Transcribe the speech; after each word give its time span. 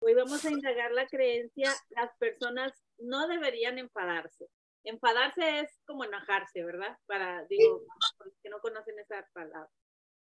Hoy 0.00 0.14
vamos 0.14 0.44
a 0.44 0.50
indagar 0.50 0.90
la 0.92 1.06
creencia, 1.06 1.72
las 1.90 2.10
personas 2.18 2.72
no 2.98 3.28
deberían 3.28 3.78
enfadarse. 3.78 4.48
Enfadarse 4.84 5.60
es 5.60 5.78
como 5.86 6.04
enojarse, 6.04 6.64
¿verdad? 6.64 6.98
Para, 7.06 7.44
digo, 7.44 7.84
los 8.24 8.34
que 8.42 8.50
no 8.50 8.58
conocen 8.60 8.98
esa 8.98 9.24
palabra. 9.32 9.70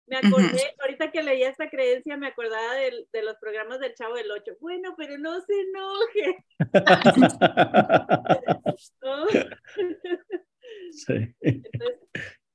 Me 0.07 0.17
acordé, 0.17 0.75
ahorita 0.81 1.13
que 1.13 1.23
leía 1.23 1.49
esta 1.49 1.71
creencia, 1.71 2.17
me 2.17 2.27
acordaba 2.27 2.75
de, 2.75 3.07
de, 3.13 3.23
los 3.23 3.37
programas 3.37 3.79
del 3.79 3.95
Chavo 3.95 4.17
del 4.17 4.33
Ocho. 4.33 4.57
Bueno, 4.61 4.95
pero 4.97 5.17
no 5.17 5.41
se 5.43 5.61
enoje. 5.61 6.45
sí. 10.91 11.35
Entonces, 11.41 12.01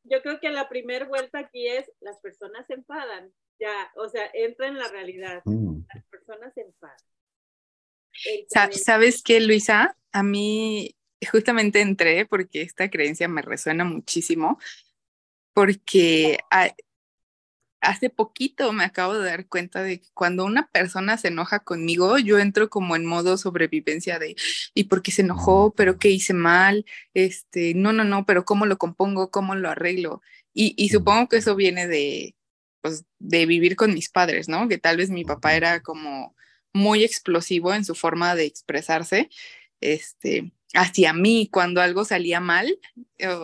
yo 0.09 0.21
creo 0.21 0.39
que 0.39 0.49
la 0.49 0.69
primera 0.69 1.05
vuelta 1.05 1.39
aquí 1.39 1.67
es, 1.67 1.89
las 1.99 2.19
personas 2.19 2.65
se 2.67 2.75
enfadan. 2.75 3.31
Ya, 3.59 3.91
o 3.95 4.07
sea, 4.07 4.29
entra 4.33 4.67
en 4.67 4.77
la 4.77 4.87
realidad. 4.87 5.41
Mm. 5.45 5.81
Las 5.93 6.05
personas 6.05 6.53
se 6.53 6.61
enfadan. 6.61 6.97
¿Sabes 8.83 9.21
qué, 9.23 9.39
Luisa? 9.39 9.97
A 10.11 10.23
mí 10.23 10.95
justamente 11.31 11.81
entré 11.81 12.25
porque 12.25 12.61
esta 12.61 12.89
creencia 12.89 13.27
me 13.27 13.41
resuena 13.41 13.83
muchísimo, 13.83 14.59
porque 15.53 16.39
hace 17.81 18.09
poquito 18.09 18.73
me 18.73 18.83
acabo 18.83 19.13
de 19.17 19.29
dar 19.29 19.47
cuenta 19.47 19.83
de 19.83 19.99
que 20.01 20.07
cuando 20.13 20.45
una 20.45 20.69
persona 20.69 21.17
se 21.17 21.29
enoja 21.29 21.59
conmigo, 21.59 22.17
yo 22.17 22.39
entro 22.39 22.69
como 22.69 22.95
en 22.95 23.05
modo 23.05 23.37
sobrevivencia 23.37 24.19
de, 24.19 24.35
¿y 24.73 24.85
por 24.85 25.01
qué 25.01 25.11
se 25.11 25.21
enojó? 25.21 25.73
¿Pero 25.75 25.97
qué 25.97 26.09
hice 26.09 26.33
mal? 26.33 26.85
Este, 27.13 27.73
no, 27.73 27.93
no, 27.93 28.03
no, 28.03 28.25
pero 28.25 28.45
¿cómo 28.45 28.65
lo 28.65 28.77
compongo? 28.77 29.31
¿Cómo 29.31 29.55
lo 29.55 29.69
arreglo? 29.69 30.21
Y, 30.53 30.73
y 30.77 30.89
supongo 30.89 31.29
que 31.29 31.37
eso 31.37 31.55
viene 31.55 31.87
de, 31.87 32.35
pues, 32.81 33.05
de 33.19 33.45
vivir 33.45 33.75
con 33.75 33.93
mis 33.93 34.09
padres, 34.09 34.49
¿no? 34.49 34.67
Que 34.67 34.77
tal 34.77 34.97
vez 34.97 35.09
mi 35.09 35.25
papá 35.25 35.55
era 35.55 35.81
como 35.81 36.35
muy 36.73 37.03
explosivo 37.03 37.73
en 37.73 37.85
su 37.85 37.95
forma 37.95 38.35
de 38.35 38.45
expresarse, 38.45 39.29
este, 39.81 40.51
hacia 40.73 41.13
mí 41.13 41.49
cuando 41.51 41.81
algo 41.81 42.05
salía 42.05 42.39
mal 42.39 42.79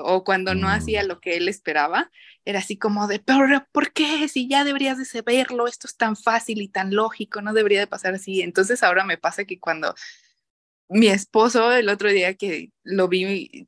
o, 0.03 0.23
cuando 0.23 0.55
no 0.55 0.69
hacía 0.69 1.03
mm. 1.03 1.07
lo 1.07 1.19
que 1.19 1.37
él 1.37 1.47
esperaba, 1.47 2.11
era 2.45 2.59
así 2.59 2.77
como 2.77 3.07
de, 3.07 3.19
pero 3.19 3.45
¿por 3.71 3.93
qué? 3.93 4.27
Si 4.27 4.47
ya 4.49 4.63
deberías 4.63 4.97
de 4.97 5.05
saberlo, 5.05 5.67
esto 5.67 5.87
es 5.87 5.95
tan 5.95 6.15
fácil 6.15 6.61
y 6.61 6.67
tan 6.67 6.93
lógico, 6.93 7.41
no 7.41 7.53
debería 7.53 7.79
de 7.79 7.87
pasar 7.87 8.15
así. 8.15 8.41
Entonces 8.41 8.83
ahora 8.83 9.05
me 9.05 9.17
pasa 9.17 9.45
que 9.45 9.59
cuando 9.59 9.95
mi 10.89 11.07
esposo 11.07 11.71
el 11.71 11.89
otro 11.89 12.09
día 12.11 12.35
que 12.35 12.71
lo 12.83 13.07
vi 13.07 13.67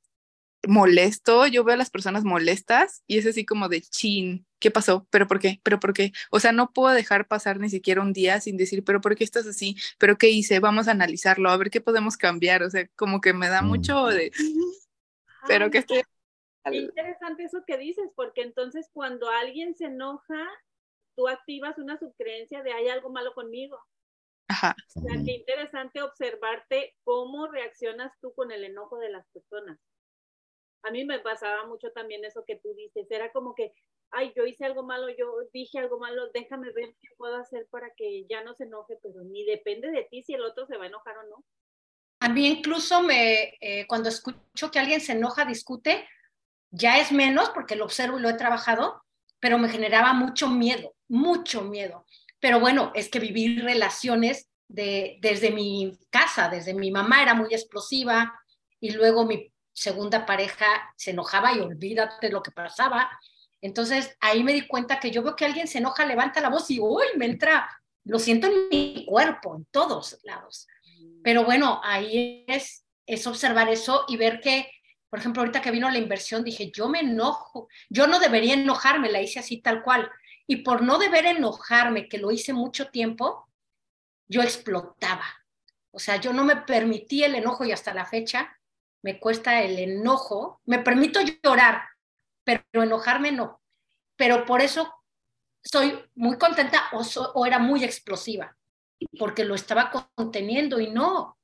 molesto, 0.68 1.48
yo 1.48 1.64
veo 1.64 1.74
a 1.76 1.78
las 1.78 1.90
personas 1.90 2.24
molestas 2.24 3.04
y 3.08 3.18
es 3.18 3.26
así 3.26 3.46
como 3.46 3.70
de 3.70 3.82
chin, 3.82 4.46
¿qué 4.60 4.72
pasó? 4.72 5.08
¿Pero 5.10 5.28
por 5.28 5.40
qué? 5.40 5.60
¿Pero 5.64 5.80
por 5.80 5.94
qué? 5.94 6.12
O 6.32 6.40
sea, 6.40 6.52
no 6.52 6.72
puedo 6.72 6.94
dejar 6.94 7.28
pasar 7.28 7.60
ni 7.60 7.70
siquiera 7.70 8.02
un 8.02 8.14
día 8.14 8.40
sin 8.42 8.58
decir, 8.58 8.84
¿pero 8.84 9.02
por 9.02 9.16
qué 9.16 9.24
estás 9.24 9.48
así? 9.48 9.76
¿Pero 9.98 10.18
qué 10.18 10.30
hice? 10.30 10.60
Vamos 10.60 10.88
a 10.88 10.92
analizarlo, 10.92 11.50
a 11.50 11.58
ver 11.58 11.70
qué 11.70 11.82
podemos 11.82 12.18
cambiar. 12.18 12.64
O 12.64 12.70
sea, 12.70 12.88
como 12.96 13.22
que 13.22 13.34
me 13.34 13.50
da 13.50 13.62
mm. 13.62 13.68
mucho 13.68 14.06
de, 14.08 14.32
pero 15.48 15.70
que 15.70 15.80
estoy... 15.80 16.04
Qué 16.64 16.78
interesante 16.78 17.44
eso 17.44 17.64
que 17.68 17.78
dices, 17.78 18.10
porque 18.16 18.42
entonces 18.42 18.90
cuando 18.92 19.30
alguien 19.30 19.76
se 19.76 19.86
enoja, 19.86 20.50
tú 21.16 21.28
activas 21.28 21.78
una 21.78 22.00
subcreencia 22.00 22.64
de 22.64 22.74
hay 22.74 22.88
algo 22.88 23.12
malo 23.12 23.34
conmigo. 23.36 23.80
Ajá. 24.48 24.76
O 24.96 25.02
sea, 25.02 25.24
qué 25.24 25.34
interesante 25.34 26.02
observarte 26.02 26.96
cómo 27.04 27.48
reaccionas 27.48 28.12
tú 28.20 28.34
con 28.34 28.52
el 28.52 28.64
enojo 28.64 28.98
de 28.98 29.10
las 29.10 29.28
personas 29.28 29.80
a 30.86 30.92
mí 30.92 31.04
me 31.04 31.20
pasaba 31.20 31.66
mucho 31.66 31.92
también 31.92 32.24
eso 32.24 32.44
que 32.46 32.58
tú 32.58 32.74
dices, 32.76 33.08
era 33.10 33.32
como 33.32 33.56
que, 33.56 33.74
ay, 34.12 34.32
yo 34.36 34.46
hice 34.46 34.66
algo 34.66 34.84
malo, 34.84 35.08
yo 35.10 35.34
dije 35.52 35.80
algo 35.80 36.00
malo, 36.00 36.30
déjame 36.34 36.72
ver 36.72 36.96
qué 37.02 37.10
puedo 37.18 37.36
hacer 37.38 37.68
para 37.72 37.90
que 37.98 38.26
ya 38.30 38.44
no 38.44 38.54
se 38.54 38.66
enoje, 38.66 38.98
pero 39.02 39.24
ni 39.24 39.44
depende 39.46 39.90
de 39.90 40.04
ti 40.04 40.22
si 40.22 40.34
el 40.34 40.44
otro 40.44 40.66
se 40.68 40.78
va 40.78 40.86
a 40.86 40.88
enojar 40.88 41.18
o 41.18 41.24
no. 41.24 41.44
A 42.20 42.30
mí 42.30 42.48
incluso 42.48 43.02
me, 43.02 43.56
eh, 43.60 43.86
cuando 43.88 44.10
escucho 44.10 44.72
que 44.72 44.80
alguien 44.80 45.02
se 45.02 45.14
enoja, 45.14 45.44
discute, 45.44 46.08
ya 46.70 47.00
es 47.00 47.12
menos 47.12 47.50
porque 47.50 47.76
lo 47.76 47.86
observo 47.86 48.20
y 48.20 48.22
lo 48.22 48.30
he 48.30 48.36
trabajado, 48.36 49.04
pero 49.40 49.58
me 49.58 49.70
generaba 49.70 50.14
mucho 50.14 50.50
miedo, 50.50 50.94
mucho 51.08 51.64
miedo. 51.64 52.06
Pero 52.40 52.60
bueno, 52.60 52.92
es 52.94 53.10
que 53.10 53.20
vivir 53.20 53.64
relaciones 53.64 54.50
de, 54.68 55.18
desde 55.22 55.52
mi 55.52 55.98
casa, 56.10 56.48
desde 56.50 56.74
mi 56.74 56.92
mamá 56.92 57.24
era 57.24 57.34
muy 57.34 57.54
explosiva 57.54 58.40
y 58.80 58.92
luego 58.92 59.26
mi 59.26 59.52
segunda 59.76 60.26
pareja 60.26 60.66
se 60.96 61.12
enojaba 61.12 61.54
y 61.54 61.60
olvídate 61.60 62.30
lo 62.30 62.42
que 62.42 62.52
pasaba. 62.52 63.12
Entonces 63.62 64.16
ahí 64.22 64.44
me 64.44 64.54
di 64.54 64.66
cuenta 64.68 65.00
que 65.00 65.12
yo 65.12 65.22
veo 65.22 65.36
que 65.36 65.46
alguien 65.46 65.68
se 65.68 65.80
enoja, 65.80 66.06
levanta 66.06 66.40
la 66.40 66.50
voz 66.50 66.72
y 66.72 66.80
uy, 66.80 67.06
me 67.18 67.26
entra, 67.26 67.70
lo 68.06 68.18
siento 68.18 68.48
en 68.48 68.70
mi 68.70 69.06
cuerpo, 69.06 69.56
en 69.56 69.66
todos 69.66 70.18
lados. 70.24 70.68
Pero 71.24 71.44
bueno, 71.44 71.82
ahí 71.84 72.46
es, 72.48 72.86
es 73.06 73.28
observar 73.28 73.68
eso 73.68 74.06
y 74.08 74.16
ver 74.16 74.40
que, 74.40 74.72
por 75.10 75.20
ejemplo, 75.20 75.42
ahorita 75.42 75.62
que 75.62 75.72
vino 75.72 75.90
la 75.90 75.98
inversión, 75.98 76.44
dije, 76.44 76.72
yo 76.72 76.88
me 76.88 77.02
enojo, 77.02 77.68
yo 77.90 78.08
no 78.08 78.20
debería 78.20 78.54
enojarme, 78.54 79.12
la 79.12 79.22
hice 79.22 79.40
así 79.40 79.62
tal 79.62 79.84
cual. 79.84 80.10
Y 80.48 80.58
por 80.58 80.84
no 80.84 80.98
deber 80.98 81.26
enojarme, 81.26 82.08
que 82.08 82.18
lo 82.18 82.32
hice 82.32 82.54
mucho 82.54 82.90
tiempo, 82.92 83.50
yo 84.28 84.42
explotaba. 84.42 85.26
O 85.92 86.00
sea, 86.00 86.16
yo 86.18 86.32
no 86.32 86.46
me 86.46 86.58
permití 86.58 87.24
el 87.24 87.36
enojo 87.36 87.66
y 87.66 87.72
hasta 87.74 87.94
la 87.94 88.06
fecha 88.06 88.56
me 89.06 89.20
cuesta 89.20 89.62
el 89.62 89.78
enojo, 89.78 90.62
me 90.66 90.80
permito 90.80 91.20
llorar, 91.22 91.84
pero 92.44 92.64
enojarme 92.74 93.32
no. 93.32 93.62
Pero 94.16 94.46
por 94.48 94.62
eso 94.62 94.92
soy 95.64 96.04
muy 96.16 96.40
contenta 96.40 96.90
o, 96.92 97.46
era 97.46 97.60
muy 97.60 97.84
explosiva, 97.84 98.58
porque 99.20 99.46
lo 99.46 99.54
estaba 99.54 99.92
conteniendo 100.16 100.80
y 100.80 100.90
no. 100.90 101.38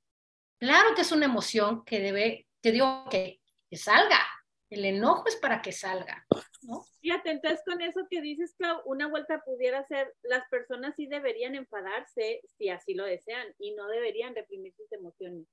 Claro 0.58 0.96
que 0.96 1.04
es 1.04 1.12
una 1.12 1.26
emoción 1.26 1.86
que 1.86 2.00
debe, 2.00 2.48
te 2.62 2.72
digo 2.72 3.06
que, 3.12 3.40
que 3.70 3.78
salga. 3.78 4.20
El 4.68 4.84
enojo 4.84 5.26
es 5.28 5.36
para 5.36 5.62
que 5.62 5.72
salga. 5.72 6.26
¿no? 6.64 6.84
Fíjate, 7.00 7.30
entonces 7.30 7.62
con 7.64 7.80
eso 7.82 8.08
que 8.10 8.22
dices, 8.22 8.56
Clau, 8.58 8.82
una 8.86 9.08
vuelta 9.08 9.44
pudiera 9.46 9.86
ser, 9.86 10.12
las 10.24 10.50
personas 10.50 10.96
sí 10.96 11.06
deberían 11.06 11.54
enfadarse 11.54 12.42
si 12.58 12.70
así 12.70 12.96
lo 12.96 13.06
desean 13.06 13.54
y 13.60 13.76
no 13.76 13.88
deberían 13.88 14.34
reprimir 14.34 14.74
sus 14.74 14.92
emociones. 14.92 15.46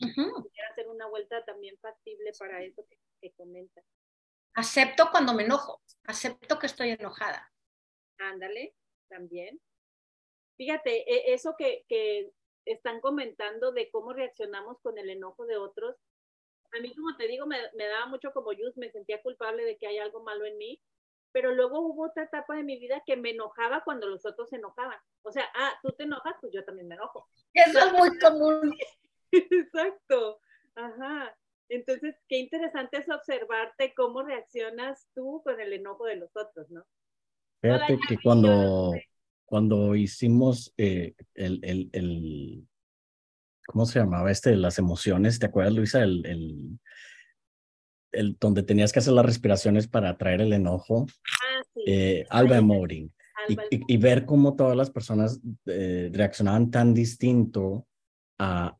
Uh 0.00 0.42
hacer 0.70 0.88
una 0.88 1.06
vuelta 1.06 1.44
también 1.44 1.78
factible 1.78 2.32
para 2.38 2.62
eso 2.62 2.84
que, 2.88 2.98
que 3.20 3.32
comenta. 3.32 3.82
Acepto 4.54 5.10
cuando 5.10 5.34
me 5.34 5.44
enojo, 5.44 5.82
acepto 6.04 6.58
que 6.58 6.66
estoy 6.66 6.90
enojada. 6.90 7.52
Ándale, 8.18 8.74
también. 9.08 9.60
Fíjate, 10.56 11.10
e, 11.10 11.34
eso 11.34 11.54
que, 11.56 11.84
que 11.88 12.30
están 12.64 13.00
comentando 13.00 13.72
de 13.72 13.90
cómo 13.90 14.12
reaccionamos 14.12 14.78
con 14.80 14.98
el 14.98 15.10
enojo 15.10 15.46
de 15.46 15.56
otros, 15.56 15.96
a 16.72 16.80
mí, 16.80 16.94
como 16.94 17.16
te 17.16 17.28
digo, 17.28 17.46
me, 17.46 17.58
me 17.74 17.86
daba 17.86 18.06
mucho 18.06 18.32
como 18.32 18.52
yo, 18.52 18.64
me 18.76 18.90
sentía 18.90 19.20
culpable 19.22 19.64
de 19.64 19.76
que 19.76 19.86
hay 19.86 19.98
algo 19.98 20.22
malo 20.22 20.46
en 20.46 20.56
mí, 20.56 20.80
pero 21.32 21.54
luego 21.54 21.80
hubo 21.80 22.06
otra 22.06 22.24
etapa 22.24 22.56
de 22.56 22.62
mi 22.62 22.78
vida 22.78 23.02
que 23.06 23.16
me 23.16 23.30
enojaba 23.30 23.82
cuando 23.84 24.06
los 24.06 24.24
otros 24.26 24.50
se 24.50 24.56
enojaban. 24.56 24.98
O 25.22 25.32
sea, 25.32 25.50
ah, 25.54 25.78
tú 25.82 25.92
te 25.92 26.04
enojas, 26.04 26.34
pues 26.40 26.52
yo 26.52 26.64
también 26.64 26.88
me 26.88 26.94
enojo. 26.94 27.28
Eso 27.54 27.78
es 27.78 27.92
muy 27.92 28.18
común. 28.18 28.74
Exacto. 29.50 30.40
Ajá. 30.74 31.36
Entonces, 31.68 32.14
qué 32.28 32.38
interesante 32.38 32.98
es 32.98 33.08
observarte 33.08 33.94
cómo 33.94 34.22
reaccionas 34.22 35.08
tú 35.14 35.40
con 35.42 35.58
el 35.60 35.72
enojo 35.72 36.04
de 36.04 36.16
los 36.16 36.30
otros, 36.36 36.70
¿no? 36.70 36.84
Fíjate 37.62 37.98
que 38.08 38.18
cuando, 38.22 38.92
cuando 39.46 39.94
hicimos 39.94 40.74
eh, 40.76 41.14
el, 41.34 41.60
el, 41.62 41.88
el, 41.92 42.68
¿cómo 43.66 43.86
se 43.86 44.00
llamaba 44.00 44.30
este? 44.30 44.54
Las 44.56 44.78
emociones, 44.78 45.38
¿te 45.38 45.46
acuerdas, 45.46 45.72
Luisa? 45.72 46.02
El, 46.02 46.26
el, 46.26 46.80
el 48.12 48.36
donde 48.38 48.62
tenías 48.62 48.92
que 48.92 48.98
hacer 48.98 49.14
las 49.14 49.24
respiraciones 49.24 49.88
para 49.88 50.10
atraer 50.10 50.42
el 50.42 50.52
enojo. 50.52 51.06
Ah, 51.24 51.62
sí. 51.72 51.84
Eh, 51.86 52.26
Alba 52.28 52.60
Moring. 52.60 53.10
Y, 53.48 53.56
y, 53.94 53.96
ver 53.96 54.24
cómo 54.24 54.54
todas 54.54 54.76
las 54.76 54.90
personas 54.90 55.40
eh, 55.66 56.10
reaccionaban 56.12 56.70
tan 56.70 56.94
distinto 56.94 57.88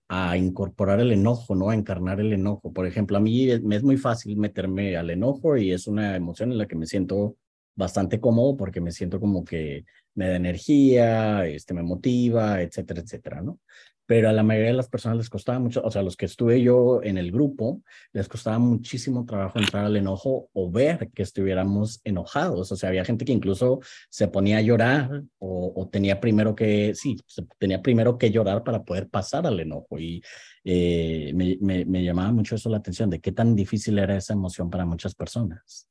a, 0.09 0.37
incorporar 0.37 1.01
el 1.01 1.13
enojo, 1.13 1.55
¿no? 1.55 1.71
A 1.71 1.75
encarnar 1.75 2.21
el 2.21 2.33
enojo. 2.33 2.73
Por 2.73 2.87
ejemplo, 2.87 3.17
a 3.17 3.21
mí 3.21 3.49
me 3.63 3.77
es 3.77 3.83
muy 3.83 3.97
fácil 3.97 4.37
meterme 4.37 4.97
al 4.97 5.11
enojo 5.11 5.57
y 5.57 5.73
es 5.73 5.87
una 5.87 6.17
emoción 6.17 6.53
en 6.53 6.59
la 6.59 6.67
que 6.67 6.77
me 6.77 6.87
siento 6.87 7.37
bastante 7.75 8.21
cómodo 8.21 8.57
porque 8.57 8.81
me 8.81 8.93
siento 8.93 9.21
como 9.21 9.45
que 9.45 9.85
me 10.15 10.29
da 10.29 10.37
energía, 10.37 11.47
este, 11.47 11.75
me 11.75 11.83
motiva, 11.83 12.61
etcétera, 12.63 13.01
etcétera, 13.03 13.43
¿no? 13.43 13.61
Pero 14.07 14.29
a 14.29 14.33
la 14.33 14.43
mayoría 14.43 14.71
de 14.71 14.77
las 14.77 14.89
personas 14.89 15.19
les 15.19 15.31
costaba 15.31 15.59
mucho, 15.59 15.81
o 15.83 15.91
sea, 15.91 16.03
los 16.03 16.17
que 16.17 16.27
estuve 16.27 16.61
yo 16.61 17.03
en 17.03 17.19
el 17.19 17.31
grupo, 17.31 17.83
les 18.13 18.29
costaba 18.29 18.59
muchísimo 18.59 19.25
trabajo 19.25 19.59
entrar 19.59 19.85
al 19.85 19.97
enojo 19.97 20.51
o 20.53 20.71
ver 20.71 21.11
que 21.13 21.23
estuviéramos 21.23 22.01
enojados. 22.05 22.73
O 22.73 22.77
sea, 22.77 22.89
había 22.89 23.05
gente 23.05 23.25
que 23.25 23.33
incluso 23.33 23.81
se 24.11 24.29
ponía 24.29 24.59
a 24.59 24.63
llorar 24.63 25.23
o, 25.39 25.89
tenía 25.91 26.21
primero 26.21 26.55
que, 26.55 26.95
sí, 26.95 27.17
tenía 27.59 27.83
primero 27.83 28.19
que 28.19 28.31
llorar 28.31 28.65
para 28.65 28.83
poder 28.83 29.09
pasar 29.09 29.47
al 29.47 29.61
enojo. 29.61 29.99
Y 29.99 30.23
eh, 30.65 31.33
me, 31.35 31.57
me, 31.61 31.85
me 31.85 32.05
llamaba 32.05 32.33
mucho 32.33 32.57
eso 32.57 32.69
la 32.71 32.79
atención 32.79 33.09
de 33.11 33.21
qué 33.21 33.33
tan 33.33 33.55
difícil 33.55 33.99
era 33.99 34.17
esa 34.17 34.33
emoción 34.33 34.71
para 34.71 34.85
muchas 34.85 35.15
personas. 35.15 35.89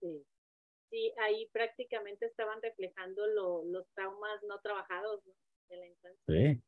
Sí, 0.00 0.24
sí 0.90 1.12
ahí, 1.22 1.48
prácticamente 1.52 2.26
estaban 2.26 2.60
reflejando 2.62 3.26
los 3.64 3.86
traumas 3.94 4.42
no 4.48 4.60
trabajados 4.60 5.20
de 5.68 5.76
la 5.76 5.86
infancia. 5.86 6.22
Sí. 6.26 6.62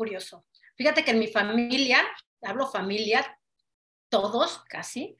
Curioso. 0.00 0.46
Fíjate 0.76 1.04
que 1.04 1.10
en 1.10 1.18
mi 1.18 1.26
familia, 1.26 1.98
hablo 2.40 2.66
familia, 2.66 3.38
todos 4.08 4.64
casi, 4.66 5.18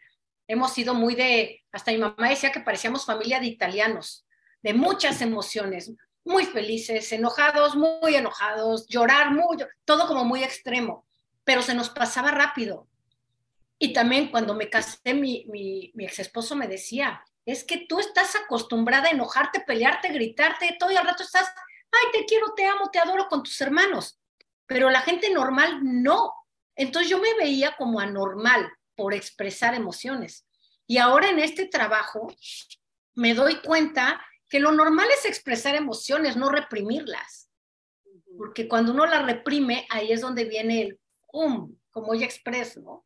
hemos 0.48 0.72
sido 0.72 0.94
muy 0.94 1.14
de, 1.14 1.62
hasta 1.70 1.92
mi 1.92 1.98
mamá 1.98 2.30
decía 2.30 2.50
que 2.50 2.60
parecíamos 2.60 3.04
familia 3.04 3.40
de 3.40 3.46
italianos, 3.46 4.26
de 4.62 4.72
muchas 4.72 5.20
emociones, 5.20 5.92
muy 6.24 6.46
felices, 6.46 7.12
enojados, 7.12 7.76
muy 7.76 8.14
enojados, 8.14 8.86
llorar, 8.86 9.32
muy, 9.32 9.58
todo 9.84 10.08
como 10.08 10.24
muy 10.24 10.42
extremo, 10.42 11.06
pero 11.44 11.60
se 11.60 11.74
nos 11.74 11.90
pasaba 11.90 12.30
rápido. 12.30 12.88
Y 13.78 13.92
también 13.92 14.30
cuando 14.30 14.54
me 14.54 14.70
casé, 14.70 15.12
mi, 15.12 15.44
mi, 15.50 15.92
mi 15.92 16.06
ex 16.06 16.20
esposo 16.20 16.56
me 16.56 16.68
decía, 16.68 17.22
es 17.44 17.64
que 17.64 17.84
tú 17.86 18.00
estás 18.00 18.34
acostumbrada 18.34 19.08
a 19.08 19.10
enojarte, 19.10 19.60
pelearte, 19.60 20.08
gritarte, 20.08 20.74
todo 20.80 20.88
el 20.88 20.96
rato 20.96 21.22
estás, 21.22 21.52
ay, 21.92 22.12
te 22.12 22.24
quiero, 22.24 22.54
te 22.54 22.64
amo, 22.64 22.88
te 22.90 22.98
adoro 22.98 23.28
con 23.28 23.42
tus 23.42 23.60
hermanos. 23.60 24.16
Pero 24.70 24.88
la 24.88 25.00
gente 25.00 25.28
normal 25.30 25.80
no. 25.82 26.32
Entonces 26.76 27.10
yo 27.10 27.18
me 27.18 27.34
veía 27.34 27.74
como 27.76 27.98
anormal 27.98 28.70
por 28.94 29.14
expresar 29.14 29.74
emociones. 29.74 30.46
Y 30.86 30.98
ahora 30.98 31.28
en 31.28 31.40
este 31.40 31.66
trabajo 31.66 32.28
me 33.14 33.34
doy 33.34 33.60
cuenta 33.62 34.24
que 34.48 34.60
lo 34.60 34.70
normal 34.70 35.08
es 35.12 35.24
expresar 35.24 35.74
emociones, 35.74 36.36
no 36.36 36.50
reprimirlas. 36.50 37.50
Porque 38.38 38.68
cuando 38.68 38.92
uno 38.92 39.06
las 39.06 39.26
reprime, 39.26 39.88
ahí 39.90 40.12
es 40.12 40.20
donde 40.20 40.44
viene 40.44 40.82
el 40.82 41.00
um, 41.32 41.76
como 41.90 42.14
ya 42.14 42.26
expreso, 42.26 42.80
¿no? 42.80 43.04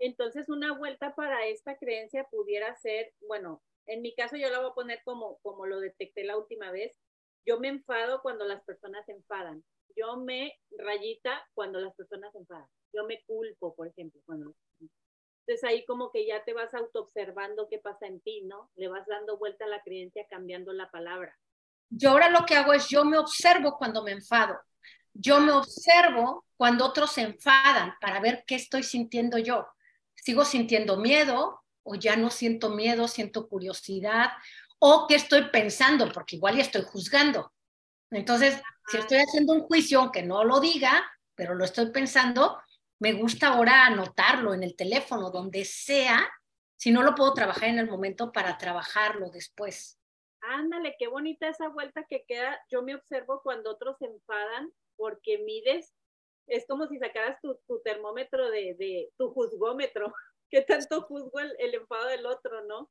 Entonces, 0.00 0.48
una 0.48 0.76
vuelta 0.76 1.14
para 1.14 1.46
esta 1.46 1.76
creencia 1.76 2.24
pudiera 2.24 2.74
ser, 2.74 3.12
bueno, 3.28 3.62
en 3.86 4.02
mi 4.02 4.12
caso 4.16 4.36
yo 4.36 4.50
la 4.50 4.58
voy 4.58 4.70
a 4.70 4.74
poner 4.74 5.00
como, 5.04 5.38
como 5.38 5.66
lo 5.66 5.78
detecté 5.78 6.24
la 6.24 6.36
última 6.36 6.72
vez. 6.72 6.98
Yo 7.46 7.60
me 7.60 7.68
enfado 7.68 8.22
cuando 8.22 8.44
las 8.44 8.64
personas 8.64 9.06
se 9.06 9.12
enfadan. 9.12 9.62
Yo 9.96 10.16
me 10.16 10.58
rayita 10.78 11.46
cuando 11.54 11.80
las 11.80 11.94
personas 11.94 12.32
se 12.32 12.38
enfadan. 12.38 12.68
Yo 12.92 13.04
me 13.04 13.22
culpo, 13.24 13.74
por 13.74 13.88
ejemplo, 13.88 14.20
cuando 14.24 14.54
entonces 15.46 15.68
ahí 15.68 15.84
como 15.84 16.10
que 16.10 16.26
ya 16.26 16.42
te 16.44 16.54
vas 16.54 16.72
autoobservando 16.72 17.68
qué 17.68 17.78
pasa 17.78 18.06
en 18.06 18.20
ti, 18.20 18.42
¿no? 18.44 18.70
Le 18.76 18.88
vas 18.88 19.06
dando 19.06 19.36
vuelta 19.36 19.66
a 19.66 19.68
la 19.68 19.82
creencia 19.82 20.26
cambiando 20.30 20.72
la 20.72 20.90
palabra. 20.90 21.36
Yo 21.90 22.10
ahora 22.10 22.30
lo 22.30 22.46
que 22.46 22.54
hago 22.54 22.72
es 22.72 22.88
yo 22.88 23.04
me 23.04 23.18
observo 23.18 23.76
cuando 23.76 24.02
me 24.02 24.12
enfado. 24.12 24.58
Yo 25.12 25.40
me 25.40 25.52
observo 25.52 26.46
cuando 26.56 26.86
otros 26.86 27.12
se 27.12 27.20
enfadan 27.20 27.94
para 28.00 28.20
ver 28.20 28.44
qué 28.46 28.54
estoy 28.54 28.82
sintiendo 28.82 29.36
yo. 29.36 29.66
¿Sigo 30.14 30.46
sintiendo 30.46 30.96
miedo 30.96 31.60
o 31.82 31.94
ya 31.94 32.16
no 32.16 32.30
siento 32.30 32.70
miedo, 32.70 33.06
siento 33.06 33.46
curiosidad? 33.46 34.30
¿O 34.78 35.06
qué 35.06 35.16
estoy 35.16 35.50
pensando? 35.50 36.10
Porque 36.10 36.36
igual 36.36 36.56
ya 36.56 36.62
estoy 36.62 36.82
juzgando. 36.82 37.52
Entonces, 38.16 38.60
si 38.88 38.98
estoy 38.98 39.18
haciendo 39.18 39.52
un 39.52 39.62
juicio, 39.62 40.00
aunque 40.00 40.22
no 40.22 40.44
lo 40.44 40.60
diga, 40.60 41.04
pero 41.34 41.54
lo 41.54 41.64
estoy 41.64 41.90
pensando, 41.90 42.58
me 42.98 43.12
gusta 43.12 43.48
ahora 43.48 43.86
anotarlo 43.86 44.54
en 44.54 44.62
el 44.62 44.76
teléfono, 44.76 45.30
donde 45.30 45.64
sea, 45.64 46.30
si 46.76 46.92
no 46.92 47.02
lo 47.02 47.14
puedo 47.14 47.34
trabajar 47.34 47.68
en 47.68 47.78
el 47.78 47.90
momento 47.90 48.32
para 48.32 48.58
trabajarlo 48.58 49.30
después. 49.30 49.98
Ándale, 50.40 50.94
qué 50.98 51.08
bonita 51.08 51.48
esa 51.48 51.68
vuelta 51.68 52.04
que 52.08 52.24
queda. 52.26 52.60
Yo 52.70 52.82
me 52.82 52.94
observo 52.94 53.40
cuando 53.42 53.70
otros 53.70 53.96
se 53.98 54.06
enfadan 54.06 54.70
porque 54.96 55.38
mides, 55.38 55.94
es 56.46 56.66
como 56.66 56.86
si 56.86 56.98
sacaras 56.98 57.40
tu, 57.40 57.58
termómetro 57.82 58.50
de, 58.50 59.10
tu 59.16 59.30
juzgómetro, 59.32 60.12
qué 60.50 60.62
tanto 60.62 61.02
juzgo 61.02 61.40
el, 61.40 61.74
enfado 61.74 62.06
del 62.08 62.26
otro, 62.26 62.64
¿no? 62.66 62.90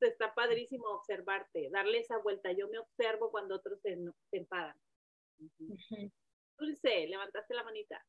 Está 0.00 0.34
padrísimo 0.34 0.86
observarte, 0.88 1.70
darle 1.70 1.98
esa 1.98 2.18
vuelta. 2.18 2.52
Yo 2.52 2.68
me 2.68 2.78
observo 2.78 3.30
cuando 3.30 3.56
otros 3.56 3.80
se, 3.80 3.98
enfadan. 4.32 4.76
Dulce, 6.58 7.06
levantaste 7.06 7.54
la 7.54 7.64
manita. 7.64 8.04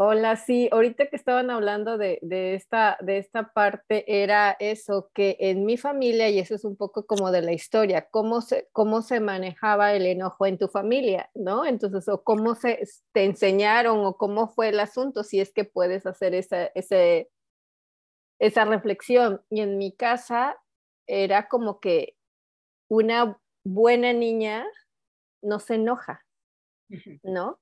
Hola, 0.00 0.36
sí, 0.36 0.68
ahorita 0.70 1.08
que 1.08 1.16
estaban 1.16 1.50
hablando 1.50 1.98
de, 1.98 2.20
esta, 2.54 2.98
de 3.00 3.18
esta 3.18 3.52
parte 3.52 4.04
era 4.22 4.56
eso, 4.60 5.10
que 5.12 5.36
en 5.40 5.64
mi 5.64 5.76
familia, 5.76 6.28
y 6.28 6.38
eso 6.38 6.54
es 6.54 6.64
un 6.64 6.76
poco 6.76 7.04
como 7.04 7.32
de 7.32 7.42
la 7.42 7.52
historia, 7.52 8.06
cómo 8.08 8.40
se, 8.40 8.68
cómo 8.70 9.02
se 9.02 9.18
manejaba 9.18 9.94
el 9.94 10.06
enojo 10.06 10.46
en 10.46 10.56
tu 10.56 10.68
familia, 10.68 11.30
¿no? 11.34 11.66
Entonces, 11.66 12.08
o 12.08 12.22
cómo 12.22 12.54
se, 12.54 12.80
te 13.12 13.24
enseñaron 13.24 14.04
o 14.04 14.16
cómo 14.16 14.46
fue 14.46 14.68
el 14.68 14.78
asunto, 14.78 15.24
si 15.24 15.40
es 15.40 15.52
que 15.52 15.64
puedes 15.64 16.06
hacer 16.06 16.32
esa, 16.32 16.66
ese, 16.76 17.28
esa 18.38 18.64
reflexión. 18.66 19.42
Y 19.50 19.62
en 19.62 19.78
mi 19.78 19.90
casa 19.96 20.56
era 21.08 21.48
como 21.48 21.80
que 21.80 22.16
una 22.88 23.40
buena 23.64 24.12
niña 24.12 24.66
no 25.42 25.58
se 25.58 25.74
enoja, 25.74 26.24
¿no? 27.22 27.58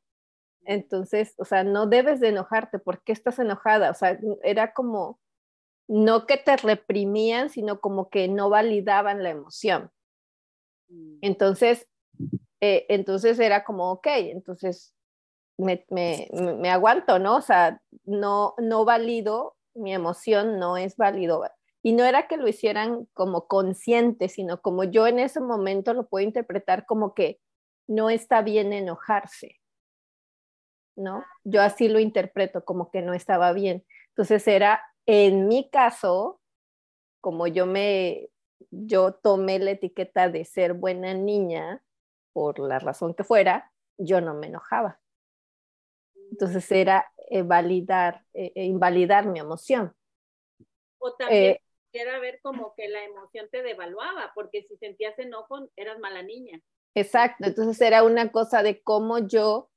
Entonces, 0.64 1.34
o 1.38 1.44
sea, 1.44 1.64
no 1.64 1.86
debes 1.86 2.20
de 2.20 2.28
enojarte, 2.28 2.78
¿por 2.78 3.02
qué 3.02 3.12
estás 3.12 3.38
enojada? 3.38 3.90
O 3.90 3.94
sea, 3.94 4.18
era 4.42 4.72
como, 4.72 5.20
no 5.88 6.26
que 6.26 6.36
te 6.36 6.56
reprimían, 6.56 7.50
sino 7.50 7.80
como 7.80 8.10
que 8.10 8.28
no 8.28 8.50
validaban 8.50 9.22
la 9.22 9.30
emoción. 9.30 9.90
Mm. 10.88 11.18
Entonces, 11.22 11.88
eh, 12.60 12.86
entonces 12.88 13.38
era 13.38 13.64
como, 13.64 13.92
ok, 13.92 14.06
entonces 14.06 14.94
me, 15.56 15.86
me, 15.90 16.28
me, 16.32 16.70
aguanto, 16.70 17.18
¿no? 17.18 17.36
O 17.36 17.42
sea, 17.42 17.80
no, 18.04 18.54
no 18.58 18.84
valido, 18.84 19.56
mi 19.74 19.94
emoción 19.94 20.58
no 20.58 20.76
es 20.76 20.96
válido. 20.96 21.44
Y 21.86 21.92
no 21.92 22.02
era 22.02 22.26
que 22.26 22.36
lo 22.36 22.48
hicieran 22.48 23.04
como 23.14 23.46
consciente, 23.46 24.28
sino 24.28 24.60
como 24.60 24.82
yo 24.82 25.06
en 25.06 25.20
ese 25.20 25.40
momento 25.40 25.94
lo 25.94 26.08
puedo 26.08 26.26
interpretar 26.26 26.84
como 26.84 27.14
que 27.14 27.40
no 27.86 28.10
está 28.10 28.42
bien 28.42 28.72
enojarse. 28.72 29.60
¿no? 30.96 31.24
Yo 31.44 31.62
así 31.62 31.86
lo 31.86 32.00
interpreto, 32.00 32.64
como 32.64 32.90
que 32.90 33.02
no 33.02 33.14
estaba 33.14 33.52
bien. 33.52 33.86
Entonces 34.08 34.48
era, 34.48 34.82
en 35.06 35.46
mi 35.46 35.70
caso, 35.70 36.40
como 37.20 37.46
yo 37.46 37.66
me, 37.66 38.30
yo 38.72 39.12
tomé 39.12 39.60
la 39.60 39.70
etiqueta 39.70 40.28
de 40.28 40.44
ser 40.44 40.72
buena 40.72 41.14
niña, 41.14 41.84
por 42.32 42.58
la 42.58 42.80
razón 42.80 43.14
que 43.14 43.22
fuera, 43.22 43.72
yo 43.96 44.20
no 44.20 44.34
me 44.34 44.48
enojaba. 44.48 44.98
Entonces 46.32 46.68
era 46.72 47.12
eh, 47.30 47.42
validar, 47.42 48.24
eh, 48.34 48.50
eh, 48.56 48.64
invalidar 48.64 49.26
mi 49.26 49.38
emoción. 49.38 49.94
O 50.98 51.14
también 51.14 51.58
era 51.98 52.18
ver 52.18 52.40
como 52.42 52.74
que 52.74 52.88
la 52.88 53.04
emoción 53.04 53.48
te 53.50 53.62
devaluaba, 53.62 54.32
porque 54.34 54.62
si 54.68 54.76
sentías 54.76 55.18
enojo, 55.18 55.68
eras 55.76 55.98
mala 55.98 56.22
niña. 56.22 56.60
Exacto, 56.94 57.46
entonces 57.46 57.80
era 57.80 58.02
una 58.02 58.32
cosa 58.32 58.62
de 58.62 58.82
cómo 58.82 59.18
yo 59.18 59.70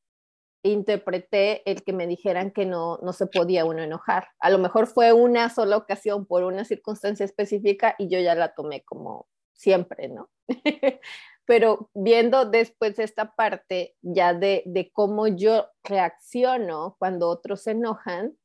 interpreté 0.64 1.70
el 1.70 1.84
que 1.84 1.94
me 1.94 2.08
dijeran 2.08 2.52
que 2.52 2.66
no, 2.66 2.98
no 3.02 3.14
se 3.14 3.28
podía 3.28 3.66
uno 3.66 3.82
enojar. 3.82 4.28
A 4.40 4.50
lo 4.50 4.58
mejor 4.58 4.88
fue 4.88 5.14
una 5.14 5.50
sola 5.50 5.78
ocasión 5.78 6.26
por 6.26 6.44
una 6.44 6.66
circunstancia 6.66 7.26
específica 7.26 7.96
y 7.98 8.10
yo 8.10 8.20
ya 8.20 8.36
la 8.36 8.54
tomé 8.54 8.84
como 8.84 9.28
siempre, 9.54 10.10
¿no? 10.10 10.30
Pero 11.46 11.90
viendo 11.94 12.46
después 12.46 13.00
esta 13.00 13.36
parte 13.36 13.96
ya 14.02 14.34
de, 14.34 14.64
de 14.66 14.92
cómo 14.92 15.28
yo 15.28 15.68
reacciono 15.84 16.96
cuando 17.00 17.28
otros 17.28 17.64
se 17.64 17.72
enojan, 17.72 18.38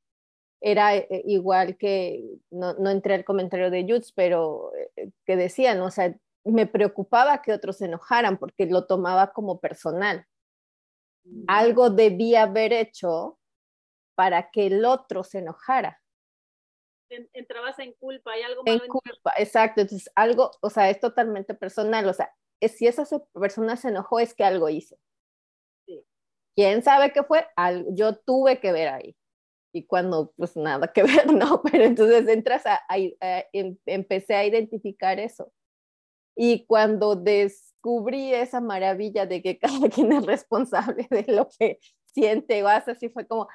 era 0.64 0.97
eh, 0.97 1.23
igual 1.26 1.76
que, 1.76 2.25
no, 2.50 2.75
no 2.75 2.90
entré 2.90 3.14
al 3.14 3.25
comentario 3.25 3.71
de 3.71 3.85
Jutz, 3.88 4.12
pero 4.12 4.73
eh, 4.97 5.11
que 5.26 5.37
decían, 5.37 5.80
o 5.80 5.90
sea, 5.90 6.16
me 6.44 6.66
preocupaba 6.66 7.42
que 7.42 7.52
otros 7.52 7.78
se 7.78 7.87
enojaran 7.87 8.38
porque 8.38 8.66
lo 8.66 8.87
tomaba 8.87 9.33
como 9.33 9.61
personal 9.61 10.26
algo 11.47 11.90
debía 11.90 12.42
haber 12.42 12.73
hecho 12.73 13.38
para 14.14 14.50
que 14.50 14.66
el 14.66 14.85
otro 14.85 15.25
se 15.25 15.38
enojara. 15.38 16.00
Entrabas 17.33 17.78
en 17.78 17.92
culpa, 17.94 18.33
hay 18.33 18.42
algo 18.42 18.62
En 18.66 18.80
culpa, 18.88 19.33
exacto. 19.38 19.83
Entonces, 19.83 20.11
algo, 20.14 20.50
o 20.61 20.71
sea, 20.71 20.90
es 20.90 20.99
totalmente 20.99 21.54
personal. 21.54 22.09
O 22.09 22.12
sea, 22.12 22.33
si 22.61 22.87
esa 22.87 23.04
persona 23.33 23.76
se 23.76 23.88
enojó, 23.88 24.18
es 24.21 24.35
que 24.35 24.44
algo 24.44 24.68
hizo. 24.68 24.97
¿Quién 26.56 26.83
sabe 26.83 27.12
qué 27.12 27.23
fue? 27.25 27.47
yo 27.90 28.16
tuve 28.16 28.61
que 28.61 28.73
ver 28.73 28.88
ahí. 28.88 29.16
Y 29.75 29.87
cuando, 29.87 30.33
pues 30.37 30.57
nada 30.57 30.93
que 30.93 31.02
ver, 31.26 31.33
no, 31.33 31.61
pero 31.62 31.85
entonces 31.85 32.28
entras 32.28 32.64
a, 32.66 32.81
em, 33.52 33.76
empecé 33.87 34.35
a 34.35 34.47
identificar 34.47 35.19
eso. 35.19 35.52
Y 36.37 36.64
cuando 36.66 37.16
des, 37.16 37.75
descubrí 37.85 38.33
esa 38.33 38.61
maravilla 38.61 39.26
de 39.26 39.43
que 39.43 39.59
cada 39.59 39.88
quien 39.90 40.12
es 40.12 40.25
responsable 40.25 41.07
de 41.11 41.25
lo 41.28 41.49
que 41.59 41.78
siente 42.07 42.62
o 42.62 42.69
hace, 42.69 42.93
así 42.93 43.09
fue 43.11 43.26
como, 43.26 43.49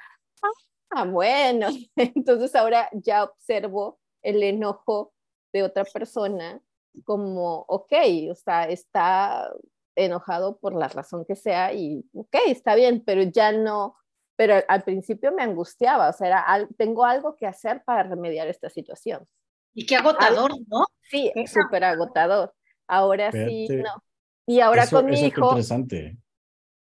ah, 0.90 1.04
bueno, 1.04 1.68
entonces 1.96 2.54
ahora 2.54 2.88
ya 2.92 3.24
observo 3.24 3.98
el 4.22 4.42
enojo 4.42 5.12
de 5.52 5.64
otra 5.64 5.84
persona 5.84 6.60
como, 7.04 7.64
ok, 7.68 7.92
o 8.30 8.34
sea, 8.34 8.64
está 8.64 9.52
enojado 9.96 10.58
por 10.58 10.74
la 10.74 10.88
razón 10.88 11.24
que 11.24 11.34
sea 11.34 11.72
y, 11.72 12.04
ok, 12.14 12.36
está 12.46 12.74
bien, 12.74 13.02
pero 13.04 13.22
ya 13.22 13.52
no, 13.52 13.96
pero 14.40 14.54
al 14.68 14.82
principio 14.84 15.32
me 15.32 15.42
angustiaba, 15.42 16.08
o 16.08 16.12
sea, 16.14 16.28
era, 16.28 16.68
tengo 16.78 17.04
algo 17.04 17.36
que 17.36 17.46
hacer 17.46 17.84
para 17.84 18.04
remediar 18.04 18.48
esta 18.48 18.70
situación. 18.70 19.28
Y 19.74 19.84
qué 19.84 19.96
agotador, 19.96 20.52
¿no? 20.66 20.86
Sí, 21.02 21.30
súper 21.46 21.84
agotador. 21.84 22.54
Ahora 22.86 23.30
sí, 23.32 23.68
no. 23.68 24.02
Y 24.46 24.60
ahora 24.60 24.86
con 24.86 25.04
mi 25.04 25.20
hijo. 25.20 25.44
interesante. 25.44 26.16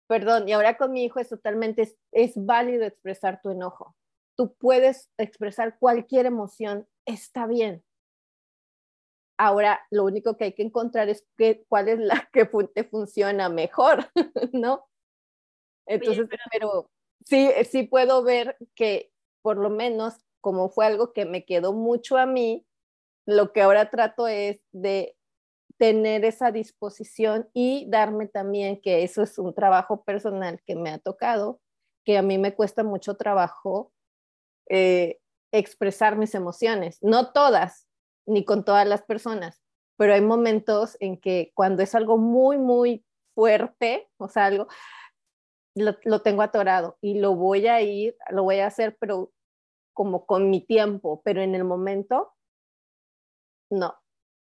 Perdón, 0.06 0.46
y 0.46 0.52
ahora 0.52 0.76
con 0.76 0.92
mi 0.92 1.02
hijo 1.02 1.18
es 1.18 1.30
totalmente, 1.30 1.80
es, 1.80 1.96
es 2.12 2.32
válido 2.36 2.84
expresar 2.84 3.40
tu 3.40 3.48
enojo. 3.48 3.96
Tú 4.36 4.54
puedes 4.56 5.08
expresar 5.16 5.78
cualquier 5.78 6.26
emoción, 6.26 6.86
está 7.06 7.46
bien. 7.46 7.82
Ahora, 9.38 9.80
lo 9.90 10.04
único 10.04 10.36
que 10.36 10.44
hay 10.44 10.52
que 10.52 10.62
encontrar 10.62 11.08
es 11.08 11.26
que, 11.38 11.64
cuál 11.70 11.88
es 11.88 12.00
la 12.00 12.28
que 12.34 12.44
te 12.74 12.84
funciona 12.84 13.48
mejor, 13.48 14.10
¿no? 14.52 14.86
Entonces, 15.86 16.26
pero... 16.52 16.90
sí, 17.24 17.50
sí 17.70 17.84
puedo 17.84 18.22
ver 18.22 18.56
que 18.74 19.12
por 19.42 19.56
lo 19.56 19.70
menos 19.70 20.14
como 20.40 20.68
fue 20.68 20.86
algo 20.86 21.12
que 21.12 21.24
me 21.24 21.44
quedó 21.44 21.72
mucho 21.72 22.18
a 22.18 22.24
mí, 22.24 22.64
lo 23.26 23.52
que 23.52 23.62
ahora 23.62 23.90
trato 23.90 24.28
es 24.28 24.60
de 24.70 25.16
tener 25.76 26.24
esa 26.24 26.52
disposición 26.52 27.48
y 27.52 27.86
darme 27.90 28.28
también 28.28 28.80
que 28.80 29.02
eso 29.02 29.22
es 29.22 29.38
un 29.38 29.54
trabajo 29.54 30.04
personal 30.04 30.60
que 30.64 30.76
me 30.76 30.90
ha 30.90 30.98
tocado, 30.98 31.60
que 32.04 32.16
a 32.16 32.22
mí 32.22 32.38
me 32.38 32.54
cuesta 32.54 32.84
mucho 32.84 33.16
trabajo 33.16 33.92
eh, 34.68 35.18
expresar 35.52 36.16
mis 36.16 36.34
emociones, 36.34 36.98
no 37.02 37.32
todas, 37.32 37.88
ni 38.26 38.44
con 38.44 38.64
todas 38.64 38.86
las 38.86 39.02
personas, 39.02 39.62
pero 39.96 40.14
hay 40.14 40.20
momentos 40.20 40.96
en 41.00 41.18
que 41.18 41.50
cuando 41.54 41.82
es 41.82 41.94
algo 41.94 42.18
muy, 42.18 42.58
muy 42.58 43.04
fuerte, 43.34 44.08
o 44.18 44.28
sea, 44.28 44.46
algo, 44.46 44.68
lo, 45.76 45.96
lo 46.04 46.22
tengo 46.22 46.42
atorado 46.42 46.98
y 47.00 47.18
lo 47.18 47.34
voy 47.34 47.66
a 47.66 47.80
ir, 47.82 48.16
lo 48.30 48.42
voy 48.42 48.58
a 48.58 48.66
hacer, 48.66 48.96
pero 48.98 49.32
como 49.92 50.26
con 50.26 50.50
mi 50.50 50.60
tiempo, 50.60 51.22
pero 51.24 51.40
en 51.40 51.54
el 51.54 51.64
momento, 51.64 52.34
no, 53.70 53.96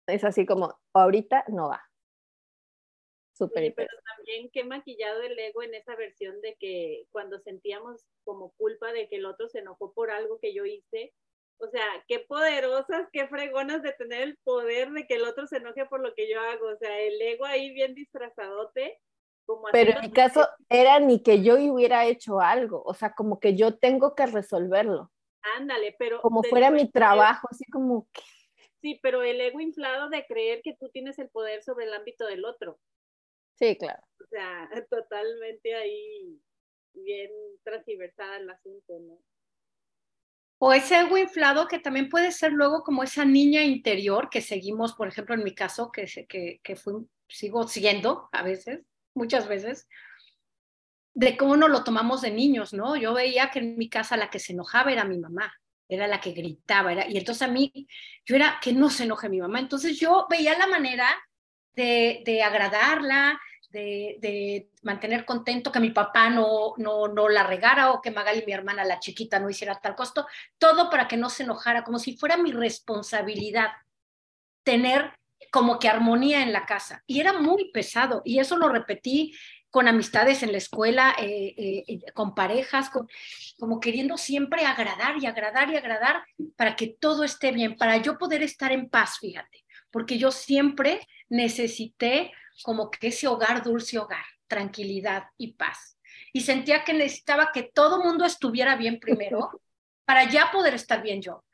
es 0.08 0.24
así 0.24 0.46
como, 0.46 0.80
ahorita 0.94 1.46
no 1.48 1.70
va. 1.70 1.82
Súper 3.34 3.74
pero 3.74 3.90
también 4.16 4.50
qué 4.51 4.63
maquillado 4.63 5.22
el 5.22 5.40
ego 5.40 5.63
en 5.63 5.74
esa 5.74 5.96
versión 5.96 6.40
de 6.42 6.56
que 6.60 7.08
cuando 7.12 7.40
sentíamos 7.40 8.06
como 8.24 8.51
culpa 8.51 8.92
de 8.94 9.08
que 9.10 9.16
el 9.16 9.25
otro 9.25 9.50
se 9.50 9.60
enojó 9.60 9.94
por 9.94 10.12
algo 10.12 10.38
que 10.40 10.54
yo 10.54 10.66
hice, 10.66 11.13
o 11.58 11.68
sea, 11.70 11.86
qué 12.08 12.20
poderosas, 12.20 13.08
qué 13.12 13.28
fregonas 13.28 13.82
de 13.82 13.94
tener 13.94 14.22
el 14.22 14.38
poder 14.44 14.92
de 14.92 15.08
que 15.08 15.16
el 15.16 15.24
otro 15.24 15.48
se 15.48 15.58
enoje 15.58 15.86
por 15.86 16.01
lo 16.01 16.13
que 16.13 16.30
yo 16.30 16.40
hago, 16.40 16.68
o 16.68 16.78
sea, 16.78 17.00
el 17.00 17.22
ego 17.22 17.46
ahí 17.46 17.72
bien 17.74 17.96
disfrazadote. 17.96 19.00
Como 19.55 19.67
pero 19.72 19.91
en 19.91 20.01
mi 20.01 20.12
caso 20.12 20.48
era 20.70 21.00
ni 21.00 21.22
que 21.22 21.43
yo 21.43 21.55
hubiera 21.55 22.05
hecho 22.05 22.39
algo, 22.39 22.81
o 22.86 22.93
sea, 22.93 23.13
como 23.13 23.39
que 23.39 23.55
yo 23.55 23.77
tengo 23.77 24.15
que 24.15 24.25
resolverlo. 24.25 25.12
Ándale, 25.58 25.96
pero... 25.98 26.22
Como 26.22 26.43
fuera 26.43 26.70
mi 26.70 26.89
trabajo, 26.89 27.48
así 27.51 27.65
como 27.65 28.08
que 28.12 28.22
Sí, 28.81 29.00
pero 29.03 29.22
el 29.22 29.39
ego 29.39 29.60
inflado 29.60 30.10
de 30.10 30.25
creer 30.25 30.62
que 30.63 30.75
tú 30.75 30.89
tienes 30.89 31.20
el 31.20 31.29
poder 31.29 31.63
sobre 31.63 31.86
el 31.86 31.93
ámbito 31.93 32.25
del 32.25 32.46
otro. 32.46 32.79
Sí, 33.53 33.77
claro. 33.77 34.01
O 34.20 34.27
sea, 34.27 34.70
totalmente 34.89 35.75
ahí 35.75 36.41
bien 36.93 37.31
transversada 37.63 38.38
el 38.38 38.50
asunto, 38.50 39.00
¿no? 39.00 39.20
O 40.63 40.74
ese 40.74 41.00
ego 41.00 41.17
inflado 41.17 41.67
que 41.67 41.79
también 41.79 42.10
puede 42.10 42.31
ser 42.31 42.51
luego 42.51 42.84
como 42.84 43.03
esa 43.03 43.25
niña 43.25 43.63
interior 43.63 44.29
que 44.29 44.41
seguimos, 44.41 44.93
por 44.93 45.08
ejemplo, 45.08 45.36
en 45.36 45.43
mi 45.43 45.55
caso, 45.55 45.91
que, 45.91 46.05
que, 46.27 46.60
que 46.63 46.75
fui, 46.75 47.08
sigo 47.27 47.67
siendo 47.67 48.29
a 48.31 48.43
veces, 48.43 48.81
muchas 49.13 49.48
veces, 49.48 49.88
de 51.13 51.38
cómo 51.38 51.58
nos 51.58 51.70
lo 51.70 51.84
tomamos 51.84 52.22
de 52.22 52.32
niños, 52.32 52.74
¿no? 52.74 52.96
Yo 52.96 53.13
veía 53.13 53.51
que 53.51 53.60
en 53.60 53.77
mi 53.77 53.89
casa 53.89 54.18
la 54.18 54.30
que 54.30 54.39
se 54.39 54.53
enojaba 54.53 54.91
era 54.91 55.03
mi 55.03 55.18
mamá 55.18 55.53
era 55.91 56.08
la 56.08 56.22
que 56.22 56.32
gritaba, 56.32 56.94
y 57.06 57.18
entonces 57.18 57.41
a 57.41 57.51
mí, 57.51 57.88
yo 58.25 58.36
era 58.38 58.60
que 58.62 58.72
no 58.72 58.89
se 58.89 59.03
enoje 59.03 59.27
mi 59.27 59.41
mamá, 59.41 59.60
entonces 59.60 60.00
yo 60.00 60.25
veía 60.30 60.58
la 60.58 60.68
manera 60.68 61.06
de, 61.74 62.22
de 62.25 62.41
agradarla, 62.41 63.39
de, 63.72 64.18
de, 64.22 64.70
mantener 64.84 65.25
contento 65.25 65.72
que 65.72 65.82
mi 65.82 65.91
papá 65.91 66.30
no, 66.30 66.74
no, 66.77 67.10
no 67.10 67.30
la 67.30 67.44
regara 67.44 67.91
o 67.91 68.01
que 68.01 68.10
Magali, 68.10 68.44
mi 68.46 68.53
hermana, 68.53 68.86
la 68.86 69.00
chiquita, 69.00 69.39
no 69.39 69.50
hiciera 69.50 69.80
tal 69.80 69.96
costo, 69.96 70.27
todo 70.58 70.89
para 70.89 71.08
que 71.10 71.18
no 71.18 71.30
se 71.30 71.44
enojara, 71.44 71.84
como 71.84 72.00
si 72.00 72.15
fuera 72.15 72.38
mi 72.38 72.51
responsabilidad 72.53 73.72
tener 74.63 75.13
como 75.52 75.80
que 75.80 75.90
armonía 75.90 76.44
en 76.44 76.54
la 76.54 76.66
casa. 76.66 77.04
Y 77.08 77.20
era 77.20 77.34
muy 77.34 77.72
pesado, 77.72 78.22
y 78.26 78.40
eso 78.40 78.58
lo 78.58 78.70
repetí 78.70 79.34
con 79.72 79.88
amistades 79.88 80.44
en 80.44 80.52
la 80.52 80.58
escuela, 80.58 81.16
eh, 81.18 81.84
eh, 81.88 82.12
con 82.14 82.36
parejas, 82.36 82.92
como 83.58 83.80
queriendo 83.80 84.18
siempre 84.18 84.66
agradar 84.66 85.16
y 85.22 85.26
agradar 85.26 85.72
y 85.72 85.78
agradar 85.78 86.24
para 86.58 86.76
que 86.76 86.88
todo 86.88 87.24
esté 87.24 87.52
bien, 87.54 87.78
para 87.78 87.98
yo 87.98 88.18
poder 88.18 88.44
estar 88.44 88.74
en 88.74 88.90
paz, 88.90 89.18
fíjate, 89.20 89.64
porque 89.90 90.18
yo 90.18 90.30
siempre 90.30 91.08
necesité 91.30 92.34
como 92.64 92.92
que 92.92 93.08
ese 93.08 93.28
hogar, 93.28 93.64
dulce 93.64 93.98
hogar, 93.98 94.26
tranquilidad 94.48 95.24
y 95.38 95.54
paz. 95.54 95.98
Y 96.34 96.42
sentía 96.42 96.84
que 96.84 96.94
necesitaba 96.94 97.52
que 97.54 97.64
todo 97.64 98.04
mundo 98.04 98.26
estuviera 98.26 98.76
bien 98.76 99.00
primero 99.00 99.62
para 100.06 100.30
ya 100.30 100.52
poder 100.52 100.74
estar 100.74 101.02
bien 101.02 101.22
yo. 101.22 101.46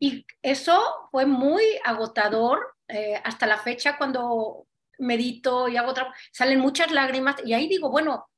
Y 0.00 0.26
eso 0.42 0.82
fue 1.12 1.26
muy 1.26 1.62
agotador 1.84 2.71
eh, 2.92 3.18
hasta 3.24 3.46
la 3.46 3.56
fecha 3.56 3.96
cuando 3.96 4.66
medito 4.98 5.66
y 5.66 5.78
hago 5.78 5.90
otra, 5.90 6.14
salen 6.30 6.60
muchas 6.60 6.90
lágrimas 6.90 7.36
y 7.42 7.54
ahí 7.54 7.66
digo, 7.66 7.90
bueno, 7.90 8.28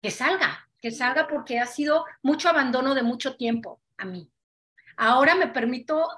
que 0.00 0.12
salga, 0.12 0.70
que 0.78 0.92
salga 0.92 1.26
porque 1.26 1.58
ha 1.58 1.66
sido 1.66 2.04
mucho 2.22 2.48
abandono 2.48 2.94
de 2.94 3.02
mucho 3.02 3.36
tiempo 3.36 3.82
a 3.98 4.04
mí. 4.04 4.30
Ahora 4.96 5.34
me 5.34 5.48
permito 5.48 6.08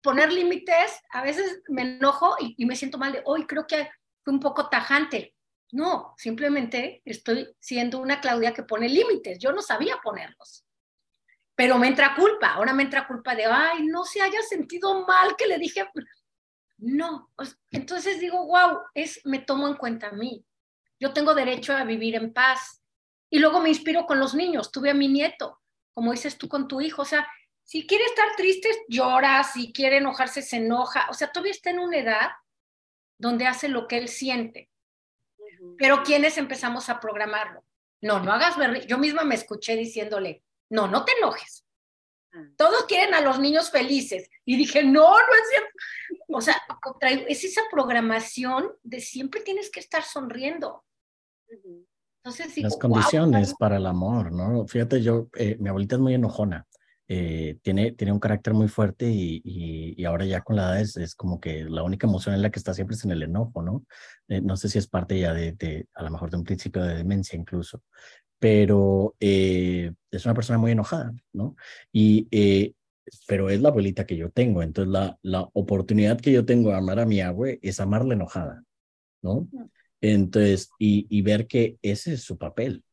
poner 0.00 0.32
límites, 0.32 1.00
a 1.10 1.22
veces 1.22 1.60
me 1.68 1.82
enojo 1.82 2.34
y, 2.40 2.64
me 2.64 2.76
siento 2.76 2.96
mal 2.96 3.12
de, 3.12 3.22
hoy 3.26 3.46
creo 3.46 3.66
que 3.66 3.90
fue 4.24 4.32
un 4.32 4.40
poco 4.40 4.70
tajante. 4.70 5.34
No, 5.70 6.14
simplemente 6.16 7.02
estoy 7.04 7.54
siendo 7.60 7.98
una 7.98 8.22
Claudia 8.22 8.54
que 8.54 8.62
pone 8.62 8.88
límites, 8.88 9.38
yo 9.38 9.52
no 9.52 9.60
sabía 9.60 9.98
ponerlos. 10.02 10.64
Pero 11.54 11.76
me 11.76 11.88
entra 11.88 12.14
culpa, 12.14 12.54
ahora 12.54 12.72
me 12.72 12.84
entra 12.84 13.06
culpa 13.06 13.34
de, 13.34 13.44
ay, 13.44 13.86
no 13.86 14.04
se 14.04 14.22
haya 14.22 14.40
sentido 14.42 15.04
mal 15.06 15.36
que 15.36 15.46
le 15.46 15.58
dije, 15.58 15.84
no, 16.78 17.30
entonces 17.72 18.20
digo, 18.20 18.46
wow, 18.46 18.78
es, 18.94 19.20
me 19.24 19.40
tomo 19.40 19.66
en 19.66 19.74
cuenta 19.74 20.08
a 20.08 20.12
mí. 20.12 20.44
Yo 21.00 21.12
tengo 21.12 21.34
derecho 21.34 21.76
a 21.76 21.84
vivir 21.84 22.14
en 22.14 22.32
paz. 22.32 22.82
Y 23.30 23.40
luego 23.40 23.60
me 23.60 23.68
inspiro 23.68 24.06
con 24.06 24.20
los 24.20 24.34
niños. 24.34 24.70
Tuve 24.70 24.90
a 24.90 24.94
mi 24.94 25.08
nieto, 25.08 25.60
como 25.92 26.12
dices 26.12 26.38
tú 26.38 26.48
con 26.48 26.68
tu 26.68 26.80
hijo. 26.80 27.02
O 27.02 27.04
sea, 27.04 27.28
si 27.64 27.86
quiere 27.86 28.04
estar 28.04 28.28
triste, 28.36 28.70
llora. 28.88 29.42
Si 29.44 29.72
quiere 29.72 29.98
enojarse, 29.98 30.40
se 30.40 30.56
enoja. 30.56 31.08
O 31.10 31.14
sea, 31.14 31.30
todavía 31.32 31.52
está 31.52 31.70
en 31.70 31.80
una 31.80 31.98
edad 31.98 32.30
donde 33.18 33.46
hace 33.46 33.68
lo 33.68 33.88
que 33.88 33.98
él 33.98 34.08
siente. 34.08 34.70
Pero 35.76 36.04
¿quiénes 36.04 36.38
empezamos 36.38 36.88
a 36.88 37.00
programarlo? 37.00 37.64
No, 38.00 38.20
no 38.20 38.32
hagas 38.32 38.56
ver. 38.56 38.86
Yo 38.86 38.98
misma 38.98 39.24
me 39.24 39.34
escuché 39.34 39.74
diciéndole, 39.76 40.44
no, 40.70 40.86
no 40.86 41.04
te 41.04 41.12
enojes. 41.18 41.64
Todos 42.56 42.84
quieren 42.84 43.14
a 43.14 43.20
los 43.20 43.40
niños 43.40 43.70
felices. 43.70 44.30
Y 44.44 44.56
dije, 44.56 44.82
no, 44.82 45.10
no 45.10 45.16
es 45.16 45.50
cierto. 45.50 45.68
O 46.28 46.40
sea, 46.40 46.56
es 47.28 47.44
esa 47.44 47.62
programación 47.70 48.72
de 48.82 49.00
siempre 49.00 49.40
tienes 49.40 49.70
que 49.70 49.80
estar 49.80 50.02
sonriendo. 50.02 50.84
Entonces, 52.22 52.58
Las 52.58 52.76
condiciones 52.76 53.54
para 53.54 53.76
el 53.76 53.86
amor, 53.86 54.32
¿no? 54.32 54.66
Fíjate, 54.66 55.02
yo, 55.02 55.28
eh, 55.36 55.56
mi 55.58 55.68
abuelita 55.68 55.96
es 55.96 56.00
muy 56.00 56.14
enojona. 56.14 56.66
Eh, 57.10 57.58
tiene, 57.62 57.92
tiene 57.92 58.12
un 58.12 58.20
carácter 58.20 58.52
muy 58.52 58.68
fuerte 58.68 59.06
y, 59.08 59.40
y, 59.42 60.04
ahora 60.04 60.26
ya 60.26 60.42
con 60.42 60.56
la 60.56 60.64
edad 60.64 60.80
es, 60.80 60.94
es, 60.98 61.14
como 61.14 61.40
que 61.40 61.64
la 61.64 61.82
única 61.82 62.06
emoción 62.06 62.34
en 62.34 62.42
la 62.42 62.50
que 62.50 62.58
está 62.58 62.74
siempre 62.74 62.96
es 62.96 63.04
en 63.06 63.12
el 63.12 63.22
enojo, 63.22 63.62
¿no? 63.62 63.86
Eh, 64.28 64.42
no 64.42 64.58
sé 64.58 64.68
si 64.68 64.76
es 64.76 64.88
parte 64.88 65.18
ya 65.18 65.32
de, 65.32 65.52
de, 65.52 65.86
a 65.94 66.02
lo 66.02 66.10
mejor 66.10 66.30
de 66.30 66.36
un 66.36 66.44
principio 66.44 66.82
de 66.82 66.96
demencia 66.96 67.38
incluso, 67.38 67.82
pero 68.38 69.14
es 69.20 70.24
una 70.24 70.34
persona 70.34 70.58
muy 70.58 70.72
enojada, 70.72 71.12
¿no? 71.32 71.56
Y 71.92 72.28
pero 73.26 73.50
es 73.50 73.60
la 73.60 73.68
abuelita 73.70 74.06
que 74.06 74.16
yo 74.16 74.30
tengo. 74.30 74.62
Entonces, 74.62 74.92
la, 74.92 75.18
la 75.22 75.48
oportunidad 75.52 76.20
que 76.20 76.32
yo 76.32 76.44
tengo 76.44 76.70
de 76.70 76.76
amar 76.76 76.98
a 77.00 77.06
mi 77.06 77.20
abue 77.20 77.58
es 77.62 77.80
amarla 77.80 78.14
enojada, 78.14 78.64
¿no? 79.22 79.48
Entonces, 80.00 80.70
y, 80.78 81.06
y 81.10 81.22
ver 81.22 81.46
que 81.46 81.78
ese 81.82 82.14
es 82.14 82.22
su 82.24 82.38
papel. 82.38 82.84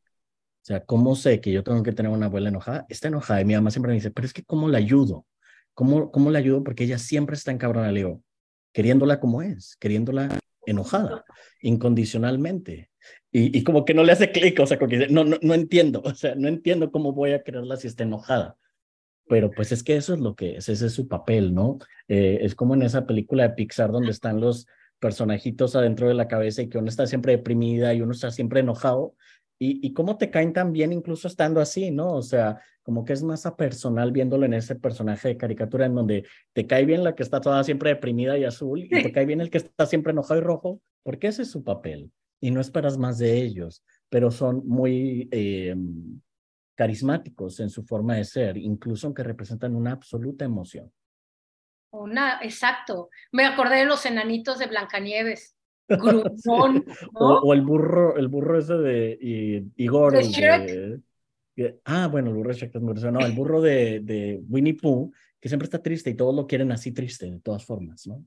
O 0.62 0.66
sea, 0.66 0.84
¿cómo 0.84 1.16
sé 1.16 1.40
que 1.40 1.52
yo 1.52 1.62
tengo 1.64 1.82
que 1.82 1.92
tener 1.92 2.12
una 2.12 2.26
abuela 2.26 2.48
enojada? 2.48 2.86
Está 2.88 3.08
enojada 3.08 3.40
y 3.40 3.44
mi 3.44 3.54
mamá 3.54 3.70
siempre 3.70 3.90
me 3.90 3.96
dice, 3.96 4.10
pero 4.10 4.26
es 4.26 4.32
que 4.32 4.44
¿cómo 4.44 4.68
la 4.68 4.78
ayudo? 4.78 5.26
¿Cómo, 5.74 6.10
cómo 6.10 6.30
la 6.30 6.40
ayudo? 6.40 6.64
Porque 6.64 6.84
ella 6.84 6.98
siempre 6.98 7.36
está 7.36 7.52
en 7.52 7.58
cabrón 7.58 7.86
Le 7.92 8.00
digo, 8.00 8.22
queriéndola 8.72 9.20
como 9.20 9.42
es, 9.42 9.76
queriéndola 9.80 10.28
enojada, 10.66 11.24
incondicionalmente. 11.62 12.90
Y, 13.32 13.56
y 13.56 13.64
como 13.64 13.84
que 13.84 13.94
no 13.94 14.04
le 14.04 14.12
hace 14.12 14.32
clic, 14.32 14.58
o 14.60 14.66
sea, 14.66 14.78
como 14.78 14.90
que 14.90 15.08
no, 15.08 15.24
no, 15.24 15.36
no 15.40 15.54
entiendo, 15.54 16.02
o 16.04 16.14
sea, 16.14 16.34
no 16.34 16.48
entiendo 16.48 16.90
cómo 16.90 17.12
voy 17.12 17.32
a 17.32 17.42
quererla 17.42 17.76
si 17.76 17.86
está 17.86 18.02
enojada 18.02 18.56
pero 19.28 19.50
pues 19.50 19.72
es 19.72 19.82
que 19.82 19.96
eso 19.96 20.14
es 20.14 20.20
lo 20.20 20.34
que 20.36 20.56
es, 20.56 20.68
ese 20.68 20.86
es 20.86 20.92
su 20.92 21.08
papel, 21.08 21.54
¿no? 21.54 21.78
Eh, 22.08 22.38
es 22.42 22.54
como 22.54 22.74
en 22.74 22.82
esa 22.82 23.06
película 23.06 23.42
de 23.42 23.54
Pixar 23.54 23.90
donde 23.90 24.10
están 24.10 24.40
los 24.40 24.66
personajitos 24.98 25.76
adentro 25.76 26.08
de 26.08 26.14
la 26.14 26.28
cabeza 26.28 26.62
y 26.62 26.68
que 26.68 26.78
uno 26.78 26.88
está 26.88 27.06
siempre 27.06 27.36
deprimida 27.36 27.92
y 27.92 28.00
uno 28.00 28.12
está 28.12 28.30
siempre 28.30 28.60
enojado 28.60 29.14
y, 29.58 29.86
y 29.86 29.92
cómo 29.92 30.18
te 30.18 30.30
caen 30.30 30.52
tan 30.52 30.72
bien 30.72 30.92
incluso 30.92 31.28
estando 31.28 31.60
así, 31.60 31.90
¿no? 31.90 32.12
O 32.14 32.22
sea, 32.22 32.60
como 32.86 33.04
que 33.04 33.12
es 33.12 33.22
más 33.24 33.46
a 33.46 33.56
personal 33.56 34.12
viéndolo 34.12 34.46
en 34.46 34.54
ese 34.54 34.76
personaje 34.76 35.28
de 35.28 35.36
caricatura 35.36 35.86
en 35.86 35.94
donde 35.96 36.24
te 36.52 36.68
cae 36.68 36.84
bien 36.84 37.02
la 37.02 37.16
que 37.16 37.24
está 37.24 37.40
toda 37.40 37.64
siempre 37.64 37.90
deprimida 37.90 38.38
y 38.38 38.44
azul 38.44 38.84
y 38.84 38.88
te 38.88 39.10
cae 39.10 39.26
bien 39.26 39.40
el 39.40 39.50
que 39.50 39.58
está 39.58 39.86
siempre 39.86 40.12
enojado 40.12 40.38
y 40.38 40.44
rojo, 40.44 40.80
porque 41.02 41.26
ese 41.26 41.42
es 41.42 41.50
su 41.50 41.64
papel 41.64 42.12
y 42.40 42.52
no 42.52 42.60
esperas 42.60 42.96
más 42.96 43.18
de 43.18 43.42
ellos, 43.42 43.82
pero 44.08 44.30
son 44.30 44.62
muy 44.68 45.28
eh, 45.32 45.74
carismáticos 46.76 47.58
en 47.58 47.70
su 47.70 47.82
forma 47.82 48.14
de 48.14 48.24
ser, 48.24 48.56
incluso 48.56 49.08
aunque 49.08 49.24
representan 49.24 49.74
una 49.74 49.90
absoluta 49.90 50.44
emoción. 50.44 50.92
Una, 51.90 52.38
exacto. 52.42 53.08
Me 53.32 53.46
acordé 53.46 53.78
de 53.78 53.86
los 53.86 54.06
enanitos 54.06 54.58
de 54.58 54.66
Blancanieves. 54.66 55.55
Grumón, 55.88 56.84
¿no? 57.12 57.20
o, 57.20 57.40
o, 57.40 57.52
el 57.54 57.62
burro, 57.62 58.16
el 58.16 58.28
burro 58.28 58.58
ese 58.58 58.74
de 58.74 59.18
y, 59.20 59.82
Igor. 59.82 60.12
¿De 60.12 60.20
el 60.20 60.26
Shrek? 60.26 61.02
de- 61.56 61.80
ah, 61.84 62.08
bueno, 62.08 62.30
el 62.30 62.36
burro 62.36 62.50
de 62.50 62.56
Shrek 62.56 62.74
es 62.74 62.82
muy 62.82 62.92
gracioso. 62.92 63.12
No, 63.12 63.24
el 63.24 63.32
burro 63.32 63.60
de, 63.60 64.00
de 64.00 64.40
Winnie 64.48 64.74
Pooh, 64.74 65.10
que 65.40 65.48
siempre 65.48 65.64
está 65.64 65.82
triste 65.82 66.10
y 66.10 66.14
todos 66.14 66.34
lo 66.34 66.46
quieren 66.46 66.70
así 66.72 66.92
triste, 66.92 67.30
de 67.30 67.40
todas 67.40 67.64
formas, 67.64 68.06
¿no? 68.06 68.24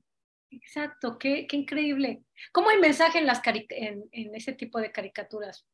Exacto, 0.50 1.16
qué, 1.16 1.46
qué 1.46 1.56
increíble. 1.56 2.24
¿Cómo 2.52 2.70
hay 2.70 2.78
mensaje 2.78 3.18
en, 3.18 3.26
las 3.26 3.40
cari- 3.40 3.66
en, 3.70 4.08
en 4.10 4.34
ese 4.34 4.52
tipo 4.52 4.80
de 4.80 4.90
caricaturas? 4.90 5.64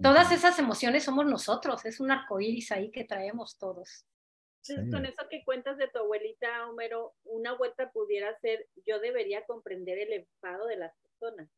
Todas 0.00 0.30
esas 0.32 0.58
emociones 0.58 1.04
somos 1.04 1.26
nosotros, 1.26 1.84
es 1.86 2.00
un 2.00 2.10
arcoíris 2.10 2.70
ahí 2.72 2.90
que 2.90 3.04
traemos 3.04 3.58
todos. 3.58 4.06
Entonces, 4.68 4.84
Sí. 4.86 4.90
con 4.90 5.06
eso 5.06 5.22
que 5.30 5.44
cuentas 5.44 5.76
de 5.78 5.86
tu 5.88 5.98
abuelita, 6.00 6.68
Homero, 6.68 7.14
una 7.24 7.56
vuelta 7.56 7.90
pudiera 7.92 8.36
ser, 8.40 8.66
yo 8.84 8.98
debería 9.00 9.44
comprender 9.46 9.98
el 9.98 10.12
enfado 10.12 10.66
de 10.66 10.76
las 10.76 10.92
personas. 11.18 11.48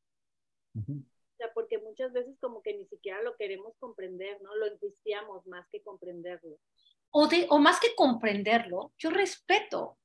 Ujú. 0.75 0.93
O 0.93 1.37
sea, 1.37 1.53
porque 1.55 1.79
muchas 1.79 2.13
veces 2.13 2.37
como 2.41 2.63
que 2.63 2.75
ni 2.75 2.87
siquiera 2.87 3.23
lo 3.23 3.37
queremos 3.37 3.75
comprender, 3.79 4.41
¿no? 4.43 4.55
Lo 4.57 4.67
enjuiciamos 4.67 5.47
más 5.47 5.67
que 5.71 5.83
comprenderlo. 5.83 6.59
O, 7.11 7.27
de, 7.27 7.47
o 7.49 7.59
más 7.59 7.81
que 7.81 7.95
comprenderlo, 7.95 8.93
yo 8.99 9.11
respeto, 9.11 9.99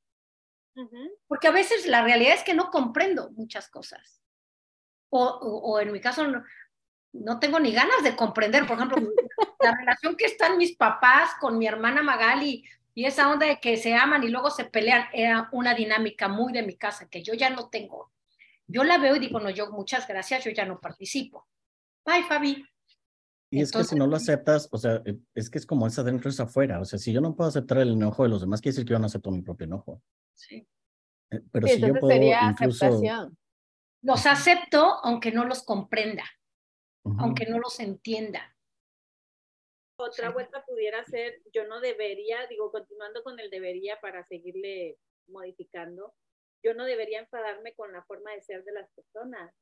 Ujú. 0.76 1.18
porque 1.28 1.48
a 1.48 1.52
veces 1.52 1.86
la 1.88 2.04
realidad 2.04 2.36
es 2.36 2.44
que 2.44 2.54
no 2.54 2.70
comprendo 2.70 3.32
muchas 3.32 3.70
cosas. 3.70 4.22
O, 5.10 5.24
o, 5.24 5.74
o 5.74 5.80
en 5.80 5.92
mi 5.92 6.00
caso 6.00 6.28
no, 6.28 6.44
no 7.14 7.40
tengo 7.40 7.60
ni 7.60 7.72
ganas 7.72 8.04
de 8.04 8.16
comprender, 8.16 8.66
por 8.66 8.78
ejemplo, 8.78 8.98
la 9.60 9.76
relación 9.76 10.16
que 10.16 10.26
están 10.26 10.58
mis 10.58 10.76
papás 10.76 11.32
con 11.40 11.58
mi 11.58 11.68
hermana 11.68 12.02
Magali 12.02 12.64
y 12.96 13.06
esa 13.06 13.32
onda 13.32 13.48
de 13.48 13.60
que 13.60 13.78
se 13.78 13.96
aman 13.96 14.24
y 14.24 14.30
luego 14.30 14.50
se 14.50 14.66
pelean 14.66 15.08
era 15.14 15.50
una 15.52 15.74
dinámica 15.74 16.28
muy 16.28 16.54
de 16.54 16.64
mi 16.64 16.78
casa 16.78 17.10
que 17.10 17.24
yo 17.24 17.34
ya 17.34 17.50
no 17.50 17.70
tengo. 17.70 18.13
Yo 18.74 18.84
la 18.84 18.98
veo 18.98 19.16
y 19.16 19.20
digo, 19.20 19.40
no, 19.40 19.52
yo 19.52 19.70
muchas 19.72 20.08
gracias, 20.08 20.44
yo 20.44 20.52
ya 20.52 20.66
no 20.66 20.80
participo. 20.82 21.48
Bye, 22.06 22.24
Fabi. 22.24 22.66
Y 23.52 23.62
es 23.62 23.72
que 23.72 23.84
si 23.84 23.96
no 23.96 24.08
lo 24.08 24.16
aceptas, 24.16 24.68
o 24.72 24.80
sea, 24.80 25.04
es 25.36 25.50
que 25.52 25.60
es 25.60 25.68
como 25.68 25.86
es 25.86 26.00
adentro 26.00 26.28
es 26.32 26.40
afuera. 26.40 26.80
O 26.82 26.86
sea, 26.86 26.98
si 26.98 27.14
yo 27.14 27.22
no 27.22 27.36
puedo 27.36 27.50
aceptar 27.50 27.78
el 27.78 27.94
enojo 27.94 28.24
de 28.24 28.30
los 28.30 28.42
demás, 28.42 28.62
quiere 28.62 28.74
decir 28.74 28.86
que 28.88 28.94
yo 28.94 29.00
no 29.00 29.06
acepto 29.06 29.30
mi 29.30 29.44
propio 29.44 29.66
enojo. 29.66 30.02
Sí. 30.34 30.68
Eh, 31.30 31.40
Pero 31.52 31.68
Sí, 31.68 31.76
si 31.76 31.82
yo 31.82 31.94
puedo 31.94 32.08
sería 32.12 32.50
incluso... 32.50 32.86
aceptación. 32.88 33.38
Los 34.02 34.26
acepto 34.26 34.98
aunque 35.04 35.32
no 35.32 35.46
los 35.46 35.62
comprenda, 35.64 36.24
aunque 37.20 37.46
no 37.46 37.60
los 37.60 37.80
entienda. 37.80 38.58
Otra 39.98 40.30
Sí. 40.30 40.34
vuelta 40.34 40.66
pudiera 40.66 41.04
ser, 41.06 41.42
yo 41.54 41.68
no 41.68 41.80
debería, 41.80 42.48
digo, 42.50 42.72
continuando 42.72 43.22
con 43.24 43.40
el 43.40 43.52
debería 43.52 44.02
para 44.02 44.26
seguirle 44.26 44.98
modificando, 45.28 46.16
yo 46.64 46.74
no 46.74 46.86
debería 46.86 47.20
enfadarme 47.20 47.74
con 47.76 47.92
la 47.92 48.04
forma 48.04 48.32
de 48.32 48.42
ser 48.42 48.64
de 48.64 48.72
las 48.72 48.90
personas. 48.92 49.54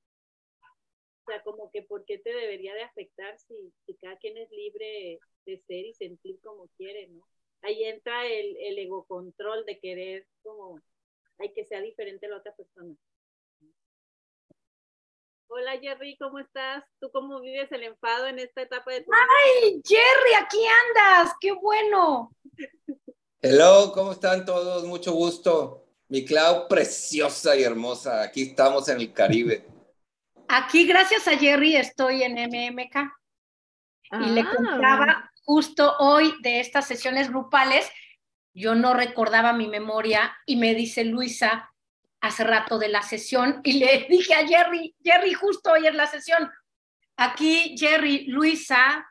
O 0.62 1.32
sea, 1.32 1.44
como 1.44 1.72
que 1.72 1.82
por 1.82 2.06
qué 2.06 2.20
te 2.20 2.32
debería 2.32 2.74
de 2.74 2.84
afectar 2.84 3.38
si, 3.40 3.74
si 3.86 3.96
cada 3.96 4.18
quien 4.18 4.38
es 4.38 4.50
libre 4.52 5.20
de 5.46 5.60
ser 5.68 5.86
y 5.86 5.94
sentir 5.94 6.40
como 6.42 6.68
quiere, 6.78 7.08
¿no? 7.08 7.28
Ahí 7.64 7.84
entra 7.84 8.26
el, 8.28 8.56
el 8.58 8.80
egocontrol 8.80 9.66
de 9.66 9.80
querer 9.80 10.28
como, 10.44 10.80
hay 11.38 11.54
que 11.54 11.66
sea 11.66 11.82
diferente 11.82 12.26
a 12.28 12.30
la 12.30 12.38
otra 12.38 12.56
persona. 12.56 12.96
Hola 15.48 15.78
Jerry, 15.80 16.18
¿cómo 16.18 16.40
estás? 16.40 16.86
¿Tú 17.00 17.12
cómo 17.12 17.42
vives 17.42 17.70
el 17.72 17.84
enfado 17.84 18.28
en 18.28 18.40
esta 18.40 18.62
etapa 18.62 18.92
de 18.94 19.02
tu 19.02 19.12
vida? 19.12 19.28
¡Ay, 19.46 19.82
Jerry, 19.86 20.34
aquí 20.40 20.66
andas! 20.66 21.36
¡Qué 21.42 21.52
bueno! 21.52 22.32
Hello, 23.42 23.92
¿cómo 23.94 24.14
están 24.14 24.46
todos? 24.46 24.86
Mucho 24.86 25.12
gusto. 25.12 25.91
Mi 26.12 26.26
Clau, 26.26 26.68
preciosa 26.68 27.56
y 27.56 27.64
hermosa. 27.64 28.22
Aquí 28.22 28.42
estamos 28.42 28.90
en 28.90 29.00
el 29.00 29.14
Caribe. 29.14 29.66
Aquí, 30.50 30.86
gracias 30.86 31.26
a 31.30 31.38
Jerry, 31.38 31.78
estoy 31.78 32.24
en 32.24 32.34
MMK. 32.34 33.10
y 34.20 34.30
le 34.32 34.42
Ah, 34.42 34.52
contaba 34.54 35.32
justo 35.46 35.96
hoy 36.00 36.34
de 36.42 36.60
estas 36.60 36.86
sesiones 36.86 37.30
grupales, 37.30 37.90
yo 38.54 38.76
no 38.76 38.94
recordaba 38.94 39.54
mi 39.54 39.70
memoria 39.70 40.36
y 40.46 40.58
me 40.58 40.76
dice 40.76 41.06
Luisa 41.06 41.72
hace 42.20 42.44
rato 42.44 42.78
de 42.78 42.90
la 42.90 43.04
sesión 43.04 43.62
y 43.64 43.80
le 43.80 44.06
dije 44.10 44.34
a 44.34 44.46
Jerry, 44.46 44.94
Jerry, 45.02 45.34
justo 45.34 45.72
hoy 45.72 45.88
es 45.88 45.96
la 45.96 46.08
sesión. 46.08 46.52
Aquí 47.16 47.78
Jerry, 47.80 48.26
Luisa 48.26 49.10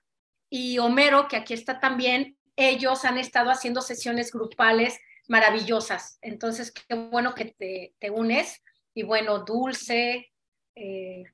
y 0.51 0.79
Homero, 0.79 1.29
que 1.29 1.37
aquí 1.37 1.55
está 1.55 1.81
también, 1.81 2.37
ellos 2.57 3.07
han 3.07 3.17
estado 3.17 3.51
haciendo 3.51 3.81
sesiones 3.81 4.31
grupales 4.31 5.01
maravillosas. 5.31 6.19
Entonces, 6.23 6.73
qué 6.73 6.95
bueno 6.95 7.35
que 7.37 7.45
te, 7.45 7.95
te 8.01 8.11
unes. 8.11 8.62
Y 8.95 9.05
bueno, 9.05 9.45
Dulce, 9.45 10.33
eh, 10.75 11.25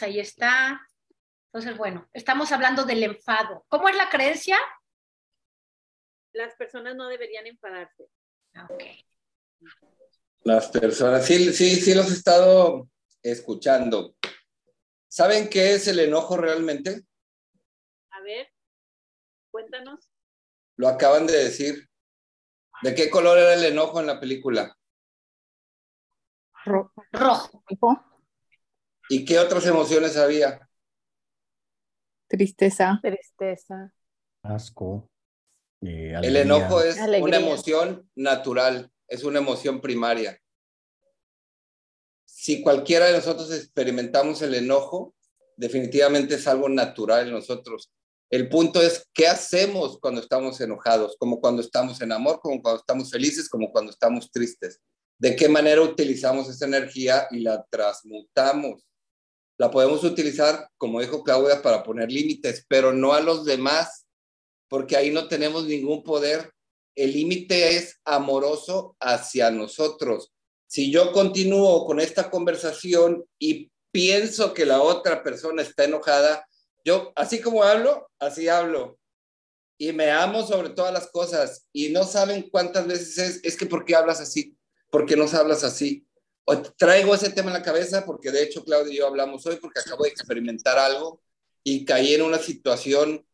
ahí 0.00 0.18
está. 0.18 0.80
Entonces, 1.52 1.76
bueno, 1.76 2.08
estamos 2.14 2.52
hablando 2.52 2.84
del 2.84 3.02
enfado. 3.02 3.66
¿Cómo 3.68 3.90
es 3.90 3.96
la 3.96 4.08
creencia? 4.08 4.56
Las 6.32 6.54
personas 6.54 6.96
no 6.96 7.06
deberían 7.08 7.46
enfadarse. 7.46 8.08
Ah, 8.54 8.66
ok. 8.70 8.82
Las 10.44 10.68
personas, 10.68 11.26
sí, 11.26 11.52
sí, 11.52 11.76
sí 11.76 11.94
los 11.94 12.10
he 12.10 12.14
estado 12.14 12.88
escuchando. 13.22 14.16
¿Saben 15.08 15.50
qué 15.50 15.74
es 15.74 15.86
el 15.86 15.98
enojo 15.98 16.38
realmente? 16.38 17.02
A 18.10 18.22
ver, 18.22 18.48
cuéntanos. 19.50 20.08
Lo 20.76 20.88
acaban 20.88 21.26
de 21.26 21.44
decir. 21.44 21.87
¿De 22.82 22.94
qué 22.94 23.10
color 23.10 23.38
era 23.38 23.54
el 23.54 23.64
enojo 23.64 24.00
en 24.00 24.06
la 24.06 24.20
película? 24.20 24.76
Ro- 26.64 26.92
Rojo. 27.12 27.62
¿Y 29.08 29.24
qué 29.24 29.38
otras 29.38 29.66
emociones 29.66 30.16
había? 30.16 30.68
Tristeza. 32.28 32.98
Tristeza. 33.02 33.92
Asco. 34.42 35.08
eh, 35.80 36.14
El 36.22 36.36
enojo 36.36 36.82
es 36.82 36.98
Alegría. 36.98 37.24
una 37.24 37.36
emoción 37.38 38.10
natural, 38.14 38.92
es 39.06 39.24
una 39.24 39.38
emoción 39.38 39.80
primaria. 39.80 40.38
Si 42.26 42.62
cualquiera 42.62 43.06
de 43.06 43.14
nosotros 43.14 43.50
experimentamos 43.52 44.42
el 44.42 44.54
enojo, 44.54 45.14
definitivamente 45.56 46.34
es 46.34 46.46
algo 46.46 46.68
natural 46.68 47.26
en 47.28 47.32
nosotros. 47.34 47.90
El 48.30 48.48
punto 48.48 48.82
es 48.82 49.06
qué 49.14 49.26
hacemos 49.26 49.98
cuando 50.00 50.20
estamos 50.20 50.60
enojados, 50.60 51.16
como 51.18 51.40
cuando 51.40 51.62
estamos 51.62 52.00
en 52.02 52.12
amor, 52.12 52.40
como 52.40 52.60
cuando 52.60 52.80
estamos 52.80 53.10
felices, 53.10 53.48
como 53.48 53.72
cuando 53.72 53.90
estamos 53.90 54.30
tristes. 54.30 54.80
De 55.18 55.34
qué 55.34 55.48
manera 55.48 55.80
utilizamos 55.80 56.48
esa 56.48 56.66
energía 56.66 57.26
y 57.30 57.40
la 57.40 57.64
transmutamos. 57.70 58.84
La 59.58 59.70
podemos 59.70 60.04
utilizar, 60.04 60.68
como 60.76 61.00
dijo 61.00 61.24
Claudia, 61.24 61.62
para 61.62 61.82
poner 61.82 62.12
límites, 62.12 62.64
pero 62.68 62.92
no 62.92 63.14
a 63.14 63.20
los 63.20 63.44
demás, 63.44 64.06
porque 64.68 64.96
ahí 64.96 65.10
no 65.10 65.26
tenemos 65.26 65.64
ningún 65.64 66.04
poder. 66.04 66.52
El 66.94 67.12
límite 67.12 67.76
es 67.76 67.98
amoroso 68.04 68.94
hacia 69.00 69.50
nosotros. 69.50 70.32
Si 70.68 70.92
yo 70.92 71.12
continúo 71.12 71.86
con 71.86 71.98
esta 71.98 72.30
conversación 72.30 73.24
y 73.38 73.70
pienso 73.90 74.52
que 74.52 74.66
la 74.66 74.82
otra 74.82 75.22
persona 75.22 75.62
está 75.62 75.84
enojada, 75.84 76.46
yo, 76.84 77.12
así 77.16 77.40
como 77.40 77.62
hablo, 77.62 78.10
así 78.18 78.48
hablo. 78.48 78.98
Y 79.78 79.92
me 79.92 80.10
amo 80.10 80.44
sobre 80.46 80.70
todas 80.70 80.92
las 80.92 81.10
cosas. 81.10 81.66
Y 81.72 81.90
no 81.90 82.04
saben 82.04 82.48
cuántas 82.50 82.86
veces 82.86 83.18
es, 83.18 83.40
es 83.44 83.56
que 83.56 83.66
¿por 83.66 83.84
qué 83.84 83.94
hablas 83.94 84.20
así? 84.20 84.56
¿Por 84.90 85.06
qué 85.06 85.16
nos 85.16 85.34
hablas 85.34 85.64
así? 85.64 86.06
O 86.44 86.62
traigo 86.62 87.14
ese 87.14 87.30
tema 87.30 87.48
en 87.48 87.58
la 87.58 87.62
cabeza 87.62 88.06
porque 88.06 88.30
de 88.30 88.42
hecho 88.42 88.64
Claudia 88.64 88.92
y 88.92 88.96
yo 88.96 89.06
hablamos 89.06 89.44
hoy 89.46 89.56
porque 89.56 89.80
acabo 89.80 90.04
de 90.04 90.10
experimentar 90.10 90.78
algo 90.78 91.22
y 91.62 91.84
caí 91.84 92.14
en 92.14 92.22
una 92.22 92.38
situación 92.38 93.24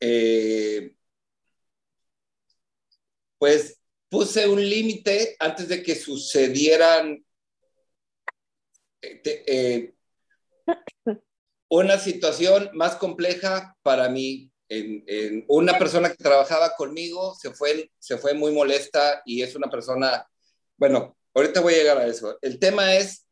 eh, 0.00 0.96
pues 3.38 3.78
puse 4.08 4.48
un 4.48 4.66
límite 4.66 5.36
antes 5.38 5.68
de 5.68 5.82
que 5.82 5.94
sucedieran 5.94 7.22
eh, 9.02 9.44
eh, 9.46 9.94
una 11.68 11.98
situación 11.98 12.70
más 12.74 12.96
compleja 12.96 13.76
para 13.82 14.08
mí. 14.08 14.50
En, 14.68 15.04
en 15.06 15.44
una 15.46 15.78
persona 15.78 16.08
que 16.08 16.16
trabajaba 16.16 16.74
conmigo 16.74 17.36
se 17.40 17.52
fue, 17.52 17.88
se 18.00 18.18
fue 18.18 18.34
muy 18.34 18.52
molesta 18.52 19.22
y 19.24 19.42
es 19.42 19.54
una 19.54 19.70
persona, 19.70 20.28
bueno, 20.76 21.16
ahorita 21.34 21.60
voy 21.60 21.74
a 21.74 21.76
llegar 21.76 21.98
a 21.98 22.06
eso. 22.06 22.36
El 22.42 22.58
tema 22.58 22.96
es 22.96 23.26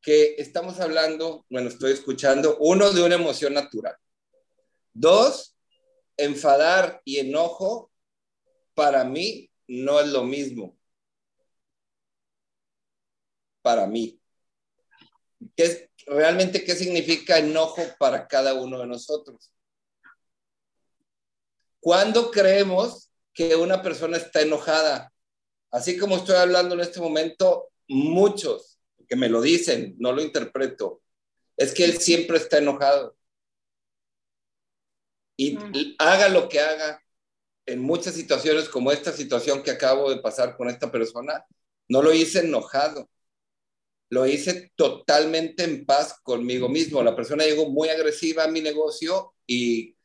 que 0.00 0.36
estamos 0.38 0.78
hablando, 0.78 1.44
bueno, 1.50 1.68
estoy 1.68 1.90
escuchando, 1.90 2.56
uno, 2.60 2.92
de 2.92 3.02
una 3.02 3.16
emoción 3.16 3.54
natural. 3.54 3.96
Dos, 4.92 5.56
enfadar 6.16 7.02
y 7.04 7.18
enojo 7.18 7.90
para 8.74 9.02
mí 9.02 9.50
no 9.66 9.98
es 9.98 10.06
lo 10.08 10.22
mismo. 10.22 10.78
Para 13.62 13.86
mí. 13.88 14.20
¿Qué 15.54 15.64
es, 15.64 15.88
realmente 16.06 16.64
qué 16.64 16.74
significa 16.74 17.38
enojo 17.38 17.82
para 17.98 18.26
cada 18.26 18.54
uno 18.54 18.78
de 18.78 18.86
nosotros? 18.86 19.52
¿Cuándo 21.80 22.30
creemos 22.30 23.10
que 23.32 23.54
una 23.54 23.82
persona 23.82 24.16
está 24.16 24.40
enojada? 24.40 25.12
Así 25.70 25.98
como 25.98 26.16
estoy 26.16 26.36
hablando 26.36 26.74
en 26.74 26.80
este 26.80 27.00
momento, 27.00 27.68
muchos 27.88 28.78
que 29.08 29.16
me 29.16 29.28
lo 29.28 29.40
dicen, 29.40 29.94
no 29.98 30.12
lo 30.12 30.22
interpreto, 30.22 31.02
es 31.56 31.72
que 31.72 31.84
él 31.84 31.98
siempre 31.98 32.38
está 32.38 32.58
enojado. 32.58 33.16
Y 35.36 35.56
Mm. 35.56 35.94
haga 35.98 36.28
lo 36.28 36.48
que 36.48 36.60
haga, 36.60 37.02
en 37.66 37.82
muchas 37.82 38.14
situaciones 38.14 38.68
como 38.68 38.92
esta 38.92 39.12
situación 39.12 39.62
que 39.62 39.72
acabo 39.72 40.10
de 40.10 40.20
pasar 40.20 40.56
con 40.56 40.70
esta 40.70 40.90
persona, 40.90 41.44
no 41.88 42.02
lo 42.02 42.12
hice 42.12 42.40
enojado. 42.40 43.08
Lo 44.08 44.26
hice 44.26 44.70
totalmente 44.76 45.64
en 45.64 45.84
paz 45.84 46.20
conmigo 46.22 46.68
mismo. 46.68 47.02
La 47.02 47.16
persona 47.16 47.44
llegó 47.44 47.68
muy 47.68 47.88
agresiva 47.88 48.44
a 48.44 48.48
mi 48.48 48.60
negocio 48.60 49.34
y 49.46 49.96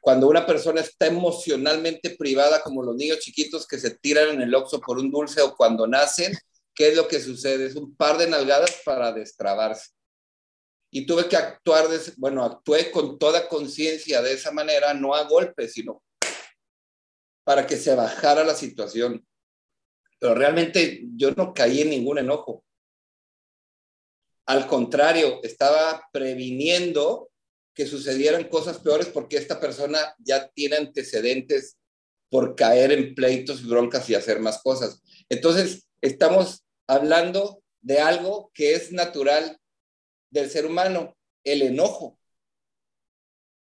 cuando 0.00 0.28
una 0.28 0.44
persona 0.44 0.82
está 0.82 1.06
emocionalmente 1.06 2.10
privada, 2.10 2.60
como 2.60 2.82
los 2.82 2.94
niños 2.94 3.20
chiquitos 3.20 3.66
que 3.66 3.78
se 3.78 3.96
tiran 3.98 4.28
en 4.28 4.42
el 4.42 4.54
oxo 4.54 4.80
por 4.80 4.98
un 4.98 5.10
dulce 5.10 5.40
o 5.40 5.56
cuando 5.56 5.86
nacen, 5.86 6.34
¿qué 6.74 6.88
es 6.88 6.96
lo 6.96 7.08
que 7.08 7.20
sucede? 7.20 7.66
Es 7.66 7.74
un 7.74 7.96
par 7.96 8.18
de 8.18 8.28
nalgadas 8.28 8.82
para 8.84 9.12
destrabarse. 9.12 9.92
Y 10.90 11.06
tuve 11.06 11.26
que 11.26 11.36
actuar, 11.36 11.86
bueno, 12.18 12.44
actué 12.44 12.90
con 12.90 13.18
toda 13.18 13.48
conciencia 13.48 14.20
de 14.22 14.34
esa 14.34 14.52
manera, 14.52 14.94
no 14.94 15.14
a 15.14 15.24
golpes, 15.24 15.72
sino 15.72 16.02
para 17.42 17.66
que 17.66 17.76
se 17.76 17.94
bajara 17.94 18.44
la 18.44 18.54
situación. 18.54 19.26
Pero 20.18 20.34
realmente 20.34 21.04
yo 21.16 21.32
no 21.32 21.52
caí 21.52 21.82
en 21.82 21.90
ningún 21.90 22.18
enojo. 22.18 22.63
Al 24.46 24.66
contrario, 24.66 25.40
estaba 25.42 26.08
previniendo 26.12 27.30
que 27.74 27.86
sucedieran 27.86 28.48
cosas 28.48 28.78
peores 28.78 29.06
porque 29.06 29.36
esta 29.36 29.58
persona 29.58 30.14
ya 30.18 30.48
tiene 30.50 30.76
antecedentes 30.76 31.76
por 32.30 32.54
caer 32.54 32.92
en 32.92 33.14
pleitos 33.14 33.60
y 33.62 33.66
broncas 33.66 34.08
y 34.10 34.14
hacer 34.14 34.40
más 34.40 34.62
cosas. 34.62 35.02
Entonces, 35.28 35.88
estamos 36.00 36.64
hablando 36.86 37.62
de 37.80 38.00
algo 38.00 38.50
que 38.54 38.74
es 38.74 38.92
natural 38.92 39.58
del 40.30 40.50
ser 40.50 40.66
humano, 40.66 41.16
el 41.44 41.62
enojo. 41.62 42.18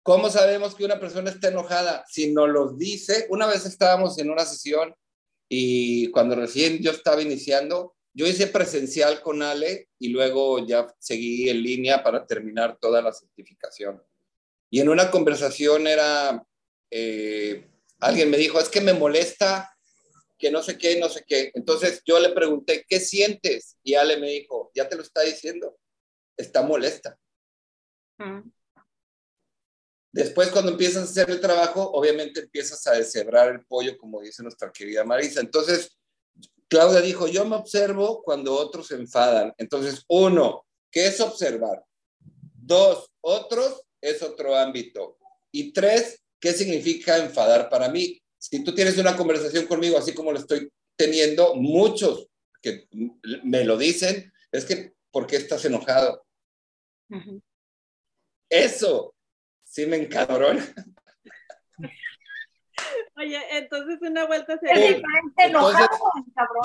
¿Cómo 0.04 0.30
sabemos 0.30 0.76
que 0.76 0.86
una 0.86 1.00
persona 1.00 1.32
está 1.32 1.48
enojada? 1.48 2.06
Si 2.08 2.32
nos 2.32 2.50
lo 2.50 2.74
dice, 2.74 3.26
una 3.30 3.48
vez 3.48 3.66
estábamos 3.66 4.18
en 4.20 4.30
una 4.30 4.46
sesión 4.46 4.94
y 5.50 6.12
cuando 6.12 6.36
recién 6.36 6.80
yo 6.82 6.92
estaba 6.92 7.22
iniciando, 7.22 7.95
yo 8.16 8.26
hice 8.26 8.48
presencial 8.48 9.22
con 9.22 9.44
Ale 9.44 9.90
y 10.00 10.08
luego 10.08 10.66
ya 10.66 10.88
seguí 11.00 11.50
en 11.50 11.62
línea 11.62 12.02
para 12.02 12.26
terminar 12.26 12.78
toda 12.80 13.02
la 13.02 13.12
certificación. 13.12 14.02
Y 14.70 14.80
en 14.80 14.88
una 14.88 15.12
conversación 15.12 15.86
era, 15.86 16.42
eh, 16.90 17.70
alguien 18.00 18.30
me 18.30 18.38
dijo, 18.38 18.58
es 18.58 18.70
que 18.70 18.80
me 18.80 18.94
molesta 18.94 19.70
que 20.38 20.50
no 20.50 20.64
sé 20.64 20.78
qué, 20.78 20.98
no 20.98 21.10
sé 21.10 21.26
qué. 21.28 21.52
Entonces 21.56 22.02
yo 22.06 22.18
le 22.20 22.30
pregunté, 22.30 22.86
¿qué 22.88 23.02
sientes? 23.02 23.78
Y 23.84 23.96
Ale 23.96 24.18
me 24.18 24.30
dijo, 24.30 24.72
ya 24.74 24.88
te 24.88 24.96
lo 24.96 25.02
está 25.02 25.22
diciendo, 25.22 25.78
está 26.38 26.62
molesta. 26.62 27.20
Mm. 28.18 28.50
Después, 30.14 30.50
cuando 30.52 30.72
empiezas 30.72 31.04
a 31.04 31.12
hacer 31.12 31.30
el 31.30 31.42
trabajo, 31.42 31.92
obviamente 31.92 32.40
empiezas 32.40 32.88
a 32.88 32.94
deshebrar 32.94 33.50
el 33.50 33.66
pollo, 33.66 33.98
como 33.98 34.22
dice 34.22 34.42
nuestra 34.42 34.72
querida 34.72 35.04
Marisa. 35.04 35.42
Entonces, 35.42 35.98
Claudia 36.68 37.02
dijo, 37.02 37.28
yo 37.28 37.46
me 37.46 37.56
observo 37.56 38.22
cuando 38.24 38.54
otros 38.56 38.88
se 38.88 38.96
enfadan. 38.96 39.54
Entonces, 39.58 40.04
uno, 40.08 40.66
¿qué 40.92 41.08
es 41.08 41.20
observar? 41.20 41.84
Dos, 42.54 43.12
otros 43.22 43.84
es 44.02 44.22
otro 44.24 44.56
ámbito. 44.56 45.18
Y 45.52 45.72
tres, 45.72 46.24
¿qué 46.40 46.54
significa 46.54 47.18
enfadar 47.18 47.70
para 47.70 47.90
mí? 47.90 48.22
Si 48.38 48.64
tú 48.64 48.74
tienes 48.74 48.98
una 48.98 49.16
conversación 49.16 49.66
conmigo, 49.68 49.98
así 49.98 50.14
como 50.14 50.32
lo 50.32 50.40
estoy 50.40 50.72
teniendo, 50.96 51.56
muchos 51.56 52.28
que 52.62 52.88
me 53.44 53.64
lo 53.64 53.78
dicen, 53.78 54.34
es 54.52 54.66
que, 54.66 54.94
¿por 55.12 55.28
qué 55.28 55.36
estás 55.38 55.64
enojado? 55.66 56.26
Eso 58.50 59.16
sí 59.64 59.86
me 59.86 59.98
encabrona. 59.98 60.66
Oye, 63.18 63.40
entonces 63.52 63.98
una 64.02 64.26
vuelta 64.26 64.60
enojado, 65.38 65.88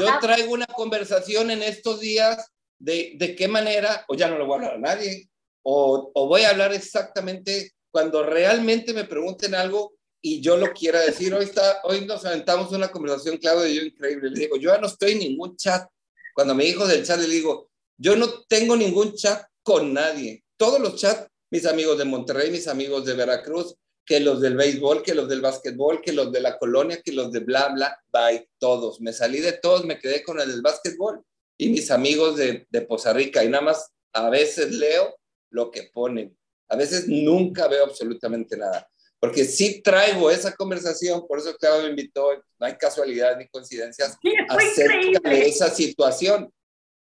Yo 0.00 0.18
traigo 0.20 0.52
una 0.52 0.66
conversación 0.66 1.50
en 1.50 1.62
estos 1.62 2.00
días 2.00 2.50
de, 2.78 3.12
de 3.16 3.36
qué 3.36 3.46
manera, 3.46 4.04
o 4.08 4.14
ya 4.14 4.28
no 4.28 4.36
le 4.38 4.44
voy 4.44 4.52
a 4.52 4.56
hablar 4.56 4.74
a 4.74 4.78
nadie, 4.78 5.30
o, 5.62 6.10
o 6.12 6.26
voy 6.26 6.42
a 6.42 6.50
hablar 6.50 6.72
exactamente 6.72 7.72
cuando 7.92 8.22
realmente 8.24 8.92
me 8.92 9.04
pregunten 9.04 9.54
algo 9.54 9.94
y 10.22 10.40
yo 10.40 10.56
lo 10.56 10.72
quiera 10.72 11.00
decir. 11.00 11.34
Hoy, 11.34 11.44
está, 11.44 11.80
hoy 11.84 12.04
nos 12.04 12.24
aventamos 12.24 12.72
una 12.72 12.88
conversación, 12.88 13.38
Claudio 13.38 13.66
y 13.66 13.76
yo, 13.76 13.82
increíble. 13.82 14.30
Le 14.30 14.40
digo, 14.40 14.56
yo 14.56 14.72
ya 14.72 14.78
no 14.78 14.86
estoy 14.86 15.12
en 15.12 15.20
ningún 15.20 15.56
chat. 15.56 15.88
Cuando 16.34 16.54
me 16.54 16.64
dijo 16.64 16.86
del 16.86 17.04
chat, 17.04 17.18
le 17.18 17.26
digo, 17.26 17.70
yo 17.96 18.16
no 18.16 18.42
tengo 18.48 18.76
ningún 18.76 19.14
chat 19.14 19.44
con 19.62 19.92
nadie. 19.92 20.44
Todos 20.56 20.80
los 20.80 20.96
chats, 20.96 21.28
mis 21.50 21.66
amigos 21.66 21.98
de 21.98 22.04
Monterrey, 22.04 22.50
mis 22.50 22.68
amigos 22.68 23.04
de 23.04 23.14
Veracruz, 23.14 23.74
que 24.10 24.18
los 24.18 24.40
del 24.40 24.56
béisbol, 24.56 25.04
que 25.04 25.14
los 25.14 25.28
del 25.28 25.40
básquetbol, 25.40 26.02
que 26.02 26.12
los 26.12 26.32
de 26.32 26.40
la 26.40 26.58
colonia, 26.58 27.00
que 27.00 27.12
los 27.12 27.30
de 27.30 27.38
bla, 27.38 27.68
bla, 27.68 27.96
bye, 28.12 28.48
todos. 28.58 29.00
Me 29.00 29.12
salí 29.12 29.38
de 29.38 29.52
todos, 29.52 29.84
me 29.84 30.00
quedé 30.00 30.24
con 30.24 30.40
el 30.40 30.48
del 30.50 30.62
básquetbol 30.62 31.22
y 31.56 31.68
mis 31.68 31.92
amigos 31.92 32.36
de, 32.36 32.66
de 32.68 32.80
Poza 32.82 33.12
Rica. 33.12 33.44
Y 33.44 33.48
nada 33.48 33.62
más 33.62 33.92
a 34.12 34.28
veces 34.28 34.72
leo 34.72 35.14
lo 35.50 35.70
que 35.70 35.84
ponen. 35.94 36.36
A 36.68 36.74
veces 36.74 37.06
nunca 37.06 37.68
veo 37.68 37.84
absolutamente 37.84 38.56
nada. 38.56 38.90
Porque 39.20 39.44
sí 39.44 39.80
traigo 39.80 40.28
esa 40.28 40.56
conversación, 40.56 41.24
por 41.28 41.38
eso 41.38 41.54
Claudio 41.56 41.84
me 41.84 41.90
invitó, 41.90 42.32
no 42.58 42.66
hay 42.66 42.74
casualidad 42.76 43.36
ni 43.38 43.46
coincidencias, 43.46 44.18
Sí, 44.20 44.32
acerca 44.48 44.96
de 44.98 45.06
increíble. 45.12 45.48
esa 45.48 45.70
situación. 45.70 46.52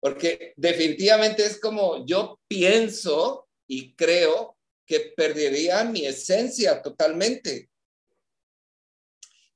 Porque 0.00 0.52
definitivamente 0.56 1.44
es 1.46 1.60
como 1.60 2.04
yo 2.04 2.40
pienso 2.48 3.46
y 3.68 3.94
creo 3.94 4.57
que 4.88 5.12
perdería 5.14 5.84
mi 5.84 6.06
esencia 6.06 6.80
totalmente. 6.82 7.68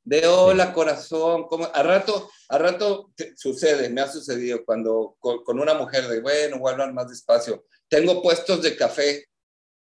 De 0.04 0.26
hola 0.26 0.72
corazón, 0.74 1.44
como 1.48 1.64
a 1.72 1.82
rato, 1.82 2.30
a 2.48 2.58
rato 2.58 3.10
te- 3.16 3.34
sucede, 3.36 3.88
me 3.88 4.02
ha 4.02 4.08
sucedido 4.12 4.62
cuando 4.64 5.16
con, 5.18 5.42
con 5.42 5.58
una 5.58 5.74
mujer 5.74 6.06
de 6.08 6.20
bueno, 6.20 6.58
voy 6.58 6.68
a 6.68 6.72
hablar 6.72 6.92
más 6.92 7.08
despacio. 7.08 7.64
Tengo 7.88 8.20
puestos 8.20 8.60
de 8.62 8.76
café, 8.76 9.26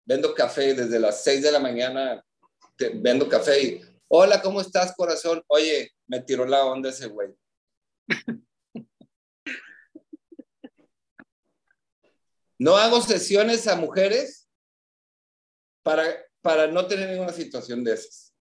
vendo 0.05 0.33
café 0.33 0.73
desde 0.73 0.99
las 0.99 1.21
6 1.23 1.41
de 1.43 1.51
la 1.51 1.59
mañana, 1.59 2.23
te- 2.77 2.91
vendo 2.95 3.27
café 3.27 3.61
y 3.61 3.81
hola, 4.07 4.41
¿cómo 4.41 4.61
estás 4.61 4.95
corazón? 4.95 5.43
Oye, 5.47 5.91
me 6.07 6.21
tiró 6.21 6.45
la 6.45 6.65
onda 6.65 6.89
ese 6.89 7.07
güey. 7.07 7.29
No 12.57 12.77
hago 12.77 13.01
sesiones 13.01 13.67
a 13.67 13.75
mujeres 13.75 14.44
para, 15.85 16.03
para 16.41 16.65
no 16.65 16.87
tener 16.87 17.11
ninguna 17.11 17.31
situación 17.31 17.83
de 17.83 17.93
esas. 17.93 18.33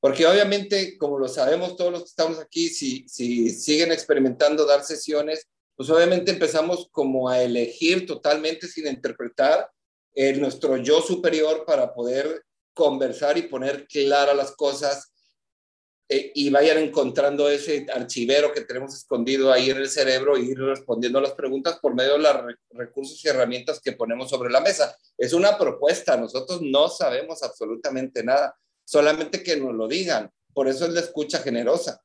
Porque 0.00 0.26
obviamente, 0.26 0.98
como 0.98 1.18
lo 1.18 1.28
sabemos 1.28 1.76
todos 1.76 1.90
los 1.90 2.02
que 2.02 2.08
estamos 2.10 2.38
aquí, 2.38 2.68
si, 2.68 3.08
si 3.08 3.48
siguen 3.48 3.90
experimentando 3.90 4.66
dar 4.66 4.84
sesiones, 4.84 5.48
pues 5.74 5.88
obviamente 5.88 6.32
empezamos 6.32 6.88
como 6.90 7.30
a 7.30 7.42
elegir 7.42 8.06
totalmente 8.06 8.68
sin 8.68 8.86
interpretar 8.86 9.70
eh, 10.14 10.34
nuestro 10.34 10.76
yo 10.76 11.00
superior 11.00 11.64
para 11.64 11.94
poder 11.94 12.44
conversar 12.74 13.38
y 13.38 13.48
poner 13.48 13.86
claras 13.86 14.36
las 14.36 14.52
cosas 14.54 15.13
eh, 16.08 16.32
y 16.34 16.50
vayan 16.50 16.78
encontrando 16.78 17.48
ese 17.48 17.86
archivero 17.92 18.52
que 18.52 18.60
tenemos 18.60 18.94
escondido 18.94 19.50
ahí 19.52 19.70
en 19.70 19.78
el 19.78 19.88
cerebro 19.88 20.36
e 20.36 20.40
ir 20.40 20.58
respondiendo 20.58 21.20
las 21.20 21.32
preguntas 21.32 21.78
por 21.80 21.94
medio 21.94 22.12
de 22.12 22.18
los 22.18 22.42
re- 22.42 22.56
recursos 22.70 23.24
y 23.24 23.28
herramientas 23.28 23.80
que 23.80 23.92
ponemos 23.92 24.28
sobre 24.28 24.50
la 24.50 24.60
mesa. 24.60 24.96
Es 25.16 25.32
una 25.32 25.56
propuesta, 25.56 26.16
nosotros 26.16 26.60
no 26.62 26.88
sabemos 26.88 27.42
absolutamente 27.42 28.22
nada, 28.22 28.54
solamente 28.84 29.42
que 29.42 29.56
nos 29.56 29.74
lo 29.74 29.88
digan. 29.88 30.30
Por 30.52 30.68
eso 30.68 30.84
es 30.84 30.92
la 30.92 31.00
escucha 31.00 31.38
generosa. 31.38 32.02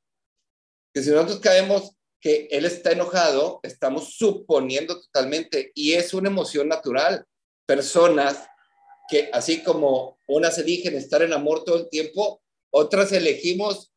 Que 0.94 1.04
si 1.04 1.12
nosotros 1.12 1.40
caemos 1.40 1.96
que 2.22 2.48
él 2.52 2.66
está 2.66 2.92
enojado, 2.92 3.60
estamos 3.64 4.16
suponiendo 4.16 5.00
totalmente 5.00 5.72
y 5.76 5.94
es 5.94 6.14
una 6.14 6.30
emoción 6.30 6.68
natural. 6.68 7.26
Personas 7.66 8.48
que 9.10 9.30
así 9.34 9.62
como 9.64 10.18
unas 10.28 10.58
eligen 10.58 10.96
estar 10.96 11.22
en 11.22 11.34
amor 11.34 11.64
todo 11.64 11.78
el 11.78 11.90
tiempo, 11.90 12.42
otras 12.72 13.12
elegimos 13.12 13.89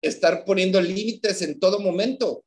estar 0.00 0.44
poniendo 0.44 0.80
límites 0.80 1.42
en 1.42 1.58
todo 1.58 1.80
momento. 1.80 2.44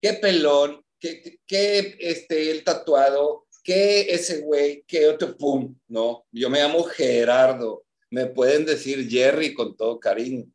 Qué 0.00 0.14
pelón, 0.14 0.84
que, 0.98 1.38
que 1.46 1.96
este, 1.98 2.50
el 2.50 2.64
tatuado, 2.64 3.46
que 3.62 4.02
ese 4.02 4.40
güey, 4.40 4.84
que 4.86 5.08
otro 5.08 5.36
pum, 5.36 5.76
no, 5.88 6.26
yo 6.30 6.50
me 6.50 6.60
llamo 6.60 6.84
Gerardo, 6.84 7.84
me 8.10 8.26
pueden 8.26 8.64
decir 8.64 9.08
Jerry 9.08 9.54
con 9.54 9.76
todo 9.76 9.98
cariño. 9.98 10.46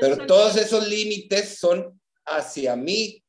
Pero 0.00 0.26
todos 0.26 0.56
esos 0.56 0.86
límites 0.86 1.58
son 1.58 1.98
hacia 2.26 2.76
mí, 2.76 3.22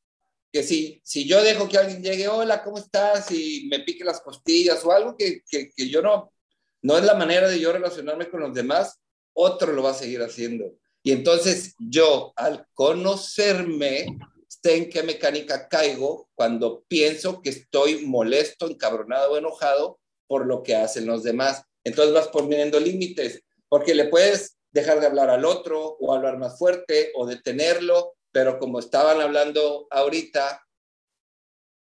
que 0.52 0.64
si, 0.64 1.02
si 1.04 1.26
yo 1.26 1.42
dejo 1.42 1.70
que 1.70 1.78
alguien 1.78 2.04
llegue, 2.04 2.28
hola, 2.28 2.64
¿cómo 2.64 2.78
estás? 2.78 3.32
Y 3.32 3.68
me 3.70 3.80
pique 3.80 4.04
las 4.04 4.20
costillas 4.22 4.84
o 4.84 4.92
algo 4.92 5.16
que, 5.16 5.42
que, 5.50 5.70
que 5.72 5.90
yo 5.90 6.02
no, 6.02 6.34
no 6.82 6.98
es 6.98 7.04
la 7.06 7.14
manera 7.14 7.48
de 7.48 7.60
yo 7.60 7.72
relacionarme 7.72 8.30
con 8.30 8.42
los 8.42 8.54
demás, 8.54 9.00
otro 9.38 9.72
lo 9.72 9.84
va 9.84 9.92
a 9.92 9.94
seguir 9.94 10.22
haciendo. 10.24 10.74
Y 11.04 11.12
entonces 11.12 11.76
yo, 11.78 12.34
al 12.36 12.66
conocerme, 12.74 14.18
sé 14.50 14.76
en 14.76 14.90
qué 14.90 15.04
mecánica 15.04 15.70
caigo 15.70 16.28
cuando 16.36 16.84
pienso 16.88 17.42
que 17.42 17.52
estoy 17.52 18.06
molesto, 18.06 18.68
encabronado 18.68 19.34
o 19.34 19.38
enojado 19.38 20.00
por 20.26 20.48
lo 20.48 20.64
que 20.64 20.76
hacen 20.76 21.06
los 21.06 21.24
demás. 21.24 21.64
Entonces 21.84 22.14
vas 22.14 22.28
poniendo 22.30 22.80
límites, 22.80 23.44
porque 23.70 23.94
le 23.94 24.06
puedes 24.06 24.58
dejar 24.72 25.00
de 25.00 25.06
hablar 25.06 25.30
al 25.30 25.46
otro 25.46 25.98
o 26.00 26.14
hablar 26.14 26.38
más 26.38 26.58
fuerte 26.58 27.12
o 27.16 27.26
detenerlo, 27.26 28.16
pero 28.32 28.58
como 28.60 28.80
estaban 28.80 29.22
hablando 29.22 29.88
ahorita, 29.92 30.66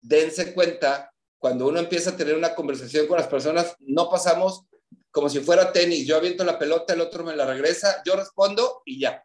dense 0.02 0.54
cuenta, 0.54 1.14
cuando 1.38 1.68
uno 1.68 1.80
empieza 1.80 2.10
a 2.10 2.18
tener 2.18 2.36
una 2.36 2.56
conversación 2.56 3.06
con 3.08 3.18
las 3.18 3.28
personas, 3.28 3.76
no 3.80 4.10
pasamos 4.10 4.66
como 5.12 5.30
si 5.30 5.40
fuera 5.40 5.72
tenis, 5.72 6.08
yo 6.08 6.18
aviento 6.18 6.44
la 6.44 6.58
pelota, 6.58 6.94
el 6.94 7.02
otro 7.02 7.24
me 7.24 7.36
la 7.36 7.46
regresa, 7.46 8.02
yo 8.06 8.16
respondo 8.16 8.82
y 8.86 9.00
ya. 9.00 9.24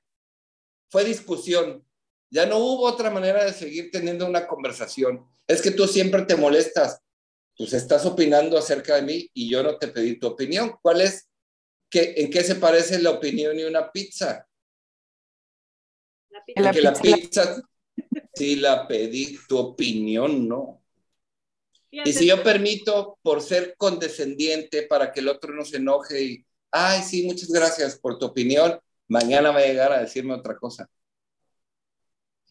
Fue 0.90 1.04
discusión. 1.04 1.84
Ya 2.30 2.46
no 2.46 2.58
hubo 2.58 2.84
otra 2.84 3.10
manera 3.10 3.44
de 3.44 3.52
seguir 3.52 3.90
teniendo 3.90 4.26
una 4.26 4.46
conversación. 4.46 5.26
Es 5.46 5.62
que 5.62 5.70
tú 5.70 5.86
siempre 5.86 6.22
te 6.22 6.36
molestas. 6.36 7.00
Pues 7.56 7.72
estás 7.72 8.04
opinando 8.06 8.56
acerca 8.56 8.96
de 8.96 9.02
mí 9.02 9.30
y 9.32 9.50
yo 9.50 9.62
no 9.62 9.78
te 9.78 9.88
pedí 9.88 10.18
tu 10.18 10.28
opinión. 10.28 10.76
¿Cuál 10.82 11.00
es? 11.00 11.28
¿Qué, 11.90 12.14
¿En 12.18 12.30
qué 12.30 12.44
se 12.44 12.56
parece 12.56 13.00
la 13.00 13.10
opinión 13.10 13.58
y 13.58 13.64
una 13.64 13.90
pizza? 13.90 14.46
La 16.30 16.44
pizza. 16.44 16.62
Porque 16.62 16.82
la 16.82 16.92
pizza, 16.92 17.62
sí 18.34 18.56
la 18.56 18.86
pedí, 18.86 19.38
tu 19.48 19.58
opinión 19.58 20.46
no. 20.46 20.77
Y 21.90 22.12
si 22.12 22.26
yo 22.26 22.42
permito, 22.42 23.18
por 23.22 23.40
ser 23.40 23.74
condescendiente, 23.78 24.82
para 24.82 25.12
que 25.12 25.20
el 25.20 25.28
otro 25.28 25.54
no 25.54 25.64
se 25.64 25.78
enoje 25.78 26.22
y, 26.22 26.46
ay, 26.70 27.02
sí, 27.02 27.26
muchas 27.26 27.50
gracias 27.50 27.98
por 27.98 28.18
tu 28.18 28.26
opinión, 28.26 28.78
mañana 29.08 29.50
va 29.50 29.60
a 29.60 29.66
llegar 29.66 29.92
a 29.92 30.00
decirme 30.00 30.34
otra 30.34 30.56
cosa. 30.56 30.88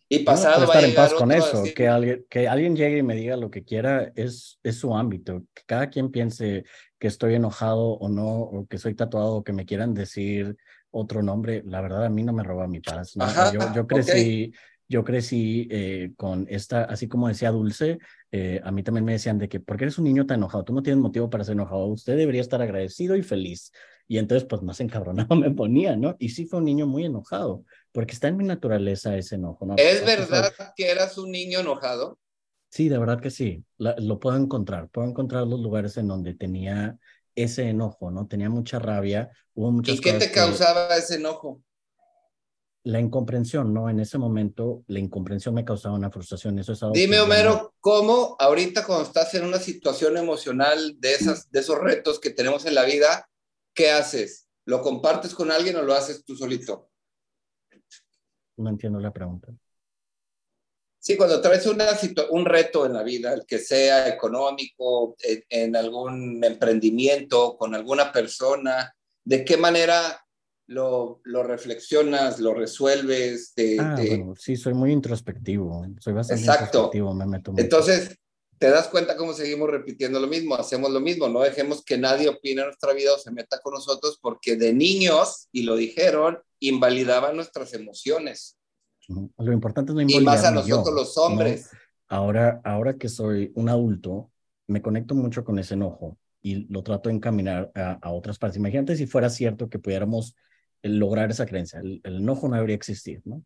Y 0.10 0.20
pasado 0.20 0.66
va 0.66 0.74
a 0.74 0.78
estar 0.78 0.90
en 0.90 0.96
paz 0.96 1.14
con 1.14 1.32
eso, 1.32 1.64
que 1.76 1.88
alguien, 1.88 2.26
que 2.30 2.48
alguien 2.48 2.76
llegue 2.76 3.00
y 3.00 3.04
me 3.04 3.16
diga 3.16 3.36
lo 3.36 3.52
que 3.52 3.64
quiera 3.64 4.12
es, 4.16 4.58
es 4.64 4.78
su 4.78 4.96
ámbito. 4.96 5.44
Que 5.54 5.64
cada 5.66 5.90
quien 5.90 6.12
piense 6.12 6.64
que 6.98 7.08
estoy 7.08 7.36
enojado 7.36 7.92
o 7.92 8.08
no, 8.08 8.40
o 8.40 8.66
que 8.68 8.78
soy 8.78 8.96
tatuado, 8.96 9.36
o 9.36 9.44
que 9.44 9.52
me 9.52 9.66
quieran 9.66 9.94
decir 9.94 10.56
otro 10.92 11.22
nombre, 11.22 11.62
la 11.66 11.82
verdad 11.82 12.06
a 12.06 12.10
mí 12.10 12.24
no 12.24 12.32
me 12.32 12.44
roba 12.44 12.68
mi 12.68 12.80
paz. 12.80 13.16
yo, 13.54 13.60
yo 13.76 13.86
crecí, 13.86 14.54
yo 14.88 15.04
crecí 15.04 15.68
eh, 15.70 16.14
con 16.16 16.48
esta, 16.50 16.86
así 16.86 17.10
como 17.10 17.28
decía 17.28 17.52
Dulce, 17.52 18.00
eh, 18.32 18.60
a 18.64 18.72
mí 18.72 18.84
también 18.84 19.06
me 19.06 19.14
decían 19.14 19.38
de 19.38 19.48
que, 19.48 19.60
¿por 19.60 19.78
qué 19.78 19.86
eres 19.86 19.98
un 19.98 20.06
niño 20.06 20.26
tan 20.26 20.40
enojado? 20.40 20.64
Tú 20.64 20.74
no 20.74 20.84
tienes 20.84 21.02
motivo 21.02 21.30
para 21.30 21.44
ser 21.44 21.54
enojado, 21.54 21.86
usted 21.86 22.18
debería 22.18 22.42
estar 22.42 22.62
agradecido 22.62 23.16
y 23.16 23.24
feliz. 23.24 23.72
Y 24.08 24.18
entonces, 24.18 24.48
pues 24.48 24.62
más 24.62 24.80
encabronado 24.80 25.36
me 25.36 25.52
ponía, 25.52 25.96
¿no? 25.96 26.16
Y 26.20 26.30
sí 26.30 26.46
fue 26.46 26.60
un 26.60 26.66
niño 26.66 26.88
muy 26.88 27.06
enojado, 27.06 27.64
porque 27.92 28.14
está 28.14 28.28
en 28.28 28.38
mi 28.38 28.44
naturaleza 28.44 29.18
ese 29.18 29.36
enojo, 29.36 29.66
¿no? 29.66 29.76
¿Es 29.78 30.06
verdad 30.06 30.54
que 30.76 30.90
eras 30.90 31.18
un 31.18 31.32
niño 31.32 31.60
enojado? 31.60 32.20
Sí, 32.70 32.90
de 32.90 32.98
verdad 32.98 33.22
que 33.22 33.30
sí. 33.30 33.64
lo 33.78 34.20
puedo 34.20 34.38
encontrar, 34.38 34.90
puedo 34.90 35.08
encontrar 35.08 35.48
los 35.48 35.60
lugares 35.60 35.96
en 35.98 36.08
donde 36.08 36.34
tenía 36.34 36.98
ese 37.34 37.70
enojo, 37.70 38.12
¿no? 38.12 38.28
Tenía 38.28 38.50
mucha 38.50 38.80
rabia, 38.80 39.32
hubo 39.54 39.72
muchas 39.72 39.96
¿Y 39.96 40.02
qué 40.02 40.14
te 40.14 40.32
causaba 40.32 40.96
ese 40.98 41.16
enojo? 41.16 41.62
La 42.84 43.00
incomprensión, 43.00 43.74
¿no? 43.74 43.90
En 43.90 44.00
ese 44.00 44.18
momento, 44.18 44.84
la 44.88 45.00
incomprensión 45.00 45.54
me 45.54 45.66
causaba 45.66 45.96
una 45.96 46.10
frustración. 46.10 46.58
Eso 46.60 46.74
es 46.74 46.82
algo 46.84 46.96
Dime, 46.96 47.20
Homero, 47.20 47.74
¿cómo 47.80 48.36
ahorita 48.40 48.86
cuando 48.86 49.06
estás 49.06 49.34
en 49.34 49.44
una 49.44 49.60
situación 49.60 50.18
emocional 50.18 50.96
de, 51.00 51.14
esas, 51.14 51.52
de 51.52 51.60
esos 51.60 51.78
retos 51.78 52.20
que 52.20 52.30
tenemos 52.30 52.66
en 52.66 52.76
la 52.76 52.86
vida, 52.86 53.30
qué 53.74 53.92
haces? 53.92 54.48
¿Lo 54.66 54.82
compartes 54.82 55.34
con 55.34 55.52
alguien 55.52 55.76
o 55.76 55.82
lo 55.82 55.94
haces 55.94 56.24
tú 56.24 56.36
solito? 56.36 56.90
No 58.58 58.70
entiendo 58.70 59.00
la 59.00 59.12
pregunta. 59.12 59.50
Sí, 61.00 61.16
cuando 61.16 61.40
traes 61.40 61.66
una 61.68 61.86
un 62.32 62.46
reto 62.46 62.86
en 62.86 62.94
la 62.94 63.04
vida, 63.04 63.34
el 63.34 63.46
que 63.46 63.60
sea 63.60 64.10
económico, 64.10 65.16
en 65.48 65.76
algún 65.76 66.44
emprendimiento, 66.44 67.56
con 67.56 67.76
alguna 67.76 68.12
persona, 68.12 68.94
¿de 69.24 69.46
qué 69.46 69.56
manera 69.56 70.27
lo, 70.68 71.22
lo 71.24 71.44
reflexionas, 71.44 72.40
lo 72.40 72.54
resuelves. 72.54 73.54
ah, 73.80 73.96
Bueno, 73.98 74.34
sí, 74.38 74.56
soy 74.56 74.74
muy 74.74 74.92
introspectivo, 74.92 75.86
soy 76.00 76.14
bastante 76.14 76.42
introspectivo, 76.44 77.14
me 77.14 77.26
meto 77.26 77.54
Entonces, 77.58 78.18
te 78.58 78.70
das 78.70 78.88
cuenta 78.88 79.16
cómo 79.16 79.34
seguimos 79.34 79.70
repitiendo 79.70 80.20
lo 80.20 80.28
mismo, 80.28 80.56
hacemos 80.56 80.92
lo 80.92 81.00
mismo, 81.00 81.30
no 81.30 81.42
dejemos 81.42 81.84
que 81.84 81.98
nadie 81.98 82.28
opine 82.28 82.62
en 82.62 82.68
nuestra 82.68 82.94
vida 82.94 83.14
o 83.14 83.18
se 83.18 83.32
meta 83.32 83.60
con 83.62 83.74
nosotros 83.74 84.20
porque 84.22 84.56
de 84.56 84.74
niños, 84.74 85.48
y 85.52 85.64
lo 85.64 85.76
dijeron, 85.76 86.40
invalidaban 86.60 87.36
nuestras 87.36 87.74
emociones. 87.74 88.58
Lo 89.08 89.54
importante 89.54 89.92
es 89.92 89.96
no 89.96 90.02
invalidar. 90.02 90.22
Y 90.22 90.26
más 90.26 90.44
a 90.44 90.52
nosotros 90.52 90.94
los 90.94 91.18
hombres. 91.18 91.70
Ahora, 92.10 92.62
ahora 92.66 92.98
que 92.98 93.08
soy 93.08 93.52
un 93.56 93.70
adulto, 93.70 94.32
me 94.68 94.82
conecto 94.82 95.16
mucho 95.16 95.46
con 95.46 95.60
ese 95.60 95.76
enojo 95.76 96.18
y 96.42 96.68
lo 96.72 96.84
trato 96.84 97.08
de 97.08 97.16
encaminar 97.16 97.72
a, 97.74 98.00
a 98.02 98.12
otras 98.12 98.38
partes. 98.38 98.58
Imagínate 98.58 98.98
si 98.98 99.06
fuera 99.06 99.30
cierto 99.30 99.70
que 99.70 99.80
pudiéramos 99.80 100.36
el 100.82 100.98
lograr 100.98 101.30
esa 101.32 101.46
creencia. 101.46 101.80
El, 101.80 102.02
enojo 102.04 102.48
no 102.48 102.56
debería 102.56 102.76
existir, 102.76 103.22
¿no? 103.26 103.44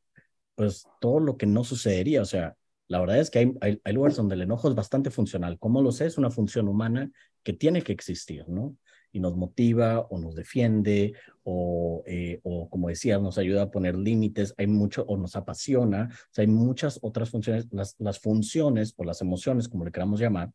Pues 0.56 0.88
todo 1.00 1.20
lo 1.20 1.38
que 1.38 1.46
no 1.46 1.64
sucedería, 1.64 2.22
o 2.22 2.26
sea, 2.26 2.56
la 2.88 3.00
verdad 3.00 3.20
es 3.20 3.30
que 3.30 3.40
hay, 3.40 3.80
hay, 3.84 3.94
lugares 3.94 4.18
donde 4.18 4.36
el 4.36 4.42
enojo 4.42 4.68
es 4.68 4.76
bastante 4.76 5.10
funcional. 5.12 5.58
¿Cómo 5.60 5.82
lo 5.82 5.92
sé? 5.92 6.06
Es 6.08 6.18
una 6.18 6.30
función 6.30 6.68
humana 6.68 7.10
que 7.42 7.54
tiene 7.54 7.82
que 7.82 7.94
existir, 7.94 8.48
¿no? 8.50 8.76
Y 9.14 9.22
nos 9.22 9.36
motiva 9.38 10.02
o 10.02 10.20
nos 10.20 10.36
defiende 10.36 11.14
o, 11.44 12.04
eh, 12.06 12.40
o 12.44 12.70
como 12.70 12.90
decías, 12.90 13.22
nos 13.22 13.38
ayuda 13.38 13.64
a 13.64 13.72
poner 13.72 13.96
límites. 13.96 14.54
Hay 14.58 14.68
mucho 14.68 15.06
o 15.08 15.16
nos 15.16 15.38
apasiona. 15.38 16.10
O 16.12 16.34
sea, 16.34 16.42
hay 16.44 16.48
muchas 16.48 17.00
otras 17.02 17.30
funciones. 17.30 17.68
Las, 17.72 17.96
las 17.98 18.20
funciones 18.20 18.94
o 18.98 19.06
las 19.06 19.22
emociones, 19.22 19.70
como 19.70 19.86
le 19.86 19.92
queramos 19.92 20.20
llamar, 20.20 20.52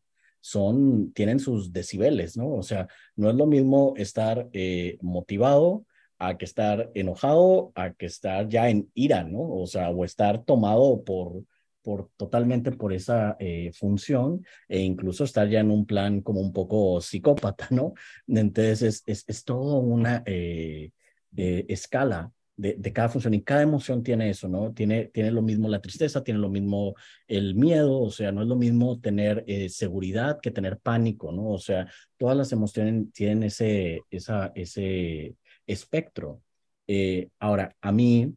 son, 0.46 1.12
tienen 1.12 1.40
sus 1.40 1.72
decibeles, 1.72 2.36
¿no? 2.36 2.54
O 2.54 2.62
sea, 2.62 2.86
no 3.16 3.30
es 3.30 3.34
lo 3.34 3.46
mismo 3.46 3.94
estar 3.96 4.48
eh, 4.52 4.98
motivado 5.00 5.86
a 6.18 6.36
que 6.38 6.44
estar 6.44 6.90
enojado, 6.94 7.72
a 7.74 7.92
que 7.92 8.06
estar 8.06 8.48
ya 8.48 8.68
en 8.68 8.90
ira, 8.94 9.24
¿no? 9.24 9.40
O 9.40 9.66
sea, 9.66 9.90
o 9.90 10.04
estar 10.04 10.44
tomado 10.44 11.04
por, 11.04 11.44
por 11.82 12.10
totalmente 12.16 12.72
por 12.72 12.92
esa 12.92 13.36
eh, 13.38 13.70
función 13.74 14.44
e 14.68 14.80
incluso 14.80 15.24
estar 15.24 15.48
ya 15.48 15.60
en 15.60 15.70
un 15.70 15.86
plan 15.86 16.20
como 16.20 16.40
un 16.40 16.52
poco 16.52 17.00
psicópata, 17.00 17.68
¿no? 17.70 17.94
Entonces 18.26 18.82
es, 18.82 19.02
es, 19.06 19.24
es 19.26 19.44
todo 19.44 19.78
una 19.78 20.22
eh, 20.26 20.90
escala 21.36 22.32
de, 22.56 22.74
de, 22.78 22.92
cada 22.92 23.08
función 23.10 23.34
y 23.34 23.42
cada 23.42 23.62
emoción 23.62 24.02
tiene 24.02 24.30
eso, 24.30 24.48
¿no? 24.48 24.72
Tiene, 24.72 25.06
tiene 25.06 25.30
lo 25.30 25.42
mismo 25.42 25.68
la 25.68 25.80
tristeza, 25.80 26.24
tiene 26.24 26.40
lo 26.40 26.48
mismo 26.48 26.94
el 27.28 27.54
miedo, 27.54 28.00
o 28.00 28.10
sea, 28.10 28.32
no 28.32 28.42
es 28.42 28.48
lo 28.48 28.56
mismo 28.56 28.98
tener 28.98 29.44
eh, 29.46 29.68
seguridad 29.68 30.40
que 30.40 30.50
tener 30.50 30.78
pánico, 30.78 31.32
¿no? 31.32 31.50
O 31.50 31.58
sea, 31.58 31.86
todas 32.16 32.36
las 32.36 32.52
emociones 32.52 33.12
tienen 33.12 33.42
ese, 33.42 34.00
esa, 34.10 34.52
ese, 34.54 35.36
espectro. 35.66 36.42
Eh, 36.86 37.28
ahora, 37.38 37.76
a 37.80 37.92
mí, 37.92 38.34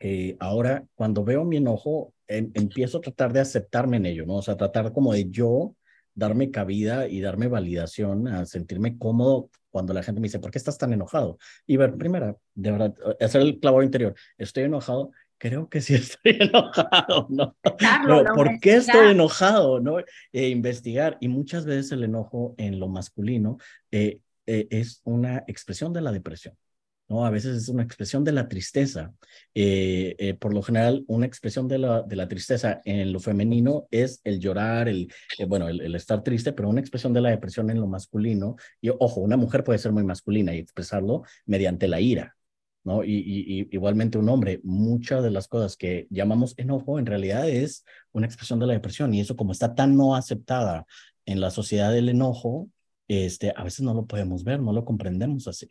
eh, 0.00 0.36
ahora 0.40 0.86
cuando 0.94 1.24
veo 1.24 1.44
mi 1.44 1.56
enojo, 1.58 2.14
em, 2.26 2.50
empiezo 2.54 2.98
a 2.98 3.00
tratar 3.00 3.32
de 3.32 3.40
aceptarme 3.40 3.96
en 3.98 4.06
ello, 4.06 4.26
¿no? 4.26 4.36
O 4.36 4.42
sea, 4.42 4.56
tratar 4.56 4.92
como 4.92 5.12
de 5.12 5.30
yo 5.30 5.74
darme 6.14 6.50
cabida 6.50 7.08
y 7.08 7.20
darme 7.20 7.48
validación, 7.48 8.28
a 8.28 8.46
sentirme 8.46 8.98
cómodo 8.98 9.50
cuando 9.70 9.92
la 9.92 10.02
gente 10.02 10.20
me 10.20 10.28
dice, 10.28 10.38
¿por 10.38 10.50
qué 10.52 10.58
estás 10.58 10.78
tan 10.78 10.92
enojado? 10.92 11.38
Y 11.66 11.76
ver, 11.76 11.96
primero, 11.96 12.40
de 12.54 12.70
verdad, 12.70 12.94
hacer 13.20 13.40
el 13.42 13.58
clavo 13.58 13.82
interior, 13.82 14.14
estoy 14.38 14.64
enojado, 14.64 15.10
creo 15.38 15.68
que 15.68 15.80
sí 15.80 15.94
estoy 15.94 16.38
enojado, 16.40 17.26
¿no? 17.30 17.56
¿Por 18.34 18.60
qué 18.60 18.76
estoy 18.76 19.10
enojado? 19.10 19.80
¿no? 19.80 19.98
E 20.32 20.48
investigar. 20.48 21.18
Y 21.20 21.28
muchas 21.28 21.64
veces 21.64 21.92
el 21.92 22.04
enojo 22.04 22.54
en 22.56 22.78
lo 22.78 22.88
masculino 22.88 23.58
eh, 23.90 24.20
eh, 24.46 24.66
es 24.70 25.00
una 25.04 25.44
expresión 25.46 25.92
de 25.92 26.00
la 26.00 26.12
depresión. 26.12 26.56
¿no? 27.08 27.26
A 27.26 27.30
veces 27.30 27.56
es 27.56 27.68
una 27.68 27.82
expresión 27.82 28.24
de 28.24 28.32
la 28.32 28.48
tristeza. 28.48 29.12
Eh, 29.54 30.16
eh, 30.18 30.34
por 30.34 30.54
lo 30.54 30.62
general, 30.62 31.04
una 31.06 31.26
expresión 31.26 31.68
de 31.68 31.78
la, 31.78 32.02
de 32.02 32.16
la 32.16 32.28
tristeza 32.28 32.80
en 32.84 33.12
lo 33.12 33.20
femenino 33.20 33.86
es 33.90 34.20
el 34.24 34.40
llorar, 34.40 34.88
el, 34.88 35.12
bueno, 35.46 35.68
el, 35.68 35.94
estar 35.94 36.22
triste, 36.22 36.52
pero 36.52 36.68
una 36.68 36.80
expresión 36.80 37.12
de 37.12 37.20
la 37.20 37.30
depresión 37.30 37.70
en 37.70 37.80
lo 37.80 37.86
masculino. 37.86 38.56
Y 38.80 38.90
ojo, 38.90 39.20
una 39.20 39.36
mujer 39.36 39.64
puede 39.64 39.78
ser 39.78 39.92
muy 39.92 40.04
masculina 40.04 40.54
y 40.54 40.58
expresarlo 40.58 41.22
mediante 41.46 41.88
la 41.88 42.00
ira. 42.00 42.36
¿no? 42.84 43.02
Y, 43.02 43.68
igualmente 43.70 44.18
un 44.18 44.28
hombre, 44.28 44.60
muchas 44.62 45.22
de 45.22 45.30
las 45.30 45.48
cosas 45.48 45.76
que 45.76 46.06
llamamos 46.10 46.54
enojo 46.58 46.98
en 46.98 47.06
realidad 47.06 47.48
es 47.48 47.84
una 48.12 48.26
expresión 48.26 48.58
de 48.58 48.66
la 48.66 48.74
depresión 48.74 49.14
y 49.14 49.20
eso 49.20 49.36
como 49.36 49.52
está 49.52 49.74
tan 49.74 49.96
no 49.96 50.14
aceptada 50.14 50.86
en 51.26 51.40
la 51.40 51.50
sociedad 51.50 51.92
del 51.92 52.10
enojo, 52.10 52.68
este, 53.08 53.52
a 53.54 53.64
veces 53.64 53.80
no 53.80 53.94
lo 53.94 54.06
podemos 54.06 54.44
ver, 54.44 54.60
no 54.60 54.72
lo 54.72 54.84
comprendemos 54.84 55.48
así. 55.48 55.68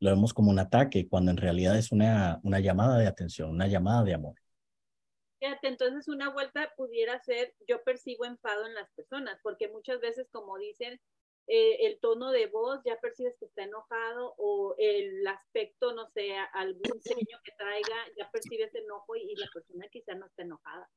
Lo 0.00 0.10
vemos 0.10 0.34
como 0.34 0.50
un 0.50 0.58
ataque 0.58 1.08
cuando 1.08 1.30
en 1.30 1.36
realidad 1.36 1.78
es 1.78 1.92
una, 1.92 2.40
una 2.42 2.60
llamada 2.60 2.98
de 2.98 3.06
atención, 3.06 3.50
una 3.50 3.68
llamada 3.68 4.02
de 4.04 4.14
amor. 4.14 4.34
Fíjate, 5.38 5.68
entonces 5.68 6.08
una 6.08 6.30
vuelta 6.30 6.72
pudiera 6.76 7.20
ser, 7.20 7.54
yo 7.66 7.82
percibo 7.82 8.24
enfado 8.24 8.66
en 8.66 8.74
las 8.74 8.88
personas, 8.92 9.38
porque 9.42 9.68
muchas 9.68 10.00
veces, 10.00 10.28
como 10.30 10.56
dicen, 10.56 11.00
eh, 11.48 11.86
el 11.86 11.98
tono 11.98 12.30
de 12.30 12.46
voz, 12.46 12.80
ya 12.84 12.96
percibes 13.00 13.36
que 13.38 13.46
está 13.46 13.64
enojado 13.64 14.34
o 14.38 14.76
el 14.78 15.26
aspecto, 15.26 15.92
no 15.92 16.08
sé, 16.10 16.36
algún 16.54 17.02
sueño 17.02 17.38
que 17.44 17.52
traiga, 17.58 17.96
ya 18.16 18.30
percibes 18.30 18.72
enojo 18.74 19.16
y, 19.16 19.34
la 19.34 19.48
persona 19.52 19.86
quizá 19.90 20.14
no 20.14 20.26
está 20.26 20.42
enojada. 20.42 20.88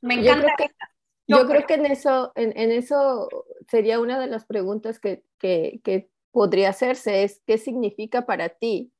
Me 0.00 0.14
encanta. 0.14 0.46
Yo 0.48 0.54
creo 0.54 0.68
que, 0.68 0.74
en 1.26 1.86
eso, 1.86 2.32
en, 2.34 2.56
en, 2.56 2.72
eso 2.72 3.28
sería 3.68 4.00
una 4.00 4.18
de 4.18 4.26
las 4.26 4.44
preguntas 4.44 4.98
que, 5.00 5.24
que, 5.38 5.80
que, 5.84 6.10
podría 6.30 6.70
hacerse, 6.70 7.22
es 7.22 7.40
qué 7.46 7.58
significa 7.58 8.26
para 8.26 8.48
ti, 8.48 8.92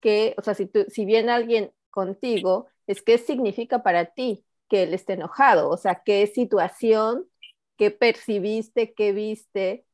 que, 0.00 0.34
o 0.38 0.42
sea, 0.42 0.54
si, 0.54 0.66
tú, 0.66 0.86
si 0.88 1.04
viene 1.04 1.30
alguien 1.30 1.72
contigo, 1.90 2.66
es 2.88 3.00
qué 3.00 3.16
significa 3.16 3.84
para 3.84 4.06
ti 4.06 4.44
que 4.68 4.82
él 4.82 4.94
esté 4.94 5.12
enojado, 5.12 5.70
o 5.70 5.76
sea, 5.76 6.02
qué 6.04 6.26
situación, 6.26 7.28
qué 7.76 7.92
percibiste, 7.92 8.92
qué 8.92 9.12
viste, 9.12 9.86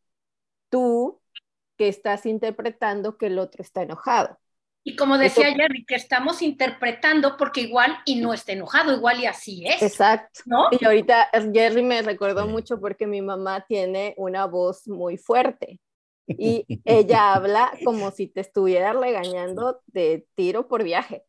tú 0.71 1.21
que 1.77 1.89
estás 1.89 2.27
interpretando 2.27 3.19
que 3.19 3.27
el 3.27 3.39
otro 3.39 3.63
está 3.63 3.83
enojado. 3.83 4.39
Y 4.89 4.95
como 4.95 5.19
decía 5.19 5.53
Jerry, 5.53 5.85
que 5.85 5.97
estamos 5.97 6.43
interpretando 6.43 7.37
porque 7.37 7.63
igual 7.63 7.99
y 8.05 8.21
no 8.21 8.33
está 8.33 8.53
enojado, 8.53 8.95
igual 8.95 9.19
y 9.19 9.27
así 9.27 9.67
es. 9.67 9.83
Exacto. 9.83 10.69
Y 10.71 10.85
ahorita 10.85 11.29
Jerry 11.53 11.83
me 11.83 12.03
recordó 12.03 12.47
mucho 12.47 12.79
porque 12.81 13.09
mi 13.09 13.21
mamá 13.21 13.67
tiene 13.67 14.15
una 14.17 14.45
voz 14.45 14.87
muy 14.87 15.17
fuerte 15.17 15.81
y 16.29 16.65
ella 16.85 17.35
habla 17.35 17.73
como 17.85 18.13
si 18.13 18.29
te 18.29 18.41
estuviera 18.41 18.93
regañando 18.93 19.83
de 19.89 20.25
tiro 20.37 20.69
por 20.69 20.85
viaje. 20.85 21.25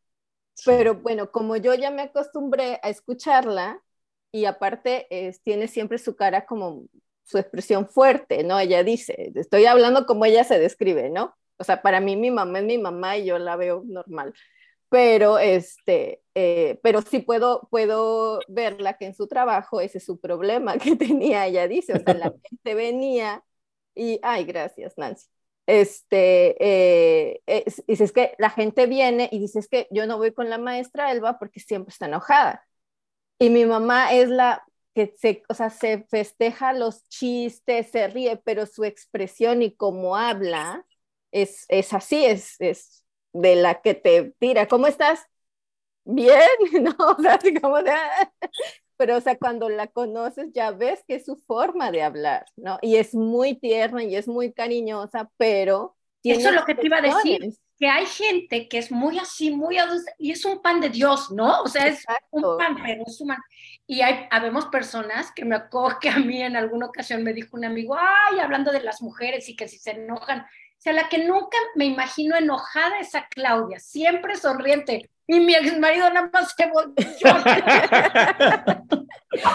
Pero 0.64 0.94
bueno, 0.94 1.32
como 1.32 1.58
yo 1.58 1.74
ya 1.74 1.90
me 1.90 2.04
acostumbré 2.04 2.80
a 2.84 2.90
escucharla 2.90 3.82
y 4.32 4.46
aparte 4.46 5.08
tiene 5.44 5.68
siempre 5.68 5.98
su 5.98 6.16
cara 6.16 6.46
como 6.46 6.84
su 7.24 7.40
expresión 7.40 7.88
fuerte, 7.88 8.44
¿no? 8.44 8.60
Ella 8.60 8.84
dice, 8.84 9.32
estoy 9.34 9.66
hablando 9.66 10.06
como 10.06 10.26
ella 10.26 10.44
se 10.44 10.60
describe, 10.60 11.10
¿no? 11.10 11.36
O 11.58 11.64
sea, 11.64 11.82
para 11.82 12.00
mí 12.00 12.16
mi 12.16 12.32
mamá 12.32 12.60
es 12.60 12.66
mi 12.66 12.78
mamá 12.78 13.18
y 13.18 13.26
yo 13.26 13.40
la 13.40 13.56
veo 13.56 13.84
normal. 13.86 14.34
Pero, 14.90 15.38
este, 15.40 16.22
eh, 16.34 16.80
pero 16.82 17.02
sí 17.02 17.20
puedo, 17.20 17.68
puedo 17.70 18.40
verla 18.48 18.98
que 18.98 19.06
en 19.08 19.16
su 19.16 19.28
trabajo 19.28 19.82
ese 19.82 19.98
es 19.98 20.06
su 20.06 20.20
problema 20.20 20.78
que 20.78 20.96
tenía, 20.96 21.46
ella 21.48 21.68
dice, 21.68 21.94
o 21.94 22.00
sea, 22.00 22.14
la 22.14 22.34
gente 22.50 22.76
venía 22.76 23.44
y, 23.96 24.20
ay, 24.24 24.46
gracias, 24.46 24.94
Nancy. 24.98 25.28
Este, 25.66 26.56
eh, 26.60 27.42
dice, 27.88 28.06
es 28.06 28.12
que 28.14 28.36
la 28.38 28.50
gente 28.50 28.86
viene 28.88 29.28
y 29.32 29.40
dice, 29.40 29.60
es 29.60 29.68
que 29.68 29.88
yo 29.92 30.08
no 30.08 30.18
voy 30.18 30.34
con 30.34 30.50
la 30.50 30.58
maestra 30.58 31.12
Elba 31.12 31.38
porque 31.40 31.60
siempre 31.60 31.92
está 31.92 32.06
enojada. 32.06 32.66
Y 33.40 33.50
mi 33.50 33.66
mamá 33.66 34.14
es 34.14 34.30
la 34.30 34.64
que 34.96 35.14
se, 35.20 35.44
o 35.50 35.54
sea, 35.54 35.70
se 35.70 36.06
festeja 36.10 36.74
los 36.74 37.08
chistes, 37.10 37.92
se 37.92 38.08
ríe, 38.08 38.38
pero 38.38 38.66
su 38.66 38.84
expresión 38.86 39.62
y 39.62 39.76
cómo 39.76 40.16
habla 40.16 40.87
es, 41.32 41.66
es 41.70 41.94
así, 41.94 42.26
es, 42.26 42.56
es 42.60 43.04
de 43.34 43.56
la 43.56 43.82
que 43.82 43.94
te 43.94 44.34
tira. 44.40 44.68
¿Cómo 44.68 44.88
estás? 44.88 45.26
Bien, 46.06 46.40
¿no? 46.82 46.96
O 47.18 47.22
sea, 47.22 47.36
así 47.36 47.54
como 47.54 47.82
de... 47.82 47.94
Pero, 48.98 49.18
o 49.18 49.22
sea, 49.22 49.38
cuando 49.38 49.70
la 49.70 49.88
conoces 49.88 50.52
ya 50.54 50.72
ves 50.72 51.04
que 51.08 51.16
es 51.16 51.26
su 51.26 51.36
forma 51.36 51.92
de 51.92 52.02
hablar, 52.02 52.48
¿no? 52.56 52.80
Y 52.82 52.96
es 52.96 53.14
muy 53.14 53.54
tierna 53.56 54.04
y 54.04 54.16
es 54.16 54.28
muy 54.28 54.52
cariñosa, 54.52 55.30
pero... 55.38 55.96
Eso 56.24 56.50
es 56.50 56.56
lo 56.56 56.66
que 56.66 56.76
te 56.76 56.88
iba 56.88 56.98
a 56.98 57.02
decir 57.02 57.58
que 57.80 57.88
hay 57.88 58.06
gente 58.06 58.68
que 58.68 58.80
es 58.80 58.92
muy 58.92 59.20
así, 59.20 59.52
muy 59.52 59.78
y 60.18 60.32
es 60.32 60.46
un 60.46 60.62
pan 60.62 60.82
de 60.82 60.90
Dios, 60.90 61.32
¿no? 61.32 61.62
O 61.62 61.68
sea, 61.68 61.86
es 61.88 62.04
un 62.32 62.58
pan, 62.58 62.78
pero 62.84 63.04
es 63.06 63.22
humano. 63.22 63.44
Y 63.86 64.02
hay, 64.02 64.26
habemos 64.32 64.66
personas 64.66 65.32
que 65.32 65.46
me 65.46 65.56
acuerdo 65.56 66.00
que 66.02 66.10
a 66.10 66.18
mí 66.18 66.42
en 66.42 66.56
alguna 66.56 66.88
ocasión 66.88 67.24
me 67.24 67.34
dijo 67.34 67.56
un 67.56 67.66
amigo, 67.66 67.96
ay, 67.96 68.40
hablando 68.40 68.72
de 68.72 68.82
las 68.82 69.02
mujeres 69.02 69.48
y 69.50 69.56
que 69.56 69.68
si 69.68 69.78
se 69.78 69.92
enojan, 69.92 70.46
o 70.78 70.80
sea, 70.80 70.94
la 70.94 71.10
que 71.10 71.26
nunca 71.26 71.58
me 71.76 71.86
imagino 71.86 72.36
enojada 72.36 73.00
es 73.00 73.16
a 73.16 73.28
Claudia, 73.28 73.80
siempre 73.80 74.36
sonriente. 74.36 75.10
Y 75.26 75.40
mi 75.40 75.56
ex 75.56 75.78
marido 75.78 76.10
nada 76.10 76.30
más 76.32 76.54
se 76.56 76.68
volvió. 76.68 76.94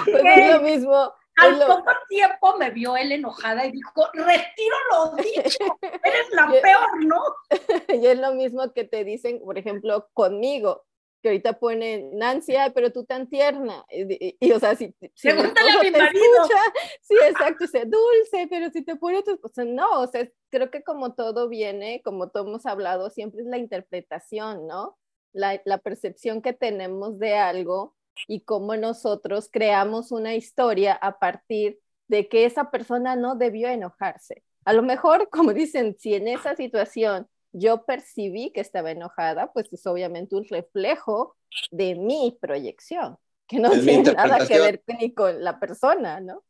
pues 0.05 0.25
es 0.25 0.53
lo 0.53 0.61
mismo 0.61 1.15
al 1.37 1.59
poco 1.59 1.91
tiempo 2.09 2.57
me 2.59 2.71
vio 2.71 2.97
él 2.97 3.13
enojada 3.13 3.67
y 3.67 3.73
dijo, 3.73 4.09
retiro 4.13 4.77
lo 4.91 5.17
dicho, 5.17 5.79
eres 5.81 6.29
la 6.33 6.47
peor, 6.63 7.05
¿no? 7.05 7.21
y 7.89 8.07
es 8.07 8.19
lo 8.19 8.35
mismo 8.35 8.73
que 8.73 8.85
te 8.85 9.05
dicen, 9.05 9.41
por 9.41 9.59
ejemplo, 9.59 10.09
conmigo, 10.13 10.85
que 11.23 11.29
ahorita 11.29 11.59
pone 11.59 12.11
Nancy, 12.13 12.55
pero 12.75 12.93
tú 12.93 13.05
tan 13.05 13.29
tierna. 13.29 13.85
Y, 13.89 14.51
o 14.53 14.59
sea, 14.59 14.75
si, 14.75 14.95
si 15.15 15.29
Pregúntale 15.29 15.71
a 15.71 15.83
mi 15.83 15.91
marido. 15.91 16.21
sí, 17.01 17.15
exacto, 17.29 17.65
dice, 17.65 17.85
dulce, 17.87 18.49
pero 18.51 18.71
si 18.71 18.83
te 18.83 18.97
pone 18.97 19.23
tu 19.23 19.31
esposa, 19.31 19.65
no, 19.65 20.01
o 20.01 20.07
sea, 20.09 20.29
creo 20.51 20.71
que 20.71 20.83
como 20.83 21.15
todo 21.15 21.49
viene, 21.49 22.03
como 22.05 22.29
todos 22.29 22.49
hemos 22.49 22.67
hablado, 22.67 23.09
siempre 23.09 23.43
es 23.43 23.47
la 23.47 23.59
interpretación, 23.59 24.67
¿no? 24.67 24.99
La, 25.33 25.63
la 25.65 25.79
percepción 25.79 26.43
que 26.43 26.53
tenemos 26.53 27.19
de 27.19 27.37
algo 27.37 27.95
y 28.27 28.41
cómo 28.41 28.77
nosotros 28.77 29.49
creamos 29.51 30.11
una 30.11 30.35
historia 30.35 30.93
a 30.93 31.19
partir 31.19 31.79
de 32.09 32.29
que 32.29 32.45
esa 32.45 32.71
persona 32.71 33.17
no 33.17 33.37
debió 33.37 33.69
enojarse. 33.69 34.43
A 34.65 34.73
lo 34.73 34.83
mejor, 34.83 35.29
como 35.31 35.53
dicen, 35.53 35.97
si 35.99 36.15
en 36.15 36.27
esa 36.27 36.57
situación 36.57 37.29
yo 37.53 37.85
percibí 37.85 38.51
que 38.53 38.61
estaba 38.61 38.91
enojada, 38.91 39.53
pues 39.53 39.73
es 39.73 39.87
obviamente 39.87 40.35
un 40.37 40.45
reflejo 40.45 41.37
de 41.71 41.95
mi 41.95 42.37
proyección, 42.41 43.19
que 43.47 43.59
no 43.59 43.71
tiene 43.71 44.13
nada 44.13 44.47
que 44.47 44.59
ver 44.59 44.83
ni 44.99 45.13
con 45.13 45.43
la 45.43 45.61
persona, 45.61 46.21
¿no? 46.21 46.45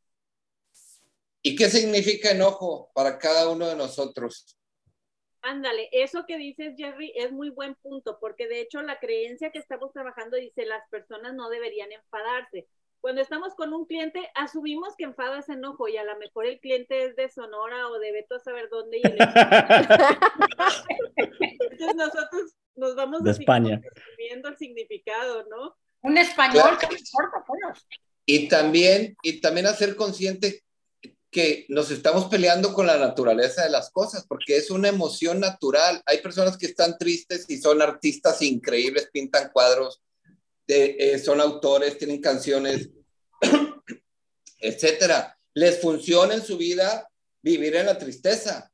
¿Y 1.43 1.57
qué 1.57 1.69
significa 1.69 2.31
enojo 2.31 2.91
para 2.95 3.19
cada 3.19 3.49
uno 3.49 3.67
de 3.67 3.75
nosotros? 3.75 4.57
Ándale, 5.41 5.89
eso 5.91 6.25
que 6.25 6.37
dices, 6.37 6.75
Jerry, 6.77 7.13
es 7.17 7.33
muy 7.33 7.51
buen 7.51 7.75
punto, 7.75 8.19
porque 8.21 8.47
de 8.47 8.61
hecho 8.61 8.81
la 8.81 9.01
creencia 9.01 9.51
que 9.51 9.59
estamos 9.59 9.93
trabajando 9.93 10.37
dice 10.37 10.65
las 10.65 10.89
personas 10.89 11.35
no 11.35 11.51
deberían 11.51 11.91
enfadarse. 11.91 12.69
Cuando 13.03 13.21
estamos 13.21 13.55
con 13.57 13.75
un 13.75 13.85
cliente, 13.85 14.31
asumimos 14.37 14.95
que 14.97 15.03
enfada 15.03 15.41
es 15.41 15.49
enojo 15.49 15.89
y 15.89 15.97
a 15.97 16.05
lo 16.05 16.17
mejor 16.19 16.47
el 16.47 16.61
cliente 16.61 17.07
es 17.07 17.17
de 17.17 17.29
Sonora 17.29 17.89
o 17.89 17.99
de 17.99 18.13
Beto 18.13 18.37
a 18.37 18.39
saber 18.39 18.69
dónde. 18.71 18.99
Y 18.99 19.03
Entonces 21.73 21.97
nosotros 21.97 22.55
nos 22.77 22.95
vamos 22.95 23.25
de 23.25 23.33
España. 23.33 23.83
viendo 24.17 24.49
el 24.51 24.57
significado, 24.57 25.45
¿no? 25.51 25.77
Un 26.03 26.17
español 26.17 26.79
que 26.79 26.95
importa, 26.95 27.45
pues. 27.45 27.85
Y 28.25 28.47
también, 28.47 29.17
y 29.25 29.41
también 29.41 29.67
hacer 29.67 29.97
consciente 29.97 30.63
que 31.33 31.67
nos 31.71 31.91
estamos 31.91 32.27
peleando 32.27 32.73
con 32.73 32.87
la 32.87 32.99
naturaleza 32.99 33.65
de 33.65 33.71
las 33.71 33.91
cosas, 33.91 34.25
porque 34.29 34.57
es 34.57 34.71
una 34.71 34.87
emoción 34.89 35.41
natural. 35.41 36.01
Hay 36.07 36.19
personas 36.19 36.57
que 36.57 36.67
están 36.67 36.97
tristes 36.99 37.47
y 37.49 37.59
son 37.59 37.83
artistas 37.83 38.43
increíbles, 38.43 39.11
pintan 39.13 39.51
cuadros, 39.53 40.01
eh, 40.67 41.19
son 41.19 41.41
autores, 41.41 41.99
tienen 41.99 42.21
canciones, 42.21 42.91
etcétera. 44.59 45.39
Les 45.55 45.81
funciona 45.81 46.35
en 46.35 46.43
su 46.43 46.57
vida 46.57 47.09
vivir 47.43 47.77
en 47.77 47.87
la 47.87 47.99
tristeza. 47.99 48.73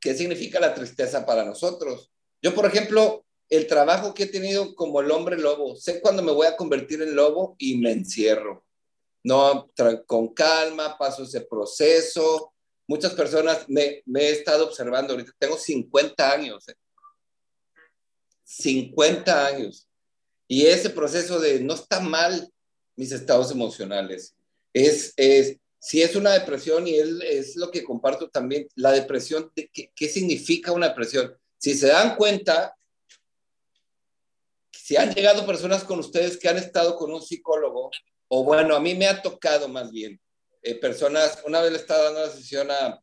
¿Qué 0.00 0.14
significa 0.14 0.60
la 0.60 0.74
tristeza 0.74 1.24
para 1.24 1.44
nosotros? 1.44 2.12
Yo, 2.42 2.54
por 2.54 2.66
ejemplo, 2.66 3.24
el 3.48 3.66
trabajo 3.66 4.14
que 4.14 4.24
he 4.24 4.26
tenido 4.26 4.74
como 4.74 5.00
el 5.00 5.10
hombre 5.10 5.38
lobo, 5.38 5.76
sé 5.76 6.00
cuándo 6.00 6.22
me 6.22 6.32
voy 6.32 6.46
a 6.46 6.56
convertir 6.56 7.02
en 7.02 7.16
lobo 7.16 7.56
y 7.58 7.78
me 7.78 7.92
encierro 7.92 8.64
no, 9.24 9.70
con 10.06 10.34
calma, 10.34 10.96
paso 10.98 11.24
ese 11.24 11.40
proceso. 11.40 12.52
Muchas 12.86 13.14
personas 13.14 13.66
me, 13.68 14.02
he 14.14 14.30
estado 14.30 14.66
observando 14.66 15.14
ahorita, 15.14 15.32
tengo 15.38 15.56
50 15.56 16.30
años, 16.30 16.66
50 18.44 19.32
eh. 19.32 19.54
años. 19.54 19.88
Y 20.46 20.66
ese 20.66 20.90
proceso 20.90 21.40
de 21.40 21.60
no 21.60 21.74
está 21.74 22.00
mal 22.00 22.52
mis 22.96 23.12
estados 23.12 23.50
emocionales. 23.50 24.34
Es, 24.72 25.12
es, 25.16 25.58
si 25.78 26.02
es 26.02 26.16
una 26.16 26.32
depresión, 26.32 26.86
y 26.86 26.94
es, 26.96 27.08
es 27.22 27.56
lo 27.56 27.70
que 27.70 27.84
comparto 27.84 28.28
también, 28.28 28.68
la 28.74 28.92
depresión, 28.92 29.52
¿qué, 29.54 29.92
¿qué 29.94 30.08
significa 30.08 30.72
una 30.72 30.88
depresión? 30.88 31.36
Si 31.58 31.74
se 31.74 31.88
dan 31.88 32.16
cuenta, 32.16 32.76
si 34.70 34.96
han 34.96 35.14
llegado 35.14 35.46
personas 35.46 35.84
con 35.84 35.98
ustedes 35.98 36.36
que 36.36 36.48
han 36.48 36.58
estado 36.58 36.96
con 36.96 37.12
un 37.12 37.22
psicólogo, 37.22 37.90
o 38.28 38.44
bueno, 38.44 38.74
a 38.74 38.80
mí 38.80 38.94
me 38.94 39.06
ha 39.06 39.22
tocado 39.22 39.68
más 39.68 39.90
bien, 39.90 40.20
eh, 40.62 40.74
personas, 40.74 41.42
una 41.46 41.60
vez 41.60 41.72
le 41.72 41.78
estaba 41.78 42.04
dando 42.04 42.20
la 42.20 42.30
sesión 42.30 42.70
a, 42.70 43.00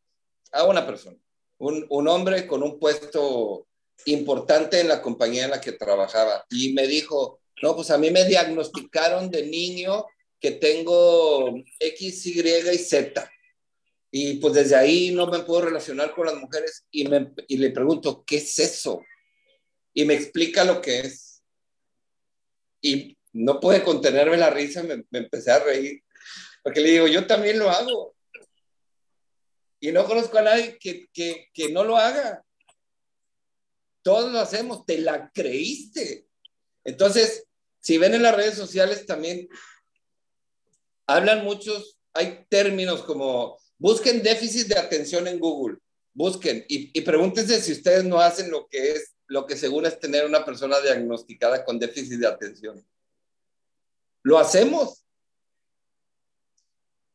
a 0.51 0.63
una 0.65 0.85
persona, 0.85 1.17
un, 1.57 1.85
un, 1.89 2.07
hombre 2.07 2.47
con 2.47 2.63
un 2.63 2.79
puesto 2.79 3.67
importante 4.05 4.79
en 4.79 4.87
la 4.87 5.01
compañía 5.01 5.45
en 5.45 5.51
la 5.51 5.61
que 5.61 5.73
trabajaba 5.73 6.45
y 6.49 6.73
me 6.73 6.87
dijo, 6.87 7.41
no, 7.61 7.75
pues 7.75 7.91
a 7.91 7.97
mí 7.97 8.11
me 8.11 8.25
diagnosticaron 8.25 9.29
de 9.29 9.45
niño 9.45 10.05
que 10.39 10.51
tengo 10.51 11.53
X, 11.79 12.25
Y 12.25 12.39
y 12.39 12.77
Z. 12.77 13.31
Y 14.11 14.33
pues 14.37 14.53
desde 14.55 14.75
ahí 14.75 15.11
no 15.11 15.27
me 15.27 15.39
puedo 15.39 15.61
relacionar 15.61 16.13
con 16.13 16.25
las 16.25 16.35
mujeres 16.35 16.85
y, 16.91 17.07
me, 17.07 17.31
y 17.47 17.57
le 17.57 17.69
pregunto, 17.69 18.23
¿qué 18.25 18.37
es 18.37 18.59
eso? 18.59 19.05
Y 19.93 20.03
me 20.05 20.15
explica 20.15 20.65
lo 20.65 20.81
que 20.81 20.99
es. 20.99 21.43
Y 22.81 23.17
no 23.31 23.59
pude 23.59 23.83
contenerme 23.83 24.35
la 24.35 24.49
risa, 24.49 24.83
me, 24.83 25.03
me 25.11 25.19
empecé 25.19 25.51
a 25.51 25.63
reír, 25.63 26.03
porque 26.63 26.81
le 26.81 26.91
digo, 26.91 27.07
yo 27.07 27.25
también 27.25 27.59
lo 27.59 27.69
hago. 27.69 28.15
Y 29.79 29.91
no 29.91 30.05
conozco 30.05 30.37
a 30.37 30.43
nadie 30.43 30.77
que, 30.77 31.07
que, 31.13 31.49
que 31.53 31.71
no 31.71 31.83
lo 31.83 31.97
haga. 31.97 32.43
Todos 34.01 34.31
lo 34.31 34.39
hacemos, 34.39 34.85
te 34.85 34.97
la 34.97 35.31
creíste. 35.31 36.27
Entonces, 36.83 37.45
si 37.79 37.97
ven 37.97 38.13
en 38.13 38.23
las 38.23 38.35
redes 38.35 38.55
sociales 38.55 39.05
también, 39.05 39.47
hablan 41.07 41.43
muchos, 41.43 41.99
hay 42.13 42.45
términos 42.49 43.03
como, 43.03 43.57
busquen 43.77 44.21
déficit 44.21 44.67
de 44.67 44.79
atención 44.79 45.27
en 45.27 45.39
Google, 45.39 45.77
busquen 46.13 46.65
y, 46.67 47.01
pregúntense 47.01 47.61
si 47.61 47.71
ustedes 47.71 48.03
no 48.03 48.19
hacen 48.19 48.51
lo 48.51 48.67
que 48.67 48.91
es, 48.91 49.15
lo 49.27 49.45
que 49.45 49.55
según 49.55 49.85
es 49.85 49.99
tener 49.99 50.25
una 50.25 50.45
persona 50.45 50.79
diagnosticada 50.79 51.63
con 51.63 51.79
déficit 51.79 52.19
de 52.19 52.27
atención. 52.27 52.85
Lo 54.23 54.37
hacemos. 54.37 55.03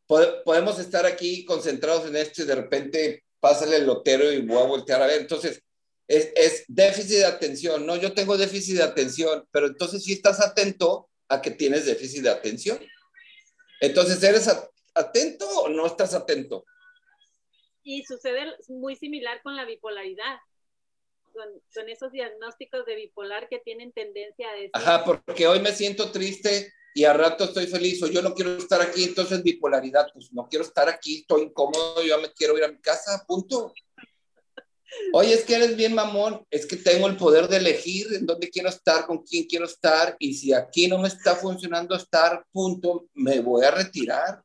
Podemos 0.06 0.78
estar 0.78 1.04
aquí 1.04 1.44
concentrados 1.44 2.06
en 2.06 2.16
esto 2.16 2.42
y 2.42 2.46
de 2.46 2.54
repente 2.54 3.24
pásale 3.40 3.76
el 3.76 3.86
lotero 3.86 4.32
y 4.32 4.40
voy 4.40 4.58
a 4.58 4.66
voltear 4.66 5.02
a 5.02 5.06
ver. 5.06 5.20
Entonces, 5.20 5.62
es, 6.08 6.64
déficit 6.68 7.18
de 7.18 7.24
atención. 7.24 7.86
No, 7.86 7.96
yo 7.96 8.12
tengo 8.14 8.36
déficit 8.36 8.76
de 8.76 8.82
atención, 8.82 9.46
pero 9.50 9.66
entonces 9.66 10.04
sí 10.04 10.12
estás 10.12 10.40
atento 10.40 11.08
a 11.28 11.40
que 11.42 11.50
tienes 11.50 11.86
déficit 11.86 12.22
de 12.22 12.30
atención. 12.30 12.78
Entonces, 13.80 14.22
¿eres 14.22 14.48
atento 14.94 15.48
o 15.48 15.68
no 15.68 15.86
estás 15.86 16.14
atento? 16.14 16.64
Y 17.82 18.04
sucede 18.04 18.54
muy 18.68 18.96
similar 18.96 19.42
con 19.42 19.56
la 19.56 19.64
bipolaridad, 19.64 20.38
con, 21.32 21.46
con 21.74 21.88
esos 21.88 22.10
diagnósticos 22.12 22.86
de 22.86 22.96
bipolar 22.96 23.48
que 23.48 23.58
tienen 23.58 23.92
tendencia 23.92 24.48
a 24.48 24.54
decir... 24.54 24.70
Ajá, 24.72 25.04
porque 25.04 25.46
hoy 25.46 25.60
me 25.60 25.72
siento 25.72 26.10
triste 26.10 26.72
y 26.94 27.04
a 27.04 27.12
rato 27.12 27.44
estoy 27.44 27.66
feliz 27.66 28.02
o 28.02 28.06
yo 28.06 28.22
no 28.22 28.34
quiero 28.34 28.56
estar 28.56 28.80
aquí, 28.80 29.04
entonces 29.04 29.42
bipolaridad, 29.42 30.06
pues 30.14 30.32
no 30.32 30.48
quiero 30.48 30.64
estar 30.64 30.88
aquí, 30.88 31.18
estoy 31.18 31.42
incómodo, 31.42 32.02
yo 32.02 32.18
me 32.20 32.32
quiero 32.32 32.56
ir 32.56 32.64
a 32.64 32.68
mi 32.68 32.80
casa, 32.80 33.22
punto. 33.28 33.74
Oye, 35.12 35.34
es 35.34 35.44
que 35.44 35.56
eres 35.56 35.76
bien 35.76 35.94
mamón, 35.94 36.44
es 36.50 36.66
que 36.66 36.76
tengo 36.76 37.06
el 37.06 37.16
poder 37.16 37.48
de 37.48 37.58
elegir 37.58 38.06
en 38.14 38.26
dónde 38.26 38.50
quiero 38.50 38.68
estar, 38.68 39.06
con 39.06 39.22
quién 39.22 39.44
quiero 39.44 39.64
estar, 39.64 40.16
y 40.18 40.34
si 40.34 40.52
aquí 40.52 40.88
no 40.88 40.98
me 40.98 41.08
está 41.08 41.34
funcionando 41.34 41.94
estar, 41.94 42.44
punto, 42.52 43.08
me 43.14 43.40
voy 43.40 43.64
a 43.64 43.70
retirar. 43.70 44.42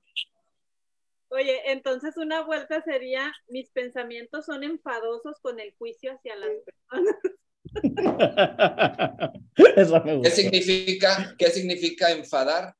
Oye, 1.30 1.72
entonces 1.72 2.18
una 2.18 2.44
vuelta 2.44 2.82
sería, 2.82 3.34
mis 3.48 3.70
pensamientos 3.70 4.46
son 4.46 4.64
enfadosos 4.64 5.39
con 5.39 5.60
el 5.60 5.74
juicio 5.78 6.14
hacia 6.14 6.36
las 6.36 6.52
personas. 6.66 7.16
¿Qué 10.24 10.32
significa, 10.32 11.36
¿Qué 11.38 11.50
significa 11.50 12.12
enfadar? 12.12 12.76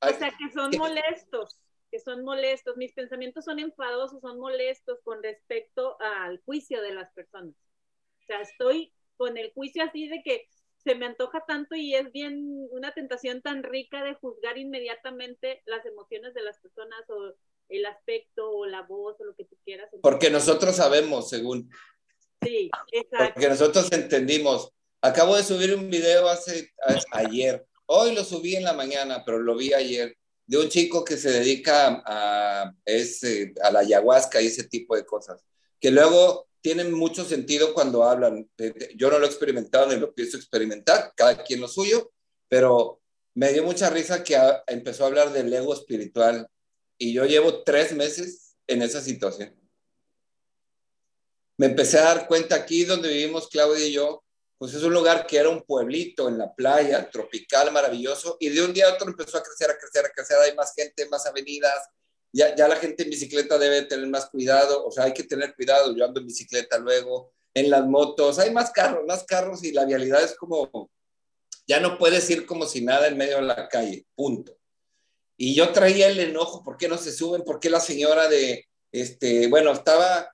O 0.00 0.08
sea, 0.08 0.30
que 0.30 0.52
son 0.52 0.72
molestos 0.76 1.63
que 1.94 2.00
son 2.00 2.24
molestos, 2.24 2.76
mis 2.76 2.92
pensamientos 2.92 3.44
son 3.44 3.60
enfadosos, 3.60 4.20
son 4.20 4.40
molestos 4.40 4.98
con 5.04 5.22
respecto 5.22 5.96
al 6.00 6.42
juicio 6.44 6.82
de 6.82 6.92
las 6.92 7.12
personas. 7.12 7.54
O 7.54 8.26
sea, 8.26 8.40
estoy 8.40 8.92
con 9.16 9.38
el 9.38 9.52
juicio 9.52 9.84
así 9.84 10.08
de 10.08 10.20
que 10.24 10.48
se 10.82 10.96
me 10.96 11.06
antoja 11.06 11.44
tanto 11.46 11.76
y 11.76 11.94
es 11.94 12.10
bien 12.10 12.66
una 12.72 12.92
tentación 12.94 13.42
tan 13.42 13.62
rica 13.62 14.02
de 14.02 14.14
juzgar 14.14 14.58
inmediatamente 14.58 15.62
las 15.66 15.86
emociones 15.86 16.34
de 16.34 16.42
las 16.42 16.58
personas 16.58 17.08
o 17.10 17.32
el 17.68 17.86
aspecto 17.86 18.50
o 18.50 18.66
la 18.66 18.82
voz 18.82 19.14
o 19.20 19.24
lo 19.26 19.36
que 19.36 19.44
tú 19.44 19.56
quieras. 19.64 19.88
Porque 20.02 20.30
nosotros 20.30 20.74
sabemos, 20.74 21.30
según. 21.30 21.70
Sí, 22.42 22.72
exacto. 22.90 23.34
Porque 23.34 23.48
nosotros 23.48 23.92
entendimos. 23.92 24.72
Acabo 25.00 25.36
de 25.36 25.44
subir 25.44 25.72
un 25.72 25.88
video 25.88 26.26
hace 26.26 26.72
ayer. 27.12 27.64
Hoy 27.86 28.16
lo 28.16 28.24
subí 28.24 28.56
en 28.56 28.64
la 28.64 28.72
mañana, 28.72 29.22
pero 29.24 29.38
lo 29.38 29.54
vi 29.56 29.72
ayer 29.72 30.16
de 30.46 30.58
un 30.58 30.68
chico 30.68 31.04
que 31.04 31.16
se 31.16 31.30
dedica 31.30 32.02
a, 32.06 32.74
ese, 32.84 33.54
a 33.62 33.70
la 33.70 33.80
ayahuasca 33.80 34.40
y 34.42 34.46
ese 34.46 34.64
tipo 34.64 34.96
de 34.96 35.04
cosas, 35.04 35.42
que 35.80 35.90
luego 35.90 36.48
tienen 36.60 36.92
mucho 36.92 37.24
sentido 37.24 37.74
cuando 37.74 38.04
hablan. 38.04 38.48
Yo 38.96 39.10
no 39.10 39.18
lo 39.18 39.26
he 39.26 39.28
experimentado 39.28 39.88
ni 39.88 39.96
lo 39.96 40.14
pienso 40.14 40.36
experimentar, 40.36 41.12
cada 41.14 41.42
quien 41.44 41.60
lo 41.60 41.68
suyo, 41.68 42.10
pero 42.48 43.02
me 43.34 43.52
dio 43.52 43.64
mucha 43.64 43.90
risa 43.90 44.24
que 44.24 44.38
empezó 44.66 45.04
a 45.04 45.08
hablar 45.08 45.32
del 45.32 45.52
ego 45.52 45.74
espiritual 45.74 46.48
y 46.96 47.12
yo 47.12 47.26
llevo 47.26 47.64
tres 47.64 47.92
meses 47.92 48.56
en 48.66 48.80
esa 48.80 49.02
situación. 49.02 49.54
Me 51.56 51.66
empecé 51.66 51.98
a 51.98 52.14
dar 52.14 52.26
cuenta 52.26 52.54
aquí 52.54 52.84
donde 52.84 53.10
vivimos 53.10 53.48
Claudia 53.48 53.86
y 53.86 53.92
yo, 53.92 54.23
pues 54.58 54.74
es 54.74 54.82
un 54.82 54.92
lugar 54.92 55.26
que 55.26 55.36
era 55.36 55.48
un 55.48 55.62
pueblito 55.62 56.28
en 56.28 56.38
la 56.38 56.54
playa, 56.54 57.10
tropical, 57.10 57.72
maravilloso, 57.72 58.36
y 58.40 58.48
de 58.48 58.62
un 58.62 58.72
día 58.72 58.88
a 58.88 58.94
otro 58.94 59.08
empezó 59.08 59.38
a 59.38 59.42
crecer, 59.42 59.70
a 59.70 59.78
crecer, 59.78 60.06
a 60.06 60.10
crecer, 60.10 60.36
hay 60.38 60.54
más 60.54 60.74
gente, 60.74 61.08
más 61.08 61.26
avenidas, 61.26 61.88
ya, 62.32 62.54
ya 62.54 62.66
la 62.66 62.76
gente 62.76 63.04
en 63.04 63.10
bicicleta 63.10 63.58
debe 63.58 63.82
tener 63.82 64.06
más 64.08 64.26
cuidado, 64.26 64.84
o 64.84 64.90
sea, 64.90 65.04
hay 65.04 65.14
que 65.14 65.24
tener 65.24 65.54
cuidado, 65.54 65.94
yo 65.94 66.04
ando 66.04 66.20
en 66.20 66.26
bicicleta 66.26 66.78
luego, 66.78 67.32
en 67.54 67.70
las 67.70 67.86
motos, 67.86 68.38
hay 68.38 68.52
más 68.52 68.70
carros, 68.70 69.04
más 69.06 69.24
carros 69.24 69.62
y 69.62 69.72
la 69.72 69.84
vialidad 69.84 70.22
es 70.22 70.34
como, 70.34 70.90
ya 71.66 71.80
no 71.80 71.98
puedes 71.98 72.28
ir 72.30 72.46
como 72.46 72.66
si 72.66 72.84
nada 72.84 73.06
en 73.06 73.16
medio 73.16 73.36
de 73.36 73.42
la 73.42 73.68
calle, 73.68 74.04
punto. 74.14 74.56
Y 75.36 75.54
yo 75.54 75.72
traía 75.72 76.08
el 76.08 76.18
enojo, 76.18 76.62
¿por 76.62 76.76
qué 76.76 76.88
no 76.88 76.98
se 76.98 77.12
suben? 77.12 77.42
¿Por 77.42 77.60
qué 77.60 77.70
la 77.70 77.80
señora 77.80 78.28
de, 78.28 78.66
este, 78.92 79.48
bueno, 79.48 79.72
estaba, 79.72 80.30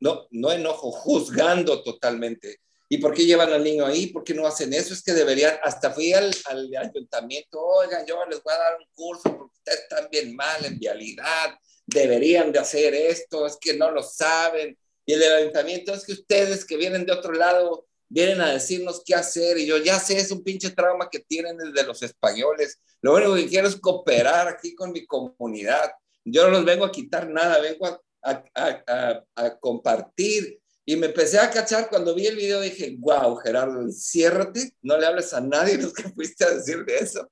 no, 0.00 0.26
no 0.30 0.52
enojo, 0.52 0.90
juzgando 0.90 1.82
totalmente 1.82 2.60
¿Y 2.88 2.98
por 2.98 3.12
qué 3.14 3.24
llevan 3.24 3.52
al 3.52 3.64
niño 3.64 3.84
ahí? 3.84 4.08
¿Por 4.08 4.22
qué 4.22 4.32
no 4.32 4.46
hacen 4.46 4.72
eso? 4.72 4.94
Es 4.94 5.02
que 5.02 5.12
deberían, 5.12 5.56
hasta 5.62 5.90
fui 5.90 6.12
al, 6.12 6.32
al 6.44 6.70
ayuntamiento, 6.76 7.60
oigan, 7.60 8.06
yo 8.06 8.24
les 8.30 8.42
voy 8.42 8.54
a 8.54 8.58
dar 8.58 8.76
un 8.78 8.86
curso 8.94 9.36
porque 9.36 9.56
ustedes 9.58 9.80
están 9.80 10.08
bien 10.10 10.36
mal 10.36 10.64
en 10.64 10.78
vialidad, 10.78 11.58
deberían 11.84 12.52
de 12.52 12.60
hacer 12.60 12.94
esto, 12.94 13.46
es 13.46 13.56
que 13.60 13.74
no 13.74 13.90
lo 13.90 14.02
saben. 14.02 14.78
Y 15.04 15.12
el 15.12 15.22
ayuntamiento 15.22 15.94
es 15.94 16.04
que 16.04 16.12
ustedes 16.12 16.64
que 16.64 16.76
vienen 16.76 17.06
de 17.06 17.12
otro 17.12 17.32
lado 17.32 17.86
vienen 18.08 18.40
a 18.40 18.52
decirnos 18.52 19.02
qué 19.04 19.14
hacer 19.14 19.58
y 19.58 19.66
yo 19.66 19.78
ya 19.78 19.98
sé, 19.98 20.18
es 20.18 20.30
un 20.30 20.44
pinche 20.44 20.70
trauma 20.70 21.08
que 21.10 21.20
tienen 21.20 21.56
desde 21.56 21.86
los 21.86 22.02
españoles. 22.02 22.80
Lo 23.00 23.14
único 23.14 23.34
que 23.34 23.48
quiero 23.48 23.68
es 23.68 23.76
cooperar 23.76 24.48
aquí 24.48 24.74
con 24.74 24.92
mi 24.92 25.06
comunidad. 25.06 25.90
Yo 26.24 26.44
no 26.44 26.50
los 26.50 26.64
vengo 26.64 26.84
a 26.84 26.92
quitar 26.92 27.28
nada, 27.28 27.60
vengo 27.60 27.86
a, 27.86 28.00
a, 28.22 28.44
a, 28.86 29.24
a 29.34 29.58
compartir 29.58 30.60
y 30.88 30.96
me 30.96 31.06
empecé 31.06 31.40
a 31.40 31.50
cachar 31.50 31.88
cuando 31.88 32.14
vi 32.14 32.28
el 32.28 32.36
video, 32.36 32.60
dije, 32.60 32.94
wow, 33.00 33.34
Gerardo, 33.36 33.80
enciérrate, 33.80 34.76
no 34.82 34.96
le 34.96 35.06
hables 35.06 35.34
a 35.34 35.40
nadie 35.40 35.76
los 35.82 35.92
que 35.92 36.04
fuiste 36.04 36.44
a 36.44 36.50
decirle 36.50 36.96
eso. 36.98 37.28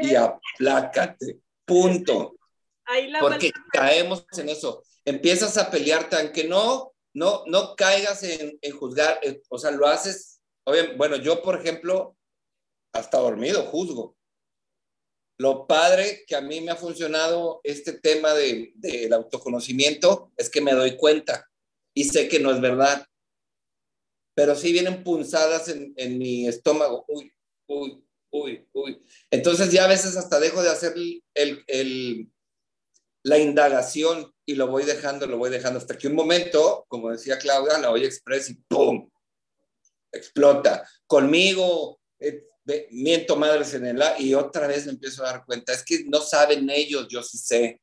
y 0.00 0.14
aplácate, 0.14 1.40
punto. 1.64 2.36
Porque 3.18 3.50
caemos 3.72 4.24
en 4.38 4.48
eso. 4.48 4.84
Empiezas 5.04 5.58
a 5.58 5.70
pelearte, 5.70 6.16
aunque 6.16 6.44
no, 6.44 6.92
no, 7.14 7.42
no 7.46 7.74
caigas 7.74 8.22
en, 8.22 8.58
en 8.62 8.76
juzgar, 8.76 9.18
eh, 9.22 9.42
o 9.48 9.58
sea, 9.58 9.72
lo 9.72 9.88
haces, 9.88 10.40
bueno, 10.96 11.16
yo, 11.16 11.42
por 11.42 11.60
ejemplo, 11.60 12.16
hasta 12.92 13.18
dormido 13.18 13.64
juzgo. 13.64 14.16
Lo 15.36 15.66
padre 15.66 16.24
que 16.28 16.36
a 16.36 16.40
mí 16.40 16.60
me 16.60 16.70
ha 16.70 16.76
funcionado 16.76 17.60
este 17.64 17.94
tema 17.94 18.34
del 18.34 18.72
de, 18.76 19.10
autoconocimiento 19.12 20.30
es 20.36 20.48
que 20.48 20.60
me 20.60 20.72
doy 20.72 20.96
cuenta 20.96 21.50
y 21.94 22.04
sé 22.04 22.28
que 22.28 22.40
no 22.40 22.50
es 22.50 22.60
verdad. 22.60 23.06
Pero 24.34 24.56
sí 24.56 24.72
vienen 24.72 25.04
punzadas 25.04 25.68
en, 25.68 25.94
en 25.96 26.18
mi 26.18 26.48
estómago. 26.48 27.04
Uy, 27.08 27.32
uy, 27.68 28.04
uy, 28.30 28.68
uy. 28.72 29.02
Entonces 29.30 29.70
ya 29.70 29.84
a 29.84 29.88
veces 29.88 30.16
hasta 30.16 30.40
dejo 30.40 30.62
de 30.62 30.70
hacer 30.70 30.94
el, 31.34 31.64
el, 31.66 32.30
la 33.22 33.38
indagación 33.38 34.32
y 34.44 34.56
lo 34.56 34.66
voy 34.66 34.84
dejando, 34.84 35.26
lo 35.26 35.38
voy 35.38 35.50
dejando 35.50 35.78
hasta 35.78 35.96
que 35.96 36.08
un 36.08 36.14
momento, 36.14 36.84
como 36.88 37.10
decía 37.10 37.38
Claudia, 37.38 37.78
la 37.78 37.90
voy 37.90 38.04
express 38.04 38.50
y 38.50 38.54
¡pum! 38.68 39.08
Explota. 40.12 40.86
Conmigo, 41.06 42.00
eh, 42.18 42.46
miento 42.90 43.36
madres 43.36 43.74
en 43.74 43.86
el 43.86 44.02
y 44.18 44.34
otra 44.34 44.66
vez 44.66 44.86
me 44.86 44.92
empiezo 44.92 45.22
a 45.22 45.32
dar 45.32 45.44
cuenta, 45.44 45.72
es 45.72 45.84
que 45.84 46.04
no 46.06 46.20
saben 46.20 46.68
ellos, 46.70 47.06
yo 47.08 47.22
sí 47.22 47.38
sé. 47.38 47.80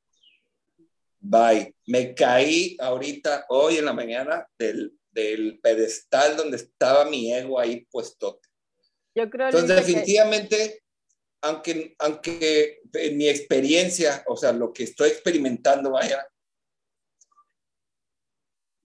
Bye. 1.21 1.75
Me 1.85 2.15
caí 2.15 2.75
ahorita, 2.79 3.45
hoy 3.49 3.77
en 3.77 3.85
la 3.85 3.93
mañana, 3.93 4.47
del, 4.57 4.97
del 5.11 5.59
pedestal 5.59 6.35
donde 6.35 6.57
estaba 6.57 7.05
mi 7.05 7.31
ego 7.31 7.59
ahí 7.59 7.85
puesto. 7.91 8.41
Yo 9.15 9.29
creo 9.29 9.47
Entonces, 9.47 9.75
definitivamente, 9.75 10.83
aunque, 11.41 11.95
aunque 11.99 12.81
en 12.93 13.17
mi 13.17 13.29
experiencia, 13.29 14.23
o 14.27 14.35
sea, 14.35 14.51
lo 14.51 14.73
que 14.73 14.83
estoy 14.83 15.09
experimentando, 15.09 15.91
vaya, 15.91 16.27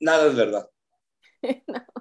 nada 0.01 0.27
es 0.27 0.37
verdad. 0.37 0.69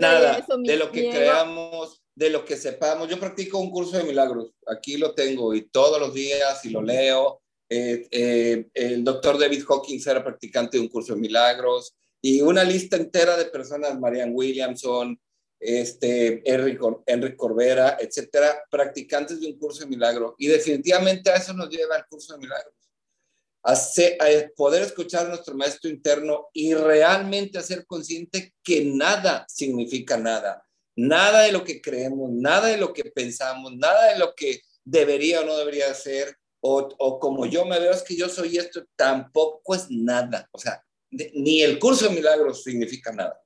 nada 0.00 0.46
de 0.62 0.76
lo 0.76 0.90
que 0.90 1.10
creamos, 1.10 2.02
de 2.14 2.30
lo 2.30 2.44
que 2.44 2.56
sepamos. 2.56 3.08
Yo 3.08 3.20
practico 3.20 3.58
un 3.58 3.70
curso 3.70 3.96
de 3.98 4.04
milagros, 4.04 4.52
aquí 4.66 4.96
lo 4.96 5.14
tengo 5.14 5.54
y 5.54 5.68
todos 5.68 6.00
los 6.00 6.14
días 6.14 6.64
y 6.64 6.70
lo 6.70 6.82
leo. 6.82 7.42
Eh, 7.68 8.06
eh, 8.10 8.68
el 8.74 9.02
doctor 9.02 9.38
David 9.38 9.64
Hawkins 9.68 10.06
era 10.06 10.22
practicante 10.22 10.76
de 10.76 10.82
un 10.82 10.88
curso 10.88 11.14
de 11.14 11.20
milagros 11.20 11.96
y 12.22 12.40
una 12.40 12.62
lista 12.62 12.96
entera 12.96 13.36
de 13.36 13.46
personas, 13.46 13.98
Marianne 13.98 14.32
Williamson, 14.32 15.20
este, 15.58 16.42
Enrique 16.44 17.36
Corbera, 17.36 17.96
etcétera, 17.98 18.62
practicantes 18.70 19.40
de 19.40 19.48
un 19.48 19.58
curso 19.58 19.80
de 19.80 19.86
milagro. 19.86 20.34
Y 20.38 20.46
definitivamente 20.46 21.30
a 21.30 21.36
eso 21.36 21.52
nos 21.54 21.70
lleva 21.70 21.96
el 21.96 22.04
curso 22.06 22.34
de 22.34 22.40
milagros. 22.40 22.74
A, 23.62 23.72
a 23.72 24.48
poder 24.54 24.82
escuchar 24.82 25.26
a 25.26 25.30
nuestro 25.30 25.56
maestro 25.56 25.90
interno 25.90 26.48
y 26.52 26.74
realmente 26.74 27.58
hacer 27.58 27.84
consciente 27.84 28.54
que 28.62 28.84
nada 28.84 29.44
significa 29.48 30.16
nada. 30.16 30.64
Nada 30.94 31.42
de 31.42 31.52
lo 31.52 31.64
que 31.64 31.80
creemos, 31.80 32.30
nada 32.30 32.68
de 32.68 32.76
lo 32.76 32.92
que 32.92 33.04
pensamos, 33.10 33.74
nada 33.76 34.12
de 34.12 34.18
lo 34.18 34.34
que 34.34 34.60
debería 34.84 35.40
o 35.40 35.44
no 35.44 35.56
debería 35.56 35.92
ser, 35.94 36.36
o, 36.68 37.18
como 37.20 37.46
yo 37.46 37.64
me 37.64 37.78
veo 37.78 37.92
es 37.92 38.02
que 38.02 38.16
yo 38.16 38.28
soy 38.28 38.58
esto, 38.58 38.84
tampoco 38.96 39.74
es 39.74 39.86
nada. 39.90 40.48
O 40.52 40.58
sea, 40.58 40.82
ni 41.10 41.62
el 41.62 41.78
curso 41.78 42.08
de 42.08 42.14
milagros 42.14 42.62
significa 42.62 43.12
nada. 43.12 43.40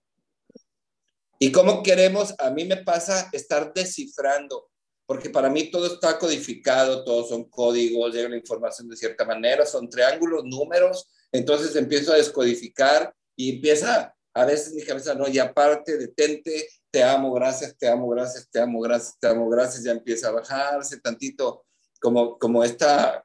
¿Y 1.39 1.53
cómo 1.53 1.83
queremos? 1.83 2.35
A 2.39 2.51
mí 2.51 2.64
me 2.64 2.79
pasa 2.79 3.29
estar 3.33 3.73
descifrando, 3.73 4.71
porque 5.07 5.31
para 5.31 5.49
mí 5.49 5.71
todo 5.71 5.87
está 5.87 6.18
codificado, 6.18 7.05
todos 7.05 7.31
son 7.31 7.45
códigos, 7.45 8.14
llega 8.14 8.29
la 8.29 8.37
información 8.37 8.89
de 8.89 8.97
cierta 8.97 9.25
manera, 9.25 9.64
son 9.64 9.89
triángulos, 9.89 10.45
números, 10.45 11.09
entonces 11.33 11.75
empiezo 11.77 12.12
a 12.12 12.16
descodificar 12.16 13.14
y 13.37 13.57
empieza, 13.57 14.14
a 14.35 14.45
veces 14.45 14.75
mi 14.75 14.83
cabeza, 14.83 15.14
no, 15.14 15.29
y 15.29 15.39
aparte, 15.39 15.97
detente, 15.97 16.68
te 16.91 17.03
amo, 17.03 17.33
gracias, 17.33 17.77
te 17.79 17.89
amo, 17.89 18.09
gracias, 18.09 18.49
te 18.51 18.61
amo, 18.61 18.81
gracias, 18.81 19.18
te 19.18 19.27
amo, 19.27 19.49
gracias, 19.49 19.83
ya 19.83 19.93
empieza 19.93 20.29
a 20.29 20.33
bajarse 20.33 21.01
tantito 21.01 21.64
como, 22.01 22.38
como 22.38 22.64
esta 22.64 23.24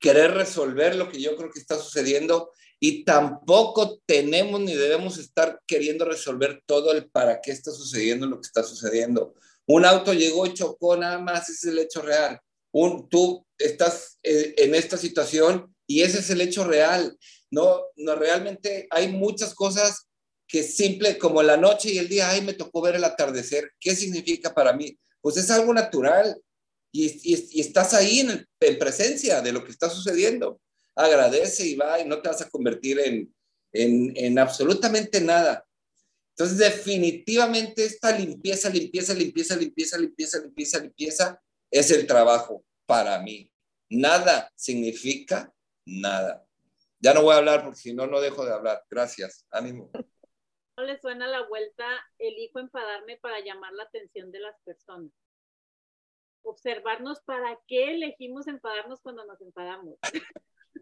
querer 0.00 0.32
resolver 0.32 0.96
lo 0.96 1.08
que 1.10 1.20
yo 1.20 1.36
creo 1.36 1.50
que 1.50 1.60
está 1.60 1.78
sucediendo 1.78 2.52
y 2.80 3.04
tampoco 3.04 4.00
tenemos 4.06 4.60
ni 4.60 4.74
debemos 4.74 5.18
estar 5.18 5.60
queriendo 5.66 6.06
resolver 6.06 6.62
todo 6.64 6.92
el 6.92 7.10
para 7.10 7.40
qué 7.42 7.52
está 7.52 7.70
sucediendo 7.70 8.26
lo 8.26 8.40
que 8.40 8.46
está 8.46 8.62
sucediendo. 8.62 9.34
Un 9.66 9.84
auto 9.84 10.14
llegó 10.14 10.46
y 10.46 10.54
chocó, 10.54 10.96
nada 10.96 11.18
más, 11.18 11.50
ese 11.50 11.68
es 11.68 11.74
el 11.74 11.78
hecho 11.78 12.00
real. 12.00 12.40
Un, 12.72 13.08
tú 13.10 13.46
estás 13.58 14.18
en 14.22 14.74
esta 14.74 14.96
situación 14.96 15.74
y 15.86 16.02
ese 16.02 16.20
es 16.20 16.30
el 16.30 16.40
hecho 16.40 16.64
real. 16.64 17.16
No, 17.50 17.82
no 17.96 18.14
realmente 18.14 18.86
hay 18.90 19.08
muchas 19.08 19.54
cosas 19.54 20.08
que 20.48 20.62
simple 20.62 21.18
como 21.18 21.42
la 21.42 21.58
noche 21.58 21.90
y 21.92 21.98
el 21.98 22.08
día, 22.08 22.30
ay, 22.30 22.40
me 22.40 22.54
tocó 22.54 22.80
ver 22.80 22.96
el 22.96 23.04
atardecer. 23.04 23.72
¿Qué 23.78 23.94
significa 23.94 24.54
para 24.54 24.72
mí? 24.72 24.98
Pues 25.20 25.36
es 25.36 25.50
algo 25.50 25.74
natural 25.74 26.40
y, 26.92 27.60
estás 27.60 27.94
ahí 27.94 28.20
en, 28.20 28.46
en 28.60 28.78
presencia 28.78 29.40
de 29.40 29.52
lo 29.52 29.64
que 29.64 29.70
está 29.70 29.88
sucediendo 29.88 30.60
agradece 30.94 31.66
y 31.66 31.76
va 31.76 32.00
y 32.00 32.06
no 32.06 32.20
te 32.20 32.28
vas 32.28 32.42
a 32.42 32.50
convertir 32.50 32.98
en, 33.00 33.34
en, 33.72 34.12
en 34.16 34.38
absolutamente 34.38 35.20
nada. 35.20 35.66
Entonces, 36.30 36.58
definitivamente 36.58 37.84
esta 37.84 38.16
limpieza, 38.16 38.70
limpieza, 38.70 39.14
limpieza, 39.14 39.56
limpieza, 39.56 39.98
limpieza, 39.98 40.38
limpieza, 40.38 40.78
limpieza 40.80 41.42
es 41.70 41.90
el 41.90 42.06
trabajo 42.06 42.64
para 42.86 43.20
mí. 43.20 43.50
Nada 43.88 44.50
significa 44.54 45.52
nada. 45.84 46.44
Ya 46.98 47.14
no 47.14 47.22
voy 47.22 47.34
a 47.34 47.38
hablar 47.38 47.64
porque 47.64 47.78
si 47.78 47.94
no, 47.94 48.06
no 48.06 48.20
dejo 48.20 48.44
de 48.44 48.52
hablar. 48.52 48.84
Gracias. 48.90 49.46
Ánimo. 49.50 49.90
¿No 50.76 50.84
le 50.84 50.98
suena 50.98 51.26
la 51.26 51.46
vuelta 51.46 51.84
elijo 52.18 52.58
enfadarme 52.58 53.18
para 53.18 53.40
llamar 53.40 53.72
la 53.74 53.84
atención 53.84 54.30
de 54.32 54.40
las 54.40 54.58
personas? 54.64 55.10
Observarnos 56.42 57.20
para 57.20 57.58
qué 57.66 57.94
elegimos 57.94 58.46
enfadarnos 58.46 59.00
cuando 59.00 59.24
nos 59.24 59.40
enfadamos. 59.40 59.96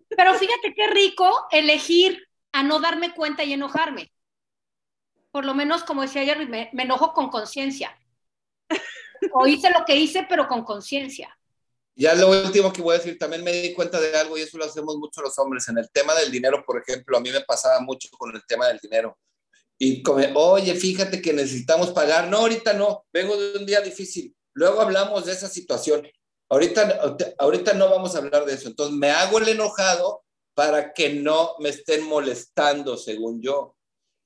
Pero 0.08 0.34
fíjate 0.34 0.74
qué 0.74 0.88
rico 0.88 1.30
elegir 1.50 2.26
a 2.52 2.62
no 2.62 2.80
darme 2.80 3.14
cuenta 3.14 3.44
y 3.44 3.52
enojarme. 3.52 4.12
Por 5.30 5.44
lo 5.44 5.54
menos, 5.54 5.84
como 5.84 6.02
decía 6.02 6.22
ayer, 6.22 6.48
me, 6.48 6.70
me 6.72 6.84
enojo 6.84 7.12
con 7.12 7.28
conciencia. 7.28 7.96
O 9.32 9.46
hice 9.46 9.70
lo 9.70 9.84
que 9.84 9.96
hice, 9.96 10.26
pero 10.28 10.48
con 10.48 10.64
conciencia. 10.64 11.36
Ya 11.94 12.14
lo 12.14 12.30
último 12.30 12.72
que 12.72 12.80
voy 12.80 12.94
a 12.94 12.98
decir, 12.98 13.18
también 13.18 13.42
me 13.42 13.50
di 13.50 13.74
cuenta 13.74 14.00
de 14.00 14.16
algo 14.16 14.38
y 14.38 14.42
eso 14.42 14.56
lo 14.56 14.64
hacemos 14.64 14.96
mucho 14.96 15.20
los 15.20 15.36
hombres. 15.38 15.68
En 15.68 15.78
el 15.78 15.90
tema 15.90 16.14
del 16.14 16.30
dinero, 16.30 16.64
por 16.64 16.80
ejemplo, 16.80 17.16
a 17.16 17.20
mí 17.20 17.30
me 17.30 17.40
pasaba 17.40 17.80
mucho 17.80 18.08
con 18.16 18.34
el 18.34 18.42
tema 18.46 18.68
del 18.68 18.78
dinero. 18.78 19.18
Y 19.76 20.00
como, 20.02 20.24
oye, 20.34 20.74
fíjate 20.76 21.20
que 21.20 21.32
necesitamos 21.32 21.90
pagar. 21.90 22.28
No, 22.28 22.38
ahorita 22.38 22.72
no, 22.72 23.04
vengo 23.12 23.36
de 23.36 23.58
un 23.58 23.66
día 23.66 23.80
difícil. 23.80 24.32
Luego 24.58 24.80
hablamos 24.80 25.24
de 25.24 25.32
esa 25.32 25.48
situación. 25.48 26.04
Ahorita, 26.48 27.00
ahorita 27.38 27.74
no 27.74 27.88
vamos 27.90 28.16
a 28.16 28.18
hablar 28.18 28.44
de 28.44 28.54
eso. 28.54 28.66
Entonces 28.66 28.96
me 28.96 29.08
hago 29.08 29.38
el 29.38 29.46
enojado 29.46 30.24
para 30.52 30.92
que 30.92 31.14
no 31.14 31.54
me 31.60 31.68
estén 31.68 32.02
molestando, 32.02 32.96
según 32.96 33.40
yo. 33.40 33.76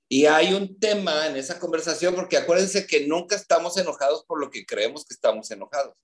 Y 0.09 0.25
hay 0.25 0.55
un 0.55 0.79
tema 0.79 1.27
en 1.27 1.37
esa 1.37 1.59
conversación, 1.59 2.15
porque 2.15 2.39
acuérdense 2.39 2.87
que 2.87 3.07
nunca 3.07 3.37
estamos 3.37 3.77
enojados 3.77 4.25
por 4.25 4.41
lo 4.41 4.49
que 4.49 4.65
creemos 4.65 5.05
que 5.05 5.13
estamos 5.13 5.51
enojados. 5.51 5.95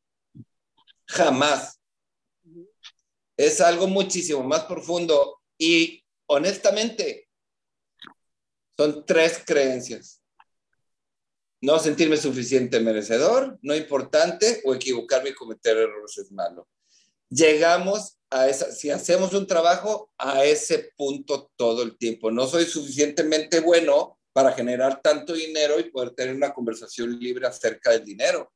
Jamás. 1.07 1.81
Es 3.35 3.62
algo 3.62 3.87
muchísimo 3.87 4.43
más 4.43 4.64
profundo. 4.64 5.41
Y 5.57 6.05
honestamente, 6.26 7.31
son 8.76 9.07
tres 9.07 9.43
creencias 9.47 10.18
no 11.61 11.79
sentirme 11.79 12.17
suficiente 12.17 12.81
merecedor, 12.81 13.59
no 13.63 13.75
importante, 13.75 14.61
o 14.65 14.75
equivocarme 14.75 15.31
y 15.31 15.35
cometer 15.35 15.77
errores 15.77 16.19
es 16.19 16.31
malo. 16.31 16.69
Llegamos 17.31 18.19
a 18.31 18.49
esa, 18.49 18.71
si 18.73 18.91
hacemos 18.91 19.33
un 19.35 19.47
trabajo, 19.47 20.11
a 20.19 20.45
ese 20.45 20.93
punto 20.97 21.51
todo 21.57 21.83
el 21.83 21.97
tiempo. 21.99 22.31
No 22.31 22.47
soy 22.47 22.65
suficientemente 22.65 23.61
bueno 23.61 24.19
para 24.33 24.53
generar 24.53 25.01
tanto 25.03 25.33
dinero 25.33 25.81
y 25.81 25.91
poder 25.91 26.11
tener 26.11 26.35
una 26.35 26.55
conversación 26.55 27.19
libre 27.19 27.47
acerca 27.47 27.91
del 27.91 28.05
dinero. 28.05 28.53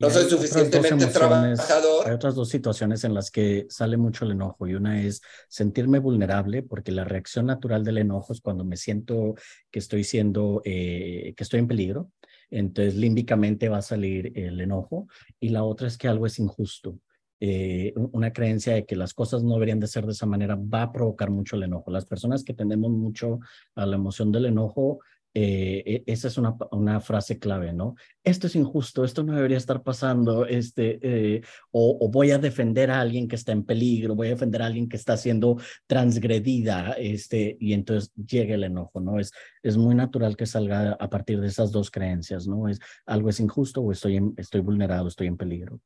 No 0.00 0.08
soy 0.08 0.30
suficientemente 0.30 1.06
trabajador. 1.08 2.08
Hay 2.08 2.14
otras 2.14 2.34
dos 2.34 2.48
situaciones 2.48 3.04
en 3.04 3.12
las 3.12 3.30
que 3.30 3.66
sale 3.68 3.98
mucho 3.98 4.24
el 4.24 4.30
enojo 4.30 4.66
y 4.66 4.74
una 4.74 5.02
es 5.02 5.20
sentirme 5.46 5.98
vulnerable 5.98 6.62
porque 6.62 6.90
la 6.90 7.04
reacción 7.04 7.44
natural 7.44 7.84
del 7.84 7.98
enojo 7.98 8.32
es 8.32 8.40
cuando 8.40 8.64
me 8.64 8.78
siento 8.78 9.34
que 9.70 9.78
estoy 9.78 10.04
siendo, 10.04 10.62
eh, 10.64 11.34
que 11.36 11.44
estoy 11.44 11.60
en 11.60 11.68
peligro. 11.68 12.10
Entonces 12.50 12.96
límbicamente 12.96 13.68
va 13.68 13.78
a 13.78 13.82
salir 13.82 14.32
el 14.38 14.58
enojo 14.62 15.06
y 15.38 15.50
la 15.50 15.64
otra 15.64 15.86
es 15.86 15.98
que 15.98 16.08
algo 16.08 16.24
es 16.24 16.38
injusto. 16.38 16.98
Eh, 17.38 17.92
una 18.12 18.32
creencia 18.32 18.74
de 18.74 18.86
que 18.86 18.96
las 18.96 19.12
cosas 19.12 19.42
no 19.42 19.54
deberían 19.54 19.80
de 19.80 19.86
ser 19.86 20.06
de 20.06 20.12
esa 20.12 20.26
manera 20.26 20.56
va 20.56 20.82
a 20.82 20.92
provocar 20.92 21.30
mucho 21.30 21.56
el 21.56 21.64
enojo. 21.64 21.90
Las 21.90 22.06
personas 22.06 22.42
que 22.42 22.54
tendemos 22.54 22.90
mucho 22.90 23.40
a 23.74 23.84
la 23.84 23.96
emoción 23.96 24.32
del 24.32 24.46
enojo 24.46 25.00
eh, 25.32 25.82
e, 25.86 26.12
esa 26.12 26.28
es 26.28 26.38
una, 26.38 26.56
una, 26.72 27.00
frase 27.00 27.38
clave, 27.38 27.72
¿no? 27.72 27.94
Esto 28.24 28.48
es 28.48 28.56
injusto, 28.56 29.04
esto 29.04 29.22
no 29.22 29.34
debería 29.34 29.58
estar 29.58 29.82
pasando, 29.82 30.44
este, 30.44 30.98
eh, 31.02 31.42
o, 31.70 32.08
voy 32.10 32.32
a 32.32 32.38
defender 32.38 32.90
a 32.90 33.00
alguien 33.00 33.28
que 33.28 33.36
está 33.36 33.52
en 33.52 33.64
peligro, 33.64 34.16
voy 34.16 34.28
a 34.28 34.30
defender 34.30 34.62
a 34.62 34.66
alguien 34.66 34.88
que 34.88 34.96
está 34.96 35.16
siendo 35.16 35.58
transgredida, 35.86 36.92
este, 36.98 37.56
y 37.60 37.74
entonces 37.74 38.12
llega 38.14 38.54
el 38.54 38.64
enojo, 38.64 39.00
¿no? 39.00 39.20
Es, 39.20 39.30
es 39.62 39.76
muy 39.76 39.94
natural 39.94 40.36
que 40.36 40.46
salga 40.46 40.92
a 40.92 41.10
partir 41.10 41.40
de 41.40 41.46
esas 41.46 41.70
dos 41.70 41.90
creencias, 41.90 42.48
¿no? 42.48 42.68
Es 42.68 42.80
algo 43.06 43.28
es 43.28 43.38
injusto 43.38 43.82
o 43.82 43.92
estoy, 43.92 44.20
estoy 44.36 44.60
vulnerado, 44.60 45.06
estoy 45.06 45.28
en 45.28 45.36
peligro. 45.36 45.80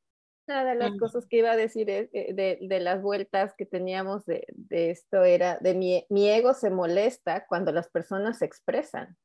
Una 0.47 0.63
de 0.63 0.75
las 0.75 0.95
cosas 0.97 1.25
que 1.25 1.37
iba 1.37 1.51
a 1.51 1.55
decir 1.55 1.89
eh, 1.89 2.09
de, 2.11 2.59
de, 2.61 2.79
las 2.79 3.01
vueltas 3.01 3.55
que 3.57 3.65
teníamos 3.65 4.25
de, 4.25 4.45
de 4.53 4.91
esto 4.91 5.23
era 5.23 5.57
de 5.59 5.73
mi, 5.73 6.05
mi 6.09 6.29
ego 6.29 6.53
se 6.53 6.69
molesta 6.69 7.47
cuando 7.47 7.71
las 7.71 7.89
personas 7.89 8.39
se 8.39 8.45
expresan. 8.45 9.17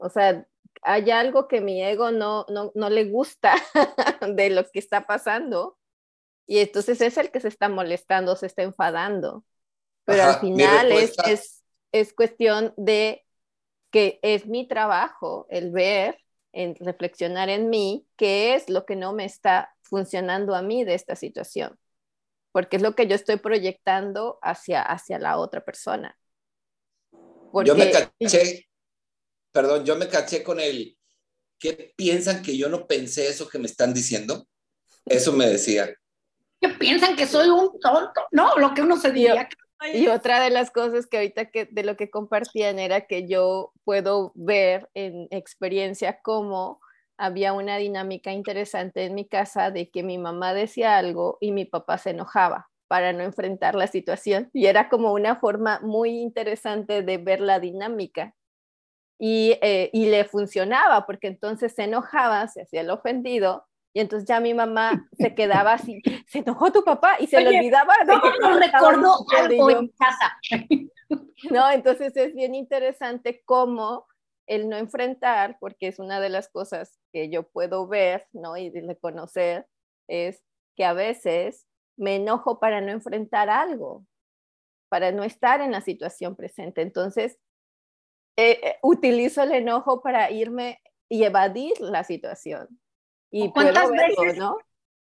O 0.00 0.08
sea, 0.08 0.46
hay 0.82 1.10
algo 1.10 1.46
que 1.46 1.60
mi 1.60 1.82
ego 1.82 2.10
no, 2.10 2.46
no, 2.48 2.72
no 2.74 2.90
le 2.90 3.04
gusta 3.04 3.54
de 4.34 4.50
lo 4.50 4.64
que 4.70 4.78
está 4.78 5.06
pasando 5.06 5.78
y 6.50 6.58
entonces 6.58 7.00
es 7.00 7.16
el 7.16 7.30
que 7.30 7.38
se 7.38 7.46
está 7.46 7.68
molestando, 7.68 8.34
se 8.34 8.46
está 8.46 8.62
enfadando. 8.62 9.44
Pero 10.04 10.24
al 10.24 10.40
final 10.40 10.90
es, 10.90 11.14
es, 11.24 11.62
es 11.92 12.12
cuestión 12.12 12.74
de 12.76 13.24
que 13.92 14.18
es 14.22 14.46
mi 14.46 14.66
trabajo 14.66 15.46
el 15.48 15.70
ver, 15.70 16.18
en 16.52 16.74
reflexionar 16.74 17.48
en 17.48 17.70
mí, 17.70 18.04
qué 18.16 18.56
es 18.56 18.68
lo 18.68 18.84
que 18.84 18.96
no 18.96 19.12
me 19.12 19.24
está 19.24 19.72
funcionando 19.82 20.56
a 20.56 20.62
mí 20.62 20.82
de 20.82 20.94
esta 20.94 21.14
situación, 21.14 21.78
porque 22.50 22.78
es 22.78 22.82
lo 22.82 22.96
que 22.96 23.06
yo 23.06 23.14
estoy 23.14 23.36
proyectando 23.36 24.40
hacia, 24.42 24.82
hacia 24.82 25.20
la 25.20 25.38
otra 25.38 25.64
persona. 25.64 26.18
Porque, 27.52 27.68
yo 27.68 27.76
me 27.76 27.92
caché, 27.92 28.68
perdón, 29.52 29.84
yo 29.84 29.96
me 29.96 30.08
caché 30.08 30.42
con 30.42 30.60
el, 30.60 30.96
¿qué 31.58 31.92
piensan 31.96 32.42
que 32.42 32.56
yo 32.56 32.68
no 32.68 32.86
pensé 32.86 33.28
eso 33.28 33.48
que 33.48 33.58
me 33.58 33.66
están 33.66 33.94
diciendo? 33.94 34.46
Eso 35.06 35.32
me 35.32 35.46
decía. 35.46 35.94
¿Qué 36.60 36.68
piensan 36.70 37.16
que 37.16 37.26
soy 37.26 37.48
un 37.48 37.78
tonto? 37.80 38.22
No, 38.32 38.56
lo 38.56 38.74
que 38.74 38.82
uno 38.82 38.96
se 38.96 39.12
diría. 39.12 39.48
Y 39.94 40.08
otra 40.08 40.42
de 40.42 40.50
las 40.50 40.70
cosas 40.70 41.06
que 41.06 41.16
ahorita 41.16 41.50
que 41.50 41.64
de 41.64 41.84
lo 41.84 41.96
que 41.96 42.10
compartían 42.10 42.78
era 42.78 43.02
que 43.02 43.26
yo 43.26 43.72
puedo 43.84 44.32
ver 44.34 44.90
en 44.92 45.26
experiencia 45.30 46.20
cómo 46.22 46.80
había 47.16 47.54
una 47.54 47.78
dinámica 47.78 48.32
interesante 48.32 49.04
en 49.04 49.14
mi 49.14 49.26
casa 49.26 49.70
de 49.70 49.90
que 49.90 50.02
mi 50.02 50.18
mamá 50.18 50.52
decía 50.52 50.98
algo 50.98 51.38
y 51.40 51.52
mi 51.52 51.64
papá 51.64 51.96
se 51.96 52.10
enojaba 52.10 52.68
para 52.88 53.12
no 53.12 53.22
enfrentar 53.22 53.74
la 53.74 53.86
situación. 53.86 54.50
Y 54.52 54.66
era 54.66 54.88
como 54.88 55.12
una 55.12 55.36
forma 55.36 55.80
muy 55.80 56.18
interesante 56.18 57.02
de 57.02 57.18
ver 57.18 57.40
la 57.40 57.60
dinámica. 57.60 58.34
Y, 59.22 59.58
eh, 59.60 59.90
y 59.92 60.06
le 60.06 60.24
funcionaba, 60.24 61.04
porque 61.04 61.26
entonces 61.26 61.74
se 61.74 61.84
enojaba, 61.84 62.48
se 62.48 62.62
hacía 62.62 62.80
el 62.80 62.90
ofendido, 62.90 63.66
y 63.92 64.00
entonces 64.00 64.28
ya 64.28 64.40
mi 64.40 64.54
mamá 64.54 65.08
se 65.18 65.34
quedaba 65.34 65.74
así, 65.74 66.00
se 66.28 66.38
enojó 66.38 66.72
tu 66.72 66.84
papá 66.84 67.16
y 67.18 67.26
se 67.26 67.40
le 67.40 67.58
olvidaba. 67.58 67.94
De 68.06 68.14
no, 68.14 68.50
no 68.50 68.58
recordó 68.58 69.26
algo 69.36 69.70
en 69.70 69.88
casa. 69.88 70.38
No, 71.50 71.68
entonces 71.70 72.16
es 72.16 72.34
bien 72.34 72.54
interesante 72.54 73.42
cómo 73.44 74.06
el 74.46 74.68
no 74.68 74.76
enfrentar, 74.76 75.56
porque 75.58 75.88
es 75.88 75.98
una 75.98 76.20
de 76.20 76.28
las 76.28 76.48
cosas 76.48 77.00
que 77.12 77.30
yo 77.30 77.48
puedo 77.48 77.88
ver, 77.88 78.28
¿no? 78.32 78.56
Y 78.56 78.70
reconocer, 78.70 79.66
es 80.06 80.42
que 80.76 80.84
a 80.84 80.92
veces 80.92 81.66
me 81.96 82.16
enojo 82.16 82.60
para 82.60 82.80
no 82.80 82.92
enfrentar 82.92 83.48
algo, 83.48 84.04
para 84.88 85.12
no 85.12 85.24
estar 85.24 85.60
en 85.60 85.72
la 85.72 85.80
situación 85.80 86.36
presente. 86.36 86.82
Entonces, 86.82 87.38
eh, 88.40 88.58
eh, 88.62 88.78
utilizo 88.82 89.42
el 89.42 89.52
enojo 89.52 90.00
para 90.00 90.30
irme 90.30 90.80
y 91.10 91.24
evadir 91.24 91.74
la 91.78 92.04
situación. 92.04 92.68
Y 93.30 93.50
¿Cuántas 93.50 93.90
veces, 93.90 94.38
¿no? 94.38 94.56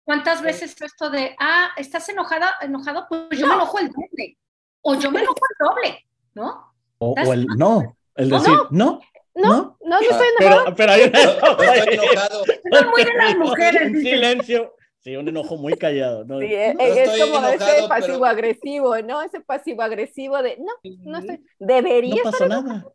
¿Cuántas 0.05 0.41
veces 0.41 0.81
esto 0.81 1.11
de, 1.11 1.35
ah, 1.41 1.71
estás 1.77 2.09
enojada, 2.09 2.53
enojado, 2.61 3.07
pues 3.09 3.41
yo 3.41 3.49
me 3.49 3.55
enojo 3.55 3.79
el 3.81 3.89
doble, 3.89 4.39
o 4.83 4.95
yo 4.95 5.11
me 5.11 5.21
enojo 5.21 5.41
el 5.51 5.67
doble, 5.67 6.07
¿no? 6.35 6.75
O, 6.99 7.33
el 7.33 7.47
no, 7.47 7.97
el 8.15 8.31
decir, 8.31 8.55
no, 8.71 9.01
no, 9.35 9.49
no, 9.49 9.79
no, 9.81 9.99
estoy 9.99 10.29
enojado. 10.39 10.65
Pero, 10.67 10.77
pero 10.77 10.93
hay 10.93 11.01
estoy 11.03 11.95
enojado. 11.95 12.45
No 12.71 12.91
muy 12.91 13.05
de 13.05 13.15
las 13.15 13.37
mujeres. 13.37 13.83
En 13.87 14.01
silencio. 14.01 14.75
Sí, 15.01 15.17
un 15.17 15.29
enojo 15.29 15.57
muy 15.57 15.75
callado. 15.75 16.25
¿no? 16.25 16.39
Sí, 16.39 16.55
es, 16.55 16.77
es 16.79 17.21
como 17.21 17.47
ese 17.49 17.89
pasivo-agresivo, 17.89 19.03
¿no? 19.03 19.21
Ese 19.23 19.41
pasivo-agresivo 19.41 20.41
de, 20.41 20.57
no, 20.59 20.73
no 21.11 21.19
estoy, 21.19 21.45
debería 21.59 22.23
No 22.25 22.31
pasó 22.31 22.47
nada. 22.47 22.87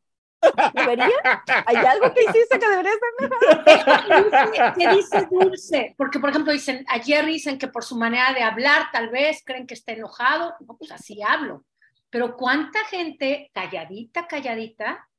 ¿Debería? 0.73 1.43
¿Hay 1.65 1.75
algo 1.75 2.13
que 2.13 2.23
hiciste 2.23 2.59
que 2.59 2.69
debería 2.69 2.91
ser 2.91 4.73
¿Qué 4.77 4.87
dice 4.95 5.27
Dulce? 5.29 5.95
Porque, 5.97 6.19
por 6.19 6.29
ejemplo, 6.29 6.53
dicen, 6.53 6.85
ayer 6.89 7.25
dicen 7.25 7.57
que 7.57 7.67
por 7.67 7.83
su 7.83 7.97
manera 7.97 8.33
de 8.33 8.43
hablar, 8.43 8.87
tal 8.91 9.09
vez 9.09 9.41
creen 9.45 9.67
que 9.67 9.73
está 9.73 9.91
enojado. 9.91 10.53
No, 10.67 10.77
pues 10.77 10.91
así 10.91 11.21
hablo. 11.21 11.65
Pero 12.09 12.35
¿cuánta 12.37 12.83
gente 12.85 13.51
calladita, 13.53 14.27
calladita, 14.27 15.09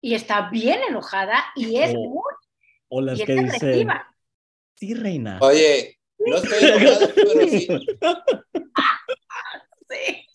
y 0.00 0.14
está 0.14 0.48
bien 0.50 0.80
enojada 0.88 1.44
y 1.54 1.78
es 1.78 1.94
o, 1.94 1.98
muy 1.98 2.32
o 2.88 3.00
las 3.00 3.20
y 3.20 3.24
que 3.24 3.34
es 3.34 3.42
dicen, 3.44 3.54
agresiva. 3.54 4.16
sí, 4.76 4.94
reina. 4.94 5.38
Oye, 5.42 5.98
no 6.18 6.36
estoy 6.36 6.68
enojado, 6.68 7.12
pero 7.14 7.40
sí. 7.48 7.68
Sí. 9.90 10.26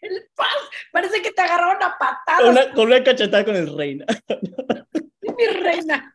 El 0.00 0.28
paz, 0.34 0.48
parece 0.92 1.20
que 1.22 1.32
te 1.32 1.42
agarraron 1.42 1.82
a 1.82 1.96
patadas, 1.98 2.48
Una, 2.48 2.72
con 2.72 2.86
una 2.86 3.02
cachetada 3.02 3.44
con 3.44 3.56
el 3.56 3.76
reina. 3.76 4.04
mi 5.20 5.46
reina. 5.46 6.14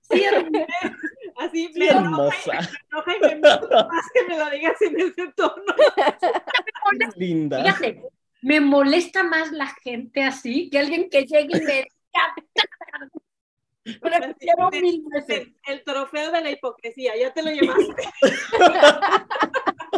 Sí. 0.00 0.24
Así, 1.38 1.70
Sí, 1.72 1.78
me 1.78 1.88
hermosa. 1.88 2.52
me 2.52 2.58
enoja 2.90 3.16
y 3.16 3.20
me 3.20 3.32
enoja 3.32 3.88
más 3.88 4.06
que 4.12 4.22
me 4.28 4.38
lo 4.38 4.50
digas 4.50 4.82
en 4.82 5.00
ese 5.00 5.32
tono. 5.34 5.74
Linda. 7.16 7.62
Fíjate, 7.64 8.02
me 8.42 8.60
molesta 8.60 9.22
más 9.22 9.50
la 9.52 9.66
gente 9.82 10.22
así 10.22 10.68
que 10.70 10.78
alguien 10.78 11.08
que 11.08 11.24
llegue 11.24 11.56
y 11.58 11.60
me 11.64 11.72
diga. 11.74 11.88
Prefiero 13.84 14.68
Así, 14.68 14.80
mil 14.80 15.04
veces. 15.10 15.38
El, 15.40 15.56
el 15.66 15.84
trofeo 15.84 16.30
de 16.30 16.40
la 16.40 16.50
hipocresía, 16.50 17.16
ya 17.16 17.32
te 17.32 17.42
lo 17.42 17.50
llevaste. 17.50 18.02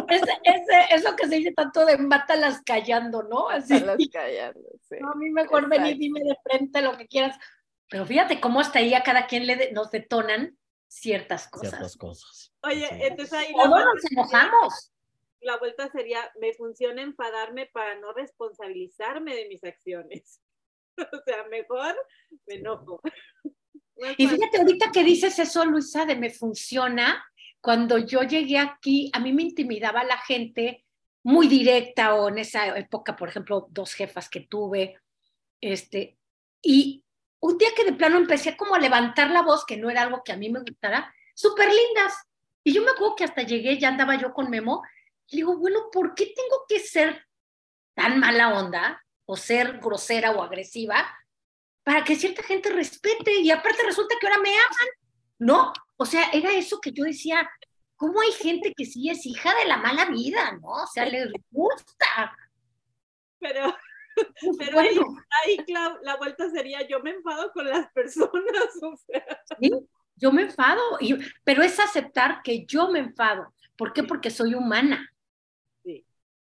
Ese, 0.07 0.31
ese, 0.43 0.85
eso 0.93 1.15
que 1.15 1.27
se 1.27 1.35
dice 1.37 1.51
tanto 1.53 1.83
de 1.85 1.97
mátalas 1.97 2.61
callando, 2.63 3.23
¿no? 3.23 3.49
Así. 3.49 3.73
Callando, 4.11 4.69
sí. 4.87 4.97
No, 4.99 5.11
a 5.11 5.15
mí 5.15 5.31
mejor 5.31 5.67
ven 5.67 5.81
y 5.85 5.89
Exacto. 5.89 5.99
dime 5.99 6.19
de 6.23 6.37
frente 6.43 6.81
lo 6.81 6.95
que 6.97 7.07
quieras. 7.07 7.37
Pero 7.89 8.05
fíjate 8.05 8.39
cómo 8.39 8.59
hasta 8.59 8.79
ahí 8.79 8.93
a 8.93 9.01
cada 9.03 9.25
quien 9.25 9.47
le 9.47 9.55
de- 9.55 9.71
nos 9.71 9.89
detonan 9.91 10.57
ciertas 10.87 11.47
cosas. 11.47 11.69
Ciertas 11.69 11.97
cosas. 11.97 12.53
Oye, 12.61 12.87
Sí. 12.87 12.95
entonces 13.01 13.33
ahí 13.33 13.51
Todos 13.53 13.83
nos 13.85 14.11
enojamos. 14.11 14.91
la 15.41 15.57
vuelta 15.57 15.89
sería, 15.91 16.31
me 16.39 16.53
funciona 16.53 17.01
enfadarme 17.01 17.65
para 17.67 17.95
no 17.95 18.13
responsabilizarme 18.13 19.33
de 19.35 19.47
mis 19.47 19.63
acciones. 19.63 20.39
O 21.13 21.21
sea, 21.25 21.43
mejor 21.49 21.95
me 22.47 22.55
enojo. 22.55 23.01
Y 24.17 24.27
fíjate, 24.27 24.57
ahorita 24.57 24.91
que 24.91 25.03
dices 25.03 25.39
eso, 25.39 25.65
Luisa, 25.65 26.05
de 26.05 26.15
me 26.15 26.29
funciona, 26.29 27.23
cuando 27.61 27.97
yo 27.97 28.23
llegué 28.23 28.59
aquí, 28.59 29.09
a 29.13 29.19
mí 29.19 29.31
me 29.33 29.43
intimidaba 29.43 30.03
la 30.03 30.17
gente 30.17 30.85
muy 31.23 31.47
directa 31.47 32.13
o 32.13 32.29
en 32.29 32.39
esa 32.39 32.77
época, 32.77 33.15
por 33.15 33.29
ejemplo, 33.29 33.67
dos 33.71 33.93
jefas 33.93 34.29
que 34.29 34.41
tuve, 34.41 34.99
este, 35.61 36.17
y 36.61 37.03
un 37.39 37.57
día 37.57 37.69
que 37.75 37.85
de 37.85 37.93
plano 37.93 38.17
empecé 38.17 38.57
como 38.57 38.75
a 38.75 38.79
levantar 38.79 39.31
la 39.31 39.41
voz, 39.41 39.65
que 39.65 39.77
no 39.77 39.89
era 39.89 40.01
algo 40.01 40.23
que 40.23 40.31
a 40.31 40.37
mí 40.37 40.49
me 40.49 40.59
gustara, 40.59 41.13
súper 41.33 41.67
lindas. 41.67 42.13
Y 42.63 42.73
yo 42.73 42.81
me 42.83 42.91
acuerdo 42.91 43.15
que 43.15 43.23
hasta 43.23 43.43
llegué, 43.43 43.77
ya 43.77 43.89
andaba 43.89 44.15
yo 44.15 44.33
con 44.33 44.49
Memo, 44.49 44.83
y 45.27 45.37
digo, 45.37 45.57
bueno, 45.57 45.89
¿por 45.91 46.13
qué 46.15 46.25
tengo 46.25 46.65
que 46.67 46.79
ser 46.79 47.25
tan 47.95 48.19
mala 48.19 48.53
onda 48.59 49.03
o 49.25 49.37
ser 49.37 49.79
grosera 49.79 50.31
o 50.31 50.43
agresiva 50.43 51.07
para 51.85 52.03
que 52.03 52.17
cierta 52.17 52.43
gente 52.43 52.69
respete? 52.69 53.39
Y 53.39 53.49
aparte 53.51 53.83
resulta 53.85 54.15
que 54.19 54.27
ahora 54.27 54.41
me 54.41 54.49
aman, 54.49 54.89
¿no? 55.39 55.73
O 55.95 56.05
sea, 56.05 56.29
era 56.33 56.51
eso 56.51 56.81
que 56.81 56.91
yo 56.91 57.05
decía, 57.05 57.49
¿cómo 57.95 58.19
hay 58.19 58.33
gente 58.33 58.73
que 58.75 58.83
sí 58.85 59.09
es 59.09 59.25
hija 59.25 59.55
de 59.55 59.65
la 59.65 59.77
mala 59.77 60.05
vida, 60.05 60.51
¿no? 60.61 60.67
O 60.83 60.87
sea, 60.87 61.05
les 61.05 61.31
gusta. 61.51 62.35
Pero, 63.39 63.73
Pues 64.15 64.57
pero 64.57 64.79
ahí, 64.79 64.95
bueno, 64.97 65.15
ahí, 65.45 65.57
Clau, 65.65 65.97
la 66.01 66.15
vuelta 66.17 66.49
sería, 66.49 66.87
yo 66.87 66.99
me 67.01 67.11
enfado 67.11 67.51
con 67.53 67.67
las 67.69 67.91
personas, 67.91 68.31
o 68.81 68.97
sea, 69.05 69.25
¿sí? 69.59 69.71
yo 70.15 70.31
me 70.31 70.43
enfado, 70.43 70.81
y- 70.99 71.17
pero 71.43 71.61
es 71.63 71.79
aceptar 71.79 72.41
que 72.43 72.65
yo 72.65 72.89
me 72.89 72.99
enfado. 72.99 73.53
¿Por 73.77 73.91
qué? 73.93 74.03
Porque 74.03 74.31
soy 74.31 74.55
humana. 74.55 75.09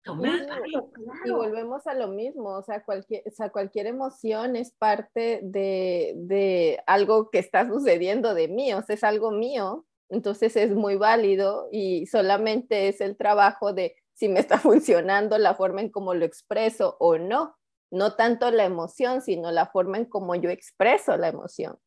Claro. 0.04 0.89
Y 1.26 1.32
volvemos 1.32 1.88
a 1.88 1.93
lo 1.93 2.10
mismo, 2.10 2.49
o 2.58 2.64
sea, 2.64 2.84
cualquier, 2.84 3.24
o 3.26 3.32
sea, 3.32 3.49
cualquier 3.49 3.88
emoción 3.88 4.58
es 4.58 4.72
parte 4.72 5.39
de, 5.43 6.14
de 6.18 6.84
algo 6.88 7.30
que 7.30 7.39
está 7.39 7.66
sucediendo 7.68 8.34
de 8.34 8.49
mí, 8.49 8.74
o 8.74 8.82
sea, 8.82 8.95
es 8.95 9.04
algo 9.04 9.32
mío, 9.32 9.86
entonces 10.10 10.58
es 10.58 10.72
muy 10.76 10.97
válido 10.97 11.70
y 11.72 12.06
solamente 12.08 12.89
es 12.89 12.99
el 12.99 13.16
trabajo 13.16 13.72
de 13.72 13.95
si 14.14 14.28
me 14.28 14.41
está 14.41 14.58
funcionando 14.60 15.38
la 15.38 15.56
forma 15.56 15.82
en 15.82 15.89
cómo 15.89 16.14
lo 16.14 16.26
expreso 16.26 16.97
o 16.99 17.18
no, 17.18 17.56
no 17.89 18.16
tanto 18.16 18.51
la 18.51 18.66
emoción, 18.66 19.22
sino 19.22 19.51
la 19.51 19.68
forma 19.68 19.97
en 19.97 20.06
cómo 20.06 20.36
yo 20.36 20.49
expreso 20.49 21.16
la 21.16 21.30
emoción, 21.30 21.78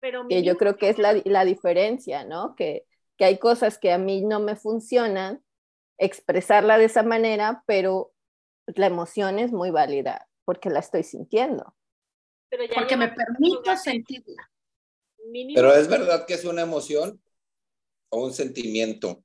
pero 0.00 0.26
que 0.28 0.42
yo 0.42 0.56
creo 0.56 0.76
que 0.76 0.88
es 0.88 0.98
la, 0.98 1.20
la 1.24 1.44
diferencia, 1.44 2.24
¿no? 2.24 2.54
Que, 2.56 2.86
que 3.18 3.24
hay 3.24 3.38
cosas 3.38 3.78
que 3.78 3.92
a 3.92 3.98
mí 3.98 4.22
no 4.22 4.40
me 4.40 4.56
funcionan, 4.56 5.42
expresarla 5.98 6.78
de 6.78 6.84
esa 6.86 7.02
manera, 7.02 7.62
pero 7.66 8.12
la 8.66 8.86
emoción 8.86 9.38
es 9.38 9.52
muy 9.52 9.70
válida 9.70 10.28
porque 10.44 10.70
la 10.70 10.80
estoy 10.80 11.02
sintiendo. 11.02 11.74
pero 12.48 12.64
ya 12.64 12.74
Porque 12.74 12.96
me 12.96 13.08
permito 13.08 13.76
sentirla. 13.76 14.50
mínimo- 15.32 15.56
Pero 15.56 15.74
es 15.74 15.88
verdad 15.88 16.24
que 16.26 16.34
es 16.34 16.44
una 16.44 16.62
emoción 16.62 17.20
o 18.10 18.24
un 18.24 18.32
sentimiento. 18.32 19.24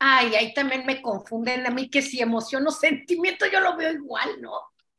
Ay, 0.00 0.34
ahí 0.36 0.54
también 0.54 0.86
me 0.86 1.02
confunden 1.02 1.66
a 1.66 1.70
mí 1.70 1.90
que 1.90 2.00
si 2.02 2.20
emoción 2.20 2.66
o 2.66 2.70
sentimiento 2.70 3.44
yo 3.52 3.60
lo 3.60 3.76
veo 3.76 3.92
igual, 3.92 4.40
¿no? 4.40 4.52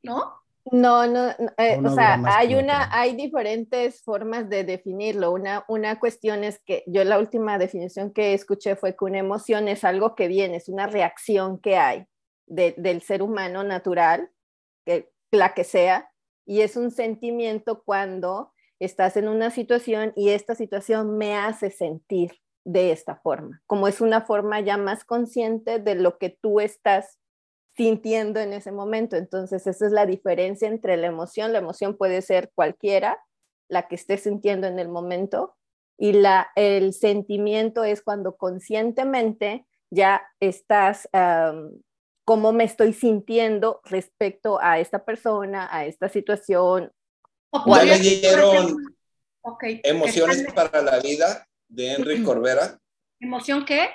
¿No? 0.03 0.35
No, 0.71 1.07
no, 1.07 1.27
no, 1.39 1.51
eh, 1.57 1.77
o 1.83 1.89
sea, 1.95 2.13
hay 2.37 2.53
una, 2.55 2.89
hay 2.91 3.15
diferentes 3.15 4.03
formas 4.03 4.49
de 4.49 4.63
definirlo. 4.63 5.31
Una, 5.31 5.65
una 5.67 5.99
cuestión 5.99 6.43
es 6.43 6.59
que 6.63 6.83
yo 6.85 7.03
la 7.03 7.17
última 7.17 7.57
definición 7.57 8.11
que 8.13 8.33
escuché 8.33 8.75
fue 8.75 8.95
que 8.95 9.05
una 9.05 9.19
emoción 9.19 9.67
es 9.67 9.83
algo 9.83 10.15
que 10.15 10.27
viene, 10.27 10.57
es 10.57 10.69
una 10.69 10.85
reacción 10.87 11.59
que 11.59 11.77
hay 11.77 12.05
de- 12.47 12.75
del 12.77 13.01
ser 13.01 13.21
humano 13.23 13.63
natural, 13.63 14.29
que, 14.85 15.11
la 15.31 15.53
que 15.53 15.63
sea, 15.63 16.11
y 16.45 16.61
es 16.61 16.75
un 16.75 16.91
sentimiento 16.91 17.83
cuando 17.83 18.51
estás 18.79 19.17
en 19.17 19.27
una 19.27 19.51
situación 19.51 20.13
y 20.15 20.29
esta 20.29 20.55
situación 20.55 21.17
me 21.17 21.35
hace 21.35 21.69
sentir 21.69 22.39
de 22.65 22.91
esta 22.91 23.15
forma, 23.17 23.61
como 23.67 23.87
es 23.87 24.01
una 24.01 24.21
forma 24.21 24.59
ya 24.59 24.77
más 24.77 25.03
consciente 25.03 25.79
de 25.79 25.95
lo 25.95 26.17
que 26.17 26.29
tú 26.41 26.59
estás 26.59 27.18
sintiendo 27.79 28.41
en 28.41 28.51
ese 28.51 28.73
momento. 28.73 29.15
Entonces, 29.15 29.65
esa 29.65 29.85
es 29.85 29.93
la 29.93 30.05
diferencia 30.05 30.67
entre 30.67 30.97
la 30.97 31.07
emoción. 31.07 31.53
La 31.53 31.59
emoción 31.59 31.95
puede 31.95 32.21
ser 32.21 32.51
cualquiera, 32.53 33.23
la 33.69 33.87
que 33.87 33.95
estés 33.95 34.23
sintiendo 34.23 34.67
en 34.67 34.79
el 34.79 34.89
momento, 34.89 35.55
y 35.97 36.11
la, 36.11 36.49
el 36.57 36.93
sentimiento 36.93 37.85
es 37.85 38.01
cuando 38.01 38.35
conscientemente 38.35 39.65
ya 39.89 40.21
estás 40.41 41.07
um, 41.13 41.79
cómo 42.25 42.51
me 42.51 42.65
estoy 42.65 42.91
sintiendo 42.91 43.79
respecto 43.85 44.59
a 44.61 44.79
esta 44.79 45.05
persona, 45.05 45.69
a 45.71 45.85
esta 45.85 46.09
situación. 46.09 46.91
¿Ya 47.65 47.83
leyeron 47.85 48.75
Emociones 49.83 50.51
para 50.53 50.81
la 50.81 50.99
vida 50.99 51.47
de 51.69 51.93
Henry 51.93 52.23
Corbera? 52.23 52.77
¿Emoción 53.21 53.63
qué? 53.65 53.87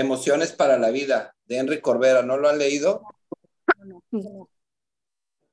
Emociones 0.00 0.52
para 0.52 0.78
la 0.78 0.90
vida 0.90 1.36
de 1.44 1.58
Henry 1.58 1.82
Corbera. 1.82 2.22
¿No 2.22 2.38
lo 2.38 2.48
han 2.48 2.58
leído? 2.58 3.02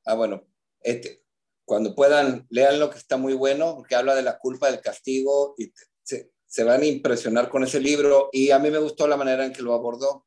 Ah, 0.05 0.15
bueno. 0.15 0.47
Este, 0.79 1.21
cuando 1.65 1.93
puedan, 1.93 2.47
lean 2.49 2.79
lo 2.79 2.89
que 2.89 2.97
está 2.97 3.17
muy 3.17 3.33
bueno, 3.33 3.75
porque 3.75 3.95
habla 3.95 4.15
de 4.15 4.21
la 4.23 4.37
culpa, 4.39 4.71
del 4.71 4.79
castigo, 4.79 5.53
y 5.57 5.69
se, 6.01 6.31
se 6.45 6.63
van 6.63 6.81
a 6.81 6.85
impresionar 6.85 7.49
con 7.49 7.65
ese 7.65 7.81
libro. 7.81 8.29
Y 8.31 8.51
a 8.51 8.59
mí 8.59 8.71
me 8.71 8.77
gustó 8.77 9.05
la 9.05 9.17
manera 9.17 9.45
en 9.45 9.51
que 9.51 9.61
lo 9.61 9.73
abordó. 9.73 10.25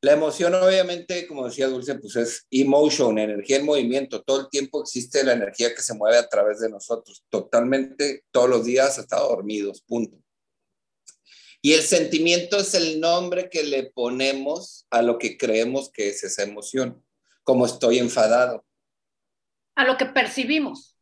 La 0.00 0.12
emoción, 0.12 0.54
obviamente, 0.54 1.26
como 1.26 1.46
decía 1.46 1.66
Dulce, 1.66 1.96
pues 1.96 2.14
es 2.14 2.46
emotion, 2.52 3.18
energía 3.18 3.56
en 3.56 3.64
movimiento. 3.64 4.22
Todo 4.22 4.42
el 4.42 4.48
tiempo 4.48 4.82
existe 4.82 5.24
la 5.24 5.32
energía 5.32 5.74
que 5.74 5.82
se 5.82 5.94
mueve 5.94 6.18
a 6.18 6.28
través 6.28 6.60
de 6.60 6.70
nosotros, 6.70 7.24
totalmente, 7.28 8.24
todos 8.30 8.48
los 8.48 8.64
días 8.64 8.96
hasta 8.96 9.18
dormidos, 9.18 9.82
punto. 9.82 10.18
Y 11.66 11.72
el 11.72 11.82
sentimiento 11.82 12.58
es 12.58 12.74
el 12.74 13.00
nombre 13.00 13.50
que 13.50 13.64
le 13.64 13.90
ponemos 13.90 14.86
a 14.88 15.02
lo 15.02 15.18
que 15.18 15.36
creemos 15.36 15.90
que 15.90 16.10
es 16.10 16.22
esa 16.22 16.44
emoción, 16.44 17.04
como 17.42 17.66
estoy 17.66 17.98
enfadado. 17.98 18.64
A 19.74 19.84
lo 19.84 19.96
que 19.96 20.06
percibimos. 20.06 20.96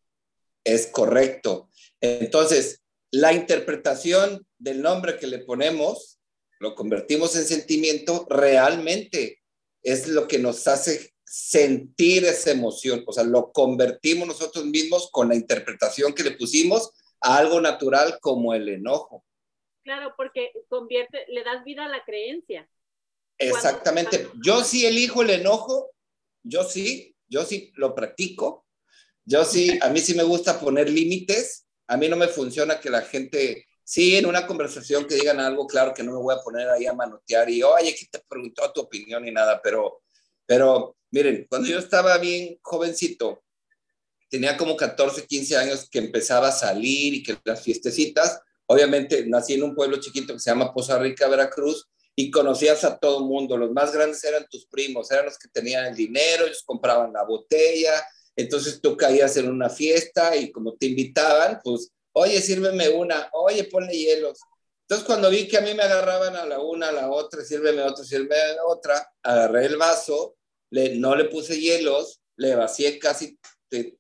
Es 0.65 0.87
correcto. 0.87 1.69
Entonces, 2.01 2.81
la 3.11 3.35
interpretación 3.35 4.47
del 4.57 4.81
nombre 4.81 5.19
que 5.19 5.27
le 5.27 5.41
ponemos 5.41 6.19
lo 6.61 6.75
convertimos 6.75 7.37
en 7.37 7.45
sentimiento, 7.45 8.27
realmente 8.31 9.43
es 9.83 10.09
lo 10.09 10.27
que 10.27 10.39
nos 10.39 10.67
hace 10.67 11.13
sentir 11.27 12.25
esa 12.25 12.53
emoción, 12.53 13.05
o 13.07 13.13
sea, 13.13 13.25
lo 13.25 13.53
convertimos 13.53 14.27
nosotros 14.27 14.65
mismos 14.65 15.11
con 15.13 15.29
la 15.29 15.35
interpretación 15.35 16.15
que 16.15 16.23
le 16.23 16.31
pusimos 16.31 16.91
a 17.21 17.37
algo 17.37 17.61
natural 17.61 18.17
como 18.23 18.55
el 18.55 18.71
enojo. 18.71 19.27
Claro, 19.85 20.15
porque 20.17 20.51
convierte, 20.69 21.27
le 21.29 21.45
das 21.45 21.63
vida 21.63 21.85
a 21.85 21.89
la 21.89 22.05
creencia. 22.05 22.69
Exactamente. 23.39 24.31
Yo 24.43 24.65
sí 24.65 24.87
elijo 24.87 25.23
el 25.23 25.31
enojo, 25.31 25.91
yo 26.43 26.65
sí, 26.65 27.15
yo 27.29 27.45
sí 27.45 27.73
lo 27.77 27.95
practico, 27.95 28.67
yo 29.25 29.45
sí, 29.45 29.79
a 29.83 29.91
mí 29.91 30.01
sí 30.01 30.15
me 30.15 30.23
gusta 30.23 30.59
poner 30.59 30.89
límites, 30.89 31.67
a 31.87 31.97
mí 31.97 32.09
no 32.09 32.17
me 32.17 32.29
funciona 32.29 32.81
que 32.81 32.91
la 32.91 33.03
gente 33.03 33.67
sí, 33.85 34.17
en 34.17 34.27
una 34.27 34.47
conversación 34.47 35.07
que 35.07 35.17
digan 35.17 35.39
algo, 35.39 35.67
claro 35.67 35.93
que 35.93 36.03
no 36.03 36.13
me 36.13 36.19
voy 36.19 36.35
a 36.35 36.43
poner 36.43 36.69
ahí 36.71 36.87
a 36.87 36.95
manotear 36.95 37.49
y, 37.51 37.63
oye, 37.63 37.91
aquí 37.91 38.07
te 38.07 38.21
preguntó 38.27 38.73
tu 38.73 38.81
opinión 38.81 39.27
y 39.29 39.31
nada, 39.31 39.61
pero, 39.63 40.03
pero 40.47 40.97
miren, 41.11 41.47
cuando 41.49 41.69
yo 41.69 41.79
estaba 41.79 42.17
bien 42.19 42.59
jovencito, 42.63 43.45
tenía 44.29 44.57
como 44.57 44.77
14, 44.77 45.27
15 45.27 45.57
años 45.57 45.89
que 45.91 45.99
empezaba 45.99 46.49
a 46.49 46.53
salir 46.53 47.15
y 47.15 47.23
que 47.23 47.37
las 47.45 47.63
fiestecitas, 47.63 48.41
obviamente 48.67 49.25
nací 49.27 49.55
en 49.55 49.63
un 49.63 49.75
pueblo 49.75 49.99
chiquito 50.01 50.35
que 50.35 50.41
se 50.41 50.51
llama 50.51 50.73
Poza 50.73 50.99
Rica, 50.99 51.29
Veracruz, 51.29 51.89
y 52.17 52.31
conocías 52.31 52.85
a 52.85 52.99
todo 52.99 53.19
el 53.19 53.25
mundo. 53.25 53.57
Los 53.57 53.73
más 53.73 53.93
grandes 53.93 54.23
eran 54.25 54.47
tus 54.49 54.67
primos, 54.67 55.11
eran 55.11 55.27
los 55.27 55.39
que 55.39 55.49
tenían 55.49 55.87
el 55.87 55.97
dinero, 55.97 56.47
ellos 56.47 56.63
compraban 56.65 57.13
la 57.13 57.25
botella, 57.25 57.93
entonces 58.37 58.81
tú 58.81 58.97
caías 58.97 59.37
en 59.37 59.51
una 59.51 59.69
fiesta 59.69 60.37
y 60.37 60.51
como 60.51 60.75
te 60.75 60.87
invitaban, 60.87 61.61
pues 61.63 61.91
oye, 62.13 62.41
sírveme 62.41 62.89
una, 62.91 63.29
oye, 63.33 63.65
ponle 63.65 63.97
hielos. 63.97 64.39
Entonces, 64.83 65.07
cuando 65.07 65.31
vi 65.31 65.49
que 65.49 65.57
a 65.57 65.63
mí 65.63 65.73
me 65.75 65.83
agarraban 65.83 66.37
a 66.37 66.45
la 66.45 66.61
una, 66.61 66.89
a 66.89 66.93
la 66.93 67.11
otra, 67.11 67.43
sírveme 67.43 67.83
otra, 67.83 68.05
sírveme 68.05 68.37
otra, 68.67 69.11
agarré 69.23 69.67
el 69.67 69.77
vaso, 69.77 70.37
le, 70.71 70.97
no 70.97 71.17
le 71.17 71.25
puse 71.25 71.59
hielos, 71.59 72.21
le 72.37 72.55
vacié 72.55 72.99
casi 72.99 73.39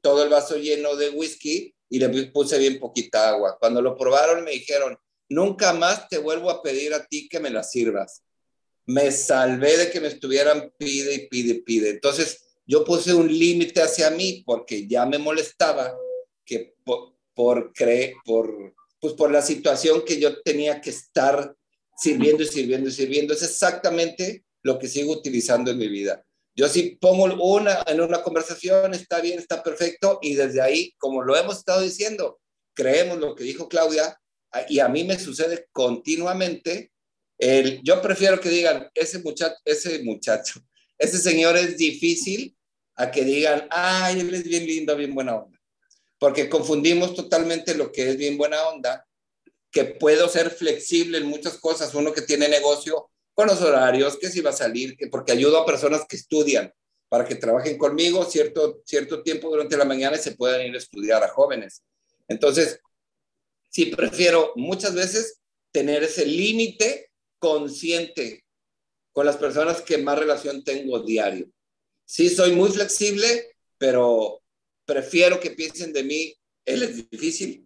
todo 0.01 0.23
el 0.23 0.29
vaso 0.29 0.57
lleno 0.57 0.95
de 0.95 1.11
whisky 1.11 1.74
y 1.95 1.99
le 2.01 2.09
puse 2.33 2.59
bien 2.59 2.81
poquita 2.81 3.29
agua. 3.29 3.57
Cuando 3.57 3.81
lo 3.81 3.97
probaron 3.97 4.43
me 4.43 4.51
dijeron, 4.51 4.99
nunca 5.29 5.73
más 5.73 6.09
te 6.09 6.19
vuelvo 6.19 6.51
a 6.51 6.61
pedir 6.61 6.93
a 6.93 7.07
ti 7.07 7.29
que 7.29 7.39
me 7.39 7.51
la 7.51 7.63
sirvas. 7.63 8.25
Me 8.85 9.13
salvé 9.13 9.77
de 9.77 9.91
que 9.93 10.01
me 10.01 10.09
estuvieran 10.09 10.73
pide 10.77 11.15
y 11.15 11.29
pide 11.29 11.51
y 11.51 11.63
pide. 11.63 11.91
Entonces 11.91 12.59
yo 12.67 12.85
puse 12.85 13.15
un 13.15 13.29
límite 13.29 13.81
hacia 13.81 14.11
mí 14.11 14.43
porque 14.45 14.89
ya 14.89 15.07
me 15.07 15.19
molestaba 15.19 15.95
que 16.45 16.75
por, 17.33 17.73
cre 17.73 18.17
por, 18.25 18.75
pues 19.01 19.15
por 19.15 19.31
la 19.31 19.41
situación 19.41 20.05
que 20.05 20.19
yo 20.19 20.43
tenía 20.43 20.81
que 20.81 20.91
estar 20.91 21.55
sirviendo 21.97 22.43
y 22.43 22.49
sirviendo 22.49 22.89
y 22.89 22.93
sirviendo. 22.93 23.35
Es 23.35 23.45
exactamente 23.45 24.45
lo 24.63 24.81
que 24.81 24.89
sigo 24.89 25.13
utilizando 25.13 25.71
en 25.71 25.79
mi 25.79 25.87
vida. 25.87 26.27
Yo 26.55 26.69
sí 26.69 26.97
pongo 27.01 27.25
una 27.25 27.83
en 27.87 28.01
una 28.01 28.23
conversación, 28.23 28.95
está 28.95 29.21
bien, 29.21 29.39
está 29.39 29.63
perfecto, 29.63 30.19
y 30.23 30.35
desde 30.35 30.61
ahí, 30.61 30.95
como 30.99 31.23
lo 31.23 31.37
hemos 31.37 31.59
estado 31.59 31.81
diciendo, 31.81 32.41
creemos 32.75 33.19
lo 33.19 33.35
que 33.35 33.45
dijo 33.45 33.69
Claudia, 33.69 34.19
y 34.69 34.79
a 34.79 34.89
mí 34.89 35.03
me 35.05 35.19
sucede 35.19 35.67
continuamente. 35.73 36.93
El, 37.39 37.83
yo 37.83 38.01
prefiero 38.01 38.41
que 38.41 38.49
digan, 38.49 38.89
ese 38.95 39.19
muchacho, 39.19 39.57
ese 39.65 40.03
muchacho, 40.05 40.61
ese 40.99 41.19
señor 41.19 41.57
es 41.57 41.77
difícil, 41.77 42.57
a 42.97 43.11
que 43.11 43.25
digan, 43.25 43.67
ay, 43.71 44.21
él 44.21 44.33
es 44.33 44.45
bien 44.45 44.65
lindo, 44.67 44.95
bien 44.95 45.13
buena 45.13 45.37
onda 45.37 45.55
porque 46.25 46.49
confundimos 46.49 47.15
totalmente 47.15 47.75
lo 47.75 47.93
que 47.93 48.09
es 48.09 48.17
bien 48.17 48.39
buena 48.39 48.67
onda, 48.69 49.07
que 49.71 49.85
puedo 49.85 50.27
ser 50.27 50.49
flexible 50.49 51.19
en 51.19 51.27
muchas 51.27 51.59
cosas, 51.59 51.95
uno 51.95 52.15
que 52.15 52.23
tiene 52.23 52.49
negocio 52.49 53.11
con 53.35 53.49
los 53.49 53.61
horarios, 53.61 54.17
que 54.17 54.29
si 54.29 54.41
va 54.41 54.51
a 54.51 54.55
salir, 54.55 54.97
que 54.97 55.09
porque 55.09 55.33
ayudo 55.33 55.59
a 55.59 55.67
personas 55.67 56.07
que 56.09 56.17
estudian 56.17 56.73
para 57.09 57.25
que 57.25 57.35
trabajen 57.35 57.79
conmigo 57.79 58.25
cierto, 58.25 58.83
cierto 58.85 59.23
tiempo 59.23 59.49
durante 59.49 59.77
la 59.77 59.85
mañana 59.85 60.17
y 60.17 60.21
se 60.21 60.33
puedan 60.33 60.67
ir 60.67 60.75
a 60.75 60.79
estudiar 60.79 61.23
a 61.23 61.29
jóvenes. 61.29 61.83
Entonces, 62.29 62.81
sí 63.71 63.87
prefiero 63.87 64.53
muchas 64.57 64.95
veces 64.95 65.41
tener 65.71 66.03
ese 66.03 66.27
límite 66.27 67.11
consciente 67.39 68.45
con 69.13 69.27
las 69.27 69.37
personas 69.37 69.81
que 69.83 69.99
más 69.99 70.19
relación 70.19 70.65
tengo 70.65 71.01
diario. 71.01 71.49
Sí, 72.05 72.29
soy 72.29 72.53
muy 72.53 72.71
flexible, 72.71 73.57
pero 73.79 74.43
prefiero 74.85 75.41
que 75.41 75.51
piensen 75.51 75.93
de 75.93 76.03
mí, 76.03 76.35
él 76.65 76.83
es 76.83 77.11
difícil. 77.11 77.64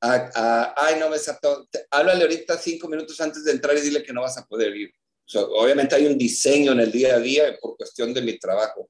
Ay, 0.00 0.98
no 0.98 1.10
me 1.10 1.18
saltó. 1.18 1.66
Háblale 1.90 2.22
ahorita 2.22 2.56
cinco 2.58 2.88
minutos 2.88 3.20
antes 3.20 3.44
de 3.44 3.52
entrar 3.52 3.76
y 3.76 3.80
dile 3.80 4.02
que 4.02 4.12
no 4.12 4.22
vas 4.22 4.38
a 4.38 4.46
poder 4.46 4.76
ir. 4.76 4.92
obviamente 5.34 5.94
hay 5.94 6.06
un 6.06 6.16
diseño 6.16 6.72
en 6.72 6.80
el 6.80 6.92
día 6.92 7.14
a 7.14 7.20
día 7.20 7.56
por 7.60 7.76
cuestión 7.76 8.14
de 8.14 8.22
mi 8.22 8.38
trabajo. 8.38 8.88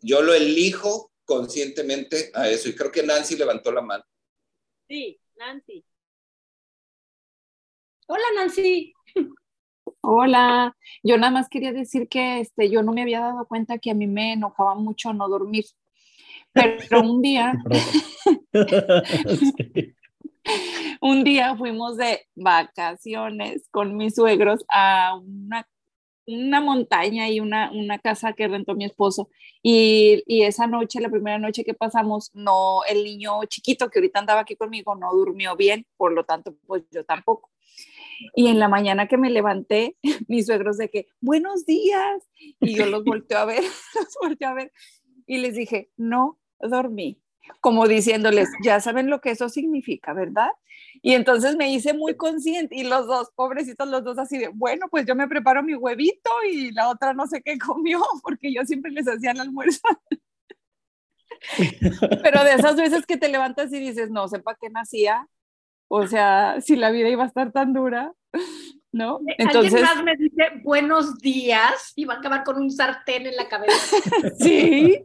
Yo 0.00 0.22
lo 0.22 0.34
elijo 0.34 1.12
conscientemente 1.24 2.30
a 2.34 2.48
eso 2.48 2.68
y 2.68 2.74
creo 2.74 2.90
que 2.90 3.02
Nancy 3.02 3.36
levantó 3.36 3.72
la 3.72 3.82
mano. 3.82 4.04
Sí, 4.88 5.20
Nancy. 5.36 5.84
Hola, 8.06 8.24
Nancy. 8.36 8.92
Hola, 10.00 10.76
yo 11.02 11.16
nada 11.16 11.32
más 11.32 11.48
quería 11.48 11.72
decir 11.72 12.08
que 12.08 12.40
este, 12.40 12.68
yo 12.68 12.82
no 12.82 12.92
me 12.92 13.02
había 13.02 13.20
dado 13.20 13.46
cuenta 13.46 13.78
que 13.78 13.90
a 13.90 13.94
mí 13.94 14.06
me 14.06 14.32
enojaba 14.32 14.74
mucho 14.74 15.12
no 15.12 15.28
dormir. 15.28 15.64
Pero 16.52 17.00
un 17.02 17.22
día, 17.22 17.54
un 21.00 21.24
día 21.24 21.56
fuimos 21.56 21.96
de 21.96 22.26
vacaciones 22.34 23.68
con 23.70 23.96
mis 23.96 24.14
suegros 24.14 24.64
a 24.68 25.16
una, 25.16 25.68
una 26.26 26.60
montaña 26.60 27.28
y 27.28 27.40
una, 27.40 27.70
una 27.72 27.98
casa 27.98 28.32
que 28.32 28.48
rentó 28.48 28.74
mi 28.74 28.84
esposo. 28.84 29.28
Y, 29.62 30.22
y, 30.26 30.42
esa 30.42 30.66
noche, 30.66 31.00
la 31.00 31.10
primera 31.10 31.38
noche 31.38 31.64
que 31.64 31.74
pasamos, 31.74 32.30
no, 32.34 32.84
el 32.88 33.04
niño 33.04 33.44
chiquito 33.44 33.88
que 33.88 34.00
ahorita 34.00 34.18
andaba 34.18 34.40
aquí 34.40 34.56
conmigo 34.56 34.94
no 34.96 35.12
durmió 35.12 35.56
bien, 35.56 35.86
por 35.96 36.12
lo 36.12 36.24
tanto, 36.24 36.56
pues 36.66 36.84
yo 36.90 37.04
tampoco. 37.04 37.50
Y 38.34 38.48
en 38.48 38.58
la 38.58 38.68
mañana 38.68 39.08
que 39.08 39.18
me 39.18 39.30
levanté, 39.30 39.96
mis 40.28 40.46
suegros 40.46 40.78
de 40.78 40.90
que, 40.90 41.06
buenos 41.20 41.66
días. 41.66 42.28
Y 42.60 42.76
yo 42.76 42.86
los 42.86 43.04
volteo 43.04 43.38
a 43.38 43.44
ver, 43.44 43.62
los 43.62 44.18
volteo 44.20 44.48
a 44.48 44.54
ver. 44.54 44.72
Y 45.26 45.38
les 45.38 45.54
dije, 45.54 45.90
no, 45.96 46.38
dormí, 46.60 47.21
como 47.60 47.86
diciéndoles, 47.88 48.48
ya 48.62 48.80
saben 48.80 49.10
lo 49.10 49.20
que 49.20 49.30
eso 49.30 49.48
significa, 49.48 50.12
¿verdad? 50.12 50.50
Y 51.02 51.14
entonces 51.14 51.56
me 51.56 51.72
hice 51.72 51.94
muy 51.94 52.16
consciente 52.16 52.76
y 52.76 52.84
los 52.84 53.06
dos, 53.06 53.30
pobrecitos 53.34 53.88
los 53.88 54.04
dos 54.04 54.18
así 54.18 54.38
de, 54.38 54.48
bueno, 54.48 54.86
pues 54.90 55.06
yo 55.06 55.14
me 55.14 55.28
preparo 55.28 55.62
mi 55.62 55.74
huevito 55.74 56.30
y 56.50 56.72
la 56.72 56.88
otra 56.88 57.14
no 57.14 57.26
sé 57.26 57.42
qué 57.42 57.58
comió, 57.58 58.00
porque 58.22 58.52
yo 58.52 58.64
siempre 58.64 58.90
les 58.90 59.08
hacía 59.08 59.32
el 59.32 59.40
almuerzo. 59.40 59.80
Pero 62.22 62.44
de 62.44 62.54
esas 62.54 62.76
veces 62.76 63.06
que 63.06 63.16
te 63.16 63.28
levantas 63.28 63.72
y 63.72 63.80
dices, 63.80 64.10
no 64.10 64.28
sé 64.28 64.38
para 64.38 64.58
qué 64.60 64.70
nacía, 64.70 65.28
o 65.88 66.06
sea, 66.06 66.60
si 66.60 66.76
la 66.76 66.90
vida 66.90 67.08
iba 67.08 67.24
a 67.24 67.26
estar 67.26 67.52
tan 67.52 67.72
dura, 67.72 68.14
¿no? 68.92 69.20
Entonces, 69.38 69.72
Alguien 69.72 69.82
más 69.82 70.04
me 70.04 70.16
dice 70.16 70.60
buenos 70.62 71.18
días 71.18 71.92
y 71.96 72.04
va 72.04 72.14
a 72.14 72.18
acabar 72.18 72.44
con 72.44 72.58
un 72.58 72.70
sartén 72.70 73.26
en 73.26 73.36
la 73.36 73.48
cabeza. 73.48 73.96
sí. 74.38 75.02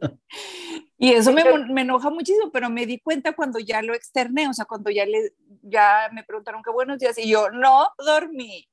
Y 0.98 1.12
eso 1.12 1.32
me, 1.32 1.44
me, 1.70 1.82
enoja 1.82 2.10
muchísimo, 2.10 2.50
pero 2.52 2.68
me 2.68 2.84
di 2.84 2.98
cuenta 2.98 3.32
cuando 3.32 3.58
ya 3.58 3.82
lo 3.82 3.94
externé, 3.94 4.48
o 4.48 4.52
sea, 4.52 4.66
cuando 4.66 4.90
ya, 4.90 5.06
le, 5.06 5.32
ya 5.62 6.10
me 6.12 6.24
preguntaron 6.24 6.62
qué 6.62 6.70
buenos 6.70 6.98
días 6.98 7.16
y 7.18 7.28
yo 7.28 7.50
no 7.50 7.88
dormí. 7.98 8.68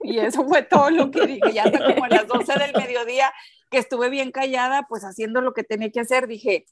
Y 0.00 0.18
eso 0.18 0.46
fue 0.46 0.62
todo 0.62 0.90
lo 0.90 1.10
que 1.10 1.26
dije. 1.26 1.52
Ya 1.52 1.64
hasta 1.64 1.84
como 1.84 2.04
a 2.04 2.08
las 2.08 2.26
12 2.26 2.52
del 2.58 2.72
mediodía, 2.74 3.32
que 3.70 3.78
estuve 3.78 4.10
bien 4.10 4.30
callada, 4.30 4.86
pues 4.88 5.04
haciendo 5.04 5.40
lo 5.40 5.54
que 5.54 5.64
tenía 5.64 5.90
que 5.90 6.00
hacer, 6.00 6.26
dije, 6.26 6.66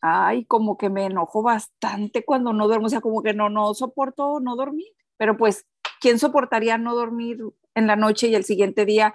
ay, 0.00 0.44
como 0.44 0.76
que 0.76 0.88
me 0.88 1.06
enojo 1.06 1.42
bastante 1.42 2.24
cuando 2.24 2.52
no 2.52 2.66
duermo, 2.68 2.86
o 2.86 2.90
sea, 2.90 3.00
como 3.00 3.22
que 3.22 3.34
no, 3.34 3.48
no 3.48 3.74
soporto 3.74 4.40
no 4.40 4.56
dormir. 4.56 4.88
Pero 5.18 5.36
pues, 5.36 5.66
¿quién 6.00 6.18
soportaría 6.18 6.78
no 6.78 6.94
dormir 6.94 7.38
en 7.74 7.86
la 7.86 7.96
noche 7.96 8.28
y 8.28 8.34
el 8.34 8.44
siguiente 8.44 8.84
día 8.84 9.14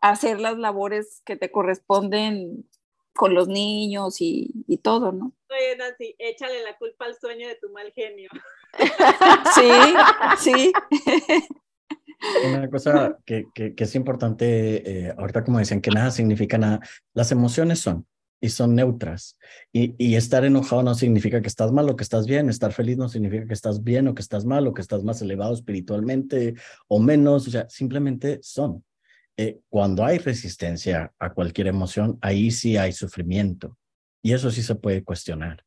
hacer 0.00 0.40
las 0.40 0.58
labores 0.58 1.22
que 1.24 1.36
te 1.36 1.50
corresponden 1.50 2.68
con 3.14 3.34
los 3.34 3.48
niños 3.48 4.20
y, 4.20 4.50
y 4.66 4.78
todo, 4.78 5.12
¿no? 5.12 5.32
Oye, 5.48 5.76
Nancy, 5.76 6.14
échale 6.18 6.62
la 6.62 6.76
culpa 6.76 7.06
al 7.06 7.16
sueño 7.18 7.48
de 7.48 7.54
tu 7.56 7.70
mal 7.70 7.92
genio. 7.92 8.28
Sí, 9.54 9.70
sí. 10.38 10.72
Una 12.44 12.68
cosa 12.68 13.16
que, 13.24 13.44
que, 13.54 13.74
que 13.76 13.84
es 13.84 13.94
importante, 13.94 15.06
eh, 15.06 15.14
ahorita 15.16 15.44
como 15.44 15.60
decían, 15.60 15.80
que 15.80 15.90
nada 15.90 16.10
significa 16.10 16.58
nada, 16.58 16.80
las 17.12 17.30
emociones 17.30 17.78
son 17.78 18.04
y 18.40 18.50
son 18.50 18.74
neutras. 18.74 19.38
Y, 19.72 19.94
y, 19.98 20.16
estar 20.16 20.44
enojado 20.44 20.82
no 20.82 20.94
significa 20.94 21.40
que 21.40 21.48
estás 21.48 21.72
mal 21.72 21.88
o 21.88 21.96
que 21.96 22.04
estás 22.04 22.26
bien, 22.26 22.48
estar 22.50 22.72
feliz 22.72 22.96
no 22.96 23.08
significa 23.08 23.46
que 23.46 23.54
estás 23.54 23.82
bien 23.82 24.08
o 24.08 24.14
que 24.14 24.22
estás 24.22 24.44
mal 24.44 24.66
o 24.66 24.74
que 24.74 24.82
estás 24.82 25.02
más 25.02 25.22
elevado 25.22 25.54
espiritualmente 25.54 26.54
o 26.88 26.98
menos, 26.98 27.48
o 27.48 27.50
sea, 27.50 27.68
simplemente 27.68 28.40
son. 28.42 28.84
Eh, 29.36 29.60
cuando 29.68 30.04
hay 30.04 30.18
resistencia 30.18 31.12
a 31.18 31.32
cualquier 31.32 31.66
emoción, 31.66 32.18
ahí 32.20 32.50
sí 32.50 32.76
hay 32.76 32.92
sufrimiento 32.92 33.76
y 34.22 34.32
eso 34.32 34.50
sí 34.50 34.62
se 34.62 34.74
puede 34.76 35.02
cuestionar. 35.02 35.64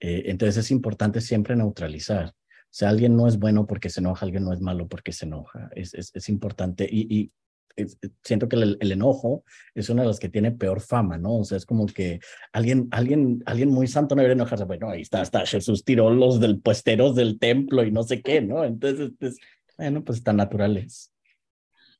Eh, 0.00 0.24
entonces 0.26 0.56
es 0.58 0.70
importante 0.70 1.20
siempre 1.20 1.56
neutralizar. 1.56 2.28
O 2.28 2.78
sea, 2.78 2.88
alguien 2.90 3.16
no 3.16 3.28
es 3.28 3.38
bueno 3.38 3.66
porque 3.66 3.90
se 3.90 4.00
enoja, 4.00 4.26
alguien 4.26 4.44
no 4.44 4.52
es 4.52 4.60
malo 4.60 4.88
porque 4.88 5.12
se 5.12 5.24
enoja. 5.24 5.70
Es, 5.74 5.94
es, 5.94 6.10
es 6.14 6.28
importante 6.28 6.86
y, 6.90 7.14
y 7.14 7.32
es, 7.76 7.98
siento 8.22 8.48
que 8.48 8.56
el, 8.56 8.78
el, 8.80 8.92
enojo 8.92 9.44
es 9.74 9.88
una 9.90 10.02
de 10.02 10.08
las 10.08 10.18
que 10.18 10.28
tiene 10.28 10.50
peor 10.50 10.80
fama, 10.80 11.18
¿no? 11.18 11.36
O 11.36 11.44
sea, 11.44 11.58
es 11.58 11.66
como 11.66 11.86
que 11.86 12.20
alguien, 12.52 12.88
alguien, 12.90 13.42
alguien 13.46 13.70
muy 13.70 13.86
santo 13.86 14.14
no 14.14 14.22
debería 14.22 14.40
enojarse. 14.40 14.64
Bueno, 14.64 14.90
ahí 14.90 15.02
está, 15.02 15.20
hasta 15.20 15.46
Jesús 15.46 15.84
tiró 15.84 16.10
los 16.10 16.40
del 16.40 16.60
puesteros 16.60 17.14
del 17.14 17.38
templo 17.38 17.84
y 17.84 17.92
no 17.92 18.02
sé 18.02 18.22
qué, 18.22 18.40
¿no? 18.40 18.64
Entonces, 18.64 19.12
pues, 19.18 19.36
bueno, 19.76 20.02
pues 20.02 20.22
tan 20.22 20.36
naturales. 20.36 21.12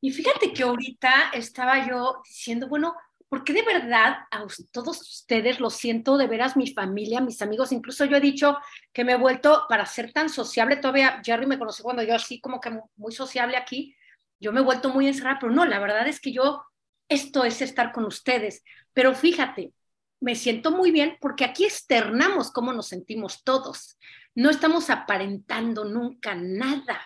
Y 0.01 0.11
fíjate 0.11 0.53
que 0.53 0.63
ahorita 0.63 1.31
estaba 1.35 1.87
yo 1.87 2.23
diciendo, 2.25 2.69
bueno, 2.69 2.95
¿por 3.29 3.45
qué 3.45 3.53
de 3.53 3.63
verdad 3.63 4.17
a 4.31 4.47
todos 4.71 5.01
ustedes 5.01 5.59
lo 5.61 5.71
siento, 5.71 6.17
de 6.17 6.27
veras 6.27 6.57
mi 6.57 6.73
familia, 6.73 7.21
mis 7.21 7.43
amigos, 7.43 7.73
incluso 7.73 8.05
yo 8.05 8.17
he 8.17 8.21
dicho 8.21 8.57
que 8.93 9.05
me 9.05 9.13
he 9.13 9.17
vuelto 9.17 9.65
para 9.69 9.87
ser 9.87 10.13
tan 10.13 10.29
sociable, 10.29 10.77
todavía 10.77 11.21
Jerry 11.25 11.47
me 11.47 11.59
conoció 11.59 11.83
cuando 11.83 12.03
yo 12.03 12.15
así 12.15 12.41
como 12.41 12.61
que 12.61 12.79
muy 12.97 13.13
sociable 13.13 13.57
aquí, 13.57 13.95
yo 14.41 14.53
me 14.53 14.61
he 14.61 14.65
vuelto 14.65 14.91
muy 14.91 15.07
encerrada, 15.07 15.39
pero 15.41 15.53
no, 15.53 15.65
la 15.65 15.79
verdad 15.79 16.07
es 16.07 16.21
que 16.21 16.33
yo, 16.33 16.65
esto 17.09 17.45
es 17.45 17.63
estar 17.63 17.93
con 17.93 18.05
ustedes, 18.05 18.63
pero 18.93 19.15
fíjate, 19.15 19.73
me 20.21 20.35
siento 20.35 20.71
muy 20.71 20.91
bien 20.91 21.17
porque 21.21 21.45
aquí 21.45 21.65
externamos 21.65 22.51
cómo 22.51 22.73
nos 22.73 22.89
sentimos 22.89 23.45
todos, 23.45 23.99
no 24.35 24.51
estamos 24.51 24.91
aparentando 24.91 25.85
nunca 25.85 26.35
nada. 26.35 27.01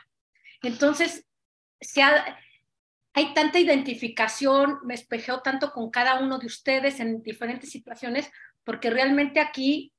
Entonces, 0.63 1.27
se 1.81 2.03
ha, 2.03 2.39
hay 3.13 3.35
tanta 3.35 3.59
identificación, 3.59 4.79
me 4.85 4.95
espejeo 4.95 5.41
tanto 5.41 5.73
con 5.73 5.91
cada 5.91 6.21
uno 6.21 6.39
de 6.39 6.47
ustedes 6.47 7.01
en 7.01 7.23
diferentes 7.23 7.71
situaciones, 7.71 8.31
porque 8.65 8.91
realmente 8.91 9.41
aquí 9.41 9.93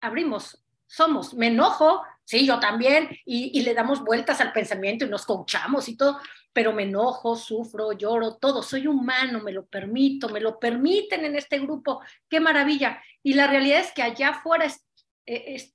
abrimos, 0.00 0.64
somos, 0.86 1.34
me 1.34 1.48
enojo, 1.48 2.02
sí, 2.24 2.46
yo 2.46 2.58
también, 2.60 3.08
y, 3.24 3.58
y 3.58 3.62
le 3.62 3.74
damos 3.74 4.02
vueltas 4.02 4.40
al 4.40 4.52
pensamiento 4.52 5.04
y 5.04 5.08
nos 5.08 5.26
coachamos 5.26 5.88
y 5.88 5.96
todo, 5.96 6.18
pero 6.52 6.72
me 6.72 6.82
enojo, 6.82 7.36
sufro, 7.36 7.92
lloro, 7.92 8.36
todo, 8.36 8.62
soy 8.62 8.86
humano, 8.86 9.40
me 9.40 9.52
lo 9.52 9.66
permito, 9.66 10.28
me 10.28 10.40
lo 10.40 10.58
permiten 10.58 11.24
en 11.24 11.36
este 11.36 11.58
grupo, 11.58 12.00
qué 12.28 12.40
maravilla. 12.40 13.02
Y 13.22 13.34
la 13.34 13.46
realidad 13.46 13.80
es 13.80 13.92
que 13.92 14.02
allá 14.02 14.30
afuera 14.30 14.66
es, 14.66 14.86
es, 15.24 15.74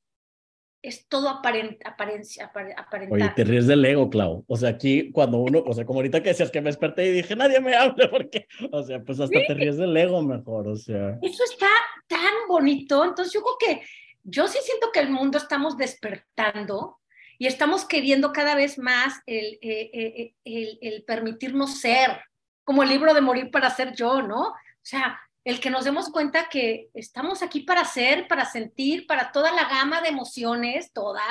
es 0.83 1.07
todo 1.07 1.29
aparent, 1.29 1.85
apariencia, 1.85 2.45
aparentar. 2.45 3.11
Oye, 3.11 3.29
te 3.35 3.43
ríes 3.43 3.67
del 3.67 3.83
ego, 3.85 4.09
Clau. 4.09 4.45
O 4.47 4.55
sea, 4.55 4.69
aquí 4.69 5.11
cuando 5.11 5.39
uno, 5.39 5.63
o 5.65 5.73
sea, 5.73 5.85
como 5.85 5.99
ahorita 5.99 6.21
que 6.21 6.29
decías 6.29 6.51
que 6.51 6.61
me 6.61 6.69
desperté 6.69 7.07
y 7.07 7.11
dije, 7.11 7.35
nadie 7.35 7.59
me 7.59 7.75
hable 7.75 8.07
porque, 8.09 8.47
o 8.71 8.83
sea, 8.83 9.01
pues 9.03 9.19
hasta 9.19 9.39
¿Sí? 9.39 9.45
te 9.47 9.53
ríes 9.55 9.77
del 9.77 9.97
ego 9.97 10.21
mejor, 10.21 10.67
o 10.67 10.75
sea. 10.75 11.17
Eso 11.21 11.43
está 11.43 11.69
tan 12.07 12.47
bonito. 12.47 13.03
Entonces 13.03 13.33
yo 13.33 13.41
creo 13.41 13.57
que, 13.75 13.87
yo 14.29 14.47
sí 14.49 14.59
siento 14.61 14.91
que 14.91 14.99
el 14.99 15.09
mundo 15.09 15.37
estamos 15.37 15.77
despertando 15.77 16.99
y 17.39 17.47
estamos 17.47 17.85
queriendo 17.85 18.33
cada 18.33 18.55
vez 18.55 18.77
más 18.77 19.21
el, 19.25 19.57
eh, 19.61 20.33
eh, 20.43 20.77
el, 20.81 21.03
permitirnos 21.05 21.79
ser, 21.79 22.21
como 22.65 22.83
el 22.83 22.89
libro 22.89 23.13
de 23.13 23.21
Morir 23.21 23.51
para 23.51 23.69
ser 23.69 23.95
yo, 23.95 24.21
¿no? 24.21 24.49
O 24.49 24.55
sea, 24.81 25.17
el 25.45 25.61
que 25.61 25.69
nos 25.69 25.85
demos 25.85 26.09
cuenta 26.09 26.49
que 26.49 26.89
estamos 26.93 27.41
aquí 27.41 27.61
para 27.61 27.85
ser, 27.85 28.27
para 28.27 28.43
sentir, 28.43 29.07
para 29.07 29.31
toda 29.31 29.53
la 29.53 29.69
gama 29.69 30.01
de 30.01 30.09
emociones, 30.09 30.91
toda, 30.91 31.23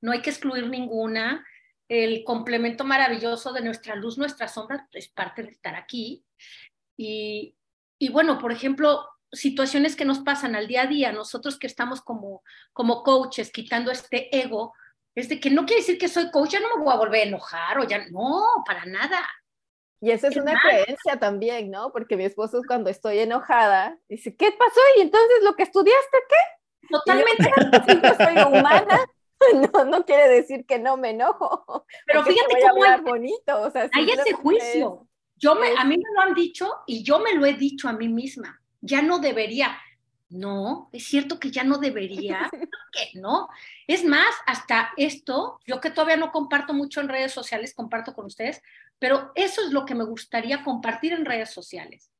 no 0.00 0.12
hay 0.12 0.22
que 0.22 0.30
excluir 0.30 0.68
ninguna. 0.68 1.44
El 1.88 2.22
complemento 2.22 2.84
maravilloso 2.84 3.52
de 3.52 3.62
nuestra 3.62 3.96
luz, 3.96 4.16
nuestra 4.16 4.46
sombra, 4.46 4.88
es 4.92 5.08
parte 5.08 5.42
de 5.42 5.50
estar 5.50 5.74
aquí. 5.74 6.24
Y 6.96 8.08
bueno, 8.10 8.38
por 8.38 8.52
ejemplo, 8.52 9.08
situaciones 9.34 9.96
que 9.96 10.04
nos 10.04 10.20
pasan 10.20 10.56
al 10.56 10.66
día 10.66 10.82
a 10.82 10.86
día, 10.86 11.12
nosotros 11.12 11.58
que 11.58 11.66
estamos 11.66 12.00
como, 12.00 12.42
como 12.72 13.02
coaches, 13.02 13.50
quitando 13.52 13.90
este 13.90 14.34
ego, 14.36 14.74
es 15.14 15.28
de 15.28 15.38
que 15.38 15.50
no 15.50 15.64
quiere 15.64 15.82
decir 15.82 15.98
que 15.98 16.08
soy 16.08 16.30
coach, 16.30 16.50
ya 16.50 16.60
no 16.60 16.76
me 16.76 16.84
voy 16.84 16.92
a 16.92 16.98
volver 16.98 17.22
a 17.22 17.28
enojar 17.28 17.78
o 17.78 17.84
ya 17.84 18.06
no, 18.10 18.42
para 18.66 18.84
nada. 18.84 19.20
Y 20.00 20.10
esa 20.10 20.28
es 20.28 20.36
una 20.36 20.60
creencia 20.60 21.18
también, 21.18 21.70
¿no? 21.70 21.90
Porque 21.92 22.16
mi 22.16 22.24
esposo 22.24 22.60
cuando 22.66 22.90
estoy 22.90 23.20
enojada 23.20 23.96
dice, 24.08 24.36
¿qué 24.36 24.52
pasó? 24.52 24.80
Y 24.98 25.02
entonces 25.02 25.42
lo 25.42 25.54
que 25.54 25.62
estudiaste, 25.62 26.18
¿qué? 26.28 26.88
Totalmente. 26.90 27.50
Yo 28.02 28.14
soy 28.14 28.58
humana, 28.58 29.00
no, 29.72 29.84
no 29.84 30.04
quiere 30.04 30.28
decir 30.28 30.66
que 30.66 30.78
no 30.78 30.96
me 30.96 31.10
enojo. 31.10 31.86
Pero 32.06 32.22
fíjate 32.24 32.54
voy 32.54 32.62
cómo 32.68 32.84
hay, 32.84 33.00
bonito. 33.00 33.62
O 33.62 33.70
sea, 33.70 33.88
hay 33.92 34.10
ese 34.10 34.32
juicio. 34.34 35.06
Yo 35.36 35.54
me, 35.54 35.68
a 35.76 35.84
mí 35.84 35.96
me 35.96 36.14
lo 36.14 36.20
han 36.20 36.34
dicho 36.34 36.70
y 36.86 37.02
yo 37.02 37.18
me 37.18 37.34
lo 37.34 37.46
he 37.46 37.54
dicho 37.54 37.88
a 37.88 37.92
mí 37.92 38.08
misma. 38.08 38.60
Ya 38.84 39.00
no 39.00 39.18
debería. 39.18 39.78
No, 40.28 40.90
es 40.92 41.04
cierto 41.04 41.40
que 41.40 41.50
ya 41.50 41.64
no 41.64 41.78
debería. 41.78 42.50
¿Qué? 42.92 43.18
No. 43.18 43.48
Es 43.86 44.04
más, 44.04 44.34
hasta 44.46 44.92
esto, 44.96 45.60
yo 45.64 45.80
que 45.80 45.90
todavía 45.90 46.16
no 46.16 46.32
comparto 46.32 46.74
mucho 46.74 47.00
en 47.00 47.08
redes 47.08 47.32
sociales, 47.32 47.74
comparto 47.74 48.14
con 48.14 48.26
ustedes, 48.26 48.60
pero 48.98 49.32
eso 49.34 49.62
es 49.62 49.70
lo 49.72 49.86
que 49.86 49.94
me 49.94 50.04
gustaría 50.04 50.62
compartir 50.62 51.12
en 51.12 51.24
redes 51.24 51.50
sociales. 51.50 52.10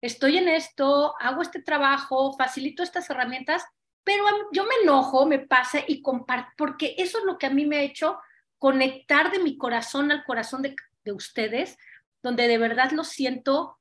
Estoy 0.00 0.38
en 0.38 0.48
esto, 0.48 1.14
hago 1.20 1.42
este 1.42 1.62
trabajo, 1.62 2.34
facilito 2.36 2.82
estas 2.82 3.08
herramientas, 3.10 3.64
pero 4.02 4.24
yo 4.52 4.64
me 4.64 4.74
enojo, 4.82 5.26
me 5.26 5.38
pasa 5.38 5.80
y 5.86 6.00
comparto, 6.00 6.52
porque 6.56 6.94
eso 6.98 7.18
es 7.18 7.24
lo 7.24 7.38
que 7.38 7.46
a 7.46 7.50
mí 7.50 7.66
me 7.66 7.78
ha 7.78 7.82
hecho 7.82 8.18
conectar 8.58 9.30
de 9.30 9.40
mi 9.40 9.58
corazón 9.58 10.10
al 10.10 10.24
corazón 10.24 10.62
de, 10.62 10.76
de 11.04 11.12
ustedes, 11.12 11.76
donde 12.22 12.48
de 12.48 12.58
verdad 12.58 12.92
lo 12.92 13.04
siento 13.04 13.78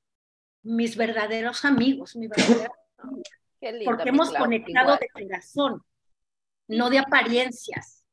mis 0.63 0.95
verdaderos 0.97 1.65
amigos, 1.65 2.15
mi 2.15 2.27
verdadero 2.27 2.73
Lindo, 3.61 3.85
porque 3.85 4.09
hemos 4.09 4.29
Clau, 4.29 4.43
conectado 4.43 4.93
igual. 4.95 4.99
de 4.99 5.09
corazón, 5.09 5.81
no 6.67 6.89
de 6.89 6.99
apariencias. 6.99 8.05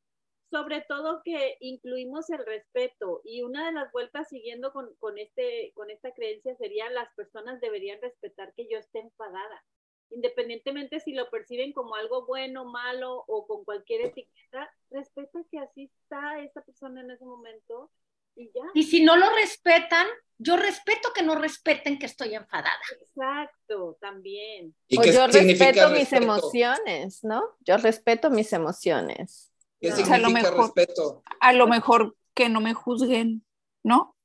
Sobre 0.51 0.81
todo 0.83 1.23
que 1.25 1.57
incluimos 1.61 2.29
el 2.31 2.45
respeto 2.45 3.21
y 3.25 3.43
una 3.43 3.67
de 3.67 3.73
las 3.73 3.91
vueltas 3.93 4.29
siguiendo 4.29 4.73
con, 4.73 4.95
con, 4.97 5.19
este, 5.19 5.73
con 5.75 5.91
esta 5.91 6.13
creencia 6.13 6.57
sería 6.57 6.91
las 6.91 7.13
personas 7.15 7.61
deberían 7.61 8.01
respetar 8.01 8.53
que 8.55 8.69
yo 8.69 8.79
esté 8.79 9.01
enfadada, 9.01 9.65
independientemente 10.11 11.01
si 11.01 11.13
lo 11.13 11.31
perciben 11.31 11.73
como 11.73 11.95
algo 11.95 12.27
bueno, 12.27 12.65
malo 12.65 13.25
o 13.27 13.47
con 13.47 13.65
cualquier 13.65 14.03
etiqueta, 14.03 14.71
respeta 14.91 15.41
que 15.51 15.59
así 15.59 15.91
está 16.03 16.41
esta 16.41 16.63
persona 16.63 17.01
en 17.01 17.13
ese 17.13 17.25
momento 17.25 17.91
y 18.35 18.51
ya. 18.53 18.63
Y 18.75 18.85
si 18.85 19.05
no 19.05 19.17
lo 19.17 19.31
respetan, 19.35 20.07
yo 20.43 20.57
respeto 20.57 21.11
que 21.15 21.23
no 21.23 21.35
respeten 21.35 21.99
que 21.99 22.07
estoy 22.07 22.35
enfadada. 22.35 22.81
Exacto, 22.99 23.99
también. 24.01 24.75
¿Y 24.89 24.99
o 24.99 25.05
yo 25.05 25.27
respeto 25.27 25.91
mis 25.91 26.11
respeto? 26.11 26.23
emociones, 26.23 27.23
¿no? 27.23 27.43
Yo 27.61 27.77
respeto 27.77 28.31
mis 28.31 28.51
emociones. 28.55 29.53
¿Qué 29.79 29.91
no. 29.91 29.97
significa 29.97 30.17
a 30.17 30.21
lo 30.21 30.31
mejor, 30.31 30.57
respeto? 30.57 31.23
A 31.41 31.53
lo 31.53 31.67
mejor 31.67 32.17
que 32.33 32.49
no 32.49 32.63
me 32.63 32.73
juzguen, 32.73 33.45
¿no? 33.83 34.17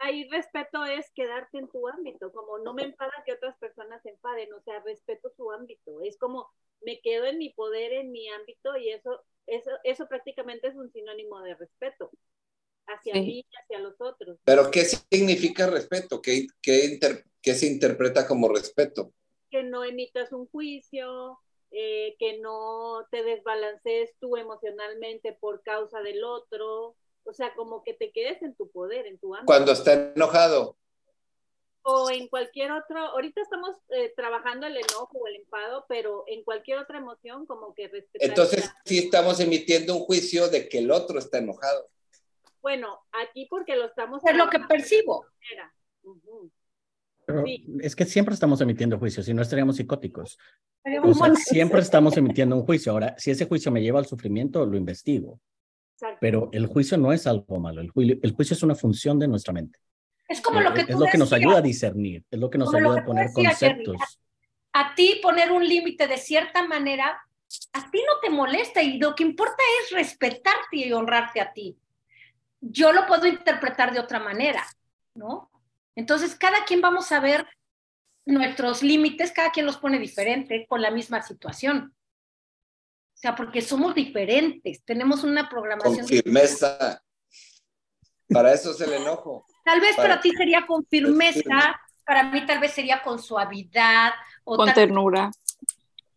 Ahí 0.00 0.28
respeto 0.30 0.84
es 0.84 1.08
quedarte 1.14 1.58
en 1.58 1.68
tu 1.68 1.86
ámbito, 1.88 2.32
como 2.32 2.58
no 2.58 2.74
me 2.74 2.82
enfada 2.82 3.12
que 3.24 3.32
otras 3.32 3.56
personas 3.58 4.02
se 4.02 4.10
enfaden, 4.10 4.52
o 4.52 4.60
sea, 4.62 4.80
respeto 4.80 5.30
su 5.36 5.52
ámbito. 5.52 6.00
Es 6.02 6.18
como 6.18 6.50
me 6.80 7.00
quedo 7.02 7.26
en 7.26 7.38
mi 7.38 7.50
poder, 7.50 7.92
en 7.92 8.10
mi 8.10 8.28
ámbito, 8.30 8.76
y 8.76 8.90
eso, 8.90 9.22
eso, 9.46 9.70
eso 9.84 10.08
prácticamente 10.08 10.66
es 10.66 10.74
un 10.74 10.90
sinónimo 10.90 11.40
de 11.42 11.54
respeto 11.54 12.10
hacia 12.94 13.14
sí. 13.14 13.20
mí 13.20 13.46
y 13.50 13.56
hacia 13.62 13.78
los 13.78 14.00
otros. 14.00 14.38
Pero 14.44 14.70
¿qué 14.70 14.84
significa 14.84 15.66
respeto? 15.66 16.20
¿Qué, 16.20 16.46
qué, 16.62 16.86
inter, 16.86 17.24
qué 17.42 17.54
se 17.54 17.66
interpreta 17.66 18.26
como 18.26 18.48
respeto? 18.48 19.12
Que 19.50 19.62
no 19.62 19.84
emitas 19.84 20.32
un 20.32 20.46
juicio, 20.46 21.38
eh, 21.72 22.16
que 22.18 22.38
no 22.38 23.06
te 23.10 23.22
desbalancees 23.22 24.10
tú 24.18 24.36
emocionalmente 24.36 25.32
por 25.32 25.62
causa 25.62 26.00
del 26.02 26.24
otro, 26.24 26.96
O 27.22 27.32
sea, 27.32 27.54
como 27.54 27.84
que 27.84 27.94
te 27.94 28.10
quedes 28.10 28.42
en 28.42 28.54
tu 28.56 28.70
poder, 28.70 29.06
en 29.06 29.18
tu 29.18 29.34
ámbito. 29.34 29.46
Cuando 29.46 29.72
está 29.72 30.12
enojado. 30.14 30.76
O 31.82 32.10
en 32.10 32.28
cualquier 32.28 32.72
otro, 32.72 32.98
ahorita 32.98 33.40
estamos 33.40 33.76
eh, 33.90 34.12
trabajando 34.16 34.66
el 34.66 34.76
enojo 34.76 35.18
o 35.18 35.26
el 35.28 35.36
enfado, 35.36 35.86
pero 35.88 36.24
en 36.26 36.42
cualquier 36.44 36.78
otra 36.78 36.98
emoción 36.98 37.46
como 37.46 37.72
que 37.72 37.88
respetar. 37.88 38.28
Entonces 38.28 38.70
sí 38.84 38.98
estamos 38.98 39.40
emitiendo 39.40 39.94
un 39.94 40.00
juicio 40.00 40.48
de 40.48 40.68
que 40.68 40.78
el 40.78 40.90
otro 40.90 41.18
está 41.18 41.38
enojado. 41.38 41.88
Bueno, 42.62 43.00
aquí 43.12 43.46
porque 43.48 43.76
lo 43.76 43.86
estamos... 43.86 44.22
Es 44.24 44.36
lo 44.36 44.48
que 44.48 44.60
percibo. 44.60 45.24
Uh 46.02 46.48
Pero 47.26 47.44
Sí. 47.44 47.64
es 47.82 47.94
que 47.94 48.04
siempre 48.06 48.34
estamos 48.34 48.60
emitiendo 48.60 48.98
juicios, 48.98 49.26
si 49.26 49.34
no 49.34 49.42
estaríamos 49.42 49.76
psicóticos. 49.76 50.36
O 51.04 51.14
sea, 51.14 51.34
siempre 51.36 51.80
estamos 51.80 52.16
emitiendo 52.16 52.56
un 52.56 52.64
juicio. 52.64 52.92
Ahora, 52.92 53.14
si 53.18 53.30
ese 53.30 53.46
juicio 53.46 53.70
me 53.70 53.82
lleva 53.82 53.98
al 53.98 54.06
sufrimiento, 54.06 54.64
lo 54.66 54.76
investigo. 54.76 55.40
Pero 56.20 56.48
el 56.52 56.66
juicio 56.66 56.96
no 56.96 57.12
es 57.12 57.26
algo 57.26 57.60
malo. 57.60 57.80
El 57.82 57.90
juicio, 57.90 58.18
el 58.22 58.32
juicio 58.32 58.54
es 58.54 58.62
una 58.62 58.74
función 58.74 59.18
de 59.18 59.28
nuestra 59.28 59.52
mente. 59.52 59.78
es 60.26 60.40
como 60.40 60.60
lo 60.60 60.72
que 60.72 60.80
es 60.82 60.86
tú 60.88 60.98
lo 60.98 61.06
que 61.06 61.18
nos 61.18 61.28
decías. 61.30 61.46
ayuda 61.46 61.58
a 61.58 61.62
discernir, 61.62 62.24
es 62.30 62.38
lo 62.40 62.48
que 62.50 62.56
nos 62.58 62.68
Como 62.70 62.78
ayuda 62.78 62.94
que 62.94 63.00
a 63.00 63.04
poner 63.04 63.26
decías, 63.28 63.58
Jerry. 63.58 63.84
conceptos. 63.84 64.20
a 64.72 64.94
ti 64.94 65.20
poner 65.22 65.50
un 65.52 65.66
límite 65.68 66.06
de 66.08 66.16
cierta 66.16 66.66
manera, 66.66 67.20
a 67.74 67.90
ti 67.90 67.98
no 67.98 68.20
te 68.22 68.30
molesta 68.30 68.80
y 68.82 68.98
lo 68.98 69.14
que 69.14 69.24
importa 69.24 69.62
es 69.82 69.90
respetarte 69.90 70.76
y 70.76 70.92
honrarte 70.92 71.40
a 71.40 71.52
ti. 71.52 71.76
Yo 72.60 72.92
lo 72.92 73.06
puedo 73.06 73.26
interpretar 73.26 73.92
de 73.92 74.00
otra 74.00 74.18
manera, 74.20 74.66
¿no? 75.14 75.50
Entonces, 75.94 76.34
cada 76.34 76.64
quien 76.64 76.80
vamos 76.80 77.10
a 77.12 77.20
ver 77.20 77.46
nuestros 78.26 78.82
límites, 78.82 79.32
cada 79.32 79.50
quien 79.50 79.66
los 79.66 79.76
pone 79.78 79.98
diferente 79.98 80.66
con 80.68 80.82
la 80.82 80.90
misma 80.90 81.22
situación. 81.22 81.94
O 83.14 83.18
sea, 83.20 83.34
porque 83.34 83.60
somos 83.60 83.94
diferentes, 83.94 84.82
tenemos 84.84 85.24
una 85.24 85.42
Con 85.42 85.50
programación. 85.50 86.06
firmeza. 86.06 87.02
Para 88.28 88.52
eso 88.52 88.70
es 88.72 88.80
el 88.80 88.92
enojo. 88.94 89.44
Tal 89.64 89.80
vez 89.80 89.96
para- 89.96 90.10
para 90.10 90.20
ti 90.20 90.30
sería 90.32 90.66
con 90.66 90.86
firme. 90.86 91.32
firmeza, 91.32 91.80
para 92.06 92.24
mí 92.24 92.46
tal 92.46 92.60
vez 92.60 92.72
sería 92.72 93.02
con 93.02 93.20
suavidad 93.20 94.12
o 94.44 94.56
Con 94.56 94.66
tal- 94.66 94.74
ternura. 94.74 95.30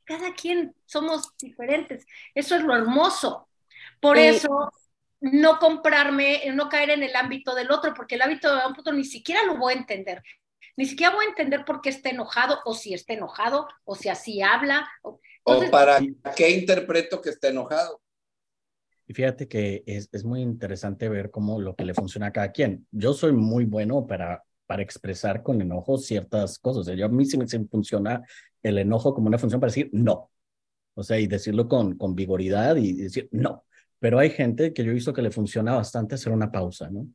cada 0.06 0.34
quien 0.34 0.76
somos 0.86 1.36
diferentes. 1.38 2.06
Eso 2.36 2.56
es 2.56 2.64
lo 2.64 2.76
hermoso. 2.76 3.48
Por 4.00 4.18
Y- 4.18 4.22
eso, 4.28 4.72
no 5.24 5.58
comprarme, 5.58 6.42
no 6.54 6.68
caer 6.70 6.90
en 6.92 7.04
el 7.04 7.16
ámbito 7.16 7.56
del 7.56 7.72
otro, 7.72 7.94
porque 7.94 8.16
el 8.16 8.22
ámbito 8.22 8.54
de 8.54 8.62
otro 8.66 8.94
ni 8.94 9.06
siquiera 9.06 9.44
lo 9.46 9.58
voy 9.58 9.74
a 9.74 9.78
entender. 9.78 10.22
Ni 10.76 10.86
siquiera 10.86 11.14
voy 11.16 11.26
a 11.26 11.30
entender 11.30 11.64
por 11.66 11.82
qué 11.82 11.90
está 11.90 12.10
enojado, 12.10 12.60
o 12.66 12.74
si 12.74 12.94
está 12.94 13.14
enojado, 13.14 13.68
o 13.86 13.96
si 13.96 14.10
así 14.10 14.42
habla. 14.42 14.88
o- 15.02 15.20
¿O 15.46 15.54
Entonces, 15.54 15.72
para 15.72 16.00
qué 16.36 16.50
interpreto 16.52 17.22
que 17.22 17.30
está 17.30 17.50
enojado? 17.50 18.02
Y 19.08 19.14
fíjate 19.14 19.48
que 19.48 19.84
es, 19.86 20.10
es 20.12 20.24
muy 20.24 20.42
interesante 20.42 21.10
ver 21.10 21.32
cómo 21.32 21.60
lo 21.60 21.76
que 21.76 21.86
le 21.86 21.94
funciona 21.94 22.28
a 22.28 22.32
cada 22.32 22.52
quien. 22.52 22.88
Yo 22.92 23.14
soy 23.14 23.34
muy 23.34 23.66
bueno 23.66 24.08
para, 24.08 24.44
para 24.66 24.82
expresar 24.82 25.44
con 25.44 25.62
enojo 25.62 25.98
ciertas 25.98 26.58
cosas. 26.60 26.82
O 26.82 26.84
sea, 26.86 26.96
yo 26.96 27.06
a 27.06 27.10
mí 27.10 27.26
sí 27.26 27.38
me 27.38 27.48
sí 27.48 27.60
me 27.60 27.68
funciona 27.68 28.24
el 28.62 28.78
enojo 28.78 29.14
como 29.14 29.28
una 29.28 29.38
función 29.38 29.60
para 29.60 29.70
decir 29.72 29.90
no. 29.94 30.32
O 30.96 31.04
sea, 31.04 31.20
y 31.20 31.28
decirlo 31.28 31.68
con, 31.68 31.98
con 31.98 32.16
vigoridad 32.16 32.76
y 32.78 32.94
decir 32.94 33.28
no. 33.32 33.66
Pero 34.04 34.20
hay 34.20 34.32
gente 34.32 34.74
que 34.74 34.84
yo 34.84 34.92
he 34.92 34.96
visto 34.96 35.14
que 35.14 35.22
le 35.22 35.32
funciona 35.32 35.76
bastante 35.76 36.16
hacer 36.16 36.34
una 36.34 36.52
pausa, 36.52 36.90
¿no? 36.90 37.00
O 37.04 37.08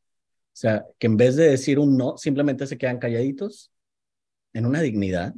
sea, 0.54 0.86
que 0.98 1.06
en 1.06 1.18
vez 1.18 1.36
de 1.36 1.50
decir 1.50 1.78
un 1.78 1.98
no, 1.98 2.16
simplemente 2.16 2.66
se 2.66 2.78
quedan 2.78 2.98
calladitos 2.98 3.70
en 4.54 4.64
una 4.64 4.80
dignidad 4.80 5.34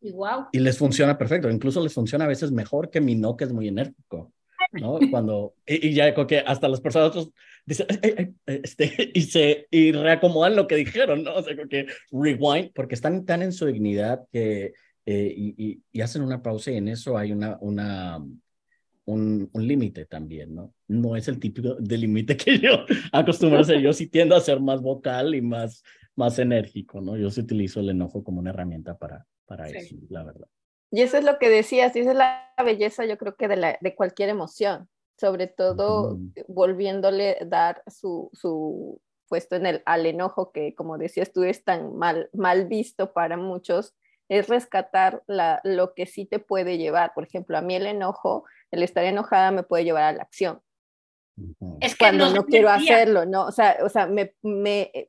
y 0.00 0.12
wow. 0.12 0.46
y 0.52 0.60
les 0.60 0.78
funciona 0.78 1.18
perfecto. 1.18 1.50
Incluso 1.50 1.82
les 1.82 1.92
funciona 1.92 2.26
a 2.26 2.28
veces 2.28 2.52
mejor 2.52 2.90
que 2.90 3.00
mi 3.00 3.16
no, 3.16 3.36
que 3.36 3.42
es 3.42 3.52
muy 3.52 3.66
enérgico. 3.66 4.32
¿no? 4.70 5.00
Cuando, 5.10 5.54
y, 5.66 5.88
y 5.88 5.94
ya 5.94 6.14
que 6.14 6.38
hasta 6.38 6.68
las 6.68 6.80
personas 6.80 7.08
otros 7.08 7.32
dicen, 7.66 7.88
este, 8.46 9.10
y 9.14 9.22
se 9.22 9.66
y 9.72 9.90
reacomodan 9.90 10.54
lo 10.54 10.68
que 10.68 10.76
dijeron, 10.76 11.24
¿no? 11.24 11.34
O 11.34 11.42
sea, 11.42 11.56
como 11.56 11.68
que 11.68 11.88
rewind, 12.12 12.70
porque 12.72 12.94
están 12.94 13.24
tan 13.24 13.42
en 13.42 13.50
su 13.50 13.66
dignidad 13.66 14.28
que, 14.30 14.74
eh, 15.06 15.34
y, 15.36 15.54
y, 15.58 15.82
y 15.90 16.00
hacen 16.02 16.22
una 16.22 16.40
pausa 16.40 16.70
y 16.70 16.76
en 16.76 16.86
eso 16.86 17.18
hay 17.18 17.32
una, 17.32 17.58
una, 17.60 18.24
un, 19.08 19.48
un 19.54 19.66
límite 19.66 20.04
también, 20.04 20.54
¿no? 20.54 20.74
No 20.86 21.16
es 21.16 21.28
el 21.28 21.40
típico 21.40 21.74
de 21.76 21.96
límite 21.96 22.36
que 22.36 22.58
yo 22.58 22.84
acostumbro 23.12 23.58
a 23.58 23.62
hacer. 23.62 23.80
Yo 23.80 23.92
sí 23.94 24.06
tiendo 24.08 24.36
a 24.36 24.40
ser 24.40 24.60
más 24.60 24.82
vocal 24.82 25.34
y 25.34 25.40
más, 25.40 25.82
más 26.14 26.38
enérgico, 26.38 27.00
¿no? 27.00 27.16
Yo 27.16 27.30
sí 27.30 27.40
utilizo 27.40 27.80
el 27.80 27.88
enojo 27.88 28.22
como 28.22 28.40
una 28.40 28.50
herramienta 28.50 28.98
para, 28.98 29.26
para 29.46 29.70
Sí. 29.70 29.78
eso, 29.78 29.96
la 30.10 30.24
verdad. 30.24 30.46
Y 30.90 31.02
eso 31.02 31.16
es 31.16 31.24
lo 31.24 31.38
que 31.38 31.48
decías, 31.48 31.94
y 31.96 32.00
esa 32.00 32.10
es 32.12 32.16
la 32.16 32.52
belleza, 32.64 33.06
yo 33.06 33.16
creo 33.18 33.34
que 33.36 33.48
de, 33.48 33.56
la, 33.56 33.78
de 33.80 33.94
cualquier 33.94 34.28
emoción, 34.30 34.88
sobre 35.18 35.46
todo 35.46 36.12
Ujú. 36.12 36.32
volviéndole 36.46 37.38
dar 37.46 37.82
su, 37.86 38.30
su 38.32 39.00
puesto 39.28 39.56
en 39.56 39.66
el, 39.66 39.82
al 39.86 40.06
enojo, 40.06 40.52
que 40.52 40.74
como 40.74 40.98
decías 40.98 41.32
tú 41.32 41.44
es 41.44 41.64
tan 41.64 41.96
mal, 41.96 42.28
mal 42.32 42.66
visto 42.66 43.12
para 43.12 43.36
muchos, 43.36 43.94
es 44.28 44.48
rescatar 44.48 45.22
la, 45.26 45.60
lo 45.64 45.94
que 45.94 46.06
sí 46.06 46.26
te 46.26 46.38
puede 46.38 46.78
llevar. 46.78 47.12
Por 47.14 47.24
ejemplo, 47.24 47.56
a 47.56 47.62
mí 47.62 47.74
el 47.74 47.86
enojo, 47.86 48.44
el 48.70 48.82
estar 48.82 49.04
enojada 49.04 49.50
me 49.50 49.62
puede 49.62 49.84
llevar 49.84 50.04
a 50.04 50.12
la 50.12 50.22
acción. 50.22 50.60
Es 51.80 51.92
que 51.92 51.98
cuando 51.98 52.26
nos 52.26 52.34
no 52.34 52.44
quiero 52.44 52.68
hacerlo, 52.68 53.24
¿no? 53.24 53.46
O 53.46 53.52
sea, 53.52 53.78
o 53.82 53.88
sea 53.88 54.06
me, 54.06 54.34
me, 54.42 54.90
eh, 54.92 55.08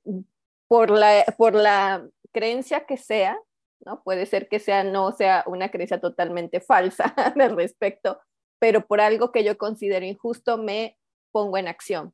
por, 0.67 0.91
la, 0.91 1.25
por 1.37 1.55
la 1.55 2.07
creencia 2.31 2.85
que 2.85 2.97
sea, 2.97 3.37
¿no? 3.85 4.03
Puede 4.03 4.25
ser 4.25 4.47
que 4.47 4.59
sea, 4.59 4.83
no 4.83 5.11
sea 5.11 5.43
una 5.47 5.69
creencia 5.69 5.99
totalmente 5.99 6.61
falsa 6.61 7.05
al 7.39 7.55
respecto, 7.55 8.19
pero 8.59 8.85
por 8.85 9.01
algo 9.01 9.31
que 9.31 9.43
yo 9.43 9.57
considero 9.57 10.05
injusto 10.05 10.57
me 10.57 10.97
pongo 11.31 11.57
en 11.57 11.67
acción 11.67 12.13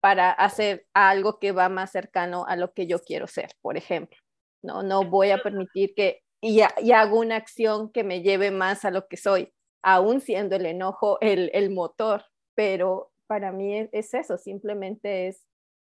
para 0.00 0.30
hacer 0.30 0.86
algo 0.94 1.38
que 1.38 1.52
va 1.52 1.68
más 1.68 1.90
cercano 1.90 2.46
a 2.46 2.56
lo 2.56 2.72
que 2.72 2.86
yo 2.86 3.00
quiero 3.00 3.26
ser, 3.26 3.50
por 3.60 3.76
ejemplo. 3.76 4.18
No, 4.62 4.82
no 4.82 5.04
voy 5.04 5.30
a 5.30 5.42
permitir 5.42 5.94
que, 5.94 6.22
y, 6.40 6.60
ha- 6.60 6.74
y 6.80 6.92
hago 6.92 7.18
una 7.20 7.36
acción 7.36 7.90
que 7.92 8.04
me 8.04 8.22
lleve 8.22 8.50
más 8.50 8.84
a 8.84 8.90
lo 8.90 9.08
que 9.08 9.16
soy, 9.16 9.52
aún 9.82 10.20
siendo 10.20 10.56
el 10.56 10.66
enojo 10.66 11.18
el, 11.20 11.50
el 11.54 11.70
motor, 11.70 12.24
pero 12.54 13.12
para 13.26 13.52
mí 13.52 13.76
es, 13.76 13.88
es 13.92 14.14
eso, 14.14 14.38
simplemente 14.38 15.28
es 15.28 15.44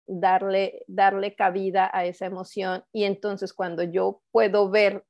darle, 0.07 0.83
darle 0.87 1.35
cabida 1.35 1.89
a 1.93 2.05
esa 2.05 2.25
emoción 2.25 2.83
y 2.93 3.03
entonces 3.03 3.53
cuando 3.53 3.83
yo 3.83 4.21
puedo 4.31 4.69
ver 4.69 5.05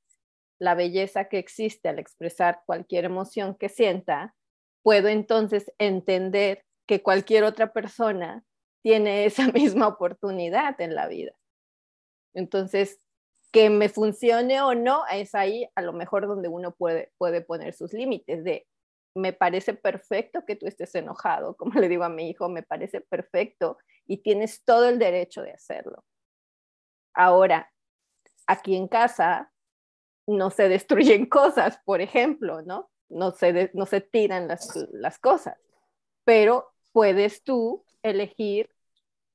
la 0.59 0.75
belleza 0.75 1.25
que 1.29 1.37
existe 1.39 1.89
al 1.89 1.99
expresar 1.99 2.61
cualquier 2.65 3.05
emoción 3.05 3.55
que 3.55 3.69
sienta, 3.69 4.35
puedo 4.83 5.07
entonces 5.07 5.71
entender 5.77 6.63
que 6.87 7.03
cualquier 7.03 7.43
otra 7.43 7.73
persona 7.73 8.43
tiene 8.83 9.25
esa 9.25 9.47
misma 9.51 9.87
oportunidad 9.87 10.79
en 10.81 10.95
la 10.95 11.07
vida. 11.07 11.33
Entonces, 12.33 12.99
que 13.51 13.69
me 13.69 13.89
funcione 13.89 14.61
o 14.61 14.75
no, 14.75 15.05
es 15.11 15.33
ahí 15.35 15.67
a 15.75 15.81
lo 15.81 15.93
mejor 15.93 16.27
donde 16.27 16.49
uno 16.49 16.71
puede, 16.75 17.11
puede 17.17 17.41
poner 17.41 17.73
sus 17.73 17.93
límites 17.93 18.43
de, 18.43 18.67
me 19.15 19.33
parece 19.33 19.73
perfecto 19.73 20.45
que 20.45 20.55
tú 20.55 20.67
estés 20.67 20.93
enojado, 20.95 21.55
como 21.57 21.79
le 21.79 21.89
digo 21.89 22.03
a 22.03 22.09
mi 22.09 22.29
hijo, 22.29 22.49
me 22.49 22.63
parece 22.63 23.01
perfecto 23.01 23.77
y 24.05 24.17
tienes 24.17 24.63
todo 24.65 24.89
el 24.89 24.99
derecho 24.99 25.41
de 25.41 25.51
hacerlo. 25.53 26.03
Ahora, 27.13 27.71
aquí 28.47 28.75
en 28.75 28.87
casa 28.87 29.51
no 30.27 30.51
se 30.51 30.69
destruyen 30.69 31.25
cosas, 31.29 31.79
por 31.85 32.01
ejemplo, 32.01 32.61
¿no? 32.63 32.89
No 33.09 33.31
se, 33.31 33.53
de- 33.53 33.71
no 33.75 33.85
se 33.85 34.01
tiran 34.01 34.47
las, 34.47 34.75
las 34.93 35.19
cosas, 35.19 35.57
pero 36.25 36.73
puedes 36.93 37.43
tú 37.43 37.85
elegir 38.03 38.71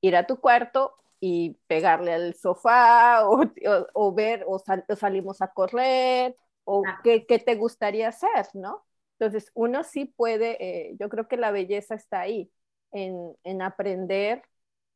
ir 0.01 0.15
a 0.17 0.27
tu 0.27 0.39
cuarto 0.39 0.95
y 1.25 1.57
pegarle 1.67 2.11
al 2.13 2.33
sofá 2.35 3.25
o, 3.29 3.43
o- 3.43 3.87
o 3.93 4.13
ver 4.13 4.43
o, 4.45 4.59
sal- 4.59 4.83
o 4.89 4.95
salimos 4.97 5.41
a 5.41 5.47
correr 5.53 6.35
o 6.65 6.83
Ah. 6.85 6.99
qué, 7.01 7.25
qué 7.25 7.39
te 7.39 7.55
gustaría 7.55 8.09
hacer, 8.09 8.47
¿no? 8.53 8.83
Entonces, 9.17 9.49
uno 9.53 9.83
sí 9.85 10.03
puede, 10.05 10.57
eh, 10.59 10.95
yo 10.99 11.07
creo 11.07 11.29
que 11.29 11.37
la 11.37 11.51
belleza 11.51 11.95
está 11.95 12.19
ahí, 12.21 12.51
en, 12.91 13.35
en 13.45 13.61
aprender. 13.61 14.41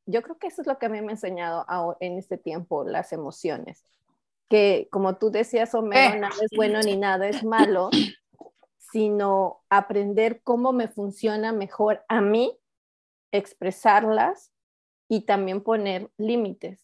Yo 0.05 0.21
creo 0.21 0.37
que 0.37 0.47
eso 0.47 0.61
es 0.61 0.67
lo 0.67 0.77
que 0.77 0.87
a 0.87 0.89
mí 0.89 0.99
me 1.01 1.07
ha 1.09 1.11
enseñado 1.11 1.65
aho- 1.69 1.95
en 2.01 2.17
este 2.17 2.37
tiempo, 2.37 2.83
las 2.83 3.13
emociones. 3.13 3.85
Que 4.49 4.87
como 4.91 5.15
tú 5.17 5.29
decías, 5.31 5.73
Homero, 5.75 6.15
Eh. 6.15 6.19
nada 6.19 6.35
es 6.41 6.51
bueno 6.57 6.79
ni 6.81 6.97
nada 6.97 7.27
es 7.29 7.43
malo, 7.45 7.89
sino 8.91 9.61
aprender 9.69 10.41
cómo 10.43 10.73
me 10.73 10.87
funciona 10.89 11.53
mejor 11.53 12.03
a 12.09 12.19
mí, 12.21 12.57
expresarlas 13.31 14.51
y 15.07 15.21
también 15.21 15.61
poner 15.61 16.09
límites. 16.17 16.83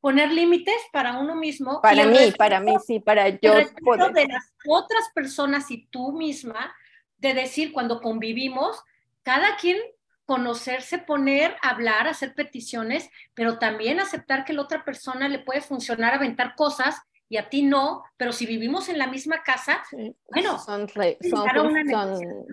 poner 0.00 0.32
límites 0.32 0.74
para 0.92 1.18
uno 1.18 1.34
mismo. 1.34 1.80
Para 1.80 2.04
mí, 2.06 2.16
respeto- 2.18 2.36
para 2.38 2.60
mí, 2.60 2.76
sí, 2.84 3.00
para 3.00 3.28
yo 3.28 3.52
poder. 3.84 4.12
de 4.12 4.26
las 4.26 4.52
otras 4.66 5.10
personas 5.14 5.70
y 5.70 5.86
tú 5.86 6.12
misma, 6.12 6.74
de 7.18 7.34
decir 7.34 7.72
cuando 7.72 8.00
convivimos, 8.00 8.82
cada 9.22 9.56
quien 9.56 9.78
conocerse, 10.26 10.98
poner, 10.98 11.56
hablar, 11.62 12.06
hacer 12.06 12.34
peticiones, 12.34 13.08
pero 13.34 13.58
también 13.58 13.98
aceptar 13.98 14.44
que 14.44 14.52
la 14.52 14.62
otra 14.62 14.84
persona 14.84 15.28
le 15.28 15.38
puede 15.38 15.62
funcionar 15.62 16.12
aventar 16.14 16.54
cosas 16.54 17.00
y 17.30 17.36
a 17.38 17.48
ti 17.48 17.62
no, 17.62 18.02
pero 18.16 18.32
si 18.32 18.46
vivimos 18.46 18.88
en 18.88 18.98
la 18.98 19.06
misma 19.06 19.42
casa, 19.42 19.82
Sí, 19.90 20.14
Bueno, 20.26 20.58
son, 20.58 20.88
re- 20.88 21.18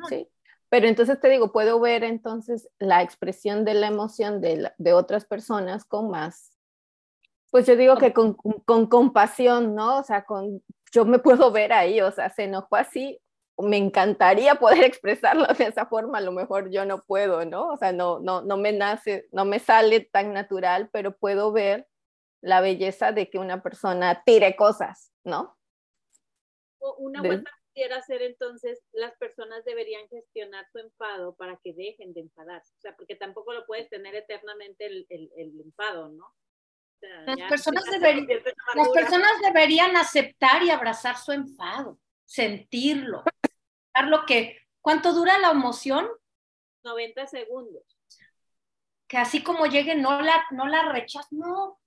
sí. 0.10 0.28
Pero 0.70 0.88
entonces 0.88 1.20
te 1.20 1.30
digo, 1.30 1.52
puedo 1.52 1.80
ver 1.80 2.04
entonces 2.04 2.70
la 2.80 3.02
expresión 3.02 3.66
de 3.66 3.74
la 3.76 3.88
emoción 3.88 4.42
de, 4.42 4.58
la- 4.58 4.76
de 4.78 4.94
otras 4.94 5.26
personas 5.26 5.86
con 5.86 6.10
más, 6.10 6.52
pues 7.52 7.66
yo 7.68 7.76
digo 7.76 7.96
que 7.96 8.12
con, 8.14 8.34
con 8.34 8.88
compasión, 8.88 9.76
¿no? 9.76 10.00
O 10.00 10.04
sea, 10.04 10.26
con, 10.26 10.62
yo 10.92 11.06
me 11.06 11.20
puedo 11.20 11.52
ver 11.52 11.72
ahí, 11.72 12.02
o 12.02 12.12
sea, 12.12 12.30
se 12.30 12.44
enojó 12.44 12.76
así, 12.76 13.22
me 13.58 13.78
encantaría 13.78 14.56
poder 14.56 14.84
expresarlo 14.84 15.46
de 15.58 15.66
esa 15.66 15.86
forma, 15.86 16.18
a 16.18 16.22
lo 16.22 16.32
mejor 16.34 16.70
yo 16.72 16.86
no 16.86 17.04
puedo, 17.04 17.46
¿no? 17.46 17.70
O 17.70 17.78
sea, 17.78 17.94
no, 17.94 18.20
no, 18.20 18.42
no 18.42 18.58
me 18.58 18.74
nace, 18.74 19.28
no 19.32 19.46
me 19.46 19.60
sale 19.60 20.02
tan 20.02 20.34
natural, 20.34 20.90
pero 20.92 21.16
puedo 21.16 21.52
ver 21.54 21.88
la 22.42 22.60
belleza 22.62 23.12
de 23.12 23.30
que 23.30 23.38
una 23.40 23.64
persona 23.64 24.22
tire 24.26 24.56
cosas, 24.56 25.12
¿no? 25.24 25.58
Una 26.98 27.22
vuelta 27.30 27.52
pudiera 27.76 28.02
ser 28.04 28.22
entonces, 28.22 28.82
las 28.94 29.14
personas 29.18 29.66
deberían 29.66 30.08
gestionar 30.08 30.66
su 30.72 30.80
enfado 30.80 31.36
para 31.36 31.60
que 31.62 31.74
dejen 31.74 32.14
de 32.14 32.22
enfadarse. 32.22 32.74
O 32.78 32.80
sea, 32.80 32.96
porque 32.96 33.18
tampoco 33.18 33.52
lo 33.54 33.66
puedes 33.66 33.90
tener 33.90 34.16
eternamente 34.16 34.86
el, 34.86 35.06
el, 35.10 35.30
el 35.36 35.60
enfado, 35.60 36.08
¿no? 36.10 36.26
O 36.26 37.00
sea, 37.02 37.24
Las 37.26 37.50
personas 37.50 37.84
deberían- 37.92 38.28
Las 38.76 38.90
personas 38.90 39.32
deberían 39.42 39.98
aceptar 39.98 40.64
y 40.64 40.70
abrazar 40.70 41.18
su 41.18 41.34
enfado, 41.34 42.00
sentirlo, 42.24 43.24
lo 44.08 44.26
que, 44.26 44.58
¿cuánto 44.80 45.12
dura 45.14 45.38
la 45.38 45.52
emoción? 45.52 46.08
90 46.84 47.28
segundos. 47.28 47.84
Que 49.08 49.18
así 49.18 49.44
como 49.44 49.66
llegue, 49.66 49.96
no 49.96 50.22
la, 50.22 50.46
no 50.52 50.66
la 50.68 50.92
rechaz, 50.94 51.28
no. 51.32 51.78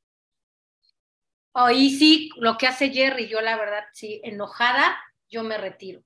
Ahí 1.54 1.90
sí, 1.90 2.30
lo 2.36 2.56
que 2.58 2.66
hace 2.66 2.90
Jerry, 2.90 3.26
yo 3.28 3.40
la 3.40 3.56
verdad, 3.56 3.84
sí, 3.92 4.20
enojada, 4.22 4.96
yo 5.28 5.42
me 5.44 5.58
retiro. 5.58 6.02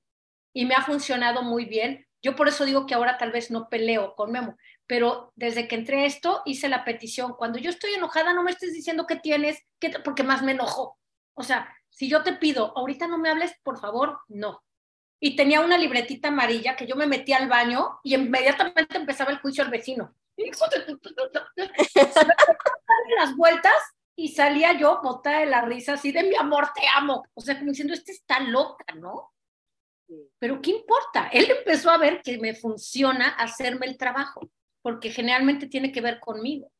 Y 0.52 0.66
me 0.66 0.74
ha 0.74 0.82
funcionado 0.82 1.42
muy 1.42 1.64
bien. 1.64 2.06
Yo 2.22 2.36
por 2.36 2.48
eso 2.48 2.64
digo 2.64 2.86
que 2.86 2.94
ahora 2.94 3.18
tal 3.18 3.32
vez 3.32 3.50
no 3.50 3.68
peleo 3.68 4.14
con 4.14 4.30
Memo, 4.32 4.56
pero 4.86 5.32
desde 5.36 5.66
que 5.68 5.74
entré 5.74 6.06
esto 6.06 6.42
hice 6.44 6.68
la 6.68 6.84
petición. 6.84 7.34
Cuando 7.36 7.58
yo 7.58 7.70
estoy 7.70 7.94
enojada, 7.94 8.32
no 8.32 8.42
me 8.44 8.50
estés 8.52 8.72
diciendo 8.72 9.06
qué 9.06 9.16
tienes, 9.16 9.58
qué 9.80 9.90
te- 9.90 10.00
porque 10.00 10.22
más 10.22 10.42
me 10.42 10.52
enojo. 10.52 10.98
O 11.34 11.42
sea, 11.42 11.74
si 11.90 12.08
yo 12.08 12.22
te 12.22 12.34
pido, 12.34 12.72
ahorita 12.76 13.06
no 13.08 13.18
me 13.18 13.28
hables, 13.30 13.52
por 13.64 13.78
favor, 13.80 14.20
no. 14.28 14.62
Y 15.20 15.36
tenía 15.36 15.60
una 15.60 15.78
libretita 15.78 16.28
amarilla 16.28 16.76
que 16.76 16.86
yo 16.86 16.96
me 16.96 17.06
metía 17.06 17.38
al 17.38 17.48
baño 17.48 18.00
y 18.04 18.14
inmediatamente 18.14 18.96
empezaba 18.96 19.30
el 19.32 19.38
juicio 19.40 19.64
al 19.64 19.70
vecino. 19.70 20.14
Las 23.18 23.36
vueltas 23.36 23.74
y 24.16 24.28
salía 24.28 24.78
yo 24.78 25.00
botada 25.02 25.40
de 25.40 25.46
la 25.46 25.62
risa 25.62 25.94
así 25.94 26.12
de 26.12 26.24
mi 26.24 26.36
amor, 26.36 26.68
te 26.74 26.82
amo. 26.96 27.24
O 27.34 27.40
sea, 27.40 27.58
como 27.58 27.70
diciendo, 27.70 27.94
este 27.94 28.12
está 28.12 28.40
loca, 28.40 28.94
¿no? 28.94 29.32
Sí. 30.06 30.30
Pero 30.38 30.60
¿qué 30.60 30.70
importa? 30.70 31.28
Él 31.32 31.50
empezó 31.50 31.90
a 31.90 31.98
ver 31.98 32.22
que 32.22 32.38
me 32.38 32.54
funciona 32.54 33.28
hacerme 33.30 33.86
el 33.86 33.96
trabajo, 33.96 34.50
porque 34.82 35.10
generalmente 35.10 35.66
tiene 35.66 35.92
que 35.92 36.00
ver 36.00 36.20
conmigo. 36.20 36.70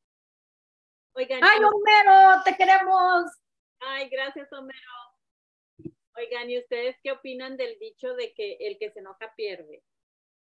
Oigan, 1.14 1.40
¡Ay, 1.42 1.58
Homero, 1.58 2.42
te 2.44 2.56
queremos! 2.56 3.30
Ay, 3.80 4.08
gracias, 4.08 4.52
Homero. 4.52 4.78
Oigan, 6.16 6.50
¿y 6.50 6.58
ustedes 6.58 6.96
qué 7.02 7.12
opinan 7.12 7.56
del 7.56 7.78
dicho 7.78 8.14
de 8.14 8.32
que 8.34 8.56
el 8.60 8.78
que 8.78 8.90
se 8.90 9.00
enoja 9.00 9.32
pierde? 9.34 9.82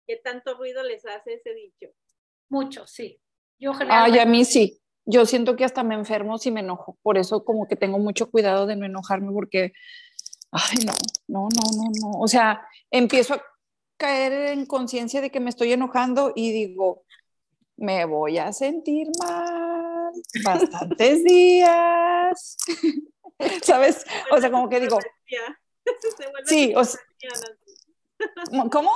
¿Qué 0.05 0.17
tanto 0.17 0.55
ruido 0.55 0.83
les 0.83 1.05
hace 1.05 1.35
ese 1.35 1.53
dicho? 1.53 1.87
Mucho, 2.49 2.85
sí. 2.85 3.19
Yo 3.57 3.71
Ay, 3.71 3.77
generalmente... 3.79 4.21
a 4.21 4.25
mí 4.25 4.45
sí. 4.45 4.81
Yo 5.11 5.25
siento 5.25 5.57
que 5.57 5.65
hasta 5.65 5.83
me 5.83 5.95
enfermo 5.95 6.37
si 6.37 6.51
me 6.51 6.61
enojo. 6.61 6.97
Por 7.01 7.17
eso 7.17 7.43
como 7.43 7.67
que 7.67 7.75
tengo 7.75 7.99
mucho 7.99 8.31
cuidado 8.31 8.65
de 8.65 8.77
no 8.77 8.85
enojarme 8.85 9.31
porque, 9.33 9.73
ay, 10.51 10.85
no, 10.85 10.93
no, 11.27 11.49
no, 11.53 11.71
no, 11.75 11.91
no. 12.01 12.19
O 12.19 12.27
sea, 12.27 12.65
empiezo 12.89 13.33
a 13.33 13.43
caer 13.97 14.53
en 14.53 14.65
conciencia 14.65 15.19
de 15.19 15.29
que 15.29 15.41
me 15.41 15.49
estoy 15.49 15.73
enojando 15.73 16.31
y 16.33 16.51
digo, 16.51 17.03
me 17.75 18.05
voy 18.05 18.37
a 18.37 18.53
sentir 18.53 19.07
mal 19.19 20.13
bastantes 20.45 21.23
días. 21.25 22.57
¿Sabes? 23.63 24.05
O 24.31 24.39
sea, 24.39 24.49
como 24.49 24.69
que 24.69 24.79
digo, 24.79 24.97
Sí, 26.45 26.73
o 26.75 26.85
sea-. 26.85 27.01
¿cómo? 28.71 28.91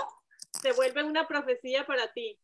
Se 0.62 0.72
vuelve 0.72 1.04
una 1.04 1.28
profecía 1.28 1.86
para 1.86 2.12
ti. 2.14 2.40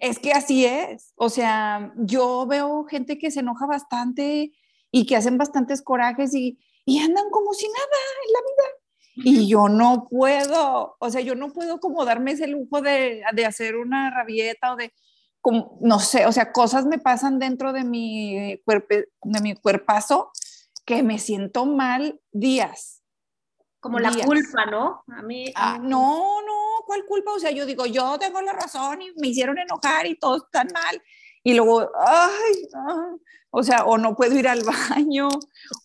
Es 0.00 0.18
que 0.18 0.32
así 0.32 0.64
es. 0.64 1.12
O 1.16 1.28
sea, 1.30 1.92
yo 1.96 2.46
veo 2.46 2.84
gente 2.84 3.18
que 3.18 3.30
se 3.30 3.40
enoja 3.40 3.66
bastante 3.66 4.52
y 4.90 5.06
que 5.06 5.16
hacen 5.16 5.38
bastantes 5.38 5.82
corajes 5.82 6.34
y, 6.34 6.58
y 6.84 6.98
andan 7.00 7.30
como 7.30 7.52
si 7.54 7.66
nada 7.66 7.98
en 8.26 8.32
la 8.32 8.40
vida. 8.40 9.30
Y 9.30 9.48
yo 9.48 9.68
no 9.68 10.06
puedo, 10.08 10.96
o 11.00 11.10
sea, 11.10 11.20
yo 11.20 11.34
no 11.34 11.52
puedo 11.52 11.80
como 11.80 12.04
darme 12.04 12.32
ese 12.32 12.46
lujo 12.46 12.80
de, 12.80 13.22
de 13.32 13.46
hacer 13.46 13.76
una 13.76 14.10
rabieta 14.10 14.72
o 14.72 14.76
de, 14.76 14.92
como, 15.40 15.76
no 15.80 15.98
sé, 15.98 16.24
o 16.26 16.30
sea, 16.32 16.52
cosas 16.52 16.86
me 16.86 16.98
pasan 16.98 17.40
dentro 17.40 17.72
de 17.72 17.82
mi, 17.82 18.60
cuerpe, 18.64 19.08
de 19.22 19.40
mi 19.40 19.56
cuerpazo 19.56 20.30
que 20.86 21.02
me 21.02 21.18
siento 21.18 21.66
mal 21.66 22.20
días. 22.30 23.02
Como 23.80 23.98
la 23.98 24.10
culpa, 24.24 24.66
¿no? 24.66 25.02
A 25.08 25.22
mí... 25.22 25.52
a 25.54 25.74
Ah, 25.74 25.78
mí- 25.80 25.88
no, 25.88 26.40
no, 26.42 26.57
¿cuál 26.88 27.04
culpa? 27.06 27.32
O 27.34 27.38
sea, 27.38 27.52
yo 27.52 27.66
digo, 27.66 27.86
yo 27.86 28.18
tengo 28.18 28.40
la 28.40 28.52
razón 28.54 29.00
y 29.02 29.12
me 29.20 29.28
hicieron 29.28 29.58
enojar 29.58 30.06
y 30.06 30.18
todos 30.18 30.42
están 30.46 30.68
mal. 30.72 31.00
Y 31.44 31.54
luego, 31.54 31.88
ay, 32.04 32.68
ah, 32.74 33.12
o 33.50 33.62
sea, 33.62 33.84
o 33.84 33.96
no 33.98 34.16
puedo 34.16 34.36
ir 34.36 34.48
al 34.48 34.62
baño, 35.06 35.28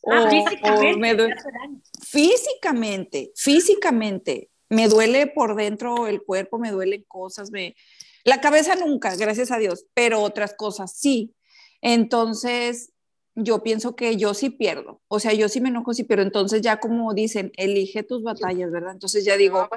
o, 0.02 0.12
Ah, 0.14 0.24
o 0.26 0.30
físicamente. 0.30 0.98
me 0.98 1.14
due- 1.16 1.28
te 1.28 1.34
hace 1.34 1.50
daño. 1.52 1.82
físicamente, 2.02 3.32
físicamente, 3.36 4.50
me 4.70 4.88
duele 4.88 5.28
por 5.28 5.56
dentro 5.56 6.08
el 6.08 6.24
cuerpo, 6.24 6.58
me 6.58 6.72
duelen 6.72 7.04
cosas, 7.08 7.52
me... 7.52 7.76
La 8.24 8.40
cabeza 8.40 8.76
nunca, 8.76 9.16
gracias 9.18 9.52
a 9.52 9.58
Dios, 9.58 9.86
pero 9.94 10.22
otras 10.22 10.54
cosas 10.56 10.98
sí. 10.98 11.36
Entonces, 11.82 12.93
yo 13.36 13.64
pienso 13.64 13.96
que 13.96 14.16
yo 14.16 14.34
sí 14.34 14.50
pierdo, 14.50 15.02
o 15.08 15.20
sea, 15.20 15.34
yo 15.34 15.50
sí 15.50 15.60
me 15.60 15.70
enojo, 15.70 15.94
sí, 15.94 16.04
pero 16.04 16.22
entonces 16.22 16.62
ya 16.62 16.80
como 16.80 17.14
dicen, 17.14 17.52
elige 17.58 18.04
tus 18.04 18.22
batallas, 18.22 18.72
¿verdad? 18.72 18.92
Entonces 18.92 19.26
ya 19.26 19.38
digo, 19.38 19.68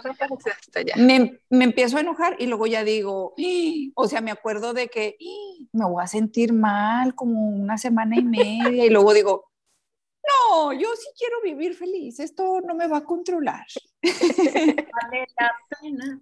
allá. 0.74 0.94
me, 0.96 1.40
me 1.48 1.64
empiezo 1.64 1.96
a 1.96 2.00
enojar 2.00 2.36
y 2.38 2.46
luego 2.46 2.66
ya 2.66 2.84
digo, 2.84 3.34
"Ah", 3.38 3.92
o 3.94 4.08
sea, 4.08 4.20
me 4.20 4.30
acuerdo 4.30 4.74
de 4.74 4.88
que 4.88 5.16
"Ah, 5.20 5.64
me 5.72 5.86
voy 5.86 6.02
a 6.02 6.06
sentir 6.06 6.52
mal 6.52 7.14
como 7.14 7.48
una 7.48 7.78
semana 7.78 8.16
y 8.18 8.24
media 8.24 8.84
y 8.84 8.90
luego 8.90 9.14
digo, 9.14 9.50
no, 10.50 10.72
yo 10.72 10.88
sí 10.96 11.08
quiero 11.16 11.40
vivir 11.42 11.74
feliz, 11.74 12.20
esto 12.20 12.60
no 12.60 12.74
me 12.74 12.88
va 12.88 12.98
a 12.98 13.04
controlar. 13.04 13.64
Vale 14.02 15.26
la 15.38 15.52
pena. 15.80 16.20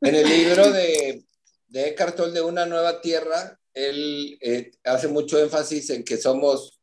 En 0.00 0.14
el 0.14 0.28
libro 0.28 0.72
de, 0.72 1.24
de 1.68 1.88
Eckhart 1.88 2.16
Tolle 2.16 2.32
de 2.32 2.42
Una 2.42 2.66
Nueva 2.66 3.00
Tierra, 3.00 3.58
él 3.78 4.38
eh, 4.40 4.72
hace 4.84 5.08
mucho 5.08 5.38
énfasis 5.38 5.90
en 5.90 6.04
que 6.04 6.16
somos 6.16 6.80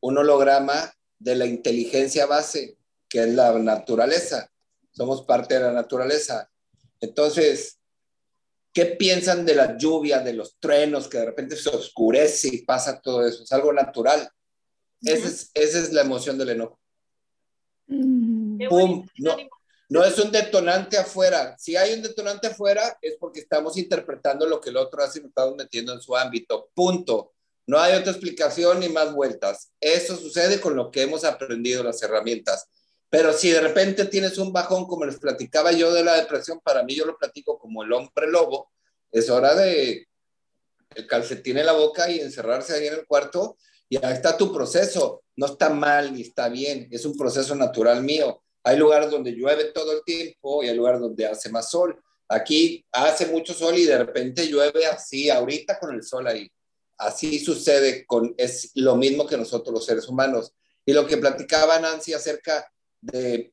un 0.00 0.18
holograma 0.18 0.92
de 1.18 1.36
la 1.36 1.46
inteligencia 1.46 2.26
base, 2.26 2.76
que 3.08 3.20
es 3.20 3.28
la 3.28 3.56
naturaleza. 3.58 4.50
Somos 4.90 5.22
parte 5.22 5.54
de 5.54 5.60
la 5.60 5.72
naturaleza. 5.72 6.50
Entonces, 7.00 7.78
¿qué 8.72 8.86
piensan 8.86 9.46
de 9.46 9.54
la 9.54 9.76
lluvia, 9.76 10.18
de 10.18 10.32
los 10.32 10.58
truenos, 10.58 11.08
que 11.08 11.18
de 11.18 11.26
repente 11.26 11.56
se 11.56 11.68
oscurece 11.68 12.48
y 12.48 12.64
pasa 12.64 13.00
todo 13.00 13.26
eso? 13.26 13.44
Es 13.44 13.52
algo 13.52 13.72
natural. 13.72 14.28
Esa 15.00 15.28
es, 15.28 15.50
esa 15.54 15.78
es 15.78 15.92
la 15.92 16.02
emoción 16.02 16.38
del 16.38 16.50
enojo. 16.50 16.80
Qué 17.86 18.66
Pum, 18.68 18.68
bonito 18.68 19.12
no. 19.18 19.36
No 19.92 20.02
es 20.02 20.18
un 20.18 20.32
detonante 20.32 20.96
afuera. 20.96 21.54
Si 21.58 21.76
hay 21.76 21.92
un 21.92 22.00
detonante 22.00 22.46
afuera 22.46 22.96
es 23.02 23.16
porque 23.20 23.40
estamos 23.40 23.76
interpretando 23.76 24.46
lo 24.46 24.58
que 24.58 24.70
el 24.70 24.78
otro 24.78 25.02
hace 25.02 25.18
y 25.18 25.22
nos 25.22 25.28
estamos 25.28 25.54
metiendo 25.54 25.92
en 25.92 26.00
su 26.00 26.16
ámbito. 26.16 26.70
Punto. 26.72 27.34
No 27.66 27.78
hay 27.78 27.92
otra 27.92 28.12
explicación 28.12 28.80
ni 28.80 28.88
más 28.88 29.12
vueltas. 29.12 29.70
Eso 29.78 30.16
sucede 30.16 30.62
con 30.62 30.76
lo 30.76 30.90
que 30.90 31.02
hemos 31.02 31.24
aprendido 31.24 31.84
las 31.84 32.02
herramientas. 32.02 32.70
Pero 33.10 33.34
si 33.34 33.50
de 33.50 33.60
repente 33.60 34.06
tienes 34.06 34.38
un 34.38 34.50
bajón, 34.50 34.86
como 34.86 35.04
les 35.04 35.18
platicaba 35.18 35.72
yo 35.72 35.92
de 35.92 36.02
la 36.02 36.14
depresión, 36.14 36.58
para 36.64 36.82
mí 36.82 36.94
yo 36.94 37.04
lo 37.04 37.18
platico 37.18 37.58
como 37.58 37.82
el 37.82 37.92
hombre 37.92 38.30
lobo, 38.30 38.72
es 39.10 39.28
hora 39.28 39.54
de 39.54 40.08
el 40.94 41.06
calcetín 41.06 41.58
en 41.58 41.66
la 41.66 41.72
boca 41.72 42.10
y 42.10 42.18
encerrarse 42.18 42.72
ahí 42.72 42.86
en 42.86 42.94
el 42.94 43.06
cuarto 43.06 43.58
y 43.90 44.02
ahí 44.02 44.14
está 44.14 44.38
tu 44.38 44.54
proceso. 44.54 45.22
No 45.36 45.44
está 45.44 45.68
mal 45.68 46.14
ni 46.14 46.22
está 46.22 46.48
bien, 46.48 46.88
es 46.90 47.04
un 47.04 47.14
proceso 47.14 47.54
natural 47.54 48.02
mío. 48.02 48.42
Hay 48.64 48.76
lugares 48.76 49.10
donde 49.10 49.32
llueve 49.32 49.64
todo 49.72 49.92
el 49.92 50.02
tiempo 50.04 50.62
y 50.62 50.68
hay 50.68 50.76
lugares 50.76 51.00
donde 51.00 51.26
hace 51.26 51.48
más 51.50 51.70
sol. 51.70 52.00
Aquí 52.28 52.84
hace 52.92 53.26
mucho 53.26 53.52
sol 53.54 53.76
y 53.76 53.84
de 53.84 53.98
repente 53.98 54.46
llueve 54.48 54.86
así, 54.86 55.28
ahorita 55.30 55.78
con 55.78 55.94
el 55.94 56.02
sol 56.02 56.26
ahí. 56.26 56.50
Así 56.98 57.40
sucede 57.44 58.06
con, 58.06 58.34
es 58.38 58.70
lo 58.74 58.96
mismo 58.96 59.26
que 59.26 59.36
nosotros 59.36 59.74
los 59.74 59.84
seres 59.84 60.06
humanos. 60.08 60.52
Y 60.86 60.92
lo 60.92 61.06
que 61.06 61.16
platicaba 61.16 61.78
Nancy 61.80 62.12
acerca 62.12 62.70
de, 63.00 63.52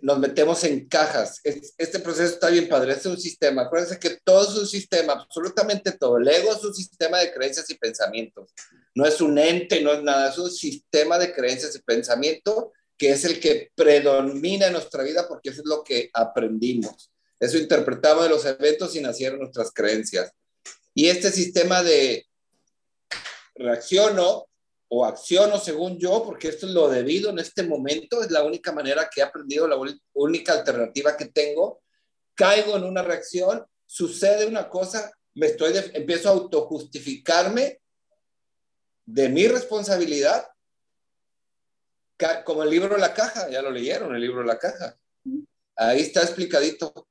nos 0.00 0.18
metemos 0.18 0.64
en 0.64 0.88
cajas. 0.88 1.40
Es- 1.44 1.74
Este 1.76 1.98
proceso 1.98 2.34
está 2.34 2.48
bien 2.48 2.68
padre, 2.68 2.94
es 2.94 3.04
un 3.06 3.18
sistema. 3.20 3.62
Acuérdense 3.62 3.98
que 3.98 4.18
todo 4.24 4.42
es 4.50 4.56
un 4.58 4.66
sistema, 4.66 5.12
absolutamente 5.12 5.92
todo. 5.92 6.16
El 6.18 6.28
ego 6.28 6.52
es 6.52 6.64
un 6.64 6.74
sistema 6.74 7.18
de 7.18 7.32
creencias 7.32 7.68
y 7.70 7.74
pensamientos. 7.74 8.50
No 8.94 9.04
es 9.06 9.20
un 9.20 9.38
ente, 9.38 9.82
no 9.82 9.92
es 9.92 10.02
nada, 10.02 10.30
es 10.30 10.38
un 10.38 10.50
sistema 10.50 11.18
de 11.18 11.32
creencias 11.32 11.74
y 11.76 11.80
pensamiento 11.80 12.72
que 12.96 13.10
es 13.10 13.24
el 13.24 13.40
que 13.40 13.70
predomina 13.74 14.66
en 14.66 14.74
nuestra 14.74 15.02
vida 15.02 15.26
porque 15.28 15.50
eso 15.50 15.60
es 15.60 15.66
lo 15.66 15.82
que 15.82 16.10
aprendimos. 16.12 17.10
Eso 17.40 17.58
interpretamos 17.58 18.24
de 18.24 18.30
los 18.30 18.44
eventos 18.44 18.94
y 18.94 19.00
nacieron 19.00 19.40
nuestras 19.40 19.72
creencias. 19.72 20.32
Y 20.94 21.08
este 21.08 21.30
sistema 21.30 21.82
de 21.82 22.26
reacciono 23.54 24.46
o 24.88 25.06
acciono 25.06 25.58
según 25.58 25.98
yo, 25.98 26.22
porque 26.22 26.48
esto 26.48 26.66
es 26.66 26.72
lo 26.72 26.88
debido 26.88 27.30
en 27.30 27.38
este 27.38 27.62
momento, 27.62 28.22
es 28.22 28.30
la 28.30 28.44
única 28.44 28.72
manera 28.72 29.08
que 29.12 29.20
he 29.20 29.24
aprendido, 29.24 29.66
la 29.66 29.78
única 30.12 30.52
alternativa 30.52 31.16
que 31.16 31.26
tengo, 31.26 31.82
caigo 32.34 32.76
en 32.76 32.84
una 32.84 33.02
reacción, 33.02 33.64
sucede 33.86 34.46
una 34.46 34.68
cosa, 34.68 35.10
me 35.34 35.46
estoy 35.46 35.72
empiezo 35.94 36.28
a 36.28 36.32
autojustificarme 36.32 37.80
de 39.06 39.28
mi 39.30 39.48
responsabilidad, 39.48 40.46
como 42.44 42.62
el 42.62 42.70
libro 42.70 42.96
La 42.96 43.14
Caja, 43.14 43.48
ya 43.50 43.62
lo 43.62 43.70
leyeron, 43.70 44.14
el 44.14 44.20
libro 44.20 44.42
La 44.42 44.58
Caja. 44.58 44.96
Ahí 45.76 46.00
está 46.00 46.22
explicadito. 46.22 47.08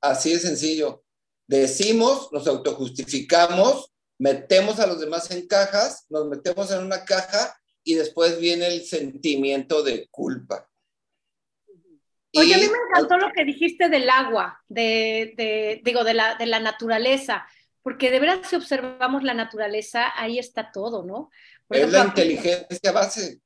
Así 0.00 0.32
de 0.32 0.38
sencillo. 0.38 1.04
Decimos, 1.46 2.28
nos 2.32 2.46
autojustificamos, 2.46 3.92
metemos 4.18 4.78
a 4.78 4.86
los 4.86 5.00
demás 5.00 5.30
en 5.30 5.46
cajas, 5.46 6.06
nos 6.08 6.28
metemos 6.28 6.70
en 6.70 6.84
una 6.84 7.04
caja 7.04 7.58
y 7.82 7.94
después 7.94 8.38
viene 8.38 8.68
el 8.68 8.84
sentimiento 8.84 9.82
de 9.82 10.06
culpa. 10.10 10.68
Oye, 12.36 12.54
a 12.54 12.58
mí 12.58 12.64
me 12.68 12.78
encantó 12.88 13.18
lo 13.18 13.32
que 13.34 13.44
dijiste 13.44 13.88
del 13.88 14.08
agua, 14.08 14.62
de, 14.68 15.80
digo, 15.82 16.04
de 16.04 16.14
la, 16.14 16.36
de 16.36 16.46
la 16.46 16.60
naturaleza, 16.60 17.44
porque 17.82 18.10
de 18.10 18.20
verdad 18.20 18.42
si 18.48 18.54
observamos 18.54 19.24
la 19.24 19.34
naturaleza, 19.34 20.12
ahí 20.16 20.38
está 20.38 20.70
todo, 20.70 21.04
¿no? 21.04 21.30
es 21.68 21.90
la 21.90 22.04
inteligencia 22.04 22.92
base. 22.92 23.40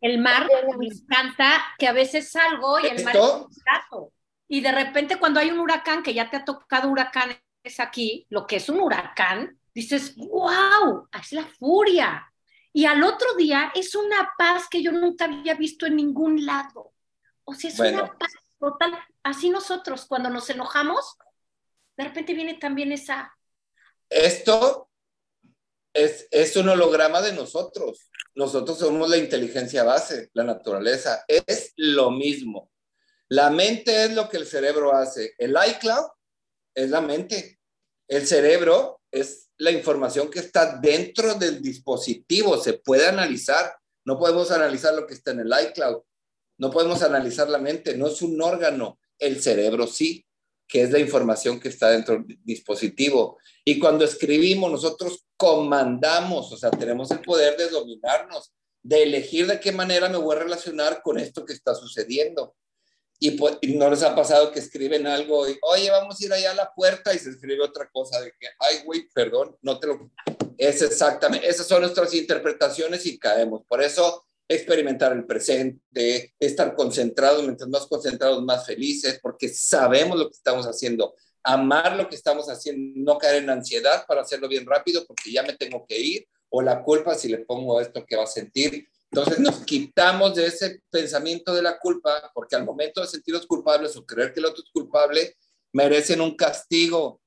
El 0.00 0.18
mar, 0.18 0.48
me 0.78 0.86
encanta 0.86 1.64
que 1.78 1.88
a 1.88 1.92
veces 1.92 2.30
salgo 2.30 2.78
y 2.80 2.86
el 2.86 3.04
mar 3.04 3.16
es 3.16 3.22
un 3.22 3.48
gato. 3.64 4.12
Y 4.48 4.60
de 4.60 4.72
repente 4.72 5.18
cuando 5.18 5.40
hay 5.40 5.50
un 5.50 5.58
huracán, 5.58 6.02
que 6.02 6.14
ya 6.14 6.30
te 6.30 6.36
ha 6.36 6.44
tocado 6.44 6.88
huracanes 6.88 7.40
aquí, 7.78 8.26
lo 8.30 8.46
que 8.46 8.56
es 8.56 8.68
un 8.68 8.80
huracán, 8.80 9.58
dices, 9.74 10.14
wow, 10.16 11.08
es 11.18 11.32
la 11.32 11.46
furia. 11.46 12.32
Y 12.72 12.84
al 12.84 13.02
otro 13.02 13.34
día 13.34 13.72
es 13.74 13.94
una 13.94 14.32
paz 14.36 14.68
que 14.70 14.82
yo 14.82 14.92
nunca 14.92 15.24
había 15.24 15.54
visto 15.54 15.86
en 15.86 15.96
ningún 15.96 16.44
lado. 16.44 16.92
O 17.44 17.54
sea, 17.54 17.70
es 17.70 17.78
una 17.80 18.12
paz 18.16 18.32
total. 18.58 18.98
Así 19.22 19.50
nosotros, 19.50 20.04
cuando 20.06 20.30
nos 20.30 20.48
enojamos, 20.50 21.16
de 21.96 22.04
repente 22.04 22.34
viene 22.34 22.54
también 22.54 22.92
esa... 22.92 23.34
Esto 24.08 24.90
es, 25.92 26.28
es 26.30 26.54
un 26.56 26.68
holograma 26.68 27.22
de 27.22 27.32
nosotros. 27.32 28.10
Nosotros 28.36 28.78
somos 28.78 29.08
la 29.08 29.16
inteligencia 29.16 29.82
base, 29.82 30.28
la 30.34 30.44
naturaleza. 30.44 31.24
Es 31.26 31.72
lo 31.76 32.10
mismo. 32.10 32.70
La 33.28 33.48
mente 33.48 34.04
es 34.04 34.12
lo 34.12 34.28
que 34.28 34.36
el 34.36 34.46
cerebro 34.46 34.92
hace. 34.92 35.34
El 35.38 35.56
iCloud 35.70 36.06
es 36.74 36.90
la 36.90 37.00
mente. 37.00 37.58
El 38.06 38.26
cerebro 38.26 39.00
es 39.10 39.48
la 39.56 39.70
información 39.70 40.30
que 40.30 40.40
está 40.40 40.76
dentro 40.76 41.34
del 41.34 41.62
dispositivo. 41.62 42.58
Se 42.58 42.74
puede 42.74 43.06
analizar. 43.06 43.74
No 44.04 44.18
podemos 44.18 44.50
analizar 44.50 44.94
lo 44.94 45.06
que 45.06 45.14
está 45.14 45.30
en 45.30 45.40
el 45.40 45.52
iCloud. 45.70 46.02
No 46.58 46.70
podemos 46.70 47.02
analizar 47.02 47.48
la 47.48 47.58
mente. 47.58 47.96
No 47.96 48.06
es 48.06 48.20
un 48.20 48.40
órgano. 48.42 49.00
El 49.18 49.42
cerebro 49.42 49.86
sí, 49.86 50.25
que 50.68 50.82
es 50.82 50.90
la 50.90 50.98
información 50.98 51.60
que 51.60 51.68
está 51.68 51.90
dentro 51.90 52.14
del 52.14 52.38
dispositivo. 52.44 53.38
Y 53.64 53.78
cuando 53.78 54.04
escribimos, 54.04 54.70
nosotros 54.70 55.26
comandamos, 55.36 56.52
o 56.52 56.56
sea, 56.56 56.70
tenemos 56.70 57.10
el 57.10 57.20
poder 57.20 57.56
de 57.56 57.68
dominarnos, 57.68 58.52
de 58.82 59.02
elegir 59.02 59.46
de 59.46 59.60
qué 59.60 59.72
manera 59.72 60.08
me 60.08 60.18
voy 60.18 60.36
a 60.36 60.40
relacionar 60.40 61.02
con 61.02 61.18
esto 61.18 61.44
que 61.44 61.52
está 61.52 61.74
sucediendo. 61.74 62.54
Pues, 63.38 63.58
y, 63.62 63.74
no 63.76 63.88
les 63.90 64.02
ha 64.02 64.14
pasado 64.14 64.52
que 64.52 64.58
escriben 64.58 65.06
algo 65.06 65.48
y, 65.48 65.58
oye, 65.62 65.90
vamos 65.90 66.20
a 66.20 66.24
ir 66.24 66.32
allá 66.32 66.50
a 66.50 66.54
la 66.54 66.72
puerta 66.74 67.14
y 67.14 67.18
se 67.18 67.30
escribe 67.30 67.64
otra 67.64 67.88
cosa 67.90 68.20
de 68.20 68.30
que, 68.38 68.46
ay, 68.58 68.82
güey, 68.84 69.08
perdón, 69.14 69.56
no 69.62 69.78
te 69.80 69.86
lo... 69.86 70.10
Es 70.58 70.82
exactamente, 70.82 71.48
esas 71.48 71.66
son 71.66 71.82
nuestras 71.82 72.12
interpretaciones 72.14 73.04
y 73.06 73.18
caemos. 73.18 73.62
Por 73.66 73.82
eso, 73.82 74.24
experimentar 74.48 75.12
el 75.12 75.26
presente, 75.26 76.34
estar 76.38 76.74
concentrados, 76.74 77.42
mientras 77.42 77.68
más 77.68 77.86
concentrados, 77.86 78.42
más 78.42 78.66
felices, 78.66 79.18
porque 79.22 79.48
sabemos 79.48 80.18
lo 80.18 80.28
que 80.28 80.36
estamos 80.36 80.66
haciendo. 80.66 81.14
Amar 81.42 81.96
lo 81.96 82.08
que 82.08 82.16
estamos 82.16 82.48
haciendo, 82.48 83.12
no 83.12 83.18
caer 83.18 83.42
en 83.42 83.50
ansiedad 83.50 84.04
para 84.06 84.22
hacerlo 84.22 84.48
bien 84.48 84.66
rápido, 84.66 85.04
porque 85.06 85.32
ya 85.32 85.42
me 85.42 85.54
tengo 85.54 85.84
que 85.86 85.98
ir, 85.98 86.28
o 86.48 86.62
la 86.62 86.82
culpa 86.82 87.14
si 87.14 87.28
le 87.28 87.38
pongo 87.38 87.80
esto 87.80 88.04
que 88.04 88.16
va 88.16 88.24
a 88.24 88.28
sentir 88.28 88.88
entonces 89.10 89.38
nos 89.38 89.64
quitamos 89.64 90.34
de 90.34 90.46
ese 90.46 90.82
pensamiento 90.90 91.54
de 91.54 91.62
la 91.62 91.78
culpa, 91.78 92.30
porque 92.34 92.56
al 92.56 92.64
momento 92.64 93.00
de 93.00 93.06
sentirnos 93.06 93.46
culpables 93.46 93.96
o 93.96 94.04
creer 94.04 94.32
que 94.32 94.40
el 94.40 94.46
otro 94.46 94.62
es 94.62 94.70
culpable, 94.70 95.36
merecen 95.72 96.20
un 96.20 96.36
castigo. 96.36 97.20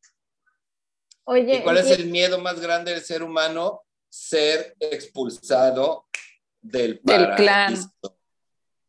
Oye, 1.26 1.58
¿Y 1.58 1.64
cuál 1.64 1.78
es 1.78 1.90
el 1.92 2.08
miedo 2.08 2.40
más 2.40 2.60
grande 2.60 2.92
del 2.92 3.02
ser 3.02 3.24
humano? 3.24 3.84
Ser 4.10 4.76
expulsado 4.80 6.08
del, 6.62 7.00
del 7.04 7.36
clan. 7.36 7.76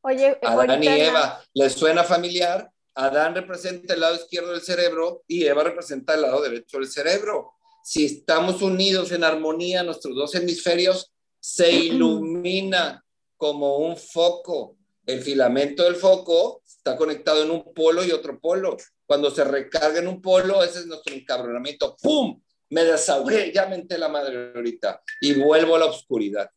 Oye, 0.03 0.39
Adán 0.43 0.83
y 0.83 0.89
Eva, 0.89 1.43
¿les 1.55 1.73
suena 1.73 2.05
familiar? 2.05 2.71
Adán 2.95 3.35
representa 3.35 3.95
el 3.95 4.01
lado 4.01 4.17
izquierdo 4.17 4.53
del 4.53 4.63
cerebro 4.63 5.25
y 5.27 5.45
Eva 5.45 5.63
representa 5.63 6.15
el 6.15 6.23
lado 6.23 6.43
derecho 6.43 6.79
del 6.79 6.89
cerebro. 6.89 7.53
Si 7.83 8.05
estamos 8.07 8.63
unidos 8.63 9.13
en 9.13 9.25
armonía, 9.25 9.83
nuestros 9.83 10.15
dos 10.15 10.35
hemisferios, 10.35 11.13
se 11.39 11.71
ilumina 11.73 13.05
como 13.37 13.79
un 13.79 13.97
foco. 13.97 14.77
El 15.07 15.23
filamento 15.23 15.85
del 15.85 15.97
foco 15.97 16.63
está 16.65 16.97
conectado 16.97 17.43
en 17.43 17.51
un 17.51 17.75
polo 17.75 18.05
y 18.05 18.13
otro 18.13 18.39
polo. 18.39 18.77
Cuando 19.07 19.31
se 19.31 19.45
recarga 19.45 19.99
en 19.99 20.09
un 20.09 20.21
polo, 20.21 20.63
ese 20.63 20.81
es 20.81 20.87
nuestro 20.87 21.15
encabronamiento. 21.15 21.97
¡Pum! 22.01 22.41
Me 22.71 22.85
desahogué, 22.85 23.53
ya 23.53 23.67
menté 23.67 23.99
la 23.99 24.09
madre 24.09 24.53
ahorita 24.55 25.03
y 25.21 25.35
vuelvo 25.35 25.75
a 25.75 25.81
la 25.81 25.87
oscuridad. 25.87 26.49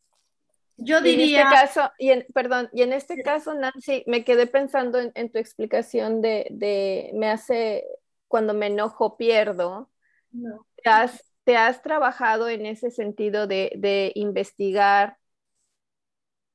Yo 0.76 1.00
diría. 1.00 1.42
En 1.42 1.46
este 1.46 1.56
caso, 1.56 1.92
y 1.98 2.10
en, 2.10 2.26
perdón, 2.34 2.68
y 2.72 2.82
en 2.82 2.92
este 2.92 3.22
caso, 3.22 3.54
Nancy, 3.54 4.04
me 4.06 4.24
quedé 4.24 4.46
pensando 4.46 4.98
en, 4.98 5.30
tu 5.30 5.38
explicación 5.38 6.20
de, 6.20 6.46
de, 6.50 7.10
me 7.14 7.28
hace, 7.28 7.84
cuando 8.28 8.54
me 8.54 8.66
enojo, 8.66 9.16
pierdo. 9.16 9.90
No. 10.32 10.66
has, 10.84 11.24
¿Te 11.44 11.56
has 11.56 11.82
trabajado 11.82 12.48
en 12.48 12.66
ese 12.66 12.90
sentido 12.90 13.46
de, 13.46 14.12
investigar 14.14 15.18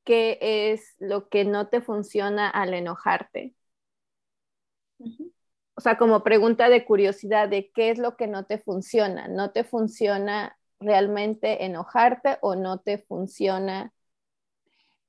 qué 0.04 0.40
es 0.42 0.96
lo 1.00 1.30
que 1.30 1.46
no 1.46 1.68
te 1.68 1.82
funciona 1.82 2.50
al 2.50 2.74
enojarte? 2.74 3.56
O 5.76 5.82
sea, 5.82 5.98
como 5.98 6.24
pregunta 6.24 6.68
de 6.68 6.84
curiosidad 6.84 7.48
de 7.48 7.72
qué 7.72 7.92
es 7.92 8.00
lo 8.00 8.18
que 8.18 8.28
no 8.28 8.46
te 8.46 8.58
funciona. 8.58 9.28
¿No 9.30 9.52
te 9.52 9.64
funciona 9.64 10.58
realmente 10.80 11.66
enojarte 11.66 12.38
o 12.42 12.56
no 12.56 12.80
te 12.80 12.98
funciona. 12.98 13.94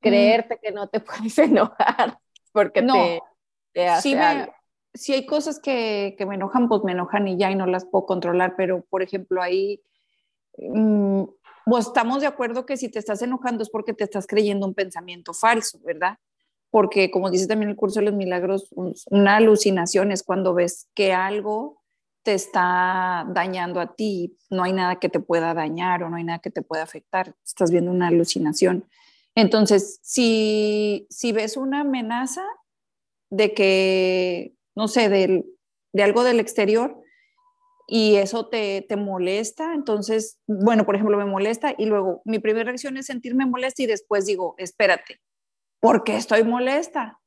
Creerte 0.00 0.58
que 0.62 0.72
no 0.72 0.88
te 0.88 1.00
puedes 1.00 1.38
enojar 1.38 2.18
porque 2.52 2.82
te, 2.82 3.22
te, 3.72 3.88
hace 3.88 4.18
algo? 4.18 4.52
si 4.94 5.12
hay 5.12 5.26
cosas 5.26 5.60
que, 5.60 6.16
me 6.26 6.34
enojan, 6.34 6.68
pues 6.68 6.82
me 6.84 6.92
enojan 6.92 7.28
y 7.28 7.38
ya 7.38 7.50
y 7.50 7.54
no 7.54 7.66
las 7.66 7.84
puedo 7.84 8.06
controlar, 8.06 8.54
pero 8.56 8.84
por 8.88 9.02
ejemplo 9.02 9.42
ahí, 9.42 9.82
mm, 10.58 11.24
pues 11.64 11.86
estamos 11.86 12.20
de 12.20 12.26
acuerdo 12.26 12.66
que 12.66 12.76
si 12.76 12.88
te 12.88 12.98
estás 12.98 13.22
enojando 13.22 13.62
es 13.62 13.70
porque 13.70 13.92
te 13.92 14.04
estás 14.04 14.26
creyendo 14.26 14.66
un 14.66 14.74
pensamiento 14.74 15.32
falso, 15.32 15.78
¿verdad? 15.84 16.18
Porque 16.70 17.10
como 17.10 17.30
dice 17.30 17.46
también 17.46 17.70
el 17.70 17.76
curso 17.76 18.00
de 18.00 18.06
los 18.06 18.14
milagros, 18.14 18.68
una 19.10 19.36
alucinación 19.36 20.12
es 20.12 20.22
cuando 20.22 20.54
ves 20.54 20.88
que 20.94 21.12
algo 21.12 21.80
te 22.22 22.34
está 22.34 23.24
dañando 23.28 23.80
a 23.80 23.94
ti, 23.94 24.36
no 24.50 24.62
hay 24.64 24.72
nada 24.72 24.96
que 24.96 25.08
te 25.08 25.20
pueda 25.20 25.54
dañar 25.54 26.02
o 26.02 26.10
no 26.10 26.16
hay 26.16 26.24
nada 26.24 26.38
que 26.40 26.50
te 26.50 26.62
pueda 26.62 26.82
afectar, 26.82 27.34
estás 27.44 27.70
viendo 27.70 27.90
una 27.90 28.08
alucinación. 28.08 28.84
Entonces, 29.40 29.98
si, 30.02 31.06
ves 31.32 31.56
una 31.56 31.80
amenaza 31.80 32.44
de 33.30 33.54
que 33.54 34.54
no 34.74 34.88
sé, 34.88 35.08
de 35.08 36.02
algo 36.02 36.24
del 36.24 36.40
exterior 36.40 37.02
y 37.86 38.16
eso 38.16 38.48
te, 38.48 38.82
te, 38.88 38.96
molesta, 38.96 39.74
entonces, 39.74 40.38
bueno, 40.46 40.86
por 40.86 40.94
ejemplo, 40.94 41.18
me 41.18 41.24
molesta 41.24 41.74
y 41.76 41.86
luego 41.86 42.22
mi 42.24 42.38
primera 42.38 42.66
reacción 42.66 42.96
es 42.96 43.06
sentirme 43.06 43.46
molesta 43.46 43.82
y 43.82 43.86
después 43.86 44.26
digo, 44.26 44.54
espérate, 44.58 45.20
¿por 45.80 46.04
qué 46.04 46.16
estoy 46.16 46.44
molesta? 46.44 47.18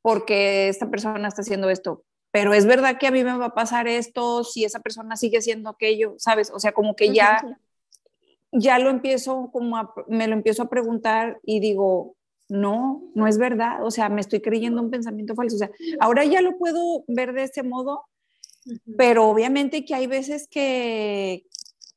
Porque 0.00 0.68
esta 0.68 0.90
persona 0.90 1.26
está 1.26 1.42
haciendo 1.42 1.70
esto. 1.70 2.04
Pero 2.30 2.54
es 2.54 2.66
verdad 2.66 2.98
que 2.98 3.08
a 3.08 3.10
mí 3.10 3.24
me 3.24 3.36
va 3.36 3.46
a 3.46 3.54
pasar 3.54 3.88
esto 3.88 4.44
si 4.44 4.64
esa 4.64 4.80
persona 4.80 5.16
sigue 5.16 5.38
haciendo 5.38 5.68
aquello, 5.68 6.14
¿sabes? 6.18 6.50
O 6.54 6.60
sea, 6.60 6.72
como 6.72 6.96
que 6.96 7.12
ya, 7.12 7.42
ya 8.52 8.78
lo 8.78 8.90
empiezo 8.90 9.50
como 9.52 9.92
me 10.08 10.26
lo 10.28 10.34
empiezo 10.34 10.62
a 10.62 10.68
preguntar 10.68 11.40
y 11.42 11.60
digo, 11.60 12.16
no, 12.48 13.02
no 13.14 13.26
es 13.26 13.38
verdad, 13.38 13.84
o 13.84 13.90
sea, 13.90 14.08
me 14.10 14.20
estoy 14.20 14.40
creyendo 14.40 14.82
un 14.82 14.90
pensamiento 14.90 15.34
falso, 15.34 15.56
o 15.56 15.58
sea, 15.58 15.70
ahora 16.00 16.24
ya 16.24 16.40
lo 16.42 16.58
puedo 16.58 17.04
ver 17.08 17.32
de 17.32 17.44
ese 17.44 17.62
modo, 17.62 18.04
pero 18.96 19.28
obviamente 19.28 19.84
que 19.84 19.94
hay 19.94 20.06
veces 20.06 20.48
que, 20.48 21.44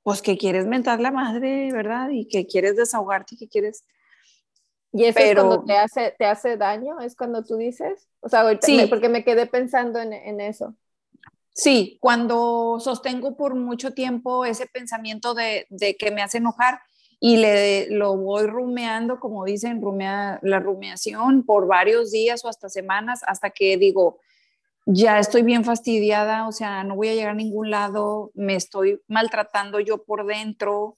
pues 0.04 0.22
que 0.22 0.38
quieres 0.38 0.66
mentar 0.66 1.00
la 1.02 1.12
madre, 1.12 1.72
¿verdad? 1.74 2.10
Y 2.12 2.28
que 2.28 2.48
quieres 2.48 2.76
desahogarte 2.78 3.36
y 3.36 3.38
que 3.38 3.48
quieres, 3.50 3.84
¿Y 4.98 5.04
eso 5.04 5.16
Pero- 5.20 5.42
es 5.42 5.48
cuando 5.48 5.66
te 5.66 5.74
hace, 5.78 6.16
te 6.18 6.26
hace 6.26 6.56
daño? 6.56 7.02
¿Es 7.02 7.18
cuando 7.18 7.44
tú 7.44 7.58
dices? 7.58 8.08
O 8.22 8.30
sea, 8.30 8.46
Sí. 8.62 8.78
me- 8.78 8.88
porque 8.88 9.10
me 9.10 9.26
quedé 9.26 9.46
pensando 9.46 10.00
en, 10.00 10.14
en 10.14 10.40
eso. 10.40 10.74
Sí, 11.58 11.98
cuando 12.02 12.82
sostengo 12.82 13.38
por 13.38 13.56
mucho 13.56 13.94
tiempo 13.94 14.44
ese 14.44 14.68
pensamiento 14.68 15.34
de, 15.34 15.68
de 15.70 15.96
que 15.96 16.12
me 16.12 16.22
hace 16.22 16.40
enojar 16.40 16.82
y 17.22 17.38
le, 17.38 17.90
lo 17.92 18.18
voy 18.18 18.46
rumeando, 18.46 19.22
como 19.22 19.46
dicen, 19.46 19.82
rumea, 19.82 20.38
la 20.42 20.60
rumiación 20.60 21.46
por 21.46 21.66
varios 21.66 22.12
días 22.12 22.44
o 22.44 22.50
hasta 22.50 22.68
semanas, 22.68 23.22
hasta 23.26 23.52
que 23.52 23.78
digo, 23.78 24.20
ya 24.86 25.18
estoy 25.18 25.44
bien 25.44 25.64
fastidiada, 25.64 26.46
o 26.46 26.52
sea, 26.52 26.84
no 26.84 26.98
voy 26.98 27.08
a 27.08 27.14
llegar 27.14 27.32
a 27.32 27.36
ningún 27.36 27.72
lado, 27.72 28.32
me 28.34 28.56
estoy 28.56 29.02
maltratando 29.08 29.80
yo 29.80 30.04
por 30.04 30.26
dentro, 30.26 30.98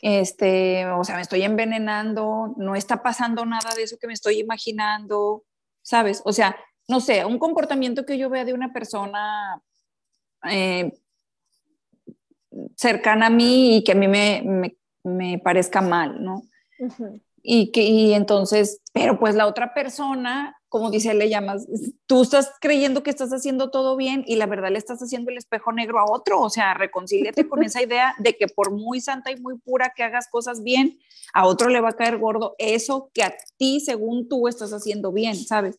este, 0.00 0.86
o 0.86 1.02
sea, 1.02 1.16
me 1.16 1.22
estoy 1.22 1.42
envenenando, 1.42 2.54
no 2.56 2.76
está 2.76 3.02
pasando 3.02 3.44
nada 3.44 3.74
de 3.74 3.82
eso 3.82 3.98
que 4.00 4.06
me 4.06 4.12
estoy 4.12 4.38
imaginando, 4.38 5.42
¿sabes? 5.82 6.22
O 6.24 6.32
sea, 6.32 6.56
no 6.86 7.00
sé, 7.00 7.24
un 7.24 7.40
comportamiento 7.40 8.06
que 8.06 8.18
yo 8.18 8.30
vea 8.30 8.44
de 8.44 8.54
una 8.54 8.72
persona 8.72 9.60
eh, 10.48 10.92
cercana 12.76 13.26
a 13.26 13.30
mí 13.30 13.76
y 13.76 13.84
que 13.84 13.92
a 13.92 13.96
mí 13.96 14.08
me, 14.08 14.42
me, 14.44 14.76
me 15.04 15.38
parezca 15.38 15.80
mal, 15.80 16.22
¿no? 16.22 16.42
Y 17.42 17.72
que 17.72 17.82
y 17.82 18.12
entonces, 18.12 18.80
pero 18.92 19.18
pues 19.18 19.34
la 19.34 19.46
otra 19.46 19.72
persona, 19.72 20.56
como 20.68 20.90
dice, 20.90 21.14
le 21.14 21.28
llamas, 21.28 21.66
tú 22.06 22.22
estás 22.22 22.52
creyendo 22.60 23.02
que 23.02 23.10
estás 23.10 23.30
haciendo 23.30 23.70
todo 23.70 23.96
bien 23.96 24.24
y 24.26 24.36
la 24.36 24.46
verdad 24.46 24.70
le 24.70 24.78
estás 24.78 25.00
haciendo 25.00 25.30
el 25.30 25.38
espejo 25.38 25.72
negro 25.72 25.98
a 25.98 26.10
otro, 26.10 26.40
o 26.40 26.50
sea, 26.50 26.74
reconcíliate 26.74 27.48
con 27.48 27.62
esa 27.62 27.82
idea 27.82 28.14
de 28.18 28.36
que 28.36 28.46
por 28.46 28.72
muy 28.72 29.00
santa 29.00 29.30
y 29.30 29.40
muy 29.40 29.58
pura 29.58 29.92
que 29.94 30.02
hagas 30.02 30.28
cosas 30.28 30.62
bien, 30.62 30.98
a 31.32 31.46
otro 31.46 31.70
le 31.70 31.80
va 31.80 31.90
a 31.90 31.96
caer 31.96 32.18
gordo 32.18 32.54
eso 32.58 33.10
que 33.14 33.22
a 33.22 33.34
ti, 33.56 33.80
según 33.80 34.28
tú, 34.28 34.48
estás 34.48 34.72
haciendo 34.72 35.12
bien, 35.12 35.36
¿sabes? 35.36 35.78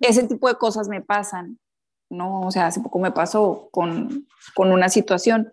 Ese 0.00 0.22
tipo 0.24 0.48
de 0.48 0.54
cosas 0.56 0.88
me 0.88 1.00
pasan, 1.00 1.58
¿no? 2.12 2.42
O 2.42 2.50
sea, 2.50 2.66
hace 2.66 2.80
poco 2.80 2.98
me 2.98 3.10
pasó 3.10 3.68
con, 3.70 4.26
con 4.54 4.70
una 4.70 4.88
situación 4.88 5.52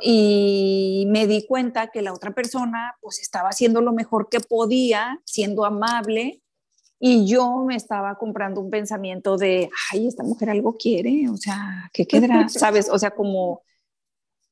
y 0.00 1.06
me 1.08 1.26
di 1.26 1.46
cuenta 1.46 1.88
que 1.88 2.02
la 2.02 2.12
otra 2.12 2.32
persona 2.32 2.96
pues 3.00 3.20
estaba 3.20 3.50
haciendo 3.50 3.80
lo 3.80 3.92
mejor 3.92 4.28
que 4.28 4.40
podía, 4.40 5.20
siendo 5.24 5.64
amable, 5.64 6.42
y 6.98 7.26
yo 7.26 7.64
me 7.66 7.76
estaba 7.76 8.16
comprando 8.16 8.60
un 8.60 8.70
pensamiento 8.70 9.36
de, 9.36 9.70
ay, 9.90 10.06
esta 10.06 10.22
mujer 10.22 10.50
algo 10.50 10.76
quiere, 10.76 11.28
o 11.30 11.36
sea, 11.36 11.90
¿qué 11.92 12.06
quedará? 12.06 12.48
¿Sabes? 12.48 12.90
O 12.90 12.98
sea, 12.98 13.10
como, 13.10 13.62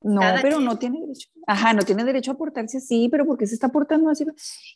no, 0.00 0.20
Cada 0.20 0.40
pero 0.40 0.60
no 0.60 0.78
tiene 0.78 1.00
derecho. 1.00 1.28
Ajá, 1.46 1.72
no 1.72 1.82
tiene 1.82 2.04
derecho 2.04 2.32
a 2.32 2.38
portarse 2.38 2.78
así, 2.78 3.08
pero 3.10 3.26
¿por 3.26 3.36
qué 3.36 3.46
se 3.46 3.54
está 3.54 3.68
portando 3.68 4.10
así? 4.10 4.24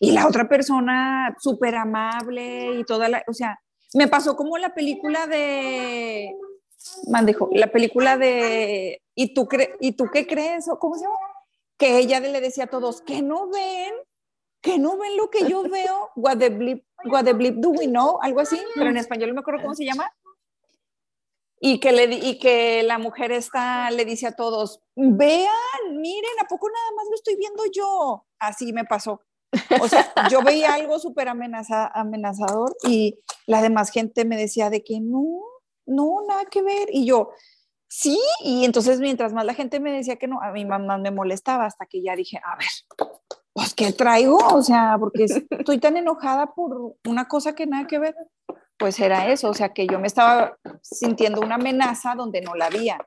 Y 0.00 0.12
la 0.12 0.26
otra 0.26 0.48
persona 0.48 1.34
súper 1.38 1.76
amable 1.76 2.78
y 2.78 2.84
toda 2.84 3.08
la, 3.08 3.22
o 3.26 3.32
sea, 3.32 3.58
me 3.94 4.08
pasó 4.08 4.36
como 4.36 4.58
la 4.58 4.74
película 4.74 5.26
de, 5.26 6.34
mandijo, 7.08 7.48
la 7.52 7.68
película 7.68 8.16
de, 8.16 9.02
¿y 9.14 9.34
tú, 9.34 9.46
cre 9.46 9.76
¿y 9.80 9.92
tú 9.92 10.06
qué 10.12 10.26
crees? 10.26 10.68
¿O 10.68 10.78
cómo 10.78 10.94
se 10.96 11.04
llama? 11.04 11.16
Que 11.76 11.98
ella 11.98 12.20
le 12.20 12.40
decía 12.40 12.64
a 12.64 12.70
todos, 12.70 13.02
que 13.02 13.22
no 13.22 13.48
ven, 13.48 13.92
que 14.60 14.78
no 14.78 14.96
ven 14.96 15.16
lo 15.16 15.30
que 15.30 15.48
yo 15.48 15.62
veo, 15.64 16.10
what 16.16 16.38
the 16.38 16.50
bleep, 16.50 16.84
what 17.04 17.24
the 17.24 17.32
bleep 17.32 17.56
do 17.56 17.70
we 17.70 17.86
know, 17.86 18.18
algo 18.22 18.40
así, 18.40 18.60
pero 18.74 18.90
en 18.90 18.96
español 18.96 19.30
no 19.30 19.34
me 19.34 19.40
acuerdo 19.40 19.62
cómo 19.62 19.74
se 19.74 19.84
llama. 19.84 20.12
Y 21.64 21.78
que, 21.78 21.92
le, 21.92 22.04
y 22.12 22.38
que 22.40 22.82
la 22.82 22.98
mujer 22.98 23.30
esta 23.30 23.90
le 23.92 24.04
dice 24.04 24.26
a 24.26 24.34
todos, 24.34 24.80
vean, 24.96 25.52
miren, 25.90 26.32
¿a 26.40 26.48
poco 26.48 26.68
nada 26.68 26.90
más 26.96 27.06
lo 27.08 27.14
estoy 27.14 27.36
viendo 27.36 27.62
yo? 27.72 28.26
Así 28.40 28.72
me 28.72 28.84
pasó. 28.84 29.20
O 29.80 29.86
sea, 29.86 30.12
yo 30.30 30.42
veía 30.42 30.74
algo 30.74 30.98
súper 30.98 31.28
amenaza, 31.28 31.86
amenazador 31.86 32.74
y 32.88 33.20
la 33.46 33.62
demás 33.62 33.90
gente 33.90 34.24
me 34.24 34.36
decía 34.36 34.70
de 34.70 34.82
que 34.82 35.00
no, 35.00 35.40
no, 35.94 36.24
nada 36.26 36.44
que 36.46 36.62
ver. 36.62 36.88
Y 36.90 37.06
yo, 37.06 37.30
sí, 37.88 38.20
y 38.40 38.64
entonces 38.64 39.00
mientras 39.00 39.32
más 39.32 39.44
la 39.44 39.54
gente 39.54 39.80
me 39.80 39.92
decía 39.92 40.16
que 40.16 40.28
no, 40.28 40.40
a 40.40 40.50
mi 40.52 40.64
mamá 40.64 40.98
me 40.98 41.10
molestaba 41.10 41.66
hasta 41.66 41.86
que 41.86 42.02
ya 42.02 42.16
dije, 42.16 42.40
a 42.44 42.56
ver, 42.56 43.10
pues 43.52 43.74
¿qué 43.74 43.92
traigo? 43.92 44.38
O 44.38 44.62
sea, 44.62 44.96
porque 44.98 45.24
estoy 45.50 45.78
tan 45.78 45.96
enojada 45.96 46.54
por 46.54 46.96
una 47.06 47.28
cosa 47.28 47.54
que 47.54 47.66
nada 47.66 47.86
que 47.86 47.98
ver. 47.98 48.14
Pues 48.78 48.98
era 48.98 49.30
eso, 49.30 49.50
o 49.50 49.54
sea, 49.54 49.72
que 49.72 49.86
yo 49.86 50.00
me 50.00 50.08
estaba 50.08 50.56
sintiendo 50.80 51.40
una 51.40 51.54
amenaza 51.54 52.14
donde 52.16 52.40
no 52.40 52.54
la 52.54 52.66
había. 52.66 52.98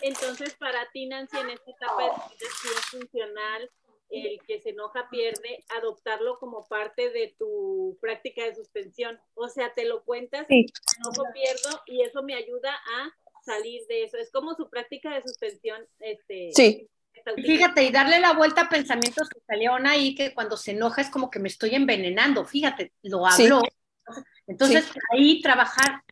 Entonces, 0.00 0.54
para 0.54 0.88
ti, 0.92 1.06
Nancy, 1.06 1.36
en 1.36 1.50
esta 1.50 1.70
etapa 1.70 2.02
de 2.02 2.46
funcional 2.90 3.70
el 4.10 4.40
que 4.46 4.60
se 4.60 4.70
enoja 4.70 5.08
pierde, 5.10 5.64
adoptarlo 5.78 6.38
como 6.38 6.66
parte 6.68 7.10
de 7.10 7.34
tu 7.38 7.98
práctica 8.00 8.44
de 8.44 8.54
suspensión. 8.54 9.18
O 9.34 9.48
sea, 9.48 9.74
te 9.74 9.84
lo 9.84 10.04
cuentas, 10.04 10.46
Sí. 10.48 10.66
enojo 10.98 11.24
pierdo 11.34 11.82
y 11.86 12.02
eso 12.02 12.22
me 12.22 12.34
ayuda 12.34 12.72
a 12.74 13.10
salir 13.44 13.82
de 13.88 14.04
eso. 14.04 14.16
Es 14.16 14.30
como 14.30 14.54
su 14.54 14.68
práctica 14.70 15.14
de 15.14 15.22
suspensión. 15.22 15.86
Este, 16.00 16.50
Sí. 16.52 16.88
Fíjate, 17.44 17.82
y 17.82 17.90
darle 17.90 18.20
la 18.20 18.34
vuelta 18.34 18.62
a 18.62 18.68
pensamientos 18.68 19.28
que 19.28 19.40
salieron 19.46 19.86
ahí, 19.86 20.14
que 20.14 20.32
cuando 20.34 20.56
se 20.56 20.72
enoja 20.72 21.00
es 21.00 21.10
como 21.10 21.30
que 21.30 21.38
me 21.40 21.48
estoy 21.48 21.74
envenenando. 21.74 22.44
Fíjate, 22.44 22.92
lo 23.02 23.24
Sí. 23.30 23.44
habló. 23.44 23.62
Entonces, 24.46 24.88
ahí 25.10 25.40
trabajar 25.42 26.02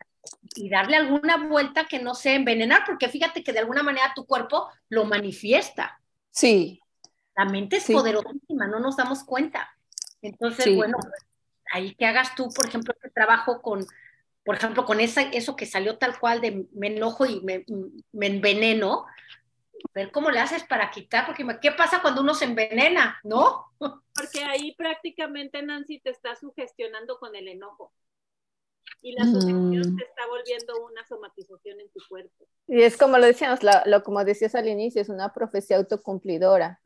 y 0.57 0.69
darle 0.69 0.97
alguna 0.97 1.47
vuelta 1.47 1.85
que 1.85 2.01
no 2.01 2.15
sea 2.15 2.35
envenenar, 2.35 2.83
porque 2.87 3.09
fíjate 3.09 3.45
que 3.45 3.53
de 3.53 3.61
alguna 3.61 3.83
manera 3.83 4.13
tu 4.17 4.27
cuerpo 4.27 4.69
lo 4.89 5.05
manifiesta. 5.05 6.01
sí, 6.31 6.81
La 7.37 7.45
mente 7.47 7.77
es 7.77 7.85
Sí. 7.85 7.93
poderosísima, 7.93 8.67
no 8.67 8.79
nos 8.81 8.97
damos 8.97 9.25
cuenta. 9.25 9.69
Entonces, 10.23 10.65
Sí. 10.67 10.77
bueno, 10.77 10.97
pues, 11.01 11.13
ahí 11.73 11.95
que 11.95 12.07
hagas 12.07 12.35
tú, 12.35 12.49
por 12.55 12.67
ejemplo, 12.67 12.95
este 12.95 13.11
trabajo 13.11 13.61
con, 13.61 13.87
por 14.45 14.55
ejemplo, 14.57 14.85
con 14.85 15.01
esa, 15.01 15.23
eso 15.23 15.57
que 15.57 15.67
salió 15.67 15.99
tal 15.99 16.19
cual 16.19 16.41
de 16.41 16.67
me 16.73 16.89
enojo 16.89 17.27
y 17.27 17.41
me, 17.41 17.65
me 18.13 18.27
enveneno, 18.27 19.07
ver 19.95 20.11
cómo 20.13 20.31
le 20.31 20.41
haces 20.41 20.65
para 20.65 20.91
quitar, 20.91 21.27
porque 21.27 21.47
¿qué 21.61 21.73
pasa 21.73 22.01
cuando 22.03 22.21
uno 22.23 22.35
se 22.35 22.45
envenena? 22.47 23.19
¿No? 23.23 23.67
Porque 23.79 24.45
ahí 24.45 24.75
prácticamente, 24.77 25.63
Nancy, 25.63 26.01
te 26.01 26.11
está 26.11 26.37
sugestionando 26.37 27.19
con 27.19 27.35
el 27.37 27.49
enojo. 27.49 27.93
Y 29.03 29.13
la 29.13 29.25
Mm. 29.25 29.33
sugestión 29.33 29.97
te 29.97 30.05
está 30.05 30.27
volviendo 30.29 30.85
una 30.85 31.05
somatización 31.07 31.81
en 31.81 31.91
tu 31.91 32.01
cuerpo. 32.09 32.47
Y 32.67 32.83
es 32.83 32.97
como 32.97 33.19
lo 33.19 33.27
decíamos, 33.27 33.63
la- 33.63 33.83
lo, 33.87 34.03
como 34.03 34.25
decías 34.25 34.55
al 34.55 34.69
inicio, 34.69 35.03
es 35.03 35.09
una 35.09 35.33
profecía 35.35 35.77
autocumplidora, 35.77 36.81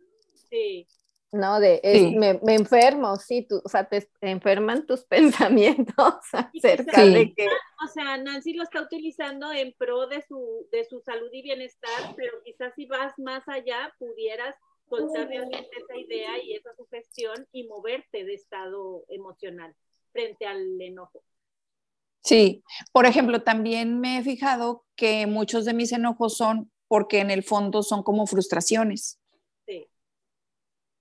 Sí. 0.50 0.86
¿no? 1.30 1.60
De, 1.60 1.80
es- 1.82 2.00
Sí. 2.00 2.16
me, 2.16 2.40
me 2.42 2.54
enfermo, 2.54 3.16
sí, 3.16 3.46
tú, 3.46 3.60
o 3.62 3.68
sea, 3.68 3.86
te 3.88 4.08
enferman 4.22 4.86
tus 4.86 5.04
pensamientos 5.44 6.14
acerca 6.32 7.02
Sí. 7.04 7.12
de 7.14 7.34
que... 7.34 7.46
O 7.84 7.86
sea, 7.92 8.16
Nancy 8.16 8.54
lo 8.54 8.62
está 8.62 8.80
utilizando 8.82 9.52
en 9.52 9.74
pro 9.78 10.06
de 10.06 10.22
su, 10.22 10.66
de 10.72 10.84
su 10.84 11.00
salud 11.00 11.28
y 11.32 11.42
bienestar, 11.42 12.14
pero 12.16 12.32
quizás 12.44 12.72
si 12.74 12.86
vas 12.86 13.12
más 13.18 13.46
allá, 13.46 13.92
pudieras 13.98 14.54
soltar 14.88 15.28
realmente 15.28 15.68
esa 15.76 15.96
idea 15.98 16.42
y 16.42 16.54
esa 16.54 16.74
sugestión 16.74 17.46
y 17.52 17.68
moverte 17.68 18.24
de 18.24 18.32
estado 18.34 19.04
emocional 19.10 19.74
frente 20.12 20.46
al 20.46 20.80
enojo. 20.80 21.22
Sí, 22.24 22.62
por 22.92 23.04
ejemplo, 23.06 23.42
también 23.42 24.00
me 24.00 24.18
he 24.18 24.22
fijado 24.22 24.84
que 24.96 25.26
muchos 25.26 25.64
de 25.66 25.74
mis 25.74 25.92
enojos 25.92 26.36
son 26.36 26.72
porque 26.88 27.20
en 27.20 27.30
el 27.30 27.42
fondo 27.42 27.82
son 27.82 28.02
como 28.02 28.26
frustraciones. 28.26 29.20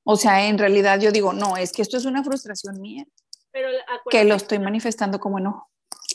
Sí. 0.08 0.14
O 0.14 0.16
sea, 0.16 0.48
en 0.48 0.58
realidad 0.58 1.00
yo 1.00 1.12
digo, 1.12 1.34
no, 1.34 1.58
es 1.58 1.72
que 1.72 1.82
esto 1.82 1.98
es 1.98 2.06
una 2.06 2.24
frustración 2.24 2.80
mía, 2.82 3.06
Pero 3.52 3.70
que 4.10 4.24
lo 4.24 4.36
estoy 4.36 4.60
manifestando 4.60 5.20
como 5.20 5.40
enojo. 5.40 5.70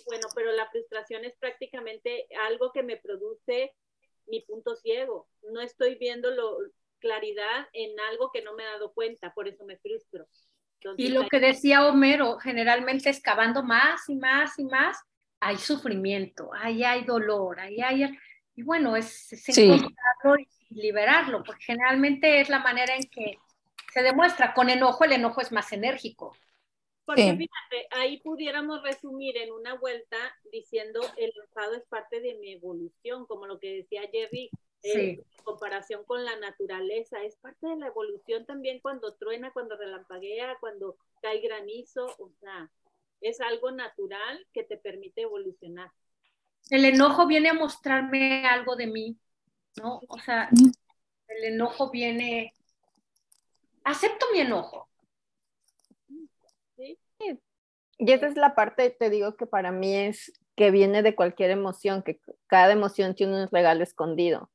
bueno, 0.07 0.29
pero 0.35 0.53
la 0.53 0.69
frustración 0.71 1.25
es 1.25 1.35
prácticamente 1.39 2.27
algo 2.49 2.73
que 2.73 2.83
me 2.83 2.97
produce 2.97 3.73
mi 4.27 4.41
punto 4.43 4.77
ciego. 4.77 5.29
No 5.53 5.61
estoy 5.61 5.97
viendo 5.97 6.31
lo, 6.31 6.57
claridad 7.03 7.69
en 7.73 7.99
algo 8.11 8.31
que 8.33 8.43
no 8.43 8.55
me 8.55 8.63
he 8.63 8.67
dado 8.67 8.93
cuenta, 8.95 9.35
por 9.35 9.49
eso 9.49 9.65
me 9.65 9.77
frustro. 9.79 10.27
Entonces, 10.81 11.05
Y 11.05 11.09
lo 11.11 11.29
que 11.29 11.41
decía 11.41 11.87
Homero, 11.87 12.39
generalmente 12.39 13.11
excavando 13.11 13.63
más 13.63 14.09
y 14.09 14.17
más 14.17 14.59
y 14.59 14.65
más, 14.65 14.97
hay 15.41 15.57
sufrimiento, 15.59 16.51
ahí 16.55 16.85
hay 16.85 17.05
dolor, 17.05 17.61
ahí 17.61 17.81
hay... 17.83 18.19
Y 18.55 18.63
bueno, 18.63 18.97
es, 18.97 19.33
es 19.33 19.45
Sí. 19.45 19.65
encontrarlo 19.65 20.37
y 20.39 20.75
liberarlo, 20.75 21.43
porque 21.43 21.65
generalmente 21.65 22.41
es 22.41 22.49
la 22.49 22.61
manera 22.61 22.95
en 22.95 23.03
que 23.11 23.39
se 23.93 24.03
demuestra. 24.03 24.55
Con 24.55 24.71
enojo, 24.71 25.05
el 25.05 25.13
enojo 25.13 25.41
es 25.41 25.53
más 25.53 25.73
enérgico. 25.73 26.37
Porque 27.05 27.23
Sí. 27.23 27.37
fíjate, 27.37 27.89
ahí 27.91 28.21
pudiéramos 28.21 28.83
resumir 28.83 29.37
en 29.37 29.51
una 29.53 29.75
vuelta 29.75 30.17
diciendo 30.53 31.01
el 31.17 31.33
enfado 31.45 31.75
es 31.75 31.85
parte 31.89 32.21
de 32.21 32.35
mi 32.35 32.53
evolución, 32.53 33.27
como 33.27 33.47
lo 33.47 33.59
que 33.59 33.75
decía 33.79 34.03
Jerry, 34.13 34.51
eh, 34.85 34.93
Sí. 34.93 34.99
en 35.01 35.45
comparación 35.45 36.05
con 36.05 36.25
la 36.25 36.37
naturaleza, 36.37 37.23
es 37.23 37.37
parte 37.37 37.67
de 37.67 37.77
la 37.77 37.89
evolución 37.89 38.47
también 38.47 38.81
cuando 38.81 39.15
truena, 39.15 39.53
cuando 39.53 39.77
relampaguea, 39.77 40.57
cuando 40.61 40.97
cae 41.21 41.41
granizo, 41.41 42.07
o 42.19 42.31
sea, 42.41 42.71
es 43.21 43.41
algo 43.41 43.71
natural 43.73 44.47
que 44.53 44.63
te 44.63 44.77
permite 44.77 45.23
evolucionar. 45.23 45.91
El 46.71 46.85
enojo 46.85 47.27
viene 47.27 47.49
a 47.51 47.55
mostrarme 47.55 48.47
algo 48.47 48.77
de 48.77 48.87
mí, 48.87 49.17
¿no? 49.77 50.01
O 50.09 50.19
sea, 50.19 50.49
el 51.29 51.45
enojo 51.45 51.91
viene... 51.91 52.55
Acepto 53.85 54.27
mi 54.33 54.41
enojo. 54.41 54.89
¿sí? 56.77 56.99
Sí, 57.19 57.41
Y 57.99 58.13
esa 58.13 58.27
es 58.29 58.37
la 58.37 58.55
parte, 58.55 58.91
te 58.91 59.11
digo 59.11 59.37
que 59.37 59.47
para 59.47 59.73
mí 59.73 59.95
es 59.97 60.33
que 60.57 60.71
viene 60.71 61.03
de 61.03 61.15
cualquier 61.17 61.51
emoción, 61.51 62.03
que 62.03 62.21
cada 62.47 62.73
emoción 62.73 63.15
tiene 63.15 63.43
un 63.45 63.49
regalo 63.51 63.83
escondido. 63.83 64.51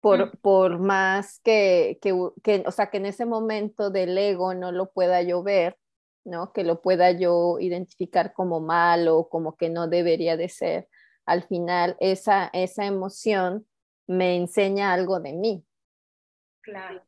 Por, 0.00 0.32
Mm. 0.34 0.38
por 0.42 0.78
más 0.78 1.40
que, 1.40 1.98
que, 2.02 2.14
que, 2.44 2.64
o 2.66 2.70
sea, 2.72 2.90
que 2.90 2.98
en 2.98 3.06
ese 3.06 3.26
momento 3.26 3.90
del 3.90 4.16
ego 4.18 4.54
no 4.54 4.72
lo 4.72 4.90
pueda 4.92 5.22
yo 5.22 5.42
ver, 5.42 5.78
¿no? 6.24 6.52
Que 6.52 6.64
lo 6.64 6.82
pueda 6.82 7.12
yo 7.12 7.58
identificar 7.60 8.32
como 8.34 8.60
malo, 8.60 9.28
como 9.30 9.56
que 9.56 9.70
no 9.70 9.88
debería 9.88 10.36
de 10.36 10.48
ser. 10.50 10.88
Al 11.26 11.44
final, 11.44 11.96
esa, 12.00 12.48
esa 12.52 12.86
emoción 12.86 13.66
me 14.06 14.36
enseña 14.36 14.92
algo 14.92 15.20
de 15.20 15.32
mí. 15.34 15.64
Claro. 16.60 17.02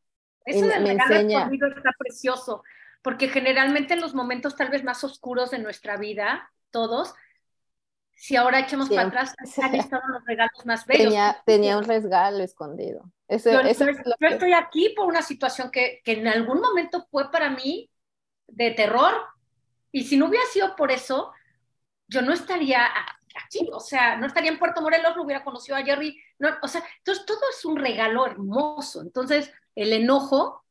Eso 0.44 0.66
del 0.66 0.82
me 0.82 0.90
regalo 0.90 1.14
enseña. 1.14 1.38
escondido 1.38 1.68
está 1.68 1.90
precioso, 1.98 2.62
porque 3.02 3.28
generalmente 3.28 3.94
en 3.94 4.00
los 4.00 4.14
momentos 4.14 4.56
tal 4.56 4.70
vez 4.70 4.82
más 4.84 5.02
oscuros 5.04 5.50
de 5.50 5.58
nuestra 5.58 5.96
vida, 5.96 6.50
todos, 6.70 7.14
si 8.14 8.36
ahora 8.36 8.60
echamos 8.60 8.88
para 8.90 9.08
atrás, 9.08 9.34
han 9.62 9.74
estado 9.74 10.02
los 10.08 10.24
regalos 10.26 10.66
más 10.66 10.84
bellos. 10.86 11.04
Tenía, 11.04 11.42
tenía 11.46 11.78
un 11.78 11.84
regalo 11.84 12.42
escondido. 12.42 13.10
Eso, 13.28 13.50
Yo, 13.50 13.60
eso 13.60 13.84
yo- 13.84 13.90
es 13.92 13.96
yo 13.98 14.14
que- 14.18 14.26
estoy 14.28 14.52
aquí 14.52 14.92
por 14.96 15.06
una 15.06 15.22
situación 15.22 15.70
que, 15.70 16.00
que 16.04 16.12
en 16.12 16.28
algún 16.28 16.60
momento 16.60 17.06
fue 17.10 17.30
para 17.30 17.48
mí 17.50 17.90
de 18.48 18.72
terror, 18.72 19.14
y 19.92 20.04
si 20.04 20.16
no 20.16 20.26
hubiera 20.26 20.44
sido 20.46 20.76
por 20.76 20.90
eso, 20.90 21.32
yo 22.08 22.22
no 22.22 22.32
estaría 22.32 22.82
aquí, 23.44 23.68
o 23.72 23.80
sea, 23.80 24.16
no 24.16 24.26
estaría 24.26 24.50
en 24.50 24.58
Puerto 24.58 24.82
Morelos, 24.82 25.16
no 25.16 25.22
hubiera 25.24 25.44
conocido 25.44 25.76
a 25.76 25.82
Jerry, 25.82 26.18
no, 26.38 26.48
o 26.62 26.68
sea, 26.68 26.82
entonces 26.98 27.24
todo 27.26 27.40
es 27.56 27.64
un 27.64 27.76
regalo 27.76 28.26
hermoso, 28.26 29.02
entonces 29.02 29.52
el 29.74 29.92
enojo, 29.92 30.64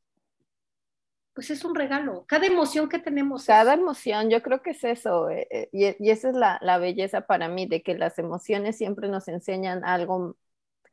pues 1.34 1.50
es 1.52 1.64
un 1.66 1.76
regalo, 1.76 2.26
cada 2.28 2.46
emoción 2.48 2.90
que 2.90 3.00
tenemos. 3.00 3.50
es- 3.50 3.56
Cada 3.56 3.74
emoción, 3.74 4.30
yo 4.30 4.44
creo 4.44 4.62
que 4.62 4.72
es 4.72 4.84
eso, 4.84 5.30
eh, 5.30 5.48
eh, 5.50 5.70
y, 5.72 5.86
y 6.06 6.12
esa 6.12 6.30
es 6.30 6.36
la, 6.36 6.60
la 6.62 6.78
belleza 6.78 7.22
para 7.22 7.48
mí, 7.50 7.66
de 7.66 7.82
que 7.82 7.96
las 7.98 8.20
emociones 8.20 8.78
siempre 8.78 9.08
nos 9.10 9.28
enseñan 9.28 9.84
algo, 9.86 10.38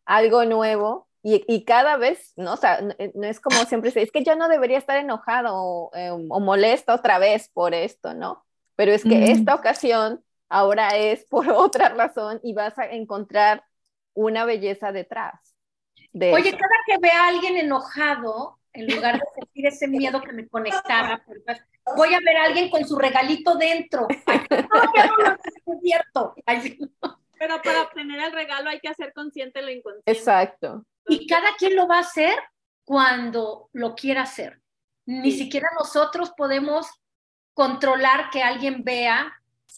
algo 0.06 0.44
nuevo 0.46 1.08
y, 1.22 1.44
y 1.48 1.64
cada 1.66 1.96
vez, 1.98 2.34
¿no? 2.36 2.54
O 2.54 2.58
sea, 2.58 2.82
no, 2.82 2.94
eh, 2.98 3.12
no 3.16 3.26
es 3.28 3.40
como 3.40 3.64
siempre 3.66 3.92
se 3.92 4.02
es 4.02 4.12
que 4.12 4.24
yo 4.24 4.36
no 4.36 4.48
debería 4.48 4.78
estar 4.78 4.98
enojado 4.98 5.54
o, 5.56 5.92
eh, 5.96 6.10
o 6.12 6.40
molesta 6.40 6.94
otra 6.96 7.18
vez 7.20 7.50
por 7.50 7.74
esto, 7.74 8.14
¿no? 8.14 8.46
Pero 8.76 8.92
es 8.92 9.06
que 9.06 9.32
Mm. 9.32 9.32
esta 9.32 9.54
ocasión 9.56 10.24
ahora 10.48 10.88
es 10.96 11.24
por 11.30 11.48
otra 11.50 11.88
razón 11.90 12.40
y 12.42 12.52
vas 12.54 12.78
a 12.78 12.86
encontrar 12.86 13.64
una 14.14 14.44
belleza 14.44 14.92
detrás. 14.92 15.54
De 16.12 16.32
Oye, 16.32 16.48
eso. 16.48 16.58
cada 16.58 16.74
que 16.86 16.98
vea 16.98 17.24
a 17.24 17.28
alguien 17.28 17.56
enojado, 17.58 18.58
en 18.72 18.86
lugar 18.94 19.14
de 19.18 19.24
sentir 19.34 19.66
ese 19.66 19.88
miedo 19.88 20.20
que 20.22 20.32
me 20.32 20.48
conectara, 20.48 21.22
pues, 21.44 21.60
voy 21.96 22.14
a 22.14 22.18
ver 22.20 22.36
a 22.36 22.44
alguien 22.44 22.70
con 22.70 22.86
su 22.86 22.98
regalito 22.98 23.56
dentro. 23.56 24.06
Ay, 26.46 26.56
no 26.56 26.62
sí. 26.62 26.78
Pero 27.38 27.60
para 27.62 27.82
obtener 27.82 28.20
el 28.20 28.32
regalo 28.32 28.70
hay 28.70 28.80
que 28.80 28.88
hacer 28.88 29.12
consciente 29.12 29.60
lo 29.62 29.70
inconsciente. 29.70 30.10
Exacto. 30.10 30.84
Y 31.06 31.26
cada 31.26 31.54
quien 31.56 31.76
lo 31.76 31.86
va 31.86 31.98
a 31.98 32.00
hacer 32.00 32.34
cuando 32.84 33.68
lo 33.72 33.94
quiera 33.94 34.22
hacer. 34.22 34.60
Ni 35.04 35.32
Sí. 35.32 35.44
siquiera 35.44 35.68
nosotros 35.78 36.32
podemos 36.36 36.86
controlar 37.54 38.30
que 38.30 38.42
alguien 38.42 38.84
vea 38.84 39.32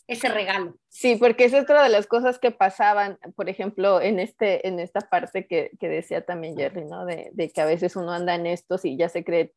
ese 0.07 0.29
regalo. 0.29 0.75
Sí, 0.89 1.17
porque 1.17 1.45
es 1.45 1.55
otra 1.55 1.83
de 1.83 1.89
las 1.89 2.07
cosas 2.07 2.39
que 2.39 2.51
pasaban, 2.51 3.19
por 3.37 3.49
ejemplo, 3.49 4.01
en, 4.01 4.19
este, 4.19 4.67
en 4.67 4.81
esta 4.81 5.01
parte 5.01 5.47
que, 5.47 5.71
que 5.79 5.89
decía 5.89 6.25
también 6.25 6.57
Jerry, 6.57 6.85
¿no? 6.85 7.05
De, 7.05 7.31
de 7.33 7.51
que 7.51 7.61
a 7.61 7.67
veces 7.67 7.97
uno 7.97 8.13
anda 8.13 8.35
en 8.35 8.47
estos 8.47 8.85
y 8.85 8.97
ya 8.97 9.09
se 9.09 9.25
cree 9.25 9.55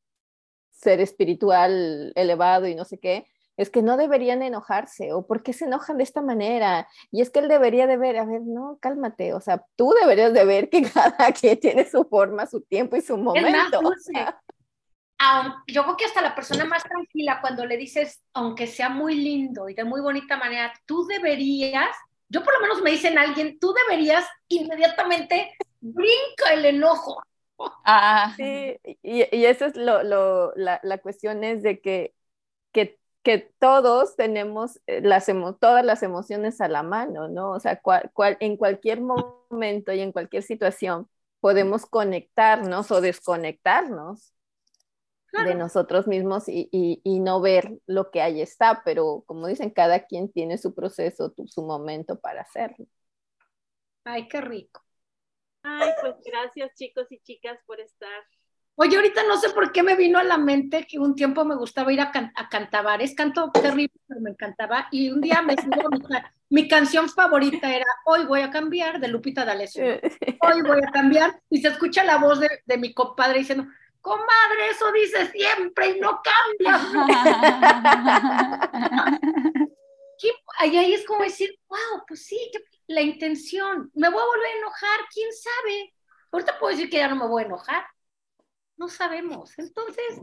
ser 0.72 0.99
espiritual 0.99 2.12
elevado 2.16 2.68
y 2.68 2.76
no 2.76 2.86
sé 2.86 2.99
qué, 2.99 3.28
es 3.58 3.70
que 3.70 3.82
no 3.82 3.98
deberían 3.98 4.41
enojarse 4.41 5.14
o 5.14 5.28
por 5.28 5.44
qué 5.44 5.53
se 5.53 5.66
enojan 5.66 5.98
de 5.98 6.03
esta 6.03 6.22
manera. 6.22 6.88
Y 7.12 7.22
es 7.22 7.30
que 7.30 7.40
él 7.40 7.48
debería 7.48 7.86
de 7.86 7.98
ver, 7.98 8.18
a 8.18 8.26
ver, 8.26 8.41
no, 8.41 8.78
cálmate, 8.82 9.34
o 9.34 9.41
sea, 9.41 9.64
tú 9.76 9.94
deberías 10.02 10.34
de 10.34 10.45
ver 10.45 10.70
que 10.70 10.82
cada 10.94 11.32
quien 11.32 11.60
tiene 11.60 11.86
su 11.90 12.06
forma, 12.06 12.45
su 12.48 12.62
tiempo 12.62 12.95
y 12.95 13.02
su 13.02 13.16
Es 13.16 13.20
más 13.22 13.36
momento. 13.36 13.82
dulce. 13.82 14.14
Yo 15.68 15.84
creo 15.84 15.98
que 15.98 16.06
hasta 16.06 16.22
la 16.22 16.35
persona 16.35 16.65
más 16.65 16.84
tranquila, 16.84 17.39
cuando 17.41 17.65
le 17.65 17.77
dices, 17.77 18.22
aunque 18.34 18.68
sea 18.68 18.89
muy 18.89 19.15
lindo 19.15 19.69
y 19.69 19.73
de 19.73 19.84
muy 19.84 20.02
bonita 20.02 20.38
manera, 20.38 20.73
tú 20.85 21.06
deberías, 21.07 21.95
yo 22.30 22.43
por 22.43 22.53
lo 22.53 22.61
menos 22.61 22.81
me 22.81 22.91
dicen 22.91 23.18
a 23.18 23.22
alguien, 23.23 23.60
tú 23.60 23.73
deberías, 23.88 24.26
inmediatamente 24.48 25.52
brinca 25.80 26.53
el 26.53 26.65
enojo. 26.65 27.22
Ah, 27.84 28.34
Sí, 28.38 28.77
y, 29.03 29.35
y 29.35 29.45
eso 29.45 29.65
es 29.65 29.76
lo, 29.76 30.03
lo- 30.03 30.53
la, 30.56 30.80
la 30.84 30.98
cuestión 30.99 31.43
es 31.43 31.64
de 31.64 31.81
que, 31.81 32.14
que, 32.72 32.99
que 33.23 33.52
todos 33.60 34.15
tenemos 34.15 34.80
eh, 34.88 35.02
las 35.02 35.30
emo- 35.30 35.57
todas 35.60 35.85
las 35.85 36.03
emociones 36.03 36.61
a 36.61 36.68
la 36.68 36.84
mano, 36.84 37.27
¿no? 37.27 37.52
O 37.52 37.60
sea, 37.60 37.80
cual- 37.81 38.11
cual- 38.14 38.38
en 38.39 38.57
cualquier 38.57 39.02
momento 39.02 39.93
y 39.93 40.02
en 40.02 40.11
cualquier 40.11 40.43
situación 40.43 41.10
podemos 41.39 41.85
conectarnos 41.85 42.91
o 42.91 43.02
desconectarnos 43.02 44.34
de 45.34 45.56
nosotros 45.56 46.08
mismos 46.08 46.48
y, 46.49 46.70
y- 46.72 47.02
y 47.03 47.20
no 47.20 47.41
ver 47.41 47.80
lo 47.88 48.12
que 48.12 48.22
ahí 48.22 48.41
está, 48.41 48.82
pero 48.86 49.24
como 49.28 49.48
dicen, 49.48 49.70
cada 49.72 50.06
quien 50.06 50.32
tiene 50.32 50.58
su 50.58 50.74
proceso, 50.76 51.32
tu- 51.32 51.48
su 51.48 51.64
momento 51.64 52.20
para 52.20 52.41
hacerlo. 52.41 52.86
Ay, 54.03 54.28
qué 54.28 54.41
rico. 54.41 54.82
Ay, 55.64 55.91
pues 56.02 56.16
gracias 56.26 56.72
chicos 56.76 57.12
y 57.12 57.20
chicas 57.20 57.60
por 57.66 57.80
estar. 57.80 58.24
Oye, 58.76 58.95
ahorita 58.95 59.24
no 59.28 59.38
sé 59.38 59.49
por 59.52 59.72
qué 59.72 59.84
me 59.84 59.95
vino 59.95 60.18
a 60.20 60.24
la 60.24 60.38
mente 60.38 60.88
que 60.88 60.99
un 60.99 61.16
tiempo 61.16 61.45
me 61.45 61.56
gustaba 61.56 61.94
ir 61.94 62.02
a, 62.02 62.12
can 62.12 62.32
a 62.36 62.49
cantabares, 62.49 63.14
canto 63.16 63.52
terrible, 63.52 63.94
pero 64.08 64.22
me 64.22 64.32
encantaba, 64.32 64.88
y 64.91 65.12
un 65.12 65.22
día 65.22 65.41
me 65.41 65.56
subo, 65.58 65.90
mi, 65.91 66.02
ca- 66.02 66.34
mi 66.49 66.68
canción 66.68 67.10
favorita 67.10 67.76
era 67.76 67.86
Hoy 68.06 68.26
voy 68.26 68.41
a 68.41 68.49
cambiar, 68.52 68.99
de 68.99 69.08
Lupita 69.10 69.45
D'Alessio. 69.45 69.84
Hoy 70.41 70.62
voy 70.64 70.80
a 70.88 70.91
cambiar, 70.91 71.41
y 71.49 71.62
se 71.62 71.68
escucha 71.68 72.03
la 72.03 72.18
voz 72.18 72.40
de, 72.40 72.49
de 72.66 72.78
mi 72.78 72.94
compadre 72.94 73.40
diciendo, 73.40 73.66
comadre, 74.02 74.69
eso 74.69 74.91
dice 74.91 75.32
siempre 75.32 75.91
y 75.91 75.99
no 75.99 76.22
cambia. 76.22 76.80
¿Qué? 80.19 80.32
Ahí, 80.60 80.94
es 80.94 81.06
como 81.06 81.23
decir, 81.23 81.57
wow, 81.68 82.03
pues 82.07 82.26
sí, 82.26 82.52
la 82.88 83.02
intención, 83.02 83.91
me 83.94 84.10
voy 84.10 84.22
a 84.22 84.26
volver 84.26 84.48
a 84.48 84.57
enojar, 84.57 84.99
quién 85.14 85.30
sabe. 85.32 85.94
Ahorita 86.32 86.60
puedo 86.60 86.72
decir 86.72 86.90
que 86.90 86.98
ya 86.98 87.07
no 87.07 87.15
me 87.15 87.28
voy 87.28 87.44
a 87.44 87.45
enojar. 87.45 87.86
No 88.78 88.88
sabemos. 88.88 89.57
Entonces, 89.57 90.19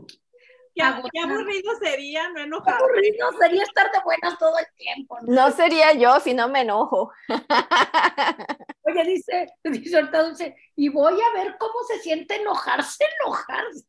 Qué, 0.75 0.83
qué 1.13 1.19
aburrido 1.19 1.71
sería 1.81 2.27
no 2.29 2.35
qué 2.35 2.41
enojar. 2.43 2.75
aburrido 2.75 3.31
sería 3.39 3.63
estar 3.63 3.91
de 3.91 3.99
buenas 4.03 4.37
todo 4.37 4.57
el 4.57 4.65
tiempo. 4.75 5.17
¿no? 5.21 5.33
No 5.47 5.51
sería 5.51 5.93
yo 5.93 6.19
si 6.19 6.33
no 6.33 6.47
me 6.49 6.61
enojo. 6.61 7.11
Oye, 8.83 9.03
dice, 9.05 9.47
dice 9.63 9.95
ahorita 9.97 10.23
Dulce, 10.23 10.55
y 10.75 10.89
voy 10.89 11.13
a 11.13 11.39
ver 11.43 11.57
cómo 11.59 11.73
se 11.87 11.99
siente 11.99 12.35
enojarse, 12.35 13.05
enojarse. 13.21 13.85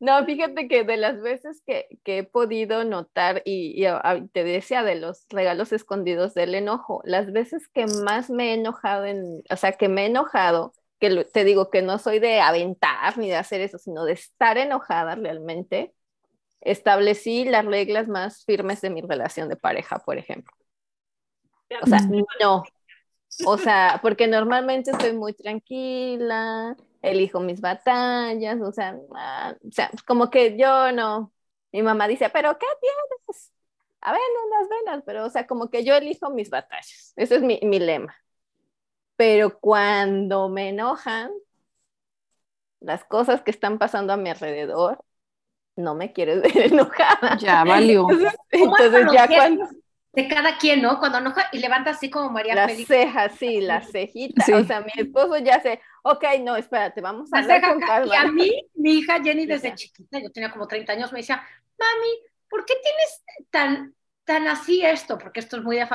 No, 0.00 0.24
fíjate 0.24 0.66
que 0.66 0.82
de 0.82 0.96
las 0.96 1.20
veces 1.22 1.62
que, 1.64 1.86
que 2.02 2.18
he 2.18 2.24
podido 2.24 2.82
notar, 2.84 3.40
y, 3.44 3.72
y 3.80 3.86
a- 3.86 3.98
a- 4.02 4.26
te 4.32 4.42
decía 4.42 4.82
de 4.82 4.96
los 4.96 5.26
regalos 5.30 5.72
escondidos 5.72 6.34
del 6.34 6.56
enojo, 6.56 7.02
las 7.04 7.32
veces 7.32 7.68
que 7.68 7.86
más 7.86 8.28
me 8.28 8.50
he 8.50 8.54
enojado, 8.54 9.04
en, 9.04 9.42
o 9.48 9.56
sea, 9.56 9.72
que 9.72 9.88
me 9.88 10.02
he 10.02 10.06
enojado, 10.06 10.74
que 11.02 11.24
te 11.24 11.42
digo 11.42 11.68
que 11.68 11.82
no 11.82 11.98
soy 11.98 12.20
de 12.20 12.40
aventar 12.40 13.18
ni 13.18 13.28
de 13.28 13.34
hacer 13.34 13.60
eso, 13.60 13.76
sino 13.76 14.04
de 14.04 14.12
estar 14.12 14.56
enojada 14.56 15.16
realmente, 15.16 15.92
establecí 16.60 17.44
las 17.44 17.64
reglas 17.64 18.06
más 18.06 18.44
firmes 18.44 18.80
de 18.80 18.90
mi 18.90 19.02
relación 19.02 19.48
de 19.48 19.56
pareja, 19.56 19.98
por 19.98 20.16
ejemplo. 20.16 20.54
O 21.82 21.86
sea, 21.86 21.98
no. 22.40 22.62
O 23.46 23.58
sea, 23.58 23.98
porque 24.00 24.28
normalmente 24.28 24.92
estoy 24.92 25.12
muy 25.12 25.32
tranquila, 25.32 26.76
elijo 27.00 27.40
mis 27.40 27.60
batallas, 27.60 28.60
o 28.60 28.70
sea, 28.70 28.96
ah, 29.16 29.56
o 29.66 29.72
sea, 29.72 29.90
como 30.06 30.30
que 30.30 30.56
yo 30.56 30.92
no. 30.92 31.32
Mi 31.72 31.82
mamá 31.82 32.06
dice, 32.06 32.30
¿pero 32.30 32.56
qué 32.58 32.66
tienes? 32.80 33.52
A 34.02 34.12
ver, 34.12 34.20
unas 34.46 34.68
venas, 34.68 35.02
pero, 35.04 35.24
o 35.24 35.30
sea, 35.30 35.48
como 35.48 35.68
que 35.68 35.82
yo 35.84 35.96
elijo 35.96 36.30
mis 36.30 36.48
batallas. 36.48 37.12
Ese 37.16 37.36
es 37.36 37.42
mi, 37.42 37.58
mi 37.64 37.80
lema. 37.80 38.14
Pero 39.16 39.58
cuando 39.60 40.48
me 40.48 40.68
enojan, 40.70 41.30
las 42.80 43.04
cosas 43.04 43.42
que 43.42 43.50
están 43.50 43.78
pasando 43.78 44.12
a 44.12 44.16
mi 44.16 44.30
alrededor, 44.30 45.04
no 45.76 45.94
me 45.96 46.12
quieres 46.12 46.42
ver 46.54 46.72
enojada. 46.72 47.38
ya 47.38 47.64
valió. 47.64 48.08
Entonces, 48.08 48.34
¿Cómo 48.56 48.76
es 48.78 48.84
entonces 48.84 48.90
con 48.90 49.06
los 49.06 49.16
ya 49.16 49.32
cuando 49.32 49.68
De 50.12 50.28
cada 50.28 50.58
quien, 50.58 50.82
¿no? 50.82 50.98
Cuando 50.98 51.18
enoja 51.18 51.48
y 51.52 51.58
levanta 51.58 51.90
así 51.90 52.10
como 52.10 52.30
María 52.30 52.56
las 52.56 52.64
Félix. 52.64 52.88
cejas, 52.88 53.32
sí, 53.38 53.60
las 53.60 53.90
cejitas. 53.90 54.46
Sí. 54.46 54.52
O 54.52 54.64
sea, 54.64 54.80
mi 54.82 54.90
esposo 54.96 55.38
ya 55.38 55.60
sé, 55.60 55.80
ok, 56.02 56.24
no, 56.42 56.56
espérate, 56.56 57.00
vamos 57.00 57.32
a 57.32 57.38
La 57.38 57.40
hablar 57.40 57.62
ceja 57.62 57.64
con 57.64 57.80
acá. 57.80 58.00
Y 58.02 58.14
a 58.14 58.24
calma. 58.24 58.32
mí, 58.32 58.50
mi 58.74 58.94
hija 58.98 59.22
Jenny, 59.22 59.46
desde 59.46 59.74
chiquita, 59.74 60.18
yo 60.20 60.30
tenía 60.30 60.50
como 60.52 60.66
30 60.68 60.92
años, 60.92 61.12
me 61.12 61.20
decía, 61.20 61.36
mami, 61.78 62.08
¿por 62.48 62.64
qué 62.66 62.74
tienes 62.82 63.22
tan, 63.50 63.94
tan 64.24 64.48
así 64.48 64.84
esto? 64.84 65.18
Porque 65.18 65.40
esto 65.40 65.56
es 65.56 65.62
muy 65.62 65.76
de 65.76 65.88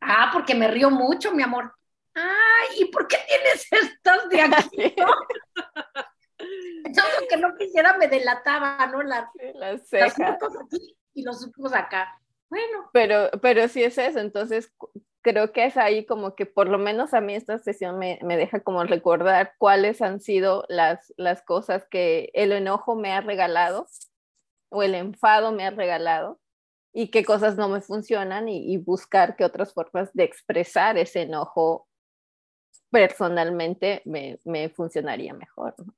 Ah, 0.00 0.30
porque 0.32 0.54
me 0.54 0.68
río 0.68 0.90
mucho, 0.90 1.32
mi 1.32 1.42
amor. 1.42 1.74
Ay, 2.14 2.68
¿y 2.80 2.84
por 2.86 3.08
qué 3.08 3.16
tienes 3.26 3.66
estas 3.70 4.28
de 4.28 4.40
aquí? 4.42 4.94
Yo 6.84 7.02
lo 7.20 7.28
que 7.28 7.36
no 7.36 7.54
quisiera 7.56 7.96
me 7.96 8.08
delataba, 8.08 8.86
¿no? 8.88 9.02
La, 9.02 9.30
las 9.54 9.80
las 9.80 9.88
cejas. 9.88 10.36
puntos 10.38 10.52
aquí 10.64 10.96
y 11.14 11.22
los 11.22 11.46
puntos 11.54 11.72
acá. 11.72 12.18
Bueno. 12.50 12.90
Pero, 12.92 13.30
pero 13.40 13.66
sí 13.68 13.82
es 13.82 13.96
eso, 13.96 14.18
entonces 14.18 14.72
creo 15.22 15.52
que 15.52 15.64
es 15.64 15.76
ahí 15.76 16.04
como 16.04 16.34
que 16.34 16.46
por 16.46 16.68
lo 16.68 16.78
menos 16.78 17.14
a 17.14 17.20
mí 17.20 17.34
esta 17.34 17.58
sesión 17.58 17.98
me, 17.98 18.18
me, 18.22 18.36
deja 18.36 18.60
como 18.60 18.84
recordar 18.84 19.54
cuáles 19.56 20.02
han 20.02 20.20
sido 20.20 20.64
las, 20.68 21.14
las 21.16 21.42
cosas 21.42 21.86
que 21.88 22.30
el 22.34 22.52
enojo 22.52 22.96
me 22.96 23.12
ha 23.12 23.20
regalado 23.20 23.86
o 24.68 24.82
el 24.82 24.94
enfado 24.94 25.52
me 25.52 25.64
ha 25.64 25.70
regalado 25.70 26.40
y 26.92 27.10
qué 27.10 27.24
cosas 27.24 27.56
no 27.56 27.68
me 27.68 27.80
funcionan 27.80 28.48
y, 28.48 28.72
y 28.72 28.76
buscar 28.78 29.36
qué 29.36 29.44
otras 29.44 29.72
formas 29.72 30.12
de 30.12 30.24
expresar 30.24 30.98
ese 30.98 31.22
enojo 31.22 31.88
personalmente 32.92 34.02
me, 34.04 34.38
me 34.44 34.68
funcionaría 34.68 35.32
mejor. 35.32 35.74
¿no? 35.78 35.94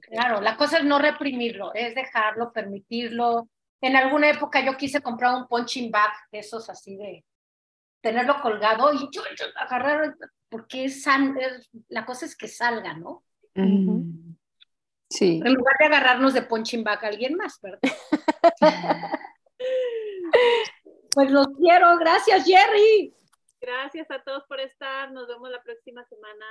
Claro, 0.00 0.40
la 0.40 0.56
cosa 0.56 0.78
es 0.78 0.84
no 0.84 0.98
reprimirlo, 0.98 1.74
es 1.74 1.94
dejarlo, 1.94 2.52
permitirlo. 2.52 3.48
En 3.80 3.96
alguna 3.96 4.30
época 4.30 4.64
yo 4.64 4.76
quise 4.76 5.02
comprar 5.02 5.34
un 5.34 5.48
punching 5.48 5.90
bag, 5.90 6.12
de 6.30 6.38
esos 6.38 6.70
así 6.70 6.96
de 6.96 7.24
tenerlo 8.00 8.40
colgado 8.40 8.92
y 8.92 9.00
yo, 9.10 9.22
yo 9.36 9.46
agarrar, 9.56 10.14
porque 10.48 10.84
es, 10.84 11.04
es, 11.06 11.68
la 11.88 12.06
cosa 12.06 12.24
es 12.24 12.36
que 12.36 12.46
salga, 12.46 12.94
¿no? 12.94 13.24
Sí. 15.08 15.40
En 15.44 15.54
lugar 15.54 15.74
de 15.80 15.86
agarrarnos 15.86 16.34
de 16.34 16.42
punching 16.42 16.84
bag 16.84 17.04
a 17.04 17.08
alguien 17.08 17.34
más, 17.34 17.60
¿verdad? 17.60 17.80
pues 21.10 21.30
los 21.30 21.48
quiero, 21.58 21.98
gracias 21.98 22.44
Jerry. 22.44 23.12
Gracias 23.66 24.08
a 24.12 24.22
todos 24.22 24.44
por 24.44 24.60
estar, 24.60 25.10
nos 25.10 25.26
vemos 25.26 25.50
la 25.50 25.60
próxima 25.60 26.04
semana. 26.04 26.46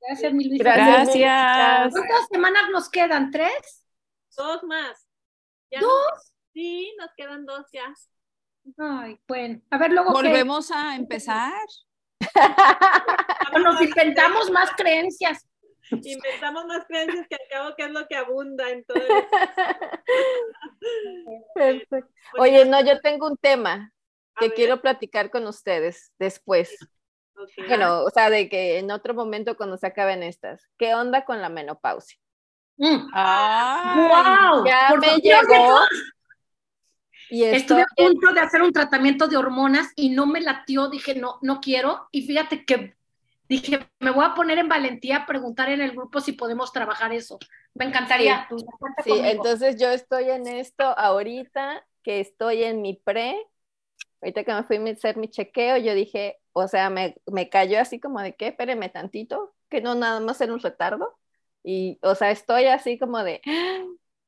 Gracias, 0.00 0.32
mi 0.32 0.48
Luisa. 0.48 0.62
Gracias. 0.62 1.16
Gracias. 1.16 1.92
¿Cuántas 1.92 2.28
semanas 2.28 2.62
nos 2.70 2.88
quedan? 2.88 3.32
¿Tres? 3.32 3.84
Dos 4.36 4.62
más. 4.62 5.08
¿Ya 5.72 5.80
¿Dos? 5.80 5.90
Nos, 5.90 6.32
sí, 6.52 6.94
nos 7.00 7.10
quedan 7.16 7.46
dos 7.46 7.66
ya. 7.72 7.92
Ay, 8.78 9.18
bueno. 9.26 9.60
A 9.70 9.78
ver, 9.78 9.90
luego. 9.90 10.12
Volvemos 10.12 10.68
qué? 10.68 10.74
a 10.74 10.94
empezar. 10.94 11.66
nos 13.60 13.82
inventamos 13.82 14.48
más 14.52 14.70
creencias. 14.76 15.44
Inventamos 15.90 16.64
más 16.66 16.86
creencias 16.86 17.26
que 17.28 17.34
al 17.34 17.48
cabo 17.50 17.74
que 17.76 17.84
es 17.86 17.90
lo 17.90 18.06
que 18.06 18.14
abunda 18.14 18.70
en 18.70 18.84
todo. 18.84 19.02
El... 21.56 21.84
Perfecto. 21.88 22.08
Oye, 22.38 22.64
no, 22.66 22.80
yo 22.84 23.00
tengo 23.00 23.26
un 23.26 23.36
tema 23.36 23.91
que 24.38 24.52
quiero 24.52 24.80
platicar 24.80 25.30
con 25.30 25.46
ustedes 25.46 26.12
después. 26.18 26.76
Okay. 27.34 27.66
Bueno, 27.66 28.02
o 28.02 28.10
sea, 28.10 28.30
de 28.30 28.48
que 28.48 28.78
en 28.78 28.90
otro 28.90 29.14
momento 29.14 29.56
cuando 29.56 29.76
se 29.76 29.86
acaben 29.86 30.22
estas, 30.22 30.68
¿qué 30.78 30.94
onda 30.94 31.24
con 31.24 31.40
la 31.40 31.48
menopausia? 31.48 32.18
Mm. 32.76 33.08
Ah, 33.12 34.52
¡Wow! 34.54 34.64
Ya 34.66 34.94
me 34.98 35.16
llegó. 35.18 35.80
Y 37.30 37.44
Estuve 37.44 37.80
a 37.80 37.86
punto 37.96 38.32
de 38.32 38.40
hacer 38.40 38.60
un 38.60 38.72
tratamiento 38.72 39.26
de 39.26 39.38
hormonas 39.38 39.88
y 39.96 40.10
no 40.10 40.26
me 40.26 40.42
latió, 40.42 40.88
dije, 40.88 41.14
no, 41.14 41.38
no 41.40 41.60
quiero. 41.60 42.08
Y 42.12 42.26
fíjate 42.26 42.66
que 42.66 42.94
dije, 43.48 43.86
me 44.00 44.10
voy 44.10 44.24
a 44.24 44.34
poner 44.34 44.58
en 44.58 44.68
valentía 44.68 45.18
a 45.18 45.26
preguntar 45.26 45.70
en 45.70 45.80
el 45.80 45.92
grupo 45.92 46.20
si 46.20 46.32
podemos 46.32 46.72
trabajar 46.72 47.12
eso. 47.12 47.38
Me 47.74 47.86
encantaría. 47.86 48.46
Sí, 48.50 48.64
sí 49.04 49.12
entonces 49.24 49.80
yo 49.80 49.88
estoy 49.88 50.28
en 50.28 50.46
esto 50.46 50.84
ahorita, 50.84 51.86
que 52.02 52.20
estoy 52.20 52.64
en 52.64 52.82
mi 52.82 52.96
pre, 52.96 53.36
ahorita 54.22 54.44
que 54.44 54.54
me 54.54 54.62
fui 54.62 54.76
a 54.76 54.92
hacer 54.92 55.16
mi 55.16 55.28
chequeo, 55.28 55.76
yo 55.78 55.94
dije, 55.94 56.38
o 56.52 56.68
sea, 56.68 56.90
me, 56.90 57.16
me 57.26 57.48
cayó 57.48 57.80
así 57.80 58.00
como 58.00 58.20
de 58.20 58.34
que, 58.34 58.48
espéreme 58.48 58.88
tantito, 58.88 59.54
que 59.68 59.80
no 59.80 59.94
nada 59.94 60.20
más 60.20 60.40
era 60.40 60.52
un 60.52 60.60
retardo. 60.60 61.18
Y, 61.64 61.98
o 62.02 62.14
sea, 62.14 62.30
estoy 62.30 62.66
así 62.66 62.98
como 62.98 63.22
de, 63.22 63.40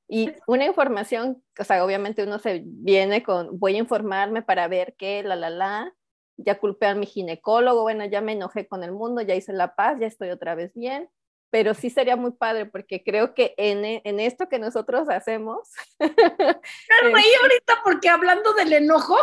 y 0.09 0.33
una 0.47 0.67
información, 0.67 1.43
o 1.59 1.65
sea, 1.65 1.85
obviamente 1.85 2.23
uno 2.25 2.39
se 2.39 2.63
viene 2.65 3.23
con, 3.23 3.59
voy 3.59 3.77
a 3.77 3.79
informarme 3.79 4.43
para 4.43 4.69
ver 4.69 4.95
qué, 4.99 5.23
la, 5.23 5.37
la, 5.37 5.51
la, 5.51 5.95
ya 6.37 6.59
culpé 6.59 6.87
a 6.87 6.95
mi 6.95 7.07
ginecólogo, 7.07 7.83
bueno, 7.83 8.05
ya 8.05 8.21
me 8.21 8.33
enojé 8.33 8.67
con 8.67 8.85
el 8.85 8.93
mundo, 8.93 9.23
ya 9.23 9.35
hice 9.35 9.53
la 9.53 9.75
paz, 9.75 9.99
ya 10.01 10.07
estoy 10.07 10.31
otra 10.31 10.55
vez 10.55 10.75
bien, 10.75 11.09
pero 11.51 11.73
sí 11.75 11.89
sería 11.89 12.17
muy 12.17 12.33
padre 12.33 12.67
porque 12.67 13.03
creo 13.03 13.33
que 13.33 13.55
en, 13.57 13.85
en 14.05 14.21
esto 14.21 14.49
que 14.49 14.59
nosotros 14.59 15.09
hacemos... 15.09 15.71
Me 16.01 16.09
reí 16.09 17.33
ahorita 17.43 17.81
porque 17.85 18.09
hablando 18.09 18.53
del 18.55 18.73
enojo, 18.73 19.17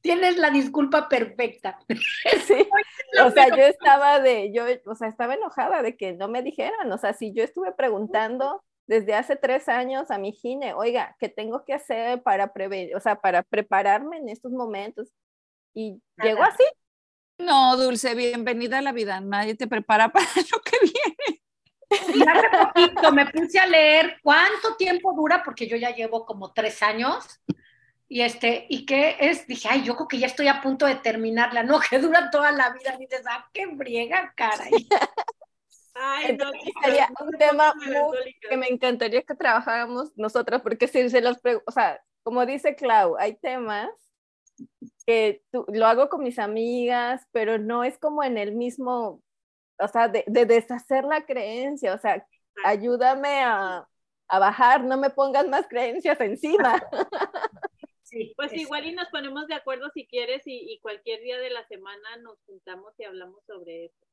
tienes 0.00 0.36
la 0.36 0.50
disculpa 0.50 1.08
perfecta. 1.08 1.78
Sí, 2.46 2.68
o 3.24 3.30
sea, 3.30 3.48
yo 3.48 3.62
estaba 3.62 4.20
de, 4.20 4.52
yo, 4.52 4.64
o 4.86 4.94
sea, 4.94 5.08
estaba 5.08 5.34
enojada 5.34 5.82
de 5.82 5.96
que 5.96 6.12
no 6.12 6.28
me 6.28 6.42
dijeran, 6.42 6.90
o 6.90 6.98
sea, 6.98 7.12
si 7.12 7.32
yo 7.32 7.42
estuve 7.42 7.72
preguntando 7.72 8.62
desde 8.86 9.14
hace 9.14 9.36
tres 9.36 9.68
años 9.68 10.10
a 10.10 10.18
mi 10.18 10.32
gine, 10.32 10.74
oiga, 10.74 11.16
¿qué 11.18 11.28
tengo 11.28 11.64
que 11.64 11.74
hacer 11.74 12.22
para 12.22 12.52
prevenir, 12.52 12.94
o 12.96 13.00
sea, 13.00 13.20
para 13.20 13.42
prepararme 13.42 14.18
en 14.18 14.28
estos 14.28 14.52
momentos? 14.52 15.12
Y 15.74 16.00
llegó 16.22 16.42
así. 16.42 16.64
No, 17.38 17.76
Dulce, 17.76 18.14
bienvenida 18.14 18.78
a 18.78 18.82
la 18.82 18.92
vida. 18.92 19.20
Nadie 19.20 19.56
te 19.56 19.66
prepara 19.66 20.08
para 20.12 20.26
lo 20.26 20.60
que 20.60 20.76
viene. 20.80 21.42
Y 22.14 22.22
hace 22.28 22.48
poquito 22.48 23.12
me 23.12 23.26
puse 23.26 23.58
a 23.58 23.66
leer 23.66 24.18
cuánto 24.22 24.76
tiempo 24.76 25.12
dura, 25.14 25.42
porque 25.44 25.66
yo 25.66 25.76
ya 25.76 25.94
llevo 25.94 26.24
como 26.24 26.52
tres 26.52 26.82
años. 26.82 27.40
Y 28.08 28.20
este, 28.20 28.66
¿y 28.68 28.86
qué 28.86 29.16
es? 29.18 29.46
Dije, 29.46 29.68
ay, 29.70 29.82
yo 29.82 29.96
creo 29.96 30.08
que 30.08 30.18
ya 30.18 30.26
estoy 30.26 30.48
a 30.48 30.60
punto 30.60 30.86
de 30.86 30.96
terminarla. 30.96 31.62
No, 31.62 31.78
que 31.90 31.98
dura 31.98 32.30
toda 32.30 32.52
la 32.52 32.70
vida. 32.70 32.94
Y 32.96 33.06
dices, 33.06 33.22
ah, 33.28 33.48
qué 33.52 33.66
briega, 33.66 34.32
caray. 34.36 34.70
Ay, 35.94 36.36
no, 36.36 36.50
sería 36.84 37.08
un 37.20 37.30
tema 37.38 37.72
muy, 37.74 38.36
que 38.40 38.56
me 38.56 38.66
encantaría 38.68 39.22
que 39.22 39.34
trabajáramos 39.34 40.10
nosotras, 40.16 40.60
porque 40.60 40.88
si 40.88 41.08
se 41.08 41.20
los 41.20 41.38
o 41.66 41.70
sea, 41.70 42.02
como 42.24 42.44
dice 42.44 42.74
Clau, 42.74 43.16
hay 43.16 43.36
temas 43.36 43.90
que 45.06 45.44
tú, 45.52 45.64
lo 45.68 45.86
hago 45.86 46.08
con 46.08 46.22
mis 46.22 46.38
amigas, 46.38 47.26
pero 47.32 47.58
no 47.58 47.84
es 47.84 47.98
como 47.98 48.24
en 48.24 48.38
el 48.38 48.56
mismo, 48.56 49.22
o 49.78 49.88
sea, 49.88 50.08
de, 50.08 50.24
de 50.26 50.46
deshacer 50.46 51.04
la 51.04 51.24
creencia, 51.24 51.94
o 51.94 51.98
sea, 51.98 52.26
ayúdame 52.64 53.42
a, 53.42 53.86
a, 54.28 54.38
bajar, 54.38 54.82
no 54.82 54.96
me 54.96 55.10
pongas 55.10 55.46
más 55.48 55.68
creencias 55.68 56.20
encima. 56.20 56.82
Sí, 58.14 58.32
pues 58.36 58.52
igual 58.52 58.86
y 58.86 58.92
nos 58.92 59.08
ponemos 59.08 59.46
de 59.46 59.54
acuerdo 59.54 59.90
si 59.92 60.06
quieres 60.06 60.42
y, 60.46 60.72
y 60.72 60.80
cualquier 60.80 61.20
día 61.20 61.38
de 61.38 61.50
la 61.50 61.66
semana 61.66 62.16
nos 62.22 62.40
juntamos 62.46 62.94
y 62.98 63.04
hablamos 63.04 63.44
sobre 63.44 63.86
eso. 63.86 64.06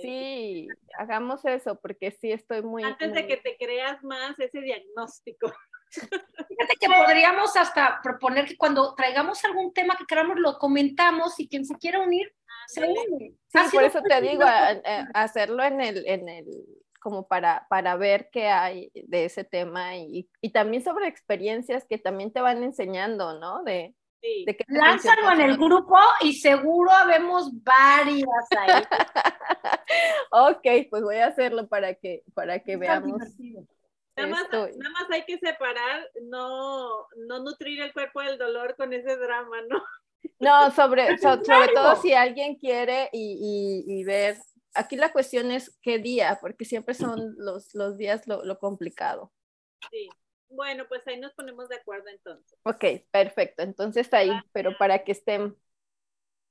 Sí, 0.00 0.68
hagamos 0.98 1.44
eso, 1.44 1.80
porque 1.80 2.10
sí 2.10 2.32
estoy 2.32 2.62
muy... 2.62 2.82
Antes 2.82 3.10
muy... 3.10 3.22
de 3.22 3.26
que 3.26 3.36
te 3.38 3.56
creas 3.56 4.02
más 4.04 4.38
ese 4.38 4.60
diagnóstico. 4.60 5.52
Fíjate 5.90 6.76
que 6.80 6.86
podríamos 6.88 7.56
hasta 7.56 8.00
proponer 8.02 8.46
que 8.46 8.56
cuando 8.56 8.94
traigamos 8.94 9.44
algún 9.44 9.72
tema 9.72 9.96
que 9.96 10.06
queramos 10.06 10.38
lo 10.38 10.58
comentamos 10.58 11.38
y 11.38 11.48
quien 11.48 11.64
se 11.64 11.74
quiera 11.76 12.00
unir, 12.00 12.32
se 12.66 12.84
une. 12.84 13.34
Sí, 13.48 13.58
por 13.72 13.84
eso 13.84 14.00
te 14.02 14.20
digo, 14.20 14.42
a, 14.44 14.70
a 14.70 15.22
hacerlo 15.22 15.62
en 15.62 15.80
el, 15.80 16.06
en 16.06 16.28
el, 16.28 16.46
como 17.04 17.28
para, 17.28 17.66
para 17.68 17.96
ver 17.96 18.30
qué 18.32 18.48
hay 18.48 18.90
de 18.94 19.26
ese 19.26 19.44
tema 19.44 19.96
y, 19.96 20.28
y 20.40 20.50
también 20.50 20.82
sobre 20.82 21.06
experiencias 21.06 21.84
que 21.84 21.98
también 21.98 22.32
te 22.32 22.40
van 22.40 22.64
enseñando, 22.64 23.38
¿no? 23.38 23.62
De, 23.62 23.94
Sí. 24.24 24.44
de 24.46 24.56
qué 24.56 24.64
te 24.64 24.72
Lánzalo 24.72 25.32
en 25.32 25.40
el 25.42 25.58
grupo 25.58 25.98
y 26.22 26.32
seguro 26.32 26.90
habemos 26.90 27.50
varias 27.62 28.26
ahí. 28.58 28.82
ok, 30.30 30.88
pues 30.88 31.02
voy 31.02 31.16
a 31.16 31.26
hacerlo 31.26 31.68
para 31.68 31.92
que, 31.92 32.22
para 32.32 32.58
que 32.60 32.78
veamos. 32.78 33.20
Nada 34.16 34.28
más, 34.30 34.48
nada 34.50 34.90
más, 34.92 35.10
hay 35.10 35.24
que 35.26 35.38
separar, 35.38 36.08
no, 36.22 37.06
no 37.26 37.40
nutrir 37.40 37.82
el 37.82 37.92
cuerpo 37.92 38.22
del 38.22 38.38
dolor 38.38 38.76
con 38.76 38.94
ese 38.94 39.14
drama, 39.16 39.60
¿no? 39.68 39.82
No, 40.38 40.70
sobre, 40.70 41.18
so, 41.18 41.44
sobre 41.44 41.68
todo 41.74 41.96
si 41.96 42.14
alguien 42.14 42.56
quiere 42.56 43.10
y, 43.12 43.84
y, 43.86 44.00
y, 44.00 44.04
ver, 44.04 44.36
aquí 44.74 44.96
la 44.96 45.12
cuestión 45.12 45.50
es 45.50 45.76
qué 45.82 45.98
día, 45.98 46.38
porque 46.40 46.64
siempre 46.64 46.94
son 46.94 47.34
los, 47.38 47.74
los 47.74 47.96
días 47.96 48.26
lo, 48.26 48.44
lo 48.44 48.58
complicado. 48.58 49.32
Sí. 49.90 50.08
Bueno, 50.48 50.84
pues 50.88 51.06
ahí 51.06 51.18
nos 51.18 51.32
ponemos 51.32 51.68
de 51.68 51.76
acuerdo 51.76 52.08
entonces. 52.08 52.58
Ok, 52.62 52.84
perfecto. 53.10 53.62
Entonces 53.62 54.12
ahí, 54.12 54.28
Gracias. 54.28 54.50
pero 54.52 54.76
para 54.78 55.02
que 55.02 55.12
estén. 55.12 55.56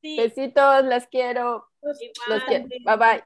Sí. 0.01 0.17
Besitos, 0.17 0.83
las 0.85 1.07
quiero. 1.07 1.69
Igual, 1.81 2.29
Los 2.29 2.43
quiero. 2.43 2.67
Bye 2.67 2.97
bye. 2.97 3.23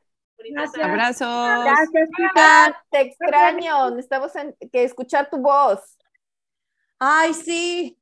Gracias. 0.52 0.86
Abrazos. 0.86 1.64
Gracias. 1.64 2.84
Te 2.92 3.02
extraño. 3.02 3.90
Necesitamos 3.92 4.36
en, 4.36 4.56
que 4.72 4.84
escuchar 4.84 5.30
tu 5.30 5.38
voz. 5.38 5.98
Ay, 7.00 7.34
sí. 7.34 8.00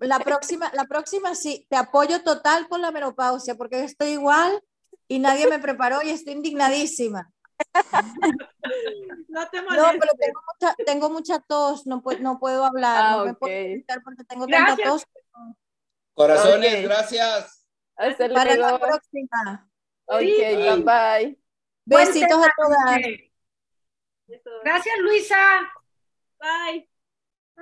La 0.00 0.18
próxima, 0.18 0.70
la 0.74 0.84
próxima 0.84 1.34
sí. 1.34 1.66
Te 1.70 1.76
apoyo 1.76 2.22
total 2.22 2.68
con 2.68 2.82
la 2.82 2.90
menopausia 2.90 3.54
porque 3.54 3.84
estoy 3.84 4.08
igual 4.10 4.62
y 5.08 5.18
nadie 5.18 5.48
me 5.48 5.58
preparó 5.58 6.02
y 6.02 6.10
estoy 6.10 6.34
indignadísima. 6.34 7.32
no 9.28 9.48
te 9.48 9.62
molestes. 9.62 9.94
No, 9.94 9.98
pero 9.98 10.12
tengo 10.18 10.40
mucha, 10.52 10.74
tengo 10.86 11.10
mucha 11.10 11.40
tos, 11.40 11.86
no, 11.86 12.02
puedo, 12.02 12.20
no 12.20 12.38
puedo 12.38 12.64
hablar, 12.64 13.04
ah, 13.04 13.16
no 13.16 13.24
me 13.24 13.34
puedo 13.34 13.52
gritar 13.52 14.02
porque 14.02 14.24
tengo 14.24 14.46
tanta 14.46 14.76
tos. 14.76 15.04
Corazones, 16.14 16.72
okay. 16.72 16.82
gracias. 16.84 17.66
Hasta 17.96 18.28
Para 18.28 18.54
luego. 18.54 18.78
la 18.78 18.78
próxima. 18.78 19.70
Ok, 20.06 20.20
bye 20.20 20.82
bye. 20.82 21.38
Besitos 21.84 22.38
a 22.46 22.52
todas. 22.56 23.00
Gracias, 24.62 24.98
Luisa. 25.00 25.72
Bye. 26.38 26.87